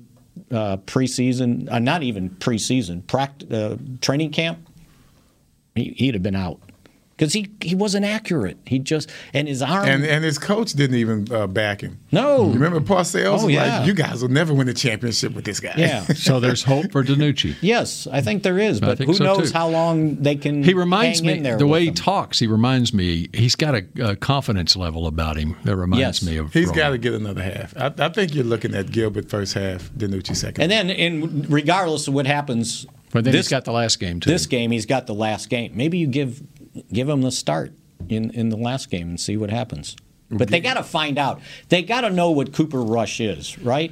uh, 0.51 0.77
preseason, 0.77 1.71
uh, 1.71 1.79
not 1.79 2.03
even 2.03 2.31
preseason, 2.31 3.03
pract- 3.03 3.51
uh, 3.53 3.77
training 4.01 4.31
camp, 4.31 4.67
he, 5.75 5.93
he'd 5.97 6.15
have 6.15 6.23
been 6.23 6.35
out 6.35 6.59
because 7.17 7.33
he, 7.33 7.49
he 7.61 7.75
wasn't 7.75 8.05
accurate. 8.05 8.57
He 8.65 8.79
just 8.79 9.09
and 9.33 9.47
his 9.47 9.61
arm. 9.61 9.87
And 9.87 10.03
and 10.05 10.23
his 10.23 10.37
coach 10.37 10.73
didn't 10.73 10.97
even 10.97 11.31
uh, 11.31 11.47
back 11.47 11.81
him. 11.81 11.99
No. 12.11 12.47
You 12.47 12.53
remember 12.53 12.79
Parcells? 12.81 13.25
Oh, 13.25 13.33
was 13.45 13.49
yeah. 13.49 13.79
like, 13.79 13.87
you 13.87 13.93
guys 13.93 14.21
will 14.21 14.29
never 14.29 14.53
win 14.53 14.67
the 14.67 14.73
championship 14.73 15.33
with 15.33 15.45
this 15.45 15.59
guy. 15.59 15.73
Yeah. 15.77 16.03
So 16.05 16.39
there's 16.39 16.63
hope 16.63 16.91
for 16.91 17.03
DiNucci. 17.03 17.55
yes, 17.61 18.07
I 18.11 18.21
think 18.21 18.43
there 18.43 18.59
is, 18.59 18.79
but 18.79 18.99
who 18.99 19.13
so, 19.13 19.23
knows 19.23 19.51
too. 19.51 19.57
how 19.57 19.69
long 19.69 20.15
they 20.15 20.35
can. 20.35 20.63
He 20.63 20.73
reminds 20.73 21.19
hang 21.19 21.27
me 21.27 21.33
in 21.37 21.43
there 21.43 21.57
the 21.57 21.65
with 21.65 21.71
way 21.73 21.79
he 21.81 21.85
them. 21.87 21.95
talks. 21.95 22.39
He 22.39 22.47
reminds 22.47 22.93
me 22.93 23.29
he's 23.33 23.55
got 23.55 23.75
a, 23.75 23.85
a 24.11 24.15
confidence 24.15 24.75
level 24.75 25.07
about 25.07 25.37
him 25.37 25.55
that 25.63 25.75
reminds 25.75 26.21
Yes. 26.21 26.23
me 26.23 26.37
of. 26.37 26.53
He's 26.53 26.71
got 26.71 26.89
to 26.89 26.97
get 26.97 27.13
another 27.13 27.41
half. 27.43 27.75
I, 27.77 27.93
I 27.97 28.09
think 28.09 28.33
you're 28.35 28.43
looking 28.43 28.75
at 28.75 28.91
Gilbert 28.91 29.29
first 29.29 29.53
half, 29.53 29.89
DiNucci 29.91 30.35
second. 30.35 30.61
And 30.63 30.71
then, 30.71 30.89
in 30.89 31.43
regardless 31.49 32.07
of 32.07 32.13
what 32.13 32.25
happens, 32.27 32.85
But 33.11 33.23
then 33.23 33.31
this 33.33 33.45
he's 33.47 33.51
got 33.51 33.65
the 33.65 33.71
last 33.71 33.99
game 33.99 34.19
too. 34.19 34.29
this 34.29 34.45
game 34.45 34.71
he's 34.71 34.85
got 34.85 35.07
the 35.07 35.13
last 35.13 35.49
game. 35.49 35.71
Maybe 35.75 35.97
you 35.97 36.07
give 36.07 36.41
give 36.91 37.09
him 37.09 37.21
the 37.21 37.31
start 37.31 37.73
in 38.09 38.31
in 38.31 38.49
the 38.49 38.57
last 38.57 38.89
game 38.89 39.09
and 39.09 39.19
see 39.19 39.37
what 39.37 39.49
happens. 39.49 39.95
But 40.29 40.49
they 40.49 40.59
got 40.59 40.73
to 40.75 40.83
find 40.83 41.17
out. 41.17 41.39
They 41.69 41.83
got 41.83 42.01
to 42.01 42.09
know 42.09 42.31
what 42.31 42.51
Cooper 42.51 42.81
Rush 42.81 43.19
is, 43.19 43.59
right? 43.59 43.91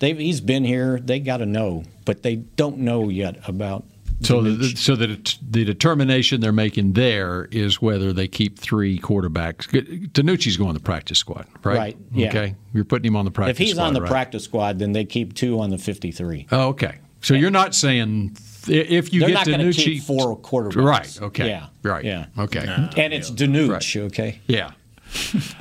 They, 0.00 0.12
he's 0.14 0.40
been 0.40 0.64
here. 0.64 0.98
They 0.98 1.20
got 1.20 1.38
to 1.38 1.46
know, 1.46 1.84
but 2.04 2.22
they 2.22 2.36
don't 2.36 2.78
know 2.78 3.08
yet 3.08 3.48
about. 3.48 3.84
So, 4.20 4.42
the, 4.42 4.76
so 4.76 4.96
that 4.96 5.38
the 5.48 5.64
determination 5.64 6.40
they're 6.40 6.50
making 6.50 6.94
there 6.94 7.48
is 7.52 7.80
whether 7.80 8.12
they 8.12 8.26
keep 8.26 8.58
three 8.58 8.98
quarterbacks. 8.98 9.68
DiNucci's 9.68 10.56
going 10.56 10.70
to 10.70 10.80
the 10.80 10.84
practice 10.84 11.18
squad, 11.18 11.46
right? 11.62 11.76
Right, 11.76 11.96
yeah. 12.12 12.28
Okay, 12.28 12.56
you're 12.74 12.84
putting 12.84 13.06
him 13.06 13.16
on 13.16 13.24
the 13.24 13.30
practice. 13.30 13.52
if 13.52 13.58
he's 13.58 13.74
squad, 13.74 13.86
on 13.86 13.94
the 13.94 14.02
right? 14.02 14.10
practice 14.10 14.42
squad, 14.42 14.80
then 14.80 14.90
they 14.90 15.04
keep 15.04 15.34
two 15.34 15.60
on 15.60 15.70
the 15.70 15.78
fifty-three. 15.78 16.48
Oh, 16.50 16.68
okay. 16.70 16.98
So 17.20 17.34
you're 17.34 17.50
not 17.50 17.76
saying 17.76 18.36
if 18.66 19.12
you 19.12 19.20
They're 19.20 19.28
get 19.28 19.34
not 19.34 19.46
going 19.46 19.58
to 19.60 19.66
DiNucci, 19.66 19.84
keep 19.84 20.02
four 20.02 20.36
quarterbacks. 20.38 20.84
right? 20.84 21.22
Okay, 21.22 21.48
Yeah. 21.48 21.66
right. 21.82 22.04
Yeah. 22.04 22.26
Okay. 22.38 22.66
And 22.96 23.12
it's 23.12 23.30
DiNucci, 23.30 24.00
okay? 24.06 24.40
Yeah. 24.46 24.70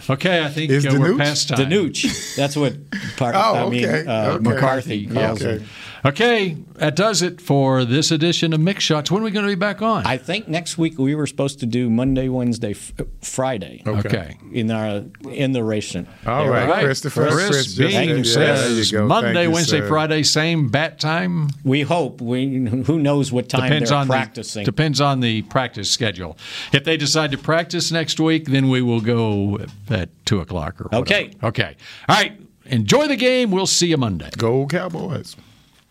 Okay, 0.10 0.44
I 0.44 0.50
think 0.50 0.72
Is 0.72 0.86
uh, 0.86 0.96
we're 1.00 1.16
past 1.18 1.48
time. 1.50 1.58
DiNucci. 1.60 2.36
That's 2.36 2.58
what 2.58 2.74
part, 3.16 3.34
Oh, 3.36 3.66
I 3.68 3.70
mean, 3.70 3.86
uh, 3.86 4.38
okay. 4.40 4.50
McCarthy 4.50 5.08
calls 5.08 5.42
Okay. 5.42 5.64
it. 5.64 5.70
Okay, 6.06 6.58
that 6.76 6.96
does 6.96 7.22
it 7.22 7.42
for 7.42 7.84
this 7.86 8.12
edition 8.12 8.54
of 8.54 8.60
Mick 8.62 8.80
Shots. 8.80 9.10
When 9.12 9.22
are 9.22 9.26
we 9.26 9.32
going 9.32 9.46
to 9.46 9.52
be 9.52 9.56
back 9.56 9.82
on? 9.82 10.06
I 10.06 10.18
think 10.18 10.48
next 10.48 10.78
week 10.78 10.98
we 10.98 11.16
were 11.16 11.28
supposed 11.28 11.60
to 11.62 11.66
do 11.66 11.90
Monday, 11.90 12.30
Wednesday, 12.30 12.72
f- 12.72 12.94
Friday. 13.22 13.82
okay. 13.86 14.38
In 14.54 14.70
our 14.72 15.04
in 15.32 15.52
the 15.54 15.64
racing. 15.64 16.08
All 16.26 16.48
right, 16.50 16.68
Right. 16.70 16.84
Christopher. 16.84 17.28
Chris, 17.30 17.48
Chris 17.48 17.66
just- 17.74 17.78
Bean 17.80 17.92
yeah, 18.10 18.14
there 18.16 18.24
says 18.24 18.92
you 18.92 18.98
go. 19.00 19.08
Monday, 19.08 19.34
Thank 19.34 19.44
you, 19.48 19.52
Wednesday, 19.52 19.80
sir. 19.80 19.88
Friday, 19.88 20.24
same 20.24 20.70
bat 20.70 21.00
time. 21.00 21.50
We 21.64 21.82
hope. 21.82 22.22
We 22.22 22.66
who 22.86 23.00
knows 23.00 23.32
what 23.32 23.50
time 23.50 23.64
Depends 23.64 23.90
they're 23.90 24.00
on 24.00 24.08
practicing. 24.08 24.62
The, 24.64 24.72
depends 24.72 25.02
on 25.02 25.20
the 25.20 25.42
practice 25.44 25.90
schedule. 25.90 26.38
If 26.72 26.84
they 26.84 26.98
decide 26.98 27.32
to 27.32 27.38
practice 27.38 27.92
next 27.92 28.20
week, 28.20 28.46
then 28.46 28.70
we 28.70 28.82
will 28.82 29.02
go 29.02 29.60
at 29.90 30.10
two 30.26 30.40
o'clock 30.40 30.80
or 30.80 30.86
whatever. 30.86 31.02
Okay. 31.02 31.32
Okay. 31.44 31.76
All 32.08 32.16
right. 32.16 32.40
Enjoy 32.66 33.08
the 33.08 33.16
game. 33.16 33.50
We'll 33.52 33.66
see 33.66 33.88
you 33.88 33.98
Monday. 33.98 34.30
Go 34.38 34.68
Cowboys. 34.68 35.36